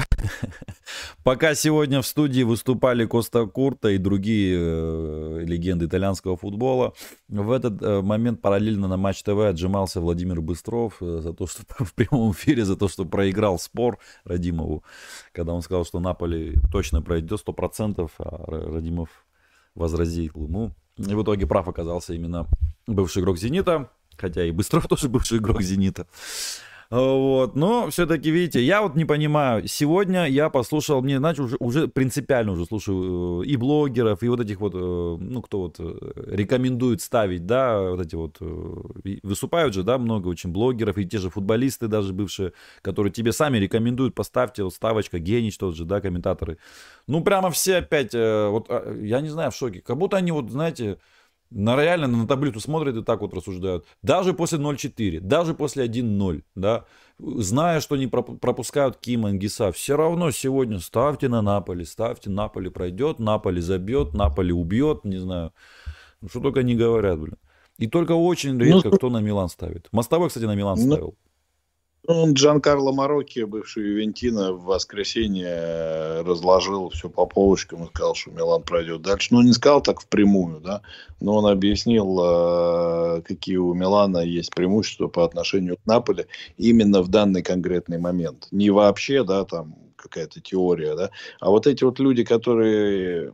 пока 1.24 1.56
сегодня 1.56 2.02
в 2.02 2.08
студии 2.08 2.44
выступали 2.44 3.06
Коста 3.06 3.48
Курта 3.48 3.90
и 3.90 3.98
другие 3.98 4.58
э, 4.60 5.44
легенды 5.44 5.86
итальянского 5.86 6.38
футбола, 6.38 6.94
в 7.28 7.52
этот 7.52 7.82
э, 7.82 8.02
момент 8.02 8.42
параллельно 8.42 8.88
на 8.88 8.98
Матч 8.98 9.24
ТВ 9.24 9.40
отжимался 9.40 10.02
Владимир 10.02 10.42
Быстров 10.42 10.98
э, 11.02 11.22
за 11.24 11.34
то, 11.34 11.48
что 11.48 11.64
в 11.84 11.94
прямом 11.96 12.32
эфире, 12.34 12.64
за 12.64 12.76
то, 12.76 12.88
что 12.88 13.06
проиграл 13.06 13.58
спор 13.58 13.98
Радимову, 14.24 14.84
когда 15.32 15.54
он 15.54 15.64
сказал, 15.64 15.84
что 15.84 16.00
Наполи 16.00 16.56
точно 16.72 17.02
пройдет 17.02 17.42
100%, 17.44 18.12
а 18.20 18.72
Радимов 18.72 19.10
возразил 19.74 20.32
ему. 20.36 20.72
И 20.98 21.16
в 21.16 21.24
итоге 21.24 21.48
прав 21.48 21.68
оказался 21.68 22.14
именно 22.14 22.46
бывший 22.86 23.22
игрок 23.24 23.38
«Зенита», 23.40 23.90
хотя 24.16 24.46
и 24.46 24.52
Быстров 24.52 24.88
тоже 24.90 25.10
бывший 25.10 25.40
игрок 25.40 25.64
«Зенита». 25.64 26.06
Вот, 26.92 27.56
но 27.56 27.92
все-таки, 27.92 28.32
видите, 28.32 28.64
я 28.64 28.82
вот 28.82 28.96
не 28.96 29.06
понимаю. 29.06 29.68
Сегодня 29.68 30.26
я 30.26 30.50
послушал, 30.50 31.04
мне, 31.04 31.20
значит, 31.20 31.42
уже, 31.42 31.56
уже 31.60 31.88
принципиально 31.88 32.54
уже 32.54 32.66
слушаю 32.66 33.44
э, 33.44 33.46
и 33.46 33.58
блогеров, 33.58 34.24
и 34.24 34.28
вот 34.28 34.40
этих 34.40 34.60
вот, 34.60 34.74
э, 34.74 34.78
ну, 34.78 35.42
кто 35.44 35.60
вот 35.60 35.76
э, 35.78 35.96
рекомендует 36.32 37.02
ставить, 37.02 37.46
да, 37.46 37.80
вот 37.80 38.02
эти 38.02 38.16
вот, 38.16 38.38
выступают 39.22 39.76
же, 39.76 39.84
да, 39.84 40.00
много 40.00 40.30
очень 40.30 40.50
блогеров, 40.52 40.98
и 40.98 41.06
те 41.06 41.20
же 41.20 41.30
футболисты 41.30 41.88
даже 41.88 42.12
бывшие, 42.12 42.54
которые 42.82 43.14
тебе 43.14 43.34
сами 43.34 43.60
рекомендуют, 43.60 44.16
поставьте 44.16 44.64
вот 44.64 44.74
ставочка, 44.74 45.20
гений 45.20 45.52
тот 45.52 45.76
же, 45.76 45.86
да, 45.86 46.02
комментаторы. 46.02 46.58
Ну, 47.06 47.24
прямо 47.24 47.52
все 47.52 47.78
опять, 47.78 48.16
вот, 48.16 48.66
а, 48.70 48.96
я 49.00 49.22
не 49.22 49.30
знаю, 49.30 49.52
в 49.52 49.56
шоке. 49.56 49.82
Как 49.82 49.96
будто 49.96 50.18
они 50.18 50.32
вот, 50.32 50.50
знаете, 50.50 50.98
на 51.52 51.76
реально 51.76 52.08
на 52.08 52.28
таблицу 52.28 52.60
смотрят 52.60 52.96
и 52.96 53.04
так 53.04 53.22
вот 53.22 53.34
рассуждают. 53.34 53.86
Даже 54.04 54.34
после 54.34 54.60
0-4, 54.60 55.20
даже 55.20 55.54
после 55.54 55.86
1-0, 55.86 56.44
да, 56.56 56.86
зная, 57.18 57.80
что 57.80 57.98
не 57.98 58.08
пропускают 58.08 58.98
Кима 58.98 59.30
Ангиса, 59.30 59.72
все 59.72 59.98
равно 59.98 60.32
сегодня 60.32 60.80
ставьте 60.80 61.28
на 61.28 61.42
Наполи, 61.42 61.86
ставьте, 61.86 62.30
Наполи 62.30 62.70
пройдет, 62.70 63.20
Наполи 63.20 63.62
забьет, 63.62 64.14
Наполи 64.14 64.54
убьет, 64.54 65.06
не 65.06 65.18
знаю. 65.18 65.52
Ну, 66.22 66.30
что 66.30 66.40
только 66.42 66.64
не 66.64 66.76
говорят, 66.76 67.20
блин. 67.20 67.38
И 67.78 67.88
только 67.88 68.12
очень 68.12 68.54
ну, 68.54 68.60
редко 68.60 68.90
ну, 68.90 68.98
кто 68.98 69.10
на 69.10 69.20
Милан 69.20 69.48
ставит. 69.48 69.88
Мостовой, 69.92 70.28
кстати, 70.28 70.44
на 70.44 70.56
Милан 70.56 70.78
ну, 70.78 70.86
ставил. 70.86 71.16
Он 72.08 72.34
Джан 72.34 72.62
Карло 72.62 72.92
Марокки, 72.92 73.42
бывший 73.42 73.90
Ювентина, 73.90 74.54
в 74.54 74.64
воскресенье 74.64 75.48
э, 75.48 76.22
разложил 76.22 76.90
все 76.90 77.10
по 77.10 77.26
полочкам 77.26 77.84
и 77.84 77.88
сказал, 77.88 78.16
что 78.16 78.32
Милан 78.32 78.64
пройдет 78.64 79.02
дальше. 79.02 79.30
Ну, 79.32 79.42
не 79.42 79.52
сказал 79.52 79.82
так 79.82 80.02
впрямую, 80.02 80.60
да, 80.62 80.82
но 81.20 81.36
он 81.36 81.46
объяснил, 81.46 82.20
э, 82.22 83.22
какие 83.24 83.58
у 83.58 83.74
Милана 83.74 84.20
есть 84.20 84.56
преимущества 84.56 85.08
по 85.08 85.26
отношению 85.26 85.78
к 85.78 85.86
Наполе 85.86 86.28
именно 86.58 87.02
в 87.02 87.10
данный 87.10 87.44
конкретный 87.44 88.00
момент. 88.00 88.48
Не 88.52 88.70
вообще, 88.70 89.24
да, 89.24 89.44
там 89.44 89.76
какая-то 89.98 90.40
теория, 90.40 90.96
да, 90.96 91.12
а 91.42 91.50
вот 91.50 91.68
эти 91.68 91.84
вот 91.84 92.00
люди, 92.00 92.24
которые 92.24 93.34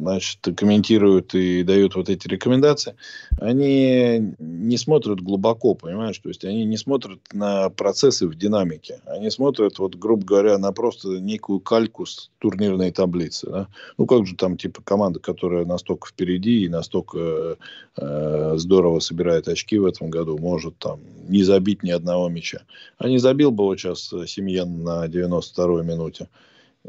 значит, 0.00 0.38
комментируют 0.56 1.34
и 1.34 1.62
дают 1.62 1.94
вот 1.94 2.08
эти 2.08 2.26
рекомендации, 2.26 2.94
они 3.38 4.34
не 4.38 4.76
смотрят 4.78 5.20
глубоко, 5.20 5.74
понимаешь? 5.74 6.18
То 6.18 6.28
есть 6.28 6.44
они 6.44 6.64
не 6.64 6.76
смотрят 6.76 7.20
на 7.32 7.68
процессы 7.70 8.26
в 8.26 8.34
динамике. 8.34 9.00
Они 9.04 9.30
смотрят, 9.30 9.78
вот, 9.78 9.96
грубо 9.96 10.24
говоря, 10.24 10.58
на 10.58 10.72
просто 10.72 11.20
некую 11.20 11.60
кальку 11.60 12.06
с 12.06 12.30
турнирной 12.38 12.90
таблицы. 12.92 13.50
Да? 13.50 13.68
Ну, 13.98 14.06
как 14.06 14.26
же 14.26 14.34
там, 14.36 14.56
типа, 14.56 14.82
команда, 14.82 15.20
которая 15.20 15.64
настолько 15.64 16.08
впереди 16.08 16.64
и 16.64 16.68
настолько 16.68 17.56
э, 17.96 18.52
здорово 18.56 19.00
собирает 19.00 19.48
очки 19.48 19.78
в 19.78 19.84
этом 19.84 20.08
году, 20.08 20.38
может 20.38 20.78
там 20.78 21.00
не 21.28 21.42
забить 21.42 21.82
ни 21.82 21.90
одного 21.90 22.28
мяча. 22.28 22.62
А 22.98 23.08
не 23.08 23.18
забил 23.18 23.50
бы 23.50 23.64
вот 23.64 23.78
сейчас 23.78 24.12
Семьен 24.26 24.82
на 24.82 25.06
92-й 25.06 25.84
минуте 25.84 26.28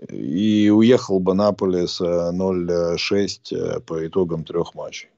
и 0.10 0.70
уехал 0.70 1.20
бы 1.20 1.34
Наполе 1.34 1.88
с 1.88 2.02
0-6 2.02 2.96
э, 3.52 3.80
по 3.82 4.08
итогам 4.08 4.44
трех 4.44 4.74
матчей. 4.74 5.10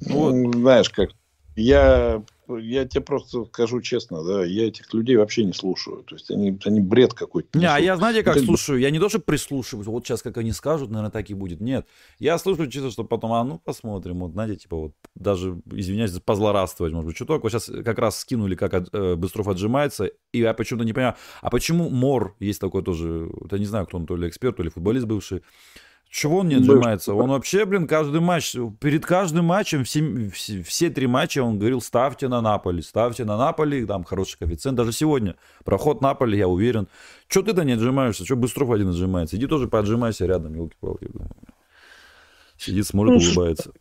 Ну, 0.00 0.52
знаешь, 0.52 0.90
как 0.90 1.10
я 1.54 2.22
я 2.48 2.84
тебе 2.86 3.00
просто 3.02 3.44
скажу 3.46 3.80
честно, 3.80 4.24
да, 4.24 4.44
я 4.44 4.66
этих 4.66 4.92
людей 4.92 5.16
вообще 5.16 5.44
не 5.44 5.52
слушаю. 5.52 6.02
То 6.04 6.16
есть 6.16 6.30
они, 6.30 6.58
они 6.64 6.80
бред 6.80 7.14
какой-то. 7.14 7.58
Не, 7.58 7.66
а 7.66 7.78
я 7.78 7.96
знаете, 7.96 8.22
как, 8.22 8.34
как 8.34 8.44
слушаю? 8.44 8.78
Я 8.78 8.90
не 8.90 8.98
то, 8.98 9.08
что 9.08 9.20
прислушиваюсь, 9.20 9.86
вот 9.86 10.04
сейчас 10.04 10.22
как 10.22 10.36
они 10.38 10.52
скажут, 10.52 10.90
наверное, 10.90 11.10
так 11.10 11.30
и 11.30 11.34
будет. 11.34 11.60
Нет. 11.60 11.86
Я 12.18 12.38
слушаю 12.38 12.70
чисто, 12.70 12.90
что 12.90 13.04
потом, 13.04 13.32
а 13.32 13.44
ну 13.44 13.58
посмотрим. 13.58 14.20
Вот, 14.20 14.32
знаете, 14.32 14.56
типа 14.56 14.76
вот 14.76 14.92
даже, 15.14 15.60
извиняюсь, 15.70 16.12
позлорадствовать, 16.20 16.92
может 16.92 17.08
быть, 17.08 17.16
чуток. 17.16 17.42
Вот 17.42 17.52
сейчас 17.52 17.70
как 17.84 17.98
раз 17.98 18.18
скинули, 18.18 18.54
как 18.54 18.74
от, 18.74 18.88
э, 18.92 19.14
Быстров 19.14 19.48
отжимается. 19.48 20.10
И 20.32 20.38
я 20.38 20.54
почему-то 20.54 20.84
не 20.84 20.92
понимаю, 20.92 21.16
а 21.40 21.50
почему 21.50 21.88
Мор, 21.90 22.36
есть 22.40 22.60
такой 22.60 22.82
тоже, 22.82 23.30
вот 23.32 23.52
я 23.52 23.58
не 23.58 23.66
знаю, 23.66 23.86
кто 23.86 23.98
он, 23.98 24.06
то 24.06 24.16
ли 24.16 24.28
эксперт, 24.28 24.56
то 24.56 24.62
ли 24.62 24.70
футболист 24.70 25.06
бывший, 25.06 25.42
чего 26.12 26.40
он 26.40 26.48
не 26.48 26.56
отжимается? 26.56 27.14
Он 27.14 27.30
вообще, 27.30 27.64
блин, 27.64 27.86
каждый 27.86 28.20
матч, 28.20 28.54
перед 28.80 29.06
каждым 29.06 29.46
матчем, 29.46 29.82
все, 29.82 30.28
все, 30.28 30.62
все 30.62 30.90
три 30.90 31.06
матча 31.06 31.42
он 31.42 31.58
говорил, 31.58 31.80
ставьте 31.80 32.28
на 32.28 32.42
Наполи, 32.42 32.82
ставьте 32.82 33.24
на 33.24 33.38
Наполи, 33.38 33.86
там 33.86 34.04
хороший 34.04 34.38
коэффициент. 34.38 34.76
Даже 34.76 34.92
сегодня 34.92 35.36
проход 35.64 36.02
Наполи, 36.02 36.36
я 36.36 36.48
уверен. 36.48 36.86
Что 37.28 37.40
ты-то 37.40 37.64
не 37.64 37.72
отжимаешься? 37.72 38.26
Что 38.26 38.36
Быстров 38.36 38.70
один 38.70 38.90
отжимается? 38.90 39.36
Иди 39.38 39.46
тоже 39.46 39.68
поотжимайся 39.68 40.26
рядом, 40.26 40.54
елки-палки. 40.54 41.08
Сидит, 42.58 42.86
смотрит, 42.86 43.14
ну, 43.14 43.26
улыбается. 43.26 43.72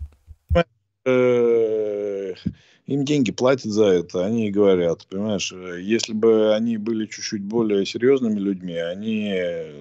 Им 2.87 3.05
деньги 3.05 3.31
платят 3.31 3.71
за 3.71 3.85
это, 3.85 4.25
они 4.25 4.47
и 4.47 4.51
говорят, 4.51 5.07
понимаешь, 5.07 5.53
если 5.79 6.13
бы 6.13 6.53
они 6.55 6.77
были 6.77 7.05
чуть-чуть 7.05 7.43
более 7.43 7.85
серьезными 7.85 8.39
людьми, 8.39 8.75
они, 8.75 9.33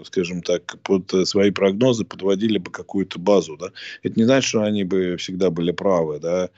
скажем 0.05 0.43
так, 0.43 0.79
под 0.83 1.11
свои 1.27 1.51
прогнозы 1.51 2.05
подводили 2.05 2.59
бы 2.59 2.71
какую-то 2.71 3.19
базу, 3.19 3.57
да. 3.57 3.71
Это 4.03 4.19
не 4.19 4.25
значит, 4.25 4.49
что 4.49 4.63
они 4.63 4.85
бы 4.85 5.17
всегда 5.17 5.51
были 5.51 5.73
правы, 5.73 6.21
да, 6.21 6.51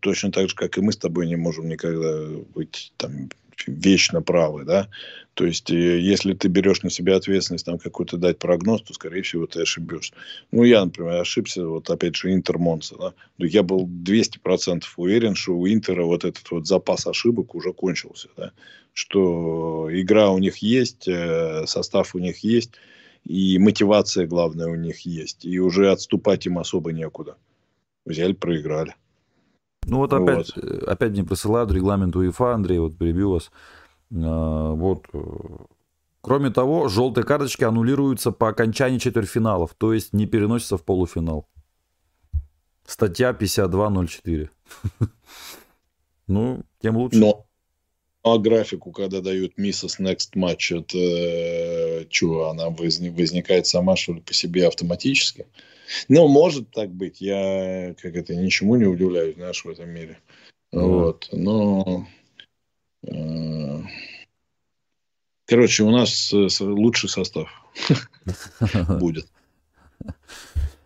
точно 0.00 0.30
так 0.30 0.48
же, 0.48 0.54
как 0.54 0.78
и 0.78 0.80
мы 0.80 0.92
с 0.92 0.96
тобой 0.96 1.26
не 1.26 1.36
можем 1.36 1.68
никогда 1.68 2.26
быть 2.54 2.92
там 2.96 3.28
вечно 3.66 4.22
правы, 4.22 4.64
да. 4.64 4.88
То 5.34 5.46
есть, 5.46 5.70
э, 5.70 6.00
если 6.00 6.34
ты 6.34 6.48
берешь 6.48 6.82
на 6.82 6.90
себя 6.90 7.16
ответственность 7.16 7.64
там 7.64 7.78
какой-то 7.78 8.16
дать 8.16 8.38
прогноз, 8.38 8.82
то, 8.82 8.92
скорее 8.92 9.22
всего, 9.22 9.46
ты 9.46 9.62
ошибешься. 9.62 10.14
Ну, 10.50 10.64
я, 10.64 10.84
например, 10.84 11.20
ошибся, 11.20 11.64
вот 11.66 11.88
опять 11.90 12.16
же, 12.16 12.32
Интер 12.32 12.58
Монса, 12.58 12.96
да. 12.98 13.14
Но 13.38 13.46
я 13.46 13.62
был 13.62 13.86
200% 13.86 14.84
уверен, 14.96 15.34
что 15.34 15.56
у 15.56 15.68
Интера 15.68 16.04
вот 16.04 16.24
этот 16.24 16.50
вот 16.50 16.66
запас 16.66 17.06
ошибок 17.06 17.54
уже 17.54 17.72
кончился, 17.72 18.28
да. 18.36 18.52
Что 18.92 19.88
игра 19.92 20.30
у 20.30 20.38
них 20.38 20.56
есть, 20.58 21.06
э, 21.06 21.64
состав 21.66 22.14
у 22.14 22.18
них 22.18 22.38
есть, 22.38 22.72
и 23.24 23.58
мотивация, 23.58 24.26
главное, 24.26 24.66
у 24.66 24.74
них 24.74 25.00
есть. 25.00 25.44
И 25.44 25.60
уже 25.60 25.92
отступать 25.92 26.46
им 26.46 26.58
особо 26.58 26.92
некуда. 26.92 27.36
Взяли, 28.04 28.32
проиграли. 28.32 28.94
Ну 29.86 29.98
вот 29.98 30.12
опять, 30.12 30.52
вот. 30.54 30.88
Опять 30.88 31.12
мне 31.12 31.24
присылают 31.24 31.72
регламент 31.72 32.14
УЕФА, 32.16 32.54
Андрей, 32.54 32.78
вот 32.78 32.98
перебил 32.98 33.32
вас. 33.32 33.50
А, 34.12 34.72
вот. 34.72 35.06
Э, 35.12 35.18
кроме 36.20 36.50
того, 36.50 36.88
желтые 36.88 37.24
карточки 37.24 37.64
аннулируются 37.64 38.32
по 38.32 38.48
окончании 38.48 38.98
четвертьфиналов, 38.98 39.74
то 39.78 39.92
есть 39.92 40.12
не 40.12 40.26
переносятся 40.26 40.76
в 40.76 40.84
полуфинал. 40.84 41.48
Статья 42.86 43.32
52.04. 43.32 44.48
Ну, 46.30 46.60
тем 46.82 46.98
лучше. 46.98 47.18
Но 47.18 47.48
а 48.22 48.38
графику, 48.38 48.90
когда 48.92 49.20
дают 49.20 49.58
Mrs. 49.58 50.00
Next 50.00 50.34
Match, 50.34 50.76
это 50.76 50.98
э, 50.98 52.06
что, 52.10 52.50
она 52.50 52.68
возникает 52.68 53.66
сама, 53.66 53.96
что 53.96 54.14
ли, 54.14 54.20
по 54.20 54.34
себе 54.34 54.66
автоматически? 54.66 55.46
Ну, 56.08 56.28
может 56.28 56.70
так 56.70 56.90
быть. 56.90 57.20
Я, 57.20 57.94
как 58.00 58.16
это, 58.16 58.34
ничему 58.34 58.76
не 58.76 58.86
удивляюсь, 58.86 59.36
знаешь, 59.36 59.64
в 59.64 59.68
этом 59.68 59.90
мире. 59.90 60.18
Mm. 60.72 60.80
Вот. 60.80 61.28
Но... 61.32 62.06
Э, 63.06 63.80
короче, 65.46 65.84
у 65.84 65.90
нас 65.90 66.32
лучший 66.60 67.08
состав 67.08 67.48
будет. 69.00 69.26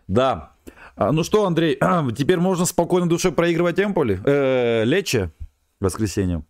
Да. 0.07 0.53
А, 0.95 1.11
ну 1.11 1.23
что, 1.23 1.45
Андрей, 1.45 1.77
теперь 2.17 2.37
можно 2.37 2.65
спокойно 2.65 3.09
душе 3.09 3.31
проигрывать 3.31 3.79
Эмполи? 3.79 4.21
Э, 4.25 4.83
Лече 4.85 5.31
воскресеньем? 5.79 6.45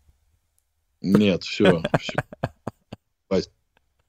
Нет, 1.02 1.44
все. 1.44 1.82
все. 2.00 2.14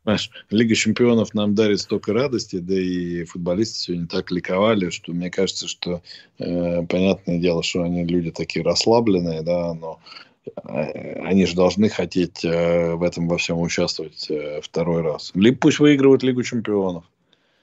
Знаешь, 0.04 0.30
Лига 0.50 0.74
чемпионов 0.74 1.32
нам 1.32 1.54
дарит 1.54 1.80
столько 1.80 2.12
радости, 2.12 2.56
да 2.56 2.74
и 2.74 3.24
футболисты 3.24 3.78
сегодня 3.78 4.06
так 4.06 4.30
ликовали, 4.30 4.90
что 4.90 5.12
мне 5.12 5.30
кажется, 5.30 5.66
что 5.66 6.02
э, 6.38 6.86
понятное 6.86 7.38
дело, 7.38 7.62
что 7.62 7.82
они 7.82 8.04
люди 8.04 8.30
такие 8.30 8.62
расслабленные, 8.62 9.40
да, 9.42 9.72
но 9.72 10.00
э, 10.46 11.20
они 11.22 11.46
же 11.46 11.56
должны 11.56 11.88
хотеть 11.88 12.44
э, 12.44 12.94
в 12.94 13.02
этом 13.02 13.28
во 13.28 13.38
всем 13.38 13.60
участвовать 13.60 14.30
э, 14.30 14.60
второй 14.62 15.00
раз. 15.00 15.32
Либо 15.34 15.56
пусть 15.56 15.78
выигрывают 15.78 16.22
Лигу 16.22 16.42
чемпионов. 16.42 17.04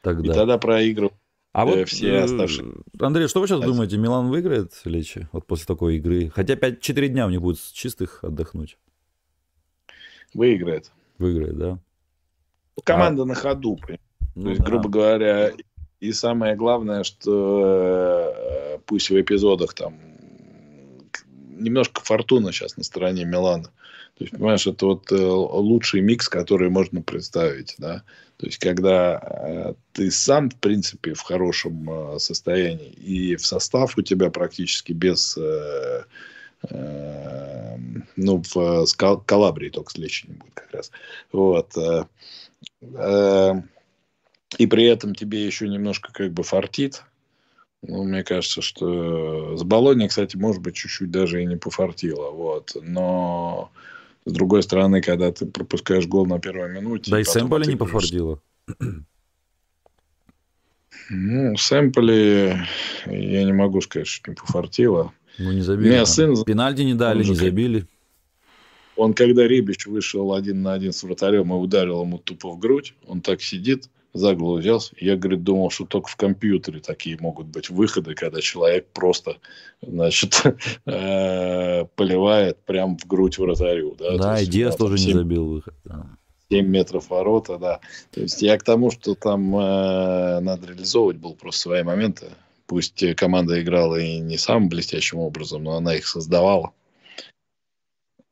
Тогда. 0.01 0.34
И 0.34 0.35
тогда 0.35 0.57
проигрывают. 0.57 1.13
А 1.53 1.65
вот, 1.65 1.88
все 1.89 2.07
э, 2.07 2.23
оставшие. 2.23 2.73
Андрей, 2.99 3.27
что 3.27 3.39
вы 3.39 3.47
сейчас 3.47 3.61
думаете, 3.61 3.97
Милан 3.97 4.30
выиграет 4.30 4.72
Лечи 4.85 5.27
вот 5.31 5.45
после 5.45 5.68
такой 5.68 5.97
игры? 5.97 6.31
Хотя 6.34 6.55
5-4 6.55 7.07
дня 7.09 7.27
у 7.27 7.30
них 7.30 7.41
будет 7.41 7.59
чистых 7.73 8.23
отдохнуть. 8.23 8.80
Выиграет. 10.34 10.91
Выиграет, 11.19 11.57
да. 11.57 11.80
Команда 12.84 13.23
а... 13.23 13.26
на 13.26 13.35
ходу. 13.35 13.80
Ну, 14.35 14.43
То 14.43 14.49
есть, 14.49 14.61
да. 14.61 14.68
грубо 14.68 14.89
говоря, 14.89 15.52
и 15.99 16.11
самое 16.14 16.56
главное, 16.56 17.03
что 17.03 18.34
э, 18.35 18.77
пусть 18.85 19.10
в 19.10 19.19
эпизодах 19.19 19.73
там 19.73 19.99
немножко 21.57 22.02
фортуна 22.02 22.52
сейчас 22.52 22.77
на 22.77 22.84
стороне 22.84 23.26
Милана. 23.26 23.65
То 24.18 24.23
есть, 24.23 24.31
понимаешь, 24.31 24.68
это 24.68 24.85
вот 24.85 25.11
э, 25.11 25.15
лучший 25.15 26.02
микс, 26.02 26.27
который 26.27 26.69
можно 26.69 27.02
представить, 27.02 27.76
да. 27.77 28.03
То 28.38 28.48
есть, 28.48 28.57
когда 28.57 29.19
э, 29.22 29.73
ты 29.93 30.10
сам, 30.10 30.49
в 30.49 30.56
принципе, 30.56 31.14
в 31.14 31.22
хорошем 31.22 32.18
состоянии, 32.19 32.89
и 32.89 33.35
в 33.35 33.45
состав 33.45 33.98
у 33.98 34.02
тебя 34.02 34.31
практически 34.31 34.93
без 34.93 35.38
ну, 36.69 38.43
в 38.53 38.85
Калабрии 39.25 39.69
только 39.69 39.99
не 39.99 40.33
будет 40.33 40.53
как 40.53 40.71
раз. 40.71 40.91
Вот. 41.31 41.75
Э, 41.77 42.05
э, 42.81 43.53
и 44.57 44.67
при 44.67 44.85
этом 44.85 45.15
тебе 45.15 45.45
еще 45.45 45.67
немножко 45.67 46.11
как 46.13 46.31
бы 46.31 46.43
фартит. 46.43 47.03
Ну, 47.81 48.03
мне 48.03 48.23
кажется, 48.23 48.61
что 48.61 49.57
с 49.57 49.63
Болонией, 49.63 50.09
кстати, 50.09 50.38
может 50.38 50.61
быть, 50.61 50.75
чуть-чуть 50.75 51.09
даже 51.09 51.41
и 51.41 51.47
не 51.47 51.55
пофартило. 51.55 52.29
Вот. 52.29 52.77
Но 52.81 53.71
с 54.25 54.31
другой 54.31 54.61
стороны, 54.61 55.01
когда 55.01 55.31
ты 55.31 55.47
пропускаешь 55.47 56.05
гол 56.05 56.27
на 56.27 56.39
первой 56.39 56.69
минуте... 56.69 57.09
Да 57.09 57.19
и 57.19 57.23
Сэмполи 57.23 57.67
не 57.67 57.75
пофартило. 57.75 58.39
Ну, 61.09 61.57
Сэмполи, 61.57 62.55
я 63.07 63.43
не 63.43 63.53
могу 63.53 63.81
сказать, 63.81 64.07
что 64.07 64.29
не 64.29 64.35
пофартило. 64.35 65.11
Ну, 65.37 65.51
не 65.51 65.61
забили. 65.61 65.89
Меня 65.89 66.05
сын... 66.05 66.43
Пенальти 66.43 66.81
не 66.81 66.93
дали, 66.93 67.23
не 67.23 67.35
забили. 67.35 67.85
Он, 68.95 69.13
когда 69.13 69.47
Рибич 69.47 69.87
вышел 69.87 70.33
один 70.33 70.61
на 70.61 70.73
один 70.73 70.93
с 70.93 71.01
вратарем 71.03 71.53
и 71.53 71.55
ударил 71.55 72.01
ему 72.01 72.17
тупо 72.17 72.51
в 72.51 72.59
грудь, 72.59 72.93
он 73.07 73.21
так 73.21 73.41
сидит, 73.41 73.89
за 74.13 74.35
голову 74.35 74.59
взялся. 74.59 74.93
Я, 74.97 75.15
говорит, 75.15 75.43
думал, 75.43 75.69
что 75.71 75.85
только 75.85 76.09
в 76.09 76.15
компьютере 76.15 76.81
такие 76.81 77.17
могут 77.19 77.47
быть 77.47 77.69
выходы, 77.69 78.13
когда 78.13 78.41
человек 78.41 78.87
просто, 78.93 79.37
значит, 79.81 80.43
э, 80.85 81.85
поливает 81.95 82.57
прям 82.65 82.97
в 82.97 83.07
грудь 83.07 83.37
вратарю. 83.37 83.95
Да, 83.97 84.17
да 84.17 84.41
и 84.41 84.45
Диас 84.45 84.75
тоже 84.75 84.97
7, 84.97 85.07
не 85.07 85.13
забил 85.13 85.47
выход. 85.47 85.73
7 86.49 86.67
метров 86.67 87.09
ворота, 87.09 87.57
да. 87.57 87.79
То 88.11 88.21
есть 88.21 88.41
я 88.41 88.57
к 88.57 88.63
тому, 88.63 88.91
что 88.91 89.15
там 89.15 89.55
э, 89.55 90.39
надо 90.41 90.67
реализовывать 90.67 91.17
был 91.17 91.33
просто 91.33 91.61
свои 91.61 91.83
моменты. 91.83 92.27
Пусть 92.72 93.03
команда 93.15 93.61
играла 93.61 93.98
и 93.98 94.19
не 94.19 94.38
самым 94.38 94.69
блестящим 94.69 95.19
образом, 95.19 95.65
но 95.65 95.76
она 95.76 95.93
их 95.93 96.07
создавала. 96.07 96.72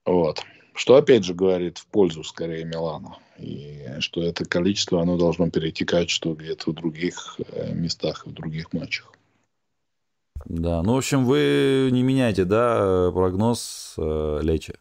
Вот. 0.06 0.45
Что 0.74 0.95
опять 0.95 1.26
же 1.26 1.34
говорит 1.34 1.78
в 1.78 1.86
пользу 1.88 2.24
скорее 2.24 2.64
Милана. 2.64 3.18
И 3.38 3.86
что 3.99 4.24
это 4.24 4.45
количество, 4.45 5.02
оно 5.02 5.18
должно 5.18 5.49
перетекать 5.49 6.10
что 6.10 6.36
где-то 6.36 6.72
в 6.72 6.74
других 6.74 7.38
э, 7.52 7.74
местах, 7.74 8.26
в 8.26 8.32
других 8.32 8.72
матчах. 8.72 9.11
Да, 10.45 10.84
ну, 10.84 10.94
в 10.94 10.99
общем, 10.99 11.26
вы 11.26 11.90
не 11.91 12.02
меняете, 12.02 12.45
да, 12.45 13.11
прогноз 13.11 13.95
э, 13.98 14.40
Лечи? 14.41 14.76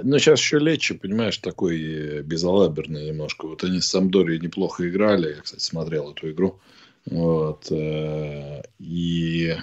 Ну, 0.00 0.20
сейчас 0.20 0.38
еще 0.38 0.60
Лечи, 0.60 0.94
понимаешь, 0.94 1.38
такой 1.38 1.82
э, 1.82 2.22
безалаберный 2.22 3.08
немножко. 3.08 3.48
Вот 3.48 3.64
они 3.64 3.80
с 3.80 3.88
Самдорией 3.88 4.38
неплохо 4.38 4.88
играли. 4.88 5.34
Я, 5.34 5.40
кстати, 5.40 5.64
смотрел 5.64 6.12
эту 6.12 6.30
игру. 6.30 6.60
Вот. 7.06 7.70
Э, 7.70 8.62
и 8.78 9.56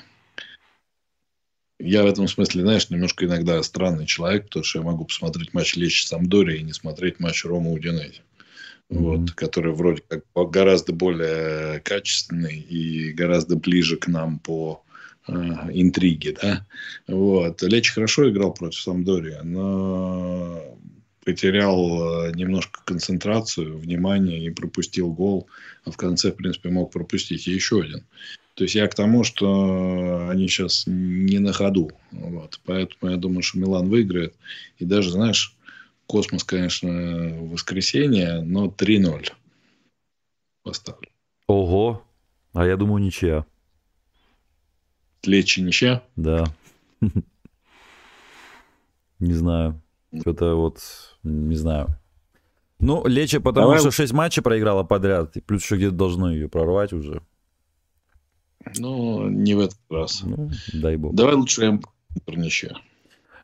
я 1.79 2.03
в 2.03 2.07
этом 2.07 2.27
смысле, 2.27 2.63
знаешь, 2.63 2.89
немножко 2.89 3.25
иногда 3.25 3.61
странный 3.61 4.05
человек, 4.05 4.45
потому 4.45 4.63
что 4.63 4.79
я 4.79 4.85
могу 4.85 5.05
посмотреть 5.05 5.53
матч 5.53 5.75
Лечи 5.75 6.05
Самдори 6.05 6.57
и 6.57 6.63
не 6.63 6.73
смотреть 6.73 7.19
матч 7.19 7.45
Рома 7.45 7.71
Удинези. 7.71 8.21
Mm-hmm. 8.89 8.97
Вот, 8.97 9.31
который 9.31 9.73
вроде 9.73 10.01
как 10.07 10.23
гораздо 10.49 10.93
более 10.93 11.81
качественный 11.81 12.57
и 12.57 13.11
гораздо 13.11 13.57
ближе 13.57 13.97
к 13.97 14.07
нам 14.07 14.39
по 14.39 14.83
э, 15.27 15.33
интриги, 15.33 16.35
да. 16.41 16.65
Вот. 17.07 17.61
Лечи 17.61 17.91
хорошо 17.91 18.29
играл 18.29 18.53
против 18.53 18.79
Самдория, 18.79 19.43
но 19.43 20.77
потерял 21.27 22.23
э, 22.23 22.31
немножко 22.35 22.79
концентрацию, 22.85 23.77
внимание 23.77 24.45
и 24.45 24.49
пропустил 24.49 25.11
гол, 25.11 25.49
а 25.83 25.91
в 25.91 25.97
конце, 25.97 26.31
в 26.31 26.35
принципе, 26.35 26.69
мог 26.69 26.93
пропустить 26.93 27.49
и 27.49 27.51
еще 27.51 27.81
один. 27.81 28.05
То 28.53 28.63
есть 28.63 28.75
я 28.75 28.87
к 28.87 28.95
тому, 28.95 29.25
что 29.25 30.29
они 30.29 30.47
сейчас 30.47 30.85
не 30.87 31.39
на 31.39 31.51
ходу. 31.51 31.91
Вот. 32.11 32.61
Поэтому 32.63 33.11
я 33.11 33.17
думаю, 33.17 33.41
что 33.41 33.59
Милан 33.59 33.89
выиграет. 33.89 34.35
И 34.77 34.85
даже, 34.85 35.11
знаешь, 35.11 35.53
космос, 36.05 36.45
конечно, 36.45 36.87
воскресенье, 37.41 38.39
но 38.39 38.67
3-0 38.67 39.29
поставлю. 40.63 41.09
Ого. 41.47 42.07
А 42.53 42.65
я 42.65 42.77
думаю, 42.77 43.03
ничья. 43.03 43.45
Лечи 45.25 45.59
ничья? 45.59 46.03
Да. 46.15 46.45
Не 49.19 49.33
знаю. 49.33 49.81
Что-то 50.21 50.55
вот, 50.55 50.79
не 51.23 51.55
знаю. 51.55 51.87
Ну, 52.79 53.05
Лечи, 53.07 53.39
потому 53.39 53.67
Давай. 53.67 53.79
что 53.79 53.91
6 53.91 54.13
матчей 54.13 54.43
проиграла 54.43 54.83
подряд, 54.83 55.35
и 55.35 55.41
плюс 55.41 55.63
еще 55.63 55.77
где-то 55.77 55.95
должно 55.95 56.31
ее 56.31 56.47
прорвать 56.47 56.93
уже. 56.93 57.21
Ну, 58.77 59.27
не 59.29 59.55
в 59.55 59.59
этот 59.59 59.79
раз. 59.89 60.21
Ну, 60.23 60.51
дай 60.73 60.97
бог. 60.97 61.15
Давай 61.15 61.35
лучше 61.35 61.63
М 61.63 61.81
про 62.25 62.35
ничья. 62.35 62.71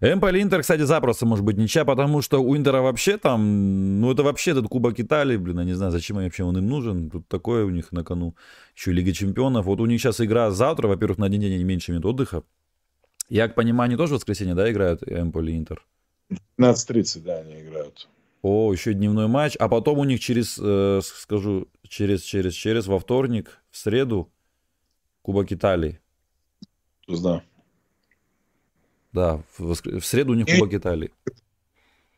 Эмполи 0.02 0.42
Интер, 0.42 0.62
кстати, 0.62 0.82
запросто 0.82 1.26
может 1.26 1.46
быть 1.46 1.58
ничья, 1.58 1.86
потому 1.86 2.22
что 2.22 2.44
у 2.44 2.58
Интера 2.58 2.82
вообще 2.82 3.18
там, 3.18 4.02
ну 4.02 4.12
это 4.12 4.22
вообще 4.22 4.52
этот 4.52 4.68
Кубок 4.68 5.00
Италии, 5.00 5.38
блин, 5.38 5.60
я 5.60 5.66
не 5.66 5.74
знаю, 5.74 5.94
зачем 5.94 6.18
вообще 6.18 6.44
он 6.44 6.58
им 6.58 6.68
нужен, 6.68 7.10
тут 7.10 7.28
такое 7.30 7.64
у 7.64 7.70
них 7.70 7.94
на 7.94 8.04
кону, 8.04 8.36
еще 8.76 8.92
и 8.92 8.94
Лига 8.96 9.14
Чемпионов. 9.14 9.66
Вот 9.66 9.80
у 9.80 9.86
них 9.86 10.02
сейчас 10.02 10.20
игра 10.20 10.52
завтра, 10.52 10.90
во-первых, 10.90 11.20
на 11.20 11.28
один 11.28 11.40
день 11.40 11.56
они 11.56 11.64
меньше 11.64 11.92
минут 11.92 12.06
отдыха. 12.06 12.44
Я 13.30 13.48
к 13.48 13.56
пониманию 13.56 13.98
тоже 13.98 14.14
в 14.14 14.16
воскресенье, 14.16 14.56
да, 14.56 14.70
играют 14.70 15.04
Эмполи 15.04 15.58
Интер? 15.58 15.82
15.30, 16.60 17.22
да, 17.22 17.38
они 17.40 17.62
играют. 17.62 18.08
О, 18.42 18.72
еще 18.74 18.94
дневной 18.94 19.28
матч, 19.28 19.56
а 19.58 19.70
потом 19.70 20.00
у 20.00 20.04
них 20.04 20.20
через, 20.20 20.60
э, 20.62 21.00
скажу, 21.04 21.68
через, 21.88 22.22
через, 22.24 22.54
через, 22.54 22.88
во 22.88 23.00
вторник, 23.00 23.62
в 23.72 23.78
среду, 23.78 24.30
Кубок 25.22 25.52
Италии. 25.54 26.00
Да. 27.08 27.42
Да, 29.14 29.44
в, 29.58 29.72
воск- 29.72 30.00
в 30.00 30.06
среду 30.06 30.34
у 30.34 30.36
них 30.36 30.48
И- 30.50 30.54
Кубок 30.60 30.74
Италии. 30.74 31.12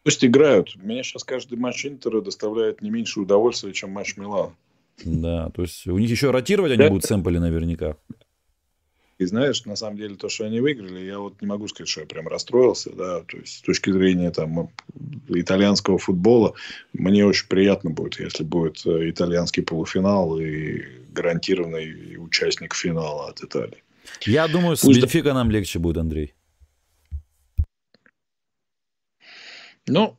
Пусть 0.03 0.23
играют. 0.23 0.75
Мне 0.75 1.03
сейчас 1.03 1.23
каждый 1.23 1.57
матч 1.57 1.85
Интера 1.85 2.21
доставляет 2.21 2.81
не 2.81 2.91
меньше 2.91 3.19
удовольствия, 3.19 3.73
чем 3.73 3.89
матч 3.91 4.17
Милана. 4.17 4.55
Да, 5.03 5.49
то 5.49 5.63
есть 5.63 5.85
у 5.87 5.97
них 5.97 6.09
еще 6.09 6.31
ротировать 6.31 6.71
они 6.71 6.87
будут 6.87 7.03
с 7.05 7.11
Эмполи 7.11 7.37
наверняка. 7.37 7.97
И 9.17 9.25
знаешь, 9.25 9.63
на 9.65 9.77
самом 9.77 9.97
деле, 9.97 10.15
то, 10.15 10.27
что 10.27 10.45
они 10.45 10.59
выиграли, 10.59 10.99
я 10.99 11.19
вот 11.19 11.41
не 11.41 11.47
могу 11.47 11.67
сказать, 11.69 11.87
что 11.87 12.01
я 12.01 12.05
прям 12.05 12.27
расстроился, 12.27 12.91
да, 12.91 13.21
то 13.21 13.37
есть 13.37 13.59
с 13.59 13.61
точки 13.61 13.89
зрения 13.89 14.29
там 14.31 14.69
итальянского 15.29 15.97
футбола, 15.97 16.53
мне 16.91 17.25
очень 17.25 17.47
приятно 17.47 17.91
будет, 17.91 18.19
если 18.19 18.43
будет 18.43 18.85
э, 18.85 19.09
итальянский 19.09 19.63
полуфинал 19.63 20.37
и 20.37 20.81
гарантированный 21.13 22.17
участник 22.17 22.75
финала 22.75 23.29
от 23.29 23.41
Италии. 23.41 23.83
Я 24.21 24.49
думаю, 24.49 24.75
с 24.75 24.81
Пусть 24.81 24.99
Бенфика 25.01 25.33
нам 25.33 25.49
легче 25.49 25.79
будет, 25.79 25.97
Андрей. 25.97 26.33
Ну, 29.87 30.17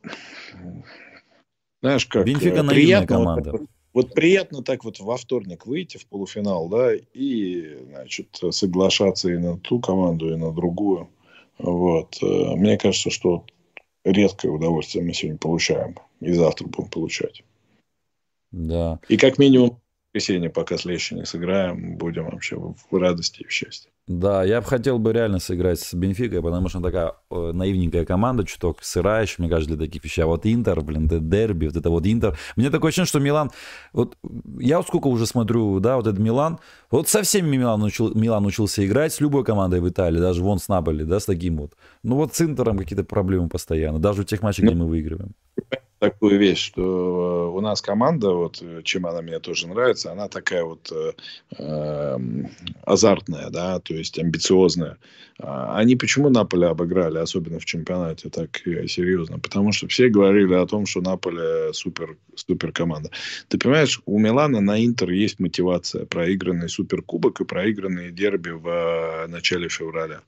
знаешь, 1.81 2.05
как... 2.07 2.25
Бенфика 2.25 2.57
э, 2.57 2.61
наивная 2.63 2.73
приятно 2.73 3.15
команда. 3.15 3.51
вот- 3.51 3.61
Вот 3.97 4.13
приятно 4.13 4.61
так 4.61 4.83
вот 4.83 4.99
во 4.99 5.17
вторник 5.17 5.65
выйти 5.65 5.97
в 5.97 6.05
полуфинал, 6.05 6.69
да, 6.69 6.93
и, 6.93 7.79
значит, 7.89 8.27
соглашаться 8.51 9.27
и 9.27 9.37
на 9.37 9.57
ту 9.57 9.79
команду, 9.79 10.31
и 10.31 10.35
на 10.35 10.53
другую. 10.53 11.09
Вот. 11.57 12.15
Э, 12.21 12.55
Мне 12.55 12.77
кажется, 12.77 13.09
что 13.09 13.43
редкое 14.05 14.49
удовольствие 14.49 15.03
мы 15.03 15.13
сегодня 15.13 15.39
получаем. 15.39 15.95
И 16.19 16.31
завтра 16.31 16.67
будем 16.67 16.91
получать. 16.91 17.43
Да. 18.51 18.99
И 19.09 19.17
как 19.17 19.39
минимум 19.39 19.81
воскресенье, 20.13 20.49
пока 20.49 20.77
с 20.77 20.85
Лещи 20.85 21.13
не 21.13 21.25
сыграем, 21.25 21.97
будем 21.97 22.25
вообще 22.25 22.55
в 22.57 22.75
радости 22.91 23.41
и 23.41 23.47
в 23.47 23.51
счастье. 23.51 23.91
Да, 24.07 24.45
я 24.45 24.61
бы 24.61 24.67
хотел 24.67 24.99
бы 24.99 25.11
реально 25.11 25.39
сыграть 25.39 25.81
с 25.81 25.93
Бенфикой, 25.93 26.41
потому 26.41 26.69
что 26.69 26.77
она 26.77 26.87
такая 26.87 27.13
э, 27.29 27.51
наивненькая 27.51 28.05
команда, 28.05 28.45
чуток 28.45 28.81
сырая 28.81 29.23
еще, 29.23 29.35
мне 29.39 29.49
кажется, 29.49 29.75
для 29.75 29.85
таких 29.85 30.01
вещей. 30.05 30.21
А 30.21 30.27
вот 30.27 30.45
Интер, 30.45 30.79
блин, 30.81 31.07
это 31.07 31.19
дерби, 31.19 31.65
вот 31.65 31.75
это 31.75 31.89
вот 31.89 32.07
Интер. 32.07 32.37
Мне 32.55 32.69
такое 32.69 32.89
ощущение, 32.89 33.07
что 33.07 33.19
Милан... 33.19 33.51
Вот 33.91 34.17
я 34.59 34.77
вот 34.77 34.87
сколько 34.87 35.07
уже 35.07 35.25
смотрю, 35.25 35.81
да, 35.81 35.97
вот 35.97 36.07
этот 36.07 36.19
Милан. 36.19 36.59
Вот 36.89 37.09
со 37.09 37.21
всеми 37.21 37.57
Милан, 37.57 37.83
учил, 37.83 38.13
Милан 38.15 38.45
учился 38.45 38.85
играть, 38.85 39.11
с 39.11 39.19
любой 39.19 39.43
командой 39.43 39.81
в 39.81 39.89
Италии, 39.89 40.21
даже 40.21 40.41
вон 40.41 40.59
с 40.59 40.69
Наполи, 40.69 41.03
да, 41.03 41.19
с 41.19 41.25
таким 41.25 41.57
вот. 41.57 41.73
Ну 42.03 42.15
вот 42.15 42.33
с 42.33 42.41
Интером 42.41 42.77
какие-то 42.77 43.03
проблемы 43.03 43.49
постоянно, 43.49 43.99
даже 43.99 44.21
в 44.21 44.25
тех 44.25 44.41
матчах, 44.41 44.65
где 44.67 44.75
мы 44.75 44.87
выигрываем. 44.87 45.33
Такую 45.99 46.39
вещь, 46.39 46.65
что 46.65 46.81
э, 46.81 47.57
у 47.57 47.61
нас 47.61 47.81
команда, 47.81 48.31
вот 48.31 48.61
э, 48.61 48.81
чем 48.83 49.05
она 49.05 49.21
мне 49.21 49.39
тоже 49.39 49.67
нравится, 49.67 50.11
она 50.11 50.27
такая 50.27 50.63
вот 50.63 50.91
э, 50.91 51.13
э, 51.57 52.17
азартная, 52.85 53.49
да, 53.49 53.79
то 53.79 53.93
есть 53.93 54.19
амбициозная. 54.19 54.97
А 55.39 55.77
Они 55.77 55.95
почему 55.95 56.29
Наполе 56.29 56.67
обыграли, 56.67 57.19
особенно 57.19 57.59
в 57.59 57.65
чемпионате, 57.65 58.29
так 58.29 58.57
серьезно? 58.57 59.39
Потому 59.39 59.71
что 59.71 59.87
все 59.87 60.09
говорили 60.09 60.53
о 60.55 60.65
том, 60.65 60.85
что 60.85 61.01
Наполе 61.01 61.73
супер, 61.73 62.17
супер 62.35 62.71
команда. 62.71 63.11
Ты 63.47 63.59
понимаешь, 63.59 64.01
у 64.05 64.19
Милана 64.19 64.61
на 64.61 64.83
Интер 64.83 65.11
есть 65.11 65.39
мотивация. 65.39 66.05
Проигранный 66.05 66.69
суперкубок 66.69 67.39
и 67.41 67.45
проигранные 67.45 68.11
дерби 68.11 68.49
в 68.49 68.67
э, 68.67 69.27
начале 69.27 69.69
февраля. 69.69 70.21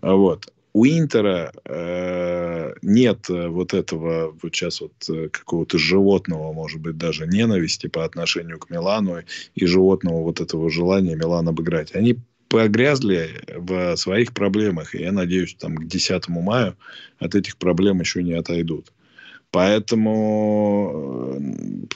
Вот. 0.00 0.52
У 0.76 0.84
Интера 0.84 1.52
э, 1.64 2.74
нет 2.82 3.30
э, 3.30 3.48
вот 3.48 3.72
этого 3.72 4.36
вот 4.42 4.54
сейчас 4.54 4.82
вот 4.82 4.92
э, 5.08 5.30
какого-то 5.30 5.78
животного, 5.78 6.52
может 6.52 6.82
быть, 6.82 6.98
даже 6.98 7.26
ненависти 7.26 7.86
по 7.86 8.04
отношению 8.04 8.58
к 8.58 8.68
Милану 8.68 9.22
и 9.54 9.64
животного 9.64 10.22
вот 10.22 10.42
этого 10.42 10.68
желания 10.68 11.16
Милан 11.16 11.48
обыграть. 11.48 11.94
Они 11.94 12.18
погрязли 12.48 13.30
в 13.56 13.96
своих 13.96 14.34
проблемах, 14.34 14.94
и 14.94 14.98
я 15.00 15.12
надеюсь, 15.12 15.54
там 15.54 15.76
к 15.76 15.86
10 15.86 16.28
мая 16.28 16.76
от 17.18 17.34
этих 17.34 17.56
проблем 17.56 18.00
еще 18.00 18.22
не 18.22 18.34
отойдут. 18.34 18.92
Поэтому, 19.50 21.38
э, 21.38 21.86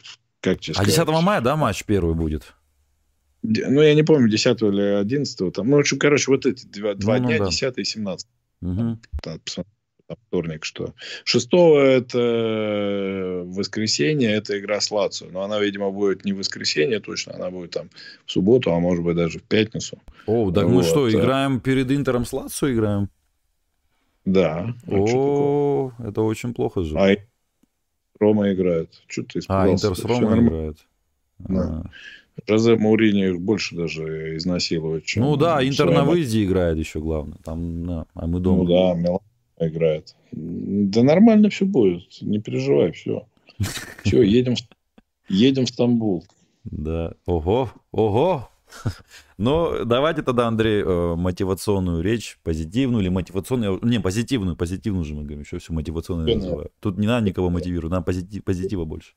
как 0.40 0.61
тебе 0.61 0.73
А 0.73 0.77
сказать? 0.77 1.07
10 1.07 1.23
мая, 1.23 1.43
да, 1.43 1.55
матч 1.55 1.85
первый 1.85 2.15
будет? 2.15 2.55
Ну, 3.43 3.82
я 3.82 3.94
не 3.94 4.05
помню, 4.05 4.31
10 4.31 4.62
или 4.62 5.01
11 5.02 5.52
там. 5.52 5.69
Ну, 5.69 5.77
в 5.77 5.81
общем, 5.81 5.98
короче, 5.98 6.31
вот 6.31 6.47
эти 6.47 6.65
два, 6.65 6.94
два 6.94 7.19
Ну, 7.19 7.24
ну 7.24 7.28
дня, 7.28 7.39
да. 7.40 7.51
10 7.51 7.77
и 7.77 7.85
17 7.85 8.27
Посмотреть, 8.61 9.66
там 10.07 10.16
вторник, 10.27 10.65
что. 10.65 10.95
Шестого 11.24 11.81
это 11.81 13.43
воскресенье, 13.47 14.32
это 14.32 14.59
игра 14.59 14.81
с 14.81 14.91
Лацио. 14.91 15.28
Но 15.31 15.43
она, 15.43 15.61
видимо, 15.61 15.91
будет 15.91 16.24
не 16.24 16.32
в 16.32 16.39
воскресенье 16.39 17.01
точно, 17.01 17.35
она 17.35 17.51
будет 17.51 17.70
там 17.70 17.91
в 18.27 18.32
субботу, 18.32 18.73
а 18.73 18.81
может 18.81 19.05
быть 19.05 19.16
даже 19.16 19.39
в 19.39 19.43
пятницу. 19.45 19.99
О, 20.27 20.51
так 20.51 20.66
мы 20.66 20.74
Вот, 20.77 20.85
что, 20.85 21.09
э. 21.09 21.12
играем 21.12 21.61
перед 21.61 21.91
Интером 21.93 22.24
с 22.24 22.32
Лацио 22.32 22.73
играем? 22.73 23.09
Да. 24.24 24.74
а? 24.87 24.93
О, 24.95 25.93
это 26.01 26.23
очень 26.23 26.55
плохо 26.55 26.82
же. 26.82 26.99
А 26.99 27.16
Рома 28.19 28.53
играет. 28.53 29.03
Что 29.07 29.23
ты 29.23 29.39
А, 29.49 29.66
испугался? 29.66 29.87
Интер 29.89 29.97
с 29.97 30.05
нормально. 30.05 30.47
играет. 30.49 30.77
Да. 31.39 31.85
Жозе 32.47 32.77
Мауриньо 32.77 33.29
их 33.29 33.41
больше 33.41 33.77
даже 33.77 34.37
изнасилует, 34.37 35.05
чем... 35.05 35.25
Ну 35.25 35.37
да, 35.37 35.67
Интер 35.67 35.91
на 35.91 36.05
выезде 36.05 36.45
играет 36.45 36.79
еще 36.79 37.01
главное. 37.01 37.39
Там, 37.45 37.87
да, 37.87 38.07
а 38.15 38.27
мы 38.27 38.41
дома. 38.41 38.65
Ну 38.65 38.69
да, 38.69 38.95
Милан 38.95 39.21
играет. 39.59 40.15
Да 40.33 41.03
нормально 41.03 41.51
все 41.51 41.65
будет, 41.65 42.21
не 42.21 42.41
переживай, 42.41 42.93
все. 42.93 43.27
Все, 44.05 44.23
едем, 44.23 44.57
в- 44.57 44.62
едем 45.29 45.67
в 45.67 45.69
Стамбул. 45.69 46.25
Да. 46.65 47.12
Ого, 47.27 47.71
ого. 47.93 48.49
Ну, 49.39 49.87
давайте 49.87 50.21
тогда, 50.21 50.49
Андрей, 50.49 50.83
э, 50.83 51.15
мотивационную 51.17 52.03
речь, 52.03 52.39
позитивную 52.43 53.01
или 53.03 53.09
мотивационную, 53.09 53.81
не, 53.83 53.99
позитивную, 53.99 54.55
позитивную 54.55 55.03
же 55.05 55.15
мы 55.15 55.23
говорим, 55.23 55.41
еще 55.41 55.59
все 55.59 55.73
мотивационное 55.73 56.35
называю. 56.35 56.71
Тут 56.79 56.99
не 56.99 57.07
надо 57.07 57.25
никого 57.27 57.49
мотивировать, 57.49 57.91
надо 57.91 58.05
позитив, 58.05 58.45
позитива 58.45 58.85
больше. 58.85 59.15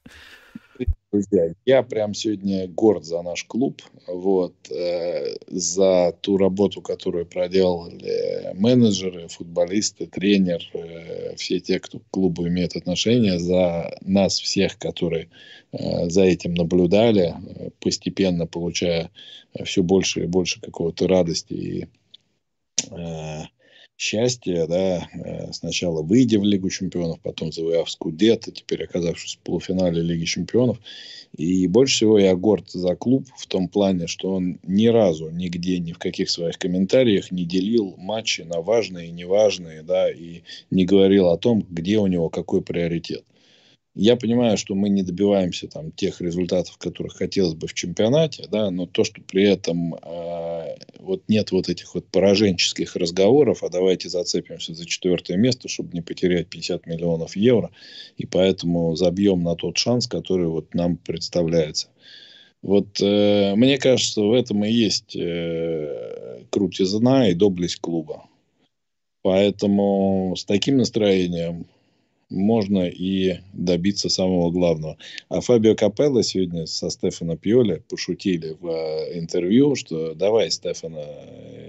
Друзья, 1.12 1.54
я 1.66 1.84
прям 1.84 2.16
сегодня 2.16 2.68
горд 2.68 3.06
за 3.06 3.22
наш 3.22 3.44
клуб, 3.44 3.84
вот, 4.08 4.56
э, 4.72 5.36
за 5.48 6.12
ту 6.22 6.38
работу, 6.38 6.82
которую 6.82 7.28
проделали 7.28 8.52
менеджеры, 8.56 9.28
футболисты, 9.28 10.08
тренер, 10.08 10.68
э, 10.74 11.36
все 11.36 11.60
те, 11.60 11.80
кто 11.80 12.00
к 12.00 12.10
клубу 12.10 12.48
имеет 12.48 12.76
отношение, 12.76 13.38
за 13.38 13.96
нас 14.02 14.40
всех, 14.40 14.80
которые 14.80 15.30
э, 15.72 16.10
за 16.10 16.24
этим 16.24 16.56
наблюдали, 16.56 17.36
э, 17.36 17.70
постепенно 17.80 18.48
получая 18.48 19.12
все 19.64 19.84
больше 19.84 20.24
и 20.24 20.28
больше 20.28 20.62
какого-то 20.62 21.08
радости 21.08 21.54
и 21.54 21.88
э, 22.90 23.42
счастья, 24.04 24.68
да, 24.68 25.08
э, 25.14 25.54
сначала 25.54 26.02
выйдя 26.02 26.38
в 26.38 26.44
Лигу 26.44 26.70
чемпионов, 26.70 27.22
потом 27.22 27.54
завоевав 27.54 27.90
Скудетто, 27.90 28.52
теперь 28.52 28.84
оказавшись 28.84 29.36
в 29.36 29.40
полуфинале 29.40 30.02
Лиги 30.02 30.26
чемпионов. 30.26 30.78
И 31.38 31.68
больше 31.68 31.96
всего 31.96 32.20
я 32.20 32.36
горд 32.36 32.70
за 32.70 32.96
клуб 32.96 33.26
в 33.38 33.48
том 33.48 33.70
плане, 33.70 34.08
что 34.08 34.34
он 34.34 34.60
ни 34.64 34.88
разу, 34.88 35.30
нигде, 35.30 35.80
ни 35.80 35.94
в 35.94 35.98
каких 35.98 36.30
своих 36.30 36.58
комментариях 36.58 37.32
не 37.32 37.46
делил 37.46 37.96
матчи 37.98 38.42
на 38.42 38.60
важные 38.62 39.08
и 39.08 39.12
неважные, 39.12 39.84
да, 39.84 40.12
и 40.12 40.42
не 40.70 40.86
говорил 40.86 41.30
о 41.30 41.38
том, 41.38 41.66
где 41.70 41.98
у 41.98 42.08
него 42.08 42.30
какой 42.30 42.62
приоритет. 42.62 43.24
Я 43.96 44.16
понимаю, 44.16 44.58
что 44.58 44.74
мы 44.74 44.90
не 44.90 45.04
добиваемся 45.04 45.68
там 45.68 45.92
тех 45.92 46.20
результатов, 46.20 46.78
которых 46.80 47.14
хотелось 47.14 47.54
бы 47.54 47.68
в 47.68 47.76
чемпионате, 47.76 48.48
да, 48.50 48.72
но 48.72 48.88
то, 48.88 49.04
что 49.04 49.22
при 49.22 49.44
этом 49.44 49.94
э, 49.94 50.78
вот 50.98 51.22
нет 51.28 51.52
вот 51.52 51.70
этих 51.70 51.94
вот 51.94 52.08
пораженческих 52.08 52.96
разговоров, 52.96 53.64
а 53.64 53.70
давайте 53.70 54.10
зацепимся 54.10 54.74
за 54.74 54.88
четвертое 54.88 55.38
место, 55.38 55.68
чтобы 55.68 55.94
не 55.94 56.02
потерять 56.02 56.48
50 56.48 56.88
миллионов 56.88 57.36
евро, 57.36 57.70
и 58.18 58.26
поэтому 58.26 58.96
забьем 58.96 59.44
на 59.44 59.56
тот 59.56 59.78
шанс, 59.78 60.08
который 60.08 60.48
вот 60.48 60.74
нам 60.74 60.98
представляется. 60.98 61.90
Вот 62.64 63.00
э, 63.00 63.54
мне 63.56 63.78
кажется, 63.78 64.22
в 64.22 64.34
этом 64.34 64.66
и 64.66 64.72
есть 64.72 65.16
э, 65.16 66.46
крутизна 66.50 67.30
и 67.30 67.36
доблесть 67.36 67.80
клуба. 67.80 68.24
Поэтому 69.22 70.34
с 70.36 70.46
таким 70.46 70.78
настроением 70.78 71.68
можно 72.34 72.88
и 72.88 73.40
добиться 73.54 74.10
самого 74.10 74.52
главного. 74.52 74.98
А 75.30 75.42
Фабио 75.42 75.76
Капелло 75.76 76.24
сегодня 76.24 76.66
со 76.66 76.90
Стефано 76.90 77.38
Пьоли 77.38 77.84
пошутили 77.88 78.58
в 78.60 78.68
э, 78.68 79.20
интервью, 79.20 79.76
что 79.76 80.14
давай, 80.16 80.52
Стефано, 80.52 81.04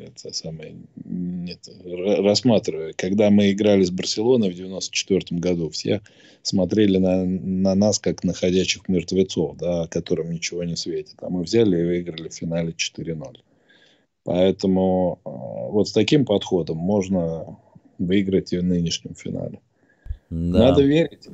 это 0.07 0.33
самое, 0.33 0.75
нет, 1.05 1.69
рассматривай. 1.87 2.95
Когда 2.95 3.31
мы 3.31 3.53
играли 3.53 3.85
с 3.85 3.91
Барселоной 3.91 4.51
в 4.51 4.55
94 4.55 5.39
году, 5.39 5.71
все 5.71 6.01
смотрели 6.43 6.99
на, 6.99 7.25
на 7.25 7.75
нас, 7.75 7.99
как 7.99 8.25
на 8.25 8.33
ходячих 8.33 8.89
мертвецов, 8.89 9.57
да, 9.57 9.87
которым 9.87 10.33
ничего 10.33 10.65
не 10.65 10.77
светит. 10.77 11.17
А 11.21 11.31
мы 11.31 11.43
взяли 11.43 11.81
и 11.81 11.85
выиграли 11.85 12.29
в 12.29 12.35
финале 12.35 12.75
4-0. 12.77 13.37
Поэтому 14.25 15.19
э, 15.25 15.29
вот 15.29 15.89
с 15.89 15.93
таким 15.93 16.25
подходом 16.25 16.79
можно 16.79 17.59
выиграть 17.99 18.53
и 18.53 18.59
в 18.59 18.65
нынешнем 18.65 19.15
финале. 19.15 19.61
Да. 20.53 20.59
Надо 20.59 20.83
верить. 20.83 21.27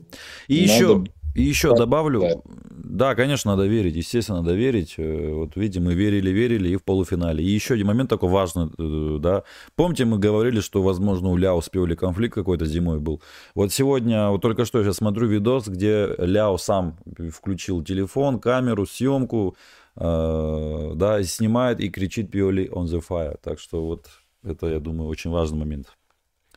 И 0.48 0.60
Надо... 0.60 0.72
еще, 0.72 1.04
и 1.34 1.42
еще 1.42 1.76
добавлю, 1.76 2.20
Да. 2.20 2.34
да, 2.70 3.14
конечно, 3.14 3.52
надо 3.52 3.66
верить, 3.66 3.94
естественно, 3.96 4.42
надо 4.42 4.54
верить. 4.54 4.94
Э, 4.98 5.32
Вот 5.32 5.56
видите, 5.56 5.80
мы 5.80 5.94
верили, 5.94 6.30
верили 6.30 6.68
и 6.70 6.76
в 6.76 6.82
полуфинале. 6.82 7.42
И 7.42 7.48
еще 7.48 7.74
один 7.74 7.86
момент 7.86 8.10
такой 8.10 8.28
важный, 8.28 8.68
э, 8.78 9.18
да. 9.20 9.44
Помните, 9.76 10.04
мы 10.04 10.18
говорили, 10.18 10.60
что, 10.60 10.82
возможно, 10.82 11.30
у 11.30 11.36
Ляо 11.36 11.60
с 11.60 11.68
Пиоли 11.68 11.94
конфликт 11.94 12.34
какой-то 12.34 12.66
зимой 12.66 12.98
был. 13.00 13.22
Вот 13.54 13.72
сегодня, 13.72 14.28
вот 14.30 14.42
только 14.42 14.64
что 14.64 14.78
я 14.78 14.84
сейчас 14.84 14.96
смотрю 14.96 15.28
видос, 15.28 15.68
где 15.68 16.14
Ляо 16.18 16.58
сам 16.58 16.98
включил 17.32 17.82
телефон, 17.84 18.38
камеру, 18.40 18.86
съемку, 18.86 19.56
э, 19.96 20.92
да, 20.96 21.20
и 21.20 21.24
снимает 21.24 21.80
и 21.80 21.88
кричит 21.88 22.30
Пиоли 22.30 22.68
on 22.72 22.84
the 22.86 23.02
fire. 23.08 23.38
Так 23.42 23.58
что 23.60 23.84
вот 23.86 24.06
это, 24.44 24.66
я 24.66 24.80
думаю, 24.80 25.08
очень 25.08 25.30
важный 25.30 25.58
момент. 25.58 25.86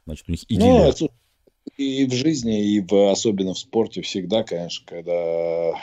Значит, 0.05 0.25
у 0.27 0.31
них 0.31 0.41
Ну, 0.49 0.55
идиллия. 0.55 0.91
слушай, 0.91 1.11
и 1.77 2.05
в 2.05 2.13
жизни, 2.13 2.75
и 2.75 2.81
в, 2.81 3.11
особенно 3.11 3.53
в 3.53 3.59
спорте 3.59 4.01
всегда, 4.01 4.43
конечно, 4.43 4.85
когда 4.85 5.13
э, 5.13 5.73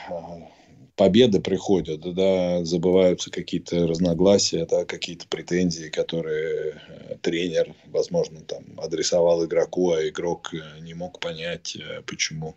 победы 0.94 1.40
приходят, 1.40 2.00
да, 2.14 2.64
забываются 2.64 3.30
какие-то 3.30 3.86
разногласия, 3.86 4.66
да, 4.66 4.84
какие-то 4.84 5.26
претензии, 5.28 5.88
которые 5.88 6.80
э, 6.86 7.16
тренер, 7.22 7.74
возможно, 7.86 8.40
там 8.42 8.64
адресовал 8.78 9.44
игроку, 9.44 9.92
а 9.92 10.06
игрок 10.08 10.54
э, 10.54 10.80
не 10.80 10.94
мог 10.94 11.18
понять, 11.20 11.76
почему 12.06 12.56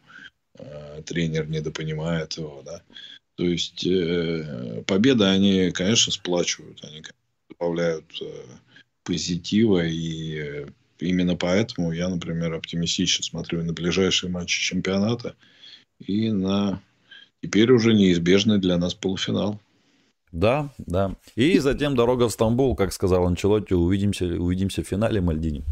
тренер 1.08 1.50
недопонимает 1.50 2.34
его, 2.34 2.62
да. 2.64 2.84
То 3.38 3.44
есть 3.44 3.88
победы, 4.86 5.24
они, 5.24 5.72
конечно, 5.72 6.12
сплачивают, 6.12 6.84
они 6.84 7.02
добавляют 7.50 8.06
позитива 9.04 9.84
и 9.84 10.68
Именно 11.04 11.36
поэтому 11.36 11.92
я, 11.92 12.08
например, 12.08 12.54
оптимистично 12.54 13.24
смотрю 13.24 13.60
и 13.60 13.64
на 13.64 13.74
ближайшие 13.74 14.32
матчи 14.32 14.62
чемпионата 14.62 15.36
и 16.00 16.32
на 16.32 16.82
теперь 17.42 17.72
уже 17.72 17.94
неизбежный 17.94 18.58
для 18.58 18.78
нас 18.78 18.94
полуфинал. 18.94 19.60
Да, 20.32 20.74
да. 20.78 21.16
И 21.36 21.60
затем 21.60 21.96
дорога 21.96 22.30
в 22.30 22.32
Стамбул, 22.32 22.76
как 22.76 22.94
сказал 22.94 23.28
Анчелотти, 23.28 23.74
увидимся, 23.74 24.26
увидимся 24.26 24.82
в 24.82 24.88
финале 24.88 25.20
Мальдини. 25.20 25.64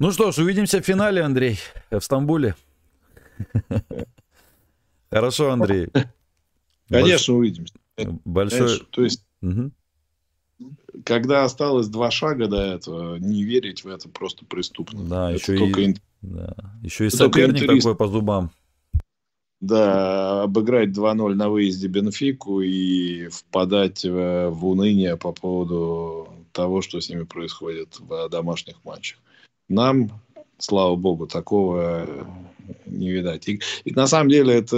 Ну 0.00 0.10
что 0.10 0.32
ж, 0.32 0.38
увидимся 0.38 0.80
в 0.80 0.86
финале, 0.86 1.22
Андрей, 1.22 1.58
в 1.90 2.00
Стамбуле. 2.00 2.54
Хорошо, 5.10 5.50
Андрей. 5.50 5.88
Конечно, 6.88 7.34
увидимся. 7.34 7.74
Большое... 8.24 8.62
Конечно, 8.62 8.86
То 8.90 9.02
есть. 9.02 9.24
Когда 11.04 11.44
осталось 11.44 11.88
два 11.88 12.10
шага 12.10 12.48
до 12.48 12.62
этого, 12.62 13.16
не 13.16 13.44
верить 13.44 13.84
в 13.84 13.88
это 13.88 14.08
просто 14.08 14.44
преступно. 14.44 15.02
Да, 15.04 15.32
Это 15.32 15.52
еще 15.52 15.58
только 15.58 15.80
и, 15.80 15.84
ин- 15.86 15.96
да. 16.22 16.54
еще 16.82 17.04
и 17.04 17.08
это 17.08 17.16
соперник 17.16 17.66
такой 17.66 17.94
по 17.94 18.08
зубам. 18.08 18.50
Да, 19.60 20.44
обыграть 20.44 20.90
2-0 20.90 21.34
на 21.34 21.48
выезде 21.48 21.88
Бенфику 21.88 22.60
и 22.60 23.26
впадать 23.28 24.04
в, 24.04 24.50
в 24.50 24.66
уныние 24.66 25.16
по 25.16 25.32
поводу 25.32 26.28
того, 26.52 26.80
что 26.80 27.00
с 27.00 27.08
ними 27.08 27.24
происходит 27.24 27.98
в 27.98 28.28
домашних 28.28 28.84
матчах. 28.84 29.18
Нам, 29.68 30.10
слава 30.58 30.94
богу, 30.94 31.26
такого 31.26 32.06
не 32.86 33.10
видать. 33.10 33.48
И, 33.48 33.60
и 33.84 33.92
на 33.92 34.06
самом 34.06 34.30
деле 34.30 34.54
это, 34.54 34.76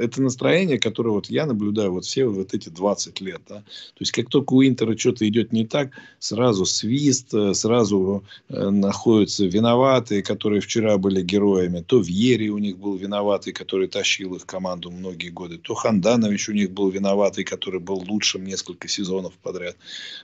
это 0.00 0.22
настроение, 0.22 0.78
которое 0.78 1.10
вот 1.10 1.26
я 1.26 1.46
наблюдаю 1.46 1.92
вот 1.92 2.04
все 2.04 2.26
вот 2.26 2.54
эти 2.54 2.68
20 2.68 3.20
лет. 3.20 3.40
Да? 3.48 3.56
То 3.56 4.00
есть 4.00 4.12
как 4.12 4.28
только 4.28 4.54
у 4.54 4.62
Интера 4.64 4.96
что-то 4.96 5.26
идет 5.28 5.52
не 5.52 5.66
так, 5.66 5.90
сразу 6.18 6.64
свист, 6.64 7.34
э, 7.34 7.54
сразу 7.54 8.24
э, 8.48 8.70
находятся 8.70 9.46
виноватые, 9.46 10.22
которые 10.22 10.60
вчера 10.60 10.98
были 10.98 11.22
героями. 11.22 11.80
То 11.80 12.00
Вьери 12.00 12.48
у 12.48 12.58
них 12.58 12.78
был 12.78 12.96
виноватый, 12.96 13.52
который 13.52 13.88
тащил 13.88 14.34
их 14.34 14.46
команду 14.46 14.90
многие 14.90 15.28
годы. 15.28 15.58
То 15.58 15.74
Ханданович 15.74 16.48
у 16.48 16.52
них 16.52 16.70
был 16.70 16.90
виноватый, 16.90 17.44
который 17.44 17.80
был 17.80 18.02
лучшим 18.08 18.44
несколько 18.44 18.88
сезонов 18.88 19.32
подряд. 19.42 19.76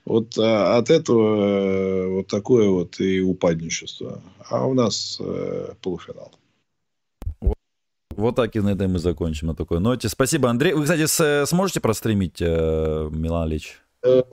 Вот 0.05 0.39
а, 0.39 0.79
от 0.79 0.91
этого 0.91 1.47
э, 1.47 2.07
вот 2.09 2.27
такое 2.27 2.69
вот 2.69 3.01
и 3.01 3.21
упадничество. 3.21 4.23
А 4.51 4.67
у 4.67 4.75
нас 4.75 5.19
э, 5.21 5.73
полуфинал. 5.83 6.33
Вот 8.19 8.35
так 8.35 8.57
и 8.57 8.61
на 8.61 8.71
этом 8.71 8.93
мы 8.93 8.99
закончим 8.99 9.47
на 9.47 9.55
такой 9.55 9.79
ноте. 9.79 10.09
Спасибо, 10.09 10.51
Андрей. 10.51 10.73
Вы, 10.73 10.83
кстати, 10.83 11.47
сможете 11.47 11.81
простримить 11.81 12.39
э, 12.41 13.09
Милан 13.13 13.49
Лич? 13.49 13.81
В 14.03 14.25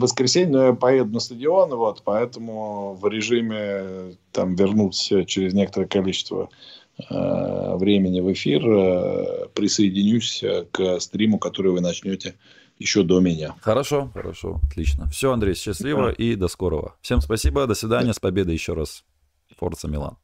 воскресенье 0.00 0.48
но 0.48 0.66
я 0.68 0.72
поеду 0.72 1.12
на 1.12 1.20
стадион, 1.20 1.68
вот, 1.74 2.02
поэтому 2.04 2.94
в 2.94 3.06
режиме 3.06 4.16
там 4.32 4.54
вернуться 4.54 5.26
через 5.26 5.52
некоторое 5.52 5.86
количество 5.86 6.48
э, 6.98 7.76
времени 7.76 8.20
в 8.20 8.32
эфир 8.32 8.66
э, 8.66 9.48
присоединюсь 9.54 10.42
э, 10.42 10.64
к 10.72 10.98
стриму, 10.98 11.38
который 11.38 11.72
вы 11.72 11.82
начнете 11.82 12.34
еще 12.78 13.02
до 13.02 13.20
меня. 13.20 13.54
Хорошо, 13.60 14.10
хорошо, 14.14 14.58
отлично. 14.70 15.06
Все, 15.10 15.30
Андрей, 15.32 15.54
счастливо 15.54 16.12
и 16.12 16.34
до 16.34 16.48
скорого. 16.48 16.94
Всем 17.02 17.20
спасибо, 17.20 17.66
до 17.66 17.74
свидания, 17.74 18.14
с 18.14 18.18
победой 18.18 18.54
еще 18.54 18.72
раз. 18.72 19.04
Форца 19.58 19.86
Милан. 19.86 20.16